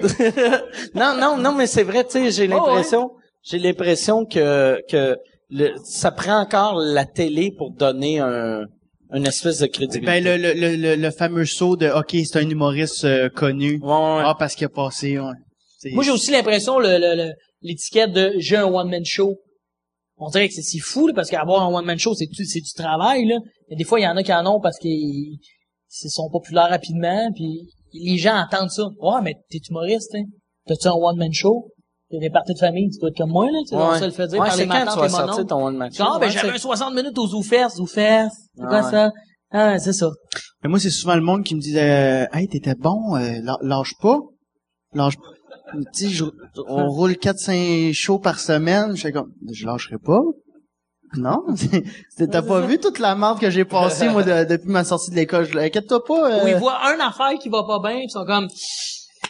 non, 0.95 1.15
non, 1.19 1.37
non, 1.37 1.53
mais 1.55 1.67
c'est 1.67 1.83
vrai, 1.83 2.05
tu 2.05 2.11
sais, 2.13 2.31
j'ai 2.31 2.47
l'impression, 2.47 3.11
j'ai 3.43 3.59
l'impression 3.59 4.25
que, 4.25 4.81
que 4.91 5.17
le, 5.51 5.73
ça 5.85 6.11
prend 6.11 6.41
encore 6.41 6.75
la 6.79 7.05
télé 7.05 7.53
pour 7.57 7.73
donner 7.73 8.21
un, 8.21 8.65
une 9.13 9.27
espèce 9.27 9.59
de 9.59 9.67
crédibilité. 9.67 10.07
ben 10.07 10.23
le, 10.25 10.37
le, 10.37 10.53
le, 10.55 10.77
le, 10.77 10.95
le 10.97 11.11
fameux 11.11 11.45
saut 11.47 11.77
de 11.77 11.89
OK, 11.89 12.11
c'est 12.25 12.37
un 12.39 12.49
humoriste 12.49 13.05
euh, 13.05 13.29
connu. 13.29 13.81
Ouais, 13.83 13.89
ouais. 13.89 14.23
Ah 14.25 14.37
parce 14.39 14.55
qu'il 14.55 14.67
a 14.67 14.71
passé 14.71 15.19
Moi, 15.93 16.05
j'ai 16.05 16.11
aussi 16.13 16.31
l'impression, 16.31 16.79
le, 16.79 16.99
le, 16.99 17.15
le- 17.17 17.33
l'étiquette 17.63 18.13
de 18.13 18.35
j'ai 18.39 18.57
un 18.57 18.67
one-man 18.67 19.05
show. 19.05 19.37
On 20.23 20.29
dirait 20.29 20.49
que 20.49 20.55
c'est 20.55 20.63
si 20.63 20.79
fou, 20.79 21.09
là, 21.09 21.15
parce 21.15 21.31
qu'avoir 21.31 21.63
un 21.63 21.75
one-man 21.75 21.99
show, 21.99 22.15
c'est 22.15 22.27
du, 22.27 22.45
c'est 22.45 22.61
du 22.61 22.73
travail, 22.75 23.25
là. 23.27 23.37
Mais 23.71 23.77
des 23.77 23.85
fois, 23.85 23.99
il 23.99 24.03
y 24.05 24.07
en 24.07 24.17
a 24.17 24.23
qui 24.23 24.33
en 24.33 24.47
ont 24.47 24.61
parce 24.61 24.79
qu'ils 24.79 25.39
ils 26.03 26.11
sont 26.11 26.29
populaires 26.31 26.69
rapidement, 26.69 27.31
puis 27.35 27.63
les 27.95 28.17
gens 28.19 28.37
entendent 28.37 28.71
ça. 28.71 28.85
Ouais, 29.01 29.21
mais 29.23 29.35
t'es 29.51 29.59
humoriste, 29.69 30.15
hein. 30.15 30.25
T'as-tu 30.67 30.89
un 30.89 30.93
one-man 30.93 31.33
show? 31.33 31.69
T'es 32.11 32.19
des 32.19 32.29
parties 32.31 32.55
de 32.55 32.59
famille, 32.59 32.91
tu 32.91 32.99
dois 32.99 33.09
être 33.11 33.17
comme 33.17 33.31
moi, 33.31 33.47
là. 33.47 33.59
Tu 33.63 33.69
sais, 33.69 33.77
on 33.77 33.99
se 33.99 34.05
le 34.05 34.11
fait 34.11 34.27
dire 34.27 34.41
Ouais, 34.41 34.47
par 34.49 34.57
les 34.57 34.63
quand 34.67 34.69
matantes 34.75 34.95
tu 34.95 35.01
vas 35.01 35.09
sortir 35.09 35.47
ton 35.47 35.65
one 35.67 35.77
man 35.77 35.93
show? 35.93 36.03
Ah, 36.07 36.19
ben, 36.21 36.27
Ouais, 36.27 36.33
j'avais 36.33 36.49
c'est- 36.49 36.55
un 36.55 36.59
60 36.59 36.95
minutes 36.95 37.19
aux 37.19 37.35
ouvertes, 37.35 37.79
ouvertes. 37.79 38.33
C'est 38.57 38.67
quoi 38.67 38.79
Ah, 38.79 38.91
ça? 38.91 39.13
Ah, 39.53 39.79
c'est 39.79 39.93
ça. 39.93 40.11
Mais 40.63 40.69
moi, 40.69 40.79
c'est 40.79 40.91
souvent 40.91 41.15
le 41.17 41.23
monde 41.23 41.45
qui 41.45 41.55
me 41.55 41.61
dit 41.61 41.77
euh, 41.79 42.27
Hey, 42.33 42.47
t'étais 42.49 42.75
bon, 42.75 43.17
euh, 43.17 43.41
lâ- 43.43 43.59
lâche 43.63 43.95
pas. 44.03 44.19
Lâche 44.93 45.17
pas. 45.17 45.23
Tu 45.93 46.05
sais, 46.05 46.09
je- 46.11 46.25
on 46.67 46.89
roule 46.91 47.13
4-5 47.17 47.93
shows 47.93 48.19
par 48.19 48.39
semaine. 48.41 48.97
Je 48.97 49.03
fais 49.03 49.13
comme 49.13 49.33
Je 49.51 49.67
lâcherai 49.67 49.99
pas. 49.99 50.21
Non. 51.17 51.39
T'as 52.31 52.43
pas 52.43 52.61
vu 52.61 52.79
toute 52.79 52.99
la 53.01 53.15
merde 53.17 53.41
que 53.41 53.51
j'ai 53.51 53.65
passée, 53.65 54.09
moi, 54.09 54.23
de- 54.23 54.45
depuis 54.45 54.69
ma 54.71 54.85
sortie 54.85 55.11
de 55.11 55.17
l'école? 55.17 55.45
Je- 55.45 55.59
Inquiète-toi 55.59 56.05
pas. 56.05 56.31
euh, 56.41 56.45
Ou 56.45 56.47
ils 56.49 56.55
voient 56.57 56.79
un 56.87 57.01
affaire 57.01 57.37
qui 57.41 57.49
va 57.49 57.65
pas 57.65 57.81
bien, 57.81 57.99
ils 58.01 58.11
sont 58.11 58.25
comme, 58.25 58.47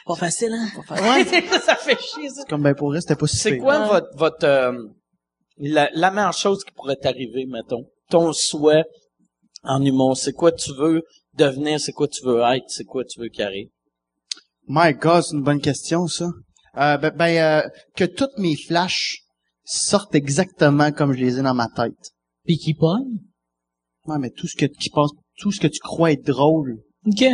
pas 0.06 0.14
facile, 0.14 0.52
hein? 0.52 0.66
Ouais. 0.90 1.24
ça 1.64 1.76
fait 1.76 1.98
chier, 2.00 2.28
ça. 2.28 2.42
Comme 2.48 2.62
ben 2.62 2.74
pour 2.74 2.88
vrai, 2.88 3.00
c'était 3.00 3.16
pas 3.16 3.26
si 3.26 3.38
C'est 3.38 3.56
quoi 3.58 3.86
votre, 3.88 4.08
votre, 4.16 4.44
euh, 4.46 4.72
la, 5.58 5.88
la 5.94 6.10
meilleure 6.10 6.34
chose 6.34 6.64
qui 6.64 6.72
pourrait 6.72 6.96
t'arriver, 6.96 7.46
mettons, 7.46 7.86
ton 8.10 8.32
souhait 8.34 8.84
en 9.62 9.82
humour, 9.82 10.16
c'est 10.18 10.32
quoi 10.34 10.52
tu 10.52 10.72
veux 10.74 11.02
devenir, 11.34 11.80
c'est 11.80 11.92
quoi 11.92 12.08
tu 12.08 12.24
veux 12.26 12.40
être, 12.40 12.64
c'est 12.68 12.84
quoi 12.84 13.04
tu 13.04 13.20
veux 13.20 13.28
arrive? 13.38 13.68
My 14.68 14.94
God, 14.94 15.22
c'est 15.22 15.36
une 15.36 15.42
bonne 15.42 15.60
question, 15.60 16.06
ça. 16.06 16.26
Euh, 16.76 16.96
ben, 16.96 17.12
ben, 17.16 17.36
euh, 17.36 17.68
que 17.96 18.04
toutes 18.04 18.38
mes 18.38 18.56
flashs 18.56 19.22
sortent 19.64 20.14
exactement 20.14 20.92
comme 20.92 21.12
je 21.12 21.18
les 21.18 21.38
ai 21.38 21.42
dans 21.42 21.54
ma 21.54 21.68
tête. 21.68 22.12
Puis 22.44 22.58
qui 22.58 22.74
pogne. 22.74 23.18
Ouais, 24.06 24.18
mais 24.18 24.30
tout 24.30 24.46
ce 24.46 24.56
que 24.56 24.66
qui 24.66 24.90
passe, 24.90 25.10
tout 25.38 25.52
ce 25.52 25.60
que 25.60 25.66
tu 25.66 25.80
crois 25.80 26.12
être 26.12 26.24
drôle. 26.24 26.78
OK. 27.06 27.24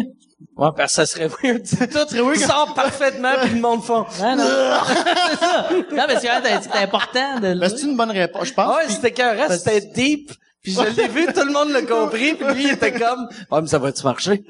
Ouais, 0.57 0.69
parce 0.77 0.93
que 0.93 0.97
ça 0.97 1.07
serait 1.07 1.29
weird. 1.29 1.63
Tout 2.09 2.35
sort 2.37 2.75
parfaitement, 2.75 3.33
puis 3.43 3.55
le 3.55 3.61
monde 3.61 3.83
fond. 3.83 4.05
Ah, 4.21 4.37
non. 4.37 4.45
c'est 5.31 5.37
ça. 5.37 5.69
Non, 5.95 6.05
mais 6.07 6.21
c'est 6.21 6.77
important 6.83 7.41
de 7.41 7.49
le 7.49 7.61
Ben, 7.61 7.71
c'est 7.71 7.87
une 7.87 7.97
bonne 7.97 8.11
réponse, 8.11 8.49
je 8.49 8.55
pense. 8.55 8.77
Ouais, 8.77 8.89
c'était 8.89 9.13
carré, 9.13 9.57
c'était 9.57 9.81
deep. 9.81 10.31
Puis 10.67 10.75
je 10.75 11.01
l'ai 11.01 11.07
vu, 11.07 11.27
tout 11.33 11.47
le 11.47 11.53
monde 11.53 11.71
l'a 11.71 11.83
compris, 11.83 12.35
puis 12.35 12.45
lui, 12.53 12.65
il 12.65 12.71
était 12.73 12.91
comme, 12.91 13.29
ah, 13.53 13.61
mais 13.61 13.69
ça 13.69 13.79
va-tu 13.79 14.03
marcher? 14.03 14.43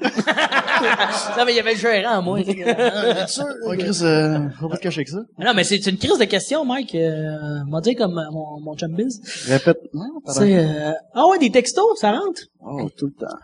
Non, 1.37 1.45
mais 1.45 1.53
il 1.53 1.57
y 1.57 1.59
avait 1.59 1.73
le 1.75 1.79
gérant, 1.79 2.23
moi. 2.23 2.39
Ouais, 2.39 3.77
Chris, 3.77 3.99
euh, 4.01 4.49
faut 4.59 4.67
pas 4.67 4.77
te 4.77 4.81
cacher 4.81 5.03
que 5.03 5.11
ça. 5.11 5.19
non, 5.37 5.53
mais 5.53 5.63
c'est 5.63 5.85
une 5.85 5.99
crise 5.99 6.17
de 6.17 6.25
questions, 6.25 6.65
Mike. 6.65 6.95
Euh, 6.95 7.37
m'a 7.67 7.81
dit 7.81 7.93
comme 7.93 8.17
euh, 8.17 8.31
mon, 8.31 8.59
mon 8.61 8.75
chum 8.75 8.95
Biz. 8.95 9.21
Répète. 9.47 9.77
C'est, 10.25 10.57
euh, 10.57 10.91
ah 11.13 11.27
ouais, 11.27 11.37
des 11.37 11.51
textos, 11.51 11.85
ça 11.99 12.13
rentre? 12.13 12.41
Oh, 12.61 12.89
tout 12.97 13.05
le 13.05 13.13
temps. 13.13 13.35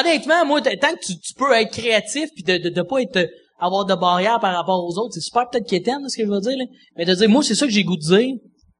Honnêtement, 0.00 0.46
moi, 0.46 0.62
tant 0.62 0.70
que 0.70 1.04
tu, 1.06 1.18
tu 1.20 1.34
peux 1.34 1.52
être 1.52 1.72
créatif 1.72 2.30
puis 2.34 2.42
de, 2.42 2.56
de, 2.56 2.68
de 2.70 2.82
pas 2.82 3.02
être 3.02 3.16
euh, 3.18 3.26
avoir 3.60 3.84
de 3.84 3.94
barrières 3.94 4.40
par 4.40 4.54
rapport 4.56 4.82
aux 4.82 4.98
autres, 4.98 5.12
c'est 5.12 5.20
super 5.20 5.46
peut-être 5.50 5.68
quétaine, 5.68 6.08
ce 6.08 6.16
que 6.16 6.24
je 6.24 6.30
veux 6.30 6.40
dire, 6.40 6.56
là. 6.56 6.64
Mais 6.96 7.04
de 7.04 7.14
dire, 7.14 7.28
moi, 7.28 7.42
c'est 7.42 7.54
ça 7.54 7.66
que 7.66 7.72
j'ai 7.72 7.84
goût 7.84 7.96
de 7.96 8.16
dire, 8.16 8.34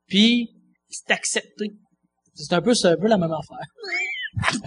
puis 0.07 0.49
c'est 0.89 1.13
accepté. 1.13 1.73
C'est 2.39 2.55
un 2.55 2.60
peu, 2.62 2.74
c'est 2.74 2.89
un 2.89 2.97
peu 2.97 3.09
la 3.09 3.19
même 3.19 3.32
affaire. 3.32 3.66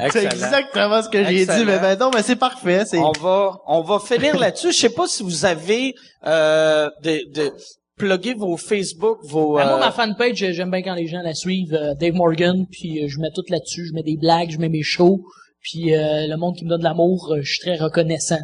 C'est 0.12 0.26
exactement 0.26 1.02
ce 1.02 1.08
que 1.10 1.24
j'ai 1.24 1.46
dit, 1.46 1.66
mais 1.66 1.80
ben 1.80 1.98
non, 1.98 2.10
mais 2.14 2.24
c'est 2.24 2.36
parfait. 2.36 2.84
On 2.96 3.12
va, 3.14 3.58
on 3.68 3.82
va 3.82 4.00
finir 4.00 4.38
là-dessus. 4.38 4.72
Je 4.74 4.78
sais 4.78 4.90
pas 4.90 5.08
si 5.08 5.24
vous 5.24 5.46
avez, 5.46 5.94
euh, 6.26 6.90
de, 7.04 7.32
de, 7.32 7.54
plugger 7.96 8.34
vos 8.34 8.58
Facebook, 8.58 9.20
vos, 9.24 9.56
Ben, 9.56 9.66
moi, 9.66 9.76
euh, 9.76 9.80
ma 9.80 9.92
fanpage, 9.92 10.36
j'aime 10.52 10.72
bien 10.72 10.82
quand 10.82 10.96
les 10.96 11.08
gens 11.08 11.22
la 11.22 11.34
suivent. 11.36 11.74
euh, 11.76 11.94
Dave 11.94 12.16
Morgan, 12.16 12.66
puis 12.70 13.04
euh, 13.04 13.08
je 13.08 13.20
mets 13.20 13.30
tout 13.34 13.44
là-dessus. 13.48 13.86
Je 13.88 13.94
mets 13.94 14.04
des 14.04 14.18
blagues, 14.18 14.50
je 14.52 14.58
mets 14.58 14.70
mes 14.70 14.82
shows. 14.84 15.22
Puis 15.62 15.94
euh, 15.94 16.28
le 16.28 16.36
monde 16.38 16.56
qui 16.58 16.66
me 16.66 16.70
donne 16.70 16.80
de 16.80 16.84
l'amour, 16.84 17.32
euh, 17.32 17.42
je 17.42 17.52
suis 17.52 17.60
très 17.60 17.78
reconnaissant. 17.78 18.40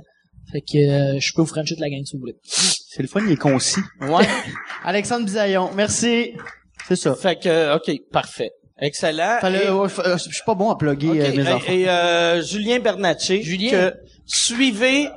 Fait 0.52 0.62
que 0.62 0.78
euh, 0.78 1.20
je 1.20 1.34
peux 1.36 1.42
vous 1.42 1.48
franchir 1.48 1.76
de 1.76 1.82
la 1.82 1.90
gang 1.90 2.06
si 2.06 2.16
vous 2.16 2.20
voulez. 2.22 2.36
c'est 2.44 3.02
le 3.02 3.08
fun, 3.10 3.22
il 3.26 3.32
est 3.34 3.36
concis. 3.38 3.82
ouais. 4.02 4.28
Alexandre 4.86 5.26
Bisaillon, 5.26 5.72
merci. 5.76 6.34
C'est 6.88 6.96
ça. 6.96 7.16
fait 7.16 7.38
que, 7.38 7.76
ok, 7.76 7.92
parfait. 8.14 8.52
Excellent. 8.80 9.38
Fallait, 9.42 9.66
Et- 9.66 9.70
ouais, 9.70 9.90
fa- 9.90 10.04
euh, 10.04 10.18
je 10.18 10.32
suis 10.32 10.44
pas 10.46 10.54
bon 10.54 10.70
à 10.72 10.76
plugger 10.78 11.10
euh, 11.10 11.32
mes 11.36 11.50
et- 11.50 11.54
enfants. 11.54 11.66
Et, 11.72 11.90
euh, 11.90 12.42
Julien 12.44 12.80
Bernatchez. 12.80 13.42
Julien? 13.42 13.72
Que 13.72 13.94
suivez, 14.26 15.10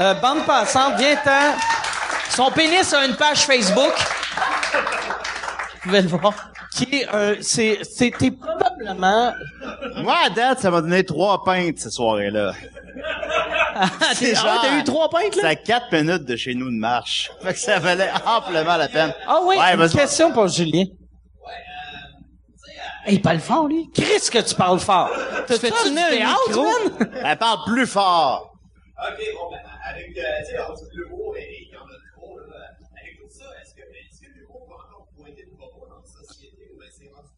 euh, 0.00 0.14
bande 0.14 0.44
passante, 0.46 0.94
viens-t'en. 0.98 1.54
Son 2.30 2.50
pénis 2.50 2.92
a 2.92 3.06
une 3.06 3.14
page 3.14 3.38
Facebook. 3.46 3.92
Vous 5.74 5.80
pouvez 5.90 6.02
le 6.02 6.08
voir. 6.08 6.32
Qui, 6.74 7.04
euh, 7.14 7.36
c'est, 7.40 7.78
c'était 7.84 8.32
probablement, 8.32 9.32
Moi, 10.02 10.16
à 10.26 10.30
date, 10.30 10.58
ça 10.60 10.70
m'a 10.72 10.80
donné 10.80 11.04
trois 11.04 11.44
pintes, 11.44 11.78
cette 11.78 11.92
soirée-là. 11.92 12.52
Ah, 13.76 13.88
t'es- 14.16 14.26
C'est 14.26 14.36
ah, 14.36 14.40
genre- 14.40 14.60
t'as 14.62 14.78
eu 14.78 14.84
trois 14.84 15.10
pintes, 15.10 15.34
C'est 15.34 15.42
là? 15.42 15.48
à 15.48 15.54
quatre 15.56 15.90
minutes 15.90 16.24
de 16.24 16.36
chez 16.36 16.54
nous 16.54 16.66
de 16.70 16.76
marche. 16.76 17.32
Fait 17.42 17.52
que 17.54 17.58
ça 17.58 17.80
valait 17.80 18.08
amplement 18.24 18.76
la 18.76 18.86
peine. 18.86 19.12
ah 19.26 19.40
oui, 19.44 19.56
Ouais, 19.56 19.74
une 19.74 19.88
question 19.90 20.30
pour 20.30 20.46
Julien. 20.46 20.84
Il 23.08 23.20
parle 23.22 23.38
fort, 23.40 23.68
lui. 23.68 23.90
Chris, 23.94 24.28
que 24.32 24.38
tu 24.38 24.54
parles 24.54 24.78
fort? 24.80 25.10
Tu 25.46 25.54
fais 25.54 25.68
un 25.68 25.94
théâtre, 25.94 26.40
micro? 26.48 26.62
man? 26.64 27.10
Elle 27.24 27.38
parle 27.38 27.58
plus 27.66 27.86
fort. 27.86 28.50
Ok, 28.96 29.24
bon, 29.34 29.50
ben, 29.50 29.58
avec, 29.90 30.16
euh, 30.16 30.22
tu 30.40 30.46
sais, 30.52 30.86
l'humour 30.94 31.34
il 31.36 31.68
y 31.72 31.76
en 31.76 31.80
a 31.80 31.98
trop, 32.16 32.38
là. 32.38 32.44
Avec 32.98 33.18
tout 33.20 33.28
ça, 33.28 33.44
est-ce 33.60 33.74
que, 33.74 33.80
est-ce 33.82 34.20
que 34.20 34.38
l'humour 34.38 34.66
va 34.68 34.76
encore 34.76 35.08
pointer 35.16 35.44
le 35.50 35.56
bas 35.58 35.66
dans 35.76 35.96
la 35.96 36.26
société 36.26 36.70
ou 36.72 36.78
ben 36.78 36.86
c'est 36.96 37.10
rendu 37.14 37.28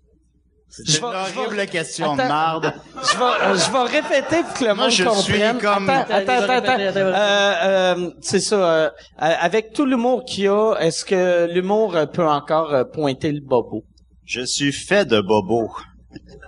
C'est 0.69 0.87
Je 0.87 0.99
une 0.99 1.05
horrible 1.41 1.57
vais- 1.57 1.67
question 1.67 2.15
de 2.15 2.21
Attends. 2.21 2.29
marde. 2.29 2.73
Je 2.95 3.17
vais, 3.19 3.25
euh, 3.25 3.57
je 3.57 3.73
vais 3.73 4.01
répéter 4.01 4.43
pour 4.45 4.53
que 4.55 4.65
le 4.65 4.75
Moi, 4.75 4.85
monde 4.85 4.91
je 4.93 5.05
comprenne. 5.05 5.59
suis 5.59 5.67
comme- 5.67 5.89
Attends, 5.91 6.15
attends, 6.15 6.53
attends. 6.53 6.79
Euh, 6.79 7.55
euh, 7.65 8.11
c'est 8.21 8.41
ça. 8.41 8.57
euh, 8.57 8.91
avec 9.19 9.73
tout 9.73 9.87
l'humour 9.87 10.25
qu'il 10.25 10.45
y 10.45 10.49
a, 10.49 10.75
est-ce 10.75 11.05
que 11.05 11.47
l'humour 11.53 11.97
euh, 11.97 12.07
peut 12.07 12.27
encore 12.29 12.73
pointer 12.93 13.33
le 13.33 13.41
bobo? 13.41 13.83
Je 14.27 14.43
suis 14.45 14.73
fait 14.73 15.05
de 15.05 15.21
bobos. 15.21 15.71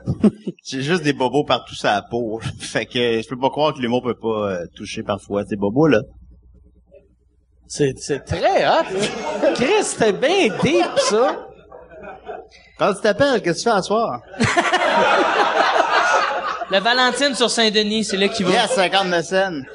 J'ai 0.65 0.83
juste 0.83 1.05
des 1.05 1.13
bobos 1.13 1.45
partout 1.45 1.75
sur 1.77 1.87
la 1.89 2.03
peau. 2.03 2.41
Fait 2.59 2.87
que 2.87 3.23
je 3.23 3.29
peux 3.29 3.39
pas 3.39 3.51
croire 3.51 3.73
que 3.73 3.79
l'humour 3.79 4.03
peut 4.03 4.19
pas 4.21 4.51
euh, 4.51 4.67
toucher 4.75 5.03
parfois 5.05 5.45
ces 5.49 5.55
bobos 5.57 5.87
là. 5.87 6.01
C'est, 7.69 7.95
c'est 7.99 8.21
très 8.21 8.67
hot. 8.67 8.83
Chris, 9.55 9.85
c'était 9.85 10.13
bien 10.13 10.49
deep, 10.63 10.87
ça. 11.09 11.47
Quand 12.79 12.95
tu 12.95 13.03
t'appelles, 13.03 13.43
qu'est-ce 13.43 13.59
que 13.65 13.71
tu 13.71 13.71
fais 13.71 13.77
à 13.77 13.83
soir? 13.83 14.21
Le 16.71 16.79
Valentine 16.81 17.35
sur 17.35 17.51
Saint-Denis, 17.51 18.05
c'est 18.05 18.17
là 18.17 18.29
qu'il 18.29 18.47
va. 18.47 18.53
Yes, 18.53 18.71
50 18.73 19.11
de 19.11 19.23
scène. 19.23 19.67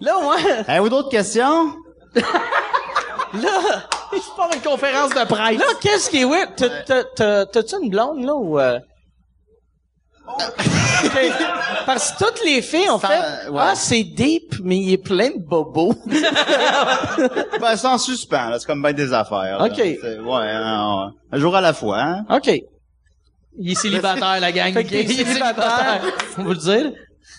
Là, 0.00 0.14
moi, 0.22 0.36
Avez-vous 0.66 0.88
d'autres 0.88 1.10
questions? 1.10 1.74
là, 2.14 3.82
Il 4.16 4.22
se 4.22 4.36
part 4.36 4.50
une 4.54 4.60
conférence 4.60 5.10
de 5.10 5.24
presse. 5.26 5.58
là, 5.58 5.64
qu'est-ce 5.80 6.10
qui 6.10 6.20
est 6.22 6.24
weird? 6.24 6.50
T'as, 6.56 6.68
t'as, 6.84 7.04
t'as, 7.16 7.46
t'as-tu 7.46 7.74
une 7.82 7.90
blonde, 7.90 8.24
là, 8.24 8.34
ou... 8.34 8.58
euh? 8.58 8.78
Parce 11.86 12.12
que 12.12 12.24
toutes 12.24 12.44
les 12.44 12.62
filles 12.62 12.88
ont 12.88 12.98
Ça, 12.98 13.08
fait 13.08 13.20
euh, 13.48 13.50
ouais. 13.50 13.60
Ah, 13.62 13.74
c'est 13.74 14.02
deep, 14.04 14.54
mais 14.62 14.78
il 14.78 14.92
est 14.94 14.98
plein 14.98 15.28
de 15.30 15.38
bobos. 15.38 15.94
Ben, 17.60 17.76
c'est 17.76 17.86
en 17.86 17.98
suspens, 17.98 18.48
là. 18.50 18.58
C'est 18.58 18.66
comme 18.66 18.82
bien 18.82 18.92
des 18.92 19.12
affaires. 19.12 19.58
là. 19.58 19.64
Ok. 19.66 19.76
Ouais, 19.78 20.50
un, 20.50 21.12
un 21.32 21.38
jour 21.38 21.54
à 21.54 21.60
la 21.60 21.72
fois, 21.72 21.98
hein? 22.00 22.24
OK. 22.30 22.50
Il 23.58 23.70
est 23.72 23.74
célibataire, 23.74 24.40
la 24.40 24.50
gang. 24.52 24.72
Fait 24.72 24.84
qu'il 24.84 24.98
est 24.98 25.06
célibataire. 25.24 26.00
On 26.38 26.42
va 26.44 26.50
le 26.50 26.56
dire? 26.56 26.92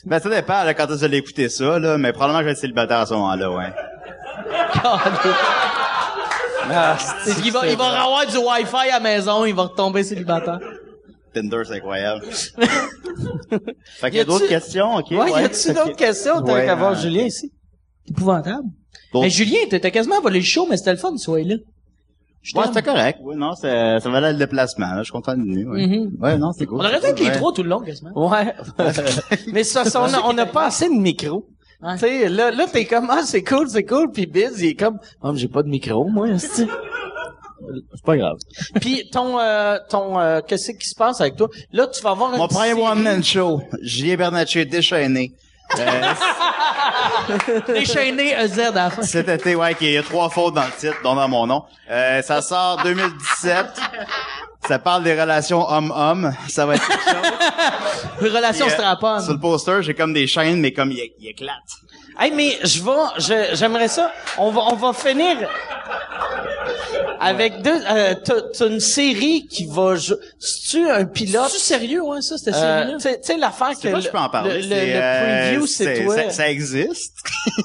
Ben, 0.06 0.20
ça 0.20 0.30
dépend, 0.30 0.64
là, 0.64 0.74
quand 0.74 0.88
tu 0.88 1.04
as 1.04 1.08
écouté 1.16 1.50
ça, 1.50 1.80
là, 1.80 1.98
mais 1.98 2.12
probablement 2.14 2.40
que 2.40 2.44
je 2.44 2.48
vais 2.48 2.52
être 2.54 2.60
célibataire 2.60 3.00
à 3.00 3.06
ce 3.06 3.14
moment-là, 3.16 3.52
ouais. 3.52 3.74
Ah, 6.72 6.98
C'est 7.24 7.42
qu'il 7.42 7.52
va, 7.52 7.68
il 7.68 7.78
va 7.78 8.02
avoir 8.04 8.26
du 8.26 8.38
Wi-Fi 8.38 8.90
à 8.90 8.94
la 8.94 9.00
maison, 9.00 9.46
il 9.46 9.54
va 9.54 9.64
retomber 9.64 10.04
célibataire. 10.04 10.60
Tinder, 11.34 11.62
c'est 11.66 11.76
incroyable. 11.76 12.24
fait 13.98 14.10
qu'il 14.10 14.18
y 14.18 14.22
a 14.22 14.26
d'autres 14.26 14.48
questions, 14.48 14.96
ok? 14.96 15.12
Ouais, 15.12 15.32
y 15.32 15.46
a-tu 15.46 15.74
d'autres 15.74 15.96
questions? 15.96 16.42
T'as 16.42 16.54
Ouais, 16.54 16.66
qu'à 16.66 16.76
voir 16.76 16.92
euh, 16.94 16.96
Julien 16.96 17.24
ici. 17.26 17.52
Épouvantable. 18.10 18.64
Mais 19.14 19.30
Julien, 19.30 19.60
t'as 19.70 19.80
t'as 19.80 19.92
quasiment 19.92 20.22
volé 20.22 20.40
le 20.40 20.46
show, 20.46 20.68
mais 20.70 20.78
c'était 20.78 20.92
le 20.92 20.98
fun, 20.98 21.16
ce 21.18 21.24
soir-là. 21.26 21.56
Je 22.42 22.56
Ouais, 22.56 22.66
c'était 22.68 22.84
correct. 22.84 23.20
Oui, 23.24 23.36
non, 23.36 23.54
c'est- 23.56 24.00
ça 24.00 24.10
valait 24.10 24.32
le 24.34 24.38
déplacement, 24.38 24.92
là. 24.92 25.00
Je 25.00 25.06
suis 25.06 25.12
content 25.12 25.36
de 25.36 25.42
venir, 25.42 25.68
ouais. 25.68 25.88
Mhm. 25.88 26.12
Ouais, 26.22 26.38
non, 26.38 26.52
c'est 26.52 26.68
cool. 26.68 26.78
On 26.80 26.86
aurait 26.86 27.00
dû 27.00 27.06
être 27.08 27.20
les 27.20 27.26
Ouais. 27.28 27.32
trois 27.32 27.52
tout 27.52 27.64
le 27.64 27.70
long, 27.70 27.80
quasiment. 27.80 28.12
Ouais. 28.14 28.54
mais 29.52 29.64
ça, 29.64 29.84
ça, 29.86 30.04
on 30.04 30.14
a, 30.14 30.22
on 30.26 30.38
a 30.38 30.46
pas 30.46 30.68
assez 30.68 30.88
de 30.88 30.94
micro. 30.94 31.48
Ouais. 31.82 31.94
Tu 31.94 32.00
sais, 32.00 32.30
là, 32.30 32.52
là, 32.52 32.66
t'es 32.72 32.86
comme, 32.86 33.10
ah, 33.12 33.22
c'est 33.24 33.44
cool, 33.44 33.70
c'est 33.70 33.84
cool, 33.84 34.12
puis 34.12 34.26
Biz, 34.26 34.60
il 34.62 34.70
est 34.70 34.76
comme, 34.76 34.98
ah, 35.22 35.32
mais 35.32 35.38
j'ai 35.40 35.48
pas 35.48 35.62
de 35.64 35.68
micro, 35.68 36.06
moi. 36.08 36.28
C'est 36.38 36.68
pas 38.06 38.16
grave. 38.18 38.38
Puis 38.80 39.10
ton, 39.12 39.40
euh, 39.40 39.78
ton, 39.90 40.20
euh, 40.20 40.42
qu'est-ce 40.48 40.72
qui 40.72 40.88
se 40.88 40.96
passe 40.96 41.20
avec 41.22 41.36
toi? 41.36 41.48
Là, 41.72 41.88
tu 41.88 42.02
vas 42.02 42.12
avoir 42.12 42.32
une 42.34 42.38
Mon 42.38 42.48
premier 42.48 42.70
série- 42.70 42.82
one-man 42.82 43.24
show. 43.24 43.62
Julien 43.82 44.16
Bernatchez 44.16 44.66
déchaîné. 44.66 45.32
Euh, 45.80 45.82
Déchaîné 47.68 48.34
EZ 48.34 48.60
à 48.60 48.72
la 48.72 48.90
fin. 48.92 49.02
cet 49.02 49.28
été, 49.30 49.56
ouais, 49.56 49.74
qu'il 49.74 49.92
y 49.92 49.98
a 49.98 50.04
trois 50.04 50.30
fautes 50.30 50.54
dans 50.54 50.64
le 50.66 50.72
titre, 50.78 50.98
dont 51.04 51.16
dans 51.16 51.28
mon 51.28 51.48
nom. 51.48 51.64
Euh, 51.90 52.22
ça 52.22 52.42
sort 52.44 52.82
2017. 52.84 53.66
Ça 54.68 54.80
parle 54.80 55.04
des 55.04 55.20
relations 55.20 55.70
homme-homme. 55.70 56.34
Ça 56.50 56.66
va 56.66 56.76
être 56.76 56.88
quelque 56.88 57.04
chose. 57.04 58.32
Relation 58.34 58.66
Puis, 58.66 58.74
euh, 58.74 58.78
strap-on. 58.78 59.20
Sur 59.22 59.34
le 59.34 59.40
poster, 59.40 59.82
j'ai 59.84 59.94
comme 59.94 60.14
des 60.14 60.26
chaînes, 60.28 60.60
mais 60.60 60.72
comme 60.74 60.92
il, 60.92 61.12
il 61.20 61.28
éclate. 61.28 61.54
Hey, 62.20 62.32
mais 62.32 62.58
je 62.64 62.82
vais, 62.82 63.56
j'aimerais 63.56 63.90
ça. 63.90 64.12
On 64.38 64.50
va, 64.52 64.62
on 64.72 64.76
va 64.76 64.94
finir 64.94 65.38
avec 67.20 67.62
deux. 67.62 67.72
Euh, 67.90 68.16
t'as, 68.24 68.42
t'as 68.58 68.68
une 68.68 68.80
série 68.80 69.48
qui 69.48 69.66
va. 69.66 69.96
C'est-tu 70.40 70.90
un 70.90 71.06
pilote? 71.06 71.50
C'est 71.50 71.60
sérieux, 71.76 72.02
ouais, 72.04 72.22
ça, 72.22 72.38
cette 72.38 72.54
Euh, 72.54 72.60
série-là? 72.82 72.94
tu 72.98 73.00
sais- 73.02 73.20
tu 73.20 73.28
sais 73.28 73.38
l'affaire 73.38 73.70
Je 73.72 73.76
que 73.76 73.82
sais 73.82 73.92
pas, 73.92 73.98
le, 73.98 74.04
je 74.04 74.10
peux 74.10 74.18
en 74.18 74.30
parler. 74.30 74.62
le, 74.62 74.68
le- 74.70 74.76
euh, 74.76 75.50
preview 75.52 75.68
c'est 75.68 76.04
toi. 76.06 76.16
Ça, 76.16 76.30
ça 76.30 76.50
existe. 76.50 77.14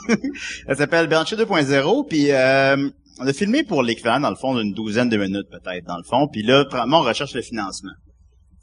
ça 0.68 0.74
s'appelle 0.74 1.06
Bernatchez 1.06 1.36
2.0, 1.36 2.06
puis 2.09 2.27
euh, 2.32 2.89
on 3.20 3.26
a 3.26 3.32
filmé 3.32 3.62
pour 3.62 3.82
l'équivalent, 3.82 4.20
dans 4.20 4.30
le 4.30 4.36
fond, 4.36 4.56
d'une 4.56 4.72
douzaine 4.72 5.09
de 5.09 5.16
minutes 5.16 5.48
peut-être, 5.51 5.86
dans 5.86 5.98
le 5.98 6.02
fond. 6.02 6.26
Puis 6.26 6.42
là, 6.42 6.64
on 6.72 7.01
recherche 7.02 7.34
le 7.34 7.42
financement. 7.42 7.92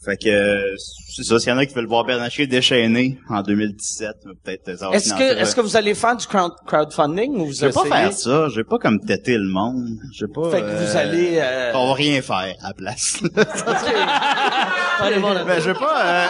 Fait 0.08 0.16
que 0.16 0.30
euh, 0.30 0.76
c'est 1.14 1.24
ça, 1.24 1.38
s'il 1.38 1.50
y 1.50 1.52
en 1.52 1.58
a 1.58 1.66
qui 1.66 1.74
veulent 1.74 1.86
voir 1.86 2.06
Bernatchez 2.06 2.48
déchaîné 2.48 3.20
en 3.28 3.42
2017, 3.42 4.10
peut-être 4.42 4.70
euh, 4.70 4.92
Est-ce 4.92 5.14
que, 5.14 5.38
est-ce 5.42 5.54
que 5.54 5.60
vous 5.60 5.76
allez 5.76 5.96
faire 5.96 6.16
du 6.16 6.26
crowd- 6.26 6.56
crowdfunding 6.66 7.36
ou 7.36 7.48
vous 7.48 7.52
Je 7.52 7.66
vais 7.66 7.74
pas 7.74 7.84
faire 7.84 8.14
ça, 8.14 8.48
je 8.48 8.56
vais 8.56 8.64
pas 8.64 8.78
comme 8.78 9.02
têter 9.02 9.38
le 9.38 9.50
monde. 9.50 9.98
Je 10.14 10.26
vais 10.26 10.32
pas. 10.32 10.50
Fait 10.50 10.62
que 10.62 10.66
vous 10.66 10.96
euh, 10.96 10.98
allez, 10.98 11.40
euh, 11.42 11.72
On 11.76 11.88
va 11.90 11.94
rien 11.96 12.22
faire 12.22 12.56
à 12.62 12.68
la 12.70 12.74
place. 12.74 13.20
Ben, 15.00 15.60
je 15.62 15.70
vais 15.70 15.74
pas, 15.74 16.02
euh, 16.06 16.26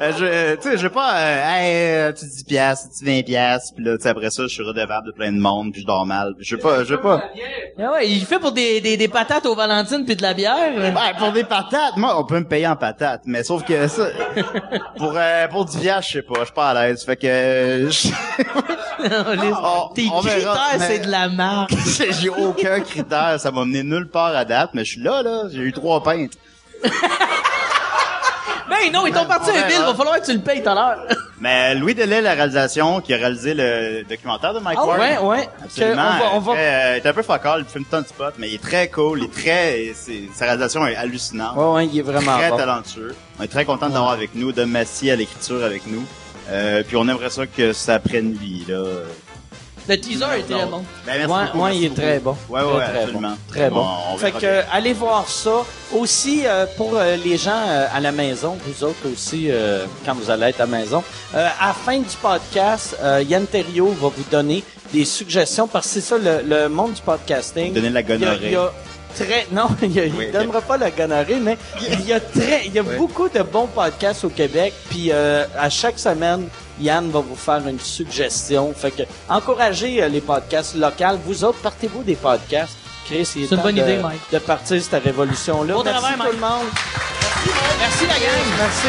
euh, 0.00 0.12
je, 0.18 0.56
tu 0.56 0.62
sais, 0.62 0.76
je 0.76 0.82
vais 0.82 0.92
pas, 0.92 1.16
euh, 1.16 1.42
hey, 1.44 1.94
euh, 1.94 2.12
tu 2.12 2.24
10 2.24 2.44
piastres, 2.44 2.88
tu 2.98 3.04
20 3.04 3.22
piastres, 3.22 3.74
puis 3.76 3.84
là, 3.84 3.96
tu 3.96 4.02
sais, 4.02 4.08
après 4.08 4.30
ça, 4.30 4.42
je 4.42 4.48
suis 4.48 4.62
redevable 4.62 5.06
de 5.06 5.12
plein 5.12 5.32
de 5.32 5.38
monde, 5.38 5.72
puis 5.72 5.82
je 5.82 5.86
dors 5.86 6.04
mal. 6.04 6.34
Je 6.40 6.56
vais 6.56 6.62
pas, 6.62 6.84
je 6.84 6.94
vais 6.94 7.00
pas. 7.00 7.22
Ah 7.78 7.92
ouais, 7.92 8.08
il 8.08 8.24
fait 8.24 8.38
pour 8.38 8.52
des, 8.52 8.80
des, 8.80 8.96
des 8.96 9.08
patates 9.08 9.46
aux 9.46 9.54
Valentines 9.54 10.04
puis 10.04 10.16
de 10.16 10.22
la 10.22 10.34
bière. 10.34 10.74
Ouais, 10.76 10.92
pour 11.18 11.32
des 11.32 11.44
patates, 11.44 11.96
moi, 11.96 12.18
on 12.18 12.24
peut 12.24 12.40
me 12.40 12.44
payer 12.54 12.68
en 12.68 12.76
patates, 12.76 13.22
mais 13.26 13.42
sauf 13.42 13.64
que 13.64 13.88
ça, 13.88 14.06
pour, 14.96 15.12
euh, 15.16 15.48
pour 15.48 15.64
du 15.64 15.76
viage, 15.78 16.06
je 16.08 16.12
sais 16.12 16.22
pas, 16.22 16.34
je 16.40 16.44
suis 16.44 16.54
pas 16.54 16.70
à 16.70 16.86
l'aise, 16.86 17.02
fait 17.04 17.16
que, 17.16 17.26
euh, 17.26 17.90
je- 17.90 18.08
On- 19.02 19.88
Tes 19.92 20.08
on 20.12 20.20
critères, 20.20 20.56
c'est 20.78 21.00
de 21.00 21.10
la 21.10 21.28
marque. 21.28 21.72
j'ai 22.20 22.28
aucun 22.28 22.78
critère, 22.80 23.40
ça 23.40 23.50
m'a 23.50 23.64
mené 23.64 23.82
nulle 23.82 24.08
part 24.08 24.36
à 24.36 24.44
date, 24.44 24.70
mais 24.72 24.84
je 24.84 24.92
suis 24.92 25.02
là, 25.02 25.22
là, 25.24 25.44
j'ai 25.52 25.58
eu 25.62 25.72
trois 25.72 26.00
pintes. 26.02 26.34
Ben 28.68 28.92
non, 28.92 29.06
ils 29.06 29.12
t'ont 29.12 29.24
parti 29.26 29.50
on 29.52 29.56
un 29.58 29.62
bill, 29.66 29.76
verra. 29.78 29.86
va 29.92 29.94
falloir 29.94 30.20
que 30.20 30.24
tu 30.26 30.32
le 30.32 30.40
payes 30.40 30.62
tout 30.62 30.68
à 30.70 30.74
l'heure. 30.74 30.98
Mais 31.40 31.74
Louis 31.74 31.94
Delay, 31.94 32.20
la 32.22 32.32
réalisation, 32.34 33.00
qui 33.00 33.12
a 33.12 33.16
réalisé 33.18 33.52
le 33.54 34.02
documentaire 34.08 34.54
de 34.54 34.60
Mike 34.60 34.78
Ah 34.80 34.86
Ward. 34.86 35.00
ouais, 35.00 35.18
ouais. 35.18 35.48
Absolument. 35.62 36.02
On 36.02 36.18
va, 36.18 36.34
on 36.34 36.38
va, 36.40 36.52
Très, 36.54 36.62
euh, 36.74 36.98
il 36.98 37.06
est 37.06 37.08
un 37.08 37.12
peu 37.12 37.22
focal, 37.22 37.64
il 37.66 37.70
filme 37.70 37.84
tant 37.90 38.00
de 38.00 38.06
spots, 38.06 38.24
mais 38.38 38.48
il 38.48 38.54
est 38.54 38.62
très 38.62 38.88
cool, 38.88 39.18
il 39.20 39.24
est 39.24 39.32
très, 39.32 39.92
sa 40.34 40.44
réalisation 40.46 40.86
est 40.86 40.96
hallucinante. 40.96 41.56
ouais, 41.56 41.72
ouais, 41.74 41.86
il 41.86 41.98
est 41.98 42.02
vraiment 42.02 42.36
très 42.38 42.50
bon. 42.50 42.56
talentueux. 42.56 43.14
On 43.38 43.42
est 43.42 43.48
très 43.48 43.64
content 43.64 43.88
d'avoir 43.88 44.12
avec 44.12 44.34
nous, 44.34 44.52
de 44.52 44.64
Massy 44.64 45.10
à 45.10 45.16
l'écriture 45.16 45.62
avec 45.64 45.86
nous. 45.86 46.04
Euh, 46.50 46.82
puis 46.86 46.96
on 46.96 47.08
aimerait 47.08 47.30
ça 47.30 47.46
que 47.46 47.72
ça 47.72 47.98
prenne 47.98 48.32
vie, 48.32 48.64
là. 48.68 48.82
Le 49.86 49.96
teaser 50.00 50.24
est 50.38 50.42
très 50.50 50.64
bon. 50.66 50.82
Ben, 51.06 51.18
merci 51.18 51.26
Ouais, 51.32 51.44
beaucoup, 51.44 51.58
ouais, 51.58 51.64
merci 51.64 51.78
il 51.78 51.84
est 51.84 51.88
beaucoup. 51.88 52.00
très 52.00 52.18
bon. 52.20 52.36
Ouais, 52.48 52.60
Très, 52.62 52.72
ouais, 52.72 52.84
très 52.84 52.98
absolument. 53.02 53.28
bon. 53.28 53.36
Très 53.50 53.70
bon. 53.70 53.80
On- 53.80 54.14
on 54.14 54.18
fait 54.18 54.32
que 54.32 54.38
euh, 54.46 54.62
allez 54.72 54.92
voir 54.94 55.28
ça. 55.28 55.64
Aussi 55.94 56.42
euh, 56.46 56.64
pour 56.76 56.96
euh, 56.96 57.16
les 57.16 57.36
gens 57.36 57.52
euh, 57.68 57.86
à 57.94 58.00
la 58.00 58.10
maison, 58.10 58.56
vous 58.66 58.84
autres 58.84 59.06
aussi 59.12 59.46
euh, 59.50 59.84
quand 60.06 60.14
vous 60.14 60.30
allez 60.30 60.46
être 60.46 60.60
à 60.60 60.66
la 60.66 60.78
maison. 60.78 61.04
Euh, 61.34 61.48
à 61.60 61.68
la 61.68 61.74
fin 61.74 61.98
du 61.98 62.16
podcast, 62.20 62.96
euh, 63.02 63.22
Yann 63.28 63.46
Terriot 63.46 63.88
va 64.00 64.08
vous 64.08 64.24
donner 64.30 64.64
des 64.92 65.04
suggestions 65.04 65.68
parce 65.68 65.86
que 65.88 65.92
c'est 65.94 66.00
ça 66.00 66.16
le, 66.18 66.40
le 66.48 66.68
monde 66.68 66.94
du 66.94 67.02
podcasting. 67.02 67.74
Donner 67.74 67.90
la 67.90 68.00
Il 68.00 68.08
y 68.08 68.12
a- 68.12 68.16
gonorrhée. 68.16 68.38
il 68.46 68.52
y 68.52 68.56
a 68.56 68.72
très 69.14 69.46
non, 69.52 69.68
il, 69.82 69.88
Oui, 70.16 70.26
ok. 70.28 70.32
donnera 70.32 70.60
pas 70.62 70.76
la 70.78 70.90
gonorrhée, 70.90 71.38
mais 71.40 71.56
il 71.80 72.06
y 72.06 72.12
a 72.12 72.18
très, 72.20 72.66
il 72.66 72.72
y 72.74 72.78
a 72.78 72.82
beaucoup 72.82 73.28
de 73.28 73.42
bons 73.42 73.66
podcasts 73.66 74.24
au 74.24 74.30
Québec. 74.30 74.72
Puis 74.90 75.10
euh, 75.12 75.44
à 75.58 75.68
chaque 75.70 75.98
semaine, 75.98 76.48
Yann 76.80 77.10
va 77.10 77.20
vous 77.20 77.36
faire 77.36 77.66
une 77.68 77.78
suggestion. 77.80 78.72
Fait 78.74 78.90
que 78.90 79.02
encouragez 79.28 80.02
euh, 80.02 80.08
les 80.08 80.20
podcasts 80.20 80.74
locaux. 80.74 81.18
Vous 81.24 81.44
autres, 81.44 81.58
partez-vous 81.58 82.02
des 82.02 82.16
podcasts? 82.16 82.76
Chris, 83.06 83.16
il 83.16 83.20
est 83.20 83.24
C'est 83.24 83.40
une 83.40 83.48
temps 83.56 83.62
bonne 83.62 83.74
de, 83.74 83.82
idée, 83.82 83.98
Mike. 83.98 84.20
de 84.32 84.38
partir 84.38 84.82
cette 84.82 85.02
révolution-là. 85.04 85.74
Bon 85.74 85.84
Merci 85.84 86.00
travail, 86.00 86.16
tout 86.18 86.22
Mike. 86.24 86.32
le 86.34 86.40
monde. 86.40 86.66
Merci 87.78 88.06
la 88.06 88.14
gang. 88.14 88.44
Merci. 88.58 88.88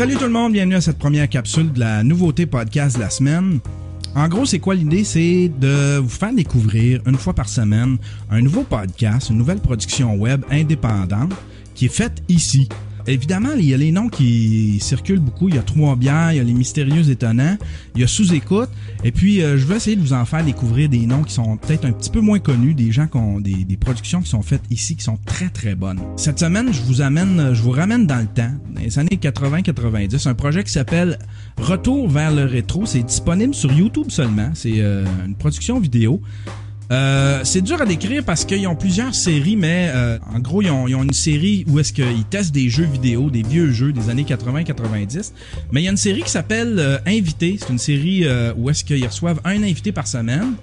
Salut 0.00 0.16
tout 0.16 0.24
le 0.24 0.30
monde, 0.30 0.54
bienvenue 0.54 0.76
à 0.76 0.80
cette 0.80 0.98
première 0.98 1.28
capsule 1.28 1.70
de 1.74 1.78
la 1.78 2.02
nouveauté 2.02 2.46
podcast 2.46 2.96
de 2.96 3.02
la 3.02 3.10
semaine. 3.10 3.60
En 4.14 4.28
gros, 4.28 4.46
c'est 4.46 4.58
quoi 4.58 4.74
l'idée? 4.74 5.04
C'est 5.04 5.52
de 5.60 5.98
vous 5.98 6.08
faire 6.08 6.32
découvrir 6.32 7.02
une 7.04 7.18
fois 7.18 7.34
par 7.34 7.50
semaine 7.50 7.98
un 8.30 8.40
nouveau 8.40 8.62
podcast, 8.62 9.28
une 9.28 9.36
nouvelle 9.36 9.58
production 9.58 10.14
web 10.14 10.42
indépendante 10.50 11.34
qui 11.74 11.84
est 11.84 11.94
faite 11.94 12.22
ici. 12.30 12.66
Évidemment, 13.10 13.50
il 13.58 13.64
y 13.64 13.74
a 13.74 13.76
les 13.76 13.90
noms 13.90 14.08
qui 14.08 14.78
circulent 14.80 15.18
beaucoup. 15.18 15.48
Il 15.48 15.56
y 15.56 15.58
a 15.58 15.62
Trois 15.62 15.96
Bières, 15.96 16.32
il 16.32 16.36
y 16.36 16.40
a 16.40 16.44
Les 16.44 16.52
Mystérieux 16.52 17.10
Étonnants, 17.10 17.56
il 17.96 18.00
y 18.00 18.04
a 18.04 18.06
Sous-Écoute. 18.06 18.68
Et 19.02 19.10
puis, 19.10 19.42
euh, 19.42 19.58
je 19.58 19.66
vais 19.66 19.76
essayer 19.76 19.96
de 19.96 20.00
vous 20.00 20.12
en 20.12 20.24
faire 20.24 20.44
découvrir 20.44 20.88
des 20.88 21.06
noms 21.06 21.24
qui 21.24 21.34
sont 21.34 21.56
peut-être 21.56 21.84
un 21.84 21.92
petit 21.92 22.10
peu 22.10 22.20
moins 22.20 22.38
connus, 22.38 22.74
des 22.74 22.92
gens 22.92 23.08
qui 23.08 23.16
ont 23.16 23.40
des, 23.40 23.66
productions 23.80 24.20
qui 24.20 24.28
sont 24.28 24.42
faites 24.42 24.62
ici, 24.70 24.94
qui 24.94 25.02
sont 25.02 25.18
très 25.26 25.48
très 25.48 25.74
bonnes. 25.74 26.00
Cette 26.16 26.38
semaine, 26.38 26.72
je 26.72 26.82
vous 26.82 27.00
amène, 27.00 27.52
je 27.52 27.62
vous 27.62 27.72
ramène 27.72 28.06
dans 28.06 28.20
le 28.20 28.26
temps, 28.26 28.52
les 28.76 28.98
années 28.98 29.18
80-90, 29.20 30.28
un 30.28 30.34
projet 30.34 30.62
qui 30.62 30.72
s'appelle 30.72 31.18
Retour 31.56 32.08
vers 32.08 32.32
le 32.32 32.44
rétro. 32.44 32.86
C'est 32.86 33.02
disponible 33.02 33.54
sur 33.54 33.72
YouTube 33.72 34.10
seulement. 34.10 34.50
C'est 34.54 34.74
euh, 34.78 35.04
une 35.26 35.34
production 35.34 35.80
vidéo. 35.80 36.20
Euh, 36.90 37.40
c'est 37.44 37.60
dur 37.60 37.80
à 37.80 37.86
décrire 37.86 38.24
parce 38.24 38.44
qu'ils 38.44 38.66
ont 38.66 38.74
plusieurs 38.74 39.14
séries, 39.14 39.56
mais 39.56 39.90
euh, 39.94 40.18
en 40.34 40.40
gros, 40.40 40.60
ils 40.60 40.70
ont, 40.70 40.88
ils 40.88 40.94
ont 40.94 41.04
une 41.04 41.12
série 41.12 41.64
où 41.68 41.78
est-ce 41.78 41.92
qu'ils 41.92 42.24
testent 42.28 42.52
des 42.52 42.68
jeux 42.68 42.84
vidéo, 42.84 43.30
des 43.30 43.42
vieux 43.42 43.70
jeux 43.70 43.92
des 43.92 44.10
années 44.10 44.24
80-90. 44.24 45.32
Mais 45.70 45.82
il 45.82 45.84
y 45.84 45.88
a 45.88 45.90
une 45.90 45.96
série 45.96 46.22
qui 46.22 46.30
s'appelle 46.30 46.76
euh, 46.78 46.98
Invité. 47.06 47.58
C'est 47.60 47.70
une 47.70 47.78
série 47.78 48.26
où 48.56 48.70
est-ce 48.70 48.84
qu'ils 48.84 49.06
reçoivent 49.06 49.40
un 49.44 49.62
invité 49.62 49.92
par 49.92 50.06
semaine. 50.06 50.54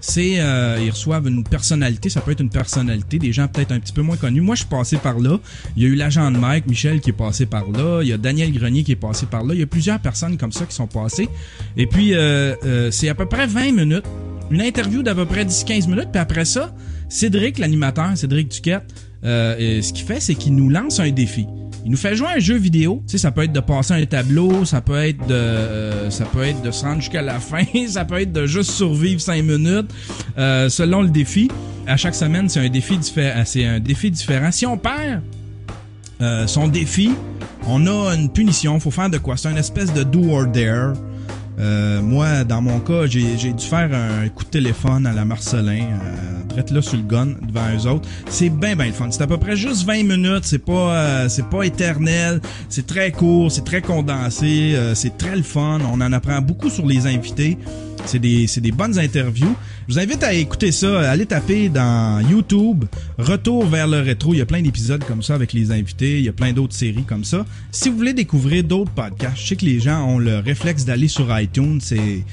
C'est 0.00 0.40
euh, 0.40 0.78
ils 0.82 0.90
reçoivent 0.90 1.26
une 1.26 1.42
personnalité, 1.42 2.10
ça 2.10 2.20
peut 2.20 2.32
être 2.32 2.40
une 2.40 2.50
personnalité, 2.50 3.18
des 3.18 3.32
gens 3.32 3.48
peut-être 3.48 3.72
un 3.72 3.80
petit 3.80 3.92
peu 3.92 4.02
moins 4.02 4.16
connus. 4.16 4.40
Moi, 4.40 4.54
je 4.54 4.60
suis 4.60 4.68
passé 4.68 4.96
par 4.96 5.18
là. 5.18 5.38
Il 5.76 5.82
y 5.82 5.86
a 5.86 5.88
eu 5.88 5.94
l'agent 5.94 6.30
de 6.30 6.38
Mike, 6.38 6.66
Michel 6.66 7.00
qui 7.00 7.10
est 7.10 7.14
passé 7.14 7.46
par 7.46 7.70
là. 7.70 8.00
Il 8.02 8.08
y 8.08 8.12
a 8.12 8.18
Daniel 8.18 8.52
Grenier 8.52 8.84
qui 8.84 8.92
est 8.92 8.96
passé 8.96 9.26
par 9.26 9.44
là. 9.44 9.54
Il 9.54 9.60
y 9.60 9.62
a 9.62 9.66
plusieurs 9.66 10.00
personnes 10.00 10.36
comme 10.36 10.52
ça 10.52 10.66
qui 10.66 10.74
sont 10.74 10.86
passées. 10.86 11.28
Et 11.76 11.86
puis, 11.86 12.14
euh, 12.14 12.54
euh, 12.64 12.90
c'est 12.90 13.08
à 13.08 13.14
peu 13.14 13.26
près 13.26 13.46
20 13.46 13.72
minutes 13.72 14.04
une 14.50 14.62
interview 14.62 15.02
d'à 15.02 15.14
peu 15.14 15.26
près 15.26 15.44
10-15 15.44 15.88
minutes, 15.88 16.08
puis 16.12 16.20
après 16.20 16.44
ça, 16.44 16.72
Cédric, 17.08 17.58
l'animateur, 17.58 18.16
Cédric 18.16 18.48
Duquette, 18.48 18.84
euh, 19.24 19.82
ce 19.82 19.92
qu'il 19.92 20.06
fait, 20.06 20.20
c'est 20.20 20.34
qu'il 20.34 20.54
nous 20.54 20.68
lance 20.68 21.00
un 21.00 21.10
défi. 21.10 21.46
Il 21.86 21.92
nous 21.92 21.96
fait 21.96 22.16
jouer 22.16 22.26
un 22.34 22.40
jeu 22.40 22.56
vidéo. 22.56 23.00
Tu 23.06 23.12
sais, 23.12 23.18
ça 23.18 23.30
peut 23.30 23.44
être 23.44 23.52
de 23.52 23.60
passer 23.60 23.94
un 23.94 24.04
tableau, 24.06 24.64
ça 24.64 24.80
peut 24.80 24.96
être 24.96 25.24
de, 25.28 25.34
euh, 25.34 26.10
ça 26.10 26.24
peut 26.24 26.42
être 26.42 26.60
de 26.60 26.72
se 26.72 26.84
rendre 26.84 27.00
jusqu'à 27.00 27.22
la 27.22 27.38
fin, 27.38 27.62
ça 27.86 28.04
peut 28.04 28.20
être 28.20 28.32
de 28.32 28.44
juste 28.44 28.72
survivre 28.72 29.20
5 29.20 29.40
minutes, 29.44 29.94
euh, 30.36 30.68
selon 30.68 31.02
le 31.02 31.10
défi. 31.10 31.48
À 31.86 31.96
chaque 31.96 32.16
semaine, 32.16 32.48
c'est 32.48 32.58
un 32.58 32.68
défi 32.68 32.98
différent. 32.98 33.42
C'est 33.44 33.64
un 33.64 33.78
défi 33.78 34.10
différent. 34.10 34.50
Si 34.50 34.66
on 34.66 34.76
perd 34.76 35.22
euh, 36.20 36.48
son 36.48 36.66
défi, 36.66 37.12
on 37.68 37.86
a 37.86 38.16
une 38.16 38.32
punition. 38.32 38.80
Faut 38.80 38.90
faire 38.90 39.08
de 39.08 39.18
quoi? 39.18 39.36
C'est 39.36 39.52
une 39.52 39.56
espèce 39.56 39.92
de 39.94 40.02
do 40.02 40.28
or 40.32 40.46
dare. 40.48 40.94
Euh, 41.58 42.02
moi, 42.02 42.44
dans 42.44 42.60
mon 42.60 42.80
cas, 42.80 43.06
j'ai 43.06 43.52
dû 43.52 43.64
faire 43.64 43.90
un 43.92 44.28
coup 44.28 44.44
de 44.44 44.50
téléphone 44.50 45.06
à 45.06 45.12
la 45.12 45.24
Marcelin, 45.24 45.80
euh, 45.80 46.44
drette 46.48 46.70
là 46.70 46.82
sur 46.82 46.96
le 46.96 47.02
gun 47.02 47.28
devant 47.42 47.74
eux 47.74 47.86
autres. 47.88 48.08
C'est 48.28 48.50
bien, 48.50 48.76
bien 48.76 48.86
le 48.86 48.92
fun. 48.92 49.10
C'est 49.10 49.22
à 49.22 49.26
peu 49.26 49.38
près 49.38 49.56
juste 49.56 49.84
20 49.86 50.04
minutes. 50.04 50.44
C'est 50.44 50.64
pas, 50.64 50.94
euh, 50.94 51.28
c'est 51.28 51.46
pas 51.46 51.62
éternel. 51.62 52.40
C'est 52.68 52.86
très 52.86 53.10
court, 53.10 53.50
c'est 53.50 53.64
très 53.64 53.80
condensé. 53.80 54.76
c'est 54.94 55.16
très 55.16 55.36
le 55.36 55.42
fun. 55.42 55.78
On 55.92 56.00
en 56.00 56.12
apprend 56.12 56.40
beaucoup 56.40 56.70
sur 56.70 56.86
les 56.86 57.06
invités. 57.06 57.58
C'est 58.06 58.18
des, 58.20 58.46
des 58.46 58.72
bonnes 58.72 58.98
interviews. 58.98 59.54
Je 59.88 59.94
vous 59.94 59.98
invite 59.98 60.22
à 60.22 60.32
écouter 60.32 60.72
ça. 60.72 61.10
Allez 61.10 61.26
taper 61.26 61.68
dans 61.68 62.20
YouTube 62.28 62.84
Retour 63.18 63.66
vers 63.66 63.88
le 63.88 64.00
rétro. 64.00 64.32
Il 64.32 64.38
y 64.38 64.40
a 64.40 64.46
plein 64.46 64.62
d'épisodes 64.62 65.02
comme 65.04 65.22
ça 65.22 65.34
avec 65.34 65.52
les 65.52 65.72
invités. 65.72 66.18
Il 66.18 66.24
y 66.24 66.28
a 66.28 66.32
plein 66.32 66.52
d'autres 66.52 66.74
séries 66.74 67.04
comme 67.04 67.24
ça. 67.24 67.44
Si 67.72 67.88
vous 67.88 67.96
voulez 67.96 68.14
découvrir 68.14 68.64
d'autres 68.64 68.92
podcasts, 68.92 69.38
je 69.38 69.46
sais 69.48 69.56
que 69.56 69.64
les 69.64 69.80
gens 69.80 70.06
ont 70.06 70.18
le 70.18 70.38
réflexe 70.38 70.84
d'aller 70.84 71.08
sur 71.08 71.36
iTunes. 71.38 71.80
C'est 71.82 72.24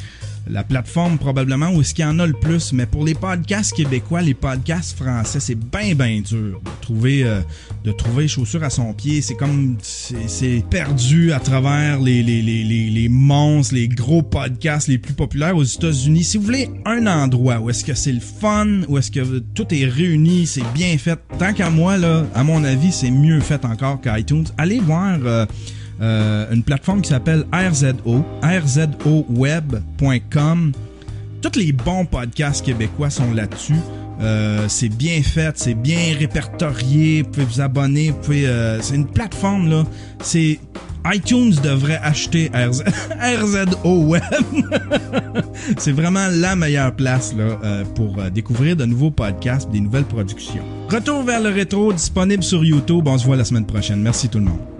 la 0.47 0.63
plateforme 0.63 1.17
probablement 1.17 1.69
où 1.69 1.81
est-ce 1.81 1.93
qu'il 1.93 2.03
y 2.03 2.07
en 2.07 2.19
a 2.19 2.25
le 2.25 2.33
plus. 2.33 2.73
Mais 2.73 2.85
pour 2.85 3.05
les 3.05 3.13
podcasts 3.13 3.73
québécois, 3.73 4.21
les 4.21 4.33
podcasts 4.33 4.97
français, 4.97 5.39
c'est 5.39 5.55
bien, 5.55 5.95
bien 5.95 6.21
dur 6.21 6.61
de 6.63 6.81
trouver, 6.81 7.23
euh, 7.23 7.41
de 7.83 7.91
trouver 7.91 8.27
chaussures 8.27 8.63
à 8.63 8.69
son 8.69 8.93
pied. 8.93 9.21
C'est 9.21 9.35
comme, 9.35 9.77
c'est 9.81 10.65
perdu 10.69 11.31
à 11.31 11.39
travers 11.39 11.99
les, 11.99 12.23
les, 12.23 12.41
les, 12.41 12.63
les, 12.63 12.89
les 12.89 13.09
monstres, 13.09 13.75
les 13.75 13.87
gros 13.87 14.21
podcasts 14.21 14.87
les 14.87 14.97
plus 14.97 15.13
populaires 15.13 15.55
aux 15.55 15.63
États-Unis. 15.63 16.23
Si 16.23 16.37
vous 16.37 16.43
voulez 16.43 16.69
un 16.85 17.07
endroit 17.07 17.59
où 17.59 17.69
est-ce 17.69 17.85
que 17.85 17.93
c'est 17.93 18.11
le 18.11 18.19
fun, 18.19 18.81
où 18.87 18.97
est-ce 18.97 19.11
que 19.11 19.39
tout 19.39 19.73
est 19.73 19.85
réuni, 19.85 20.45
c'est 20.45 20.63
bien 20.73 20.97
fait. 20.97 21.19
Tant 21.39 21.53
qu'à 21.53 21.69
moi, 21.69 21.97
là, 21.97 22.25
à 22.35 22.43
mon 22.43 22.63
avis, 22.63 22.91
c'est 22.91 23.11
mieux 23.11 23.39
fait 23.39 23.63
encore 23.65 24.01
qu'iTunes. 24.01 24.45
Allez 24.57 24.79
voir, 24.79 25.19
euh, 25.23 25.45
euh, 26.01 26.51
une 26.51 26.63
plateforme 26.63 27.01
qui 27.01 27.09
s'appelle 27.09 27.45
RZO, 27.53 28.25
rzoweb.com. 28.43 29.81
Tous 31.41 31.59
les 31.59 31.71
bons 31.73 32.05
podcasts 32.05 32.65
québécois 32.65 33.09
sont 33.09 33.33
là-dessus. 33.33 33.75
Euh, 34.21 34.65
c'est 34.69 34.89
bien 34.89 35.21
fait, 35.23 35.57
c'est 35.57 35.73
bien 35.73 36.15
répertorié. 36.17 37.23
Vous 37.23 37.29
pouvez 37.29 37.45
vous 37.45 37.61
abonner. 37.61 38.13
Euh, 38.29 38.79
c'est 38.81 38.95
une 38.95 39.07
plateforme 39.07 39.69
là. 39.69 39.83
C'est 40.21 40.59
iTunes 41.13 41.53
devrait 41.61 41.99
acheter 42.01 42.49
RZ, 42.53 42.83
RZO 43.21 44.03
Web. 44.05 44.23
c'est 45.77 45.91
vraiment 45.91 46.27
la 46.31 46.55
meilleure 46.55 46.95
place 46.95 47.35
là 47.35 47.83
pour 47.93 48.23
découvrir 48.31 48.77
de 48.77 48.85
nouveaux 48.85 49.11
podcasts, 49.11 49.69
des 49.69 49.81
nouvelles 49.81 50.05
productions. 50.05 50.63
Retour 50.89 51.23
vers 51.23 51.41
le 51.41 51.49
rétro 51.49 51.91
disponible 51.91 52.43
sur 52.43 52.63
YouTube. 52.63 53.05
On 53.05 53.17
se 53.17 53.25
voit 53.25 53.35
la 53.35 53.43
semaine 53.43 53.65
prochaine. 53.65 54.01
Merci 54.01 54.29
tout 54.29 54.39
le 54.39 54.45
monde. 54.45 54.72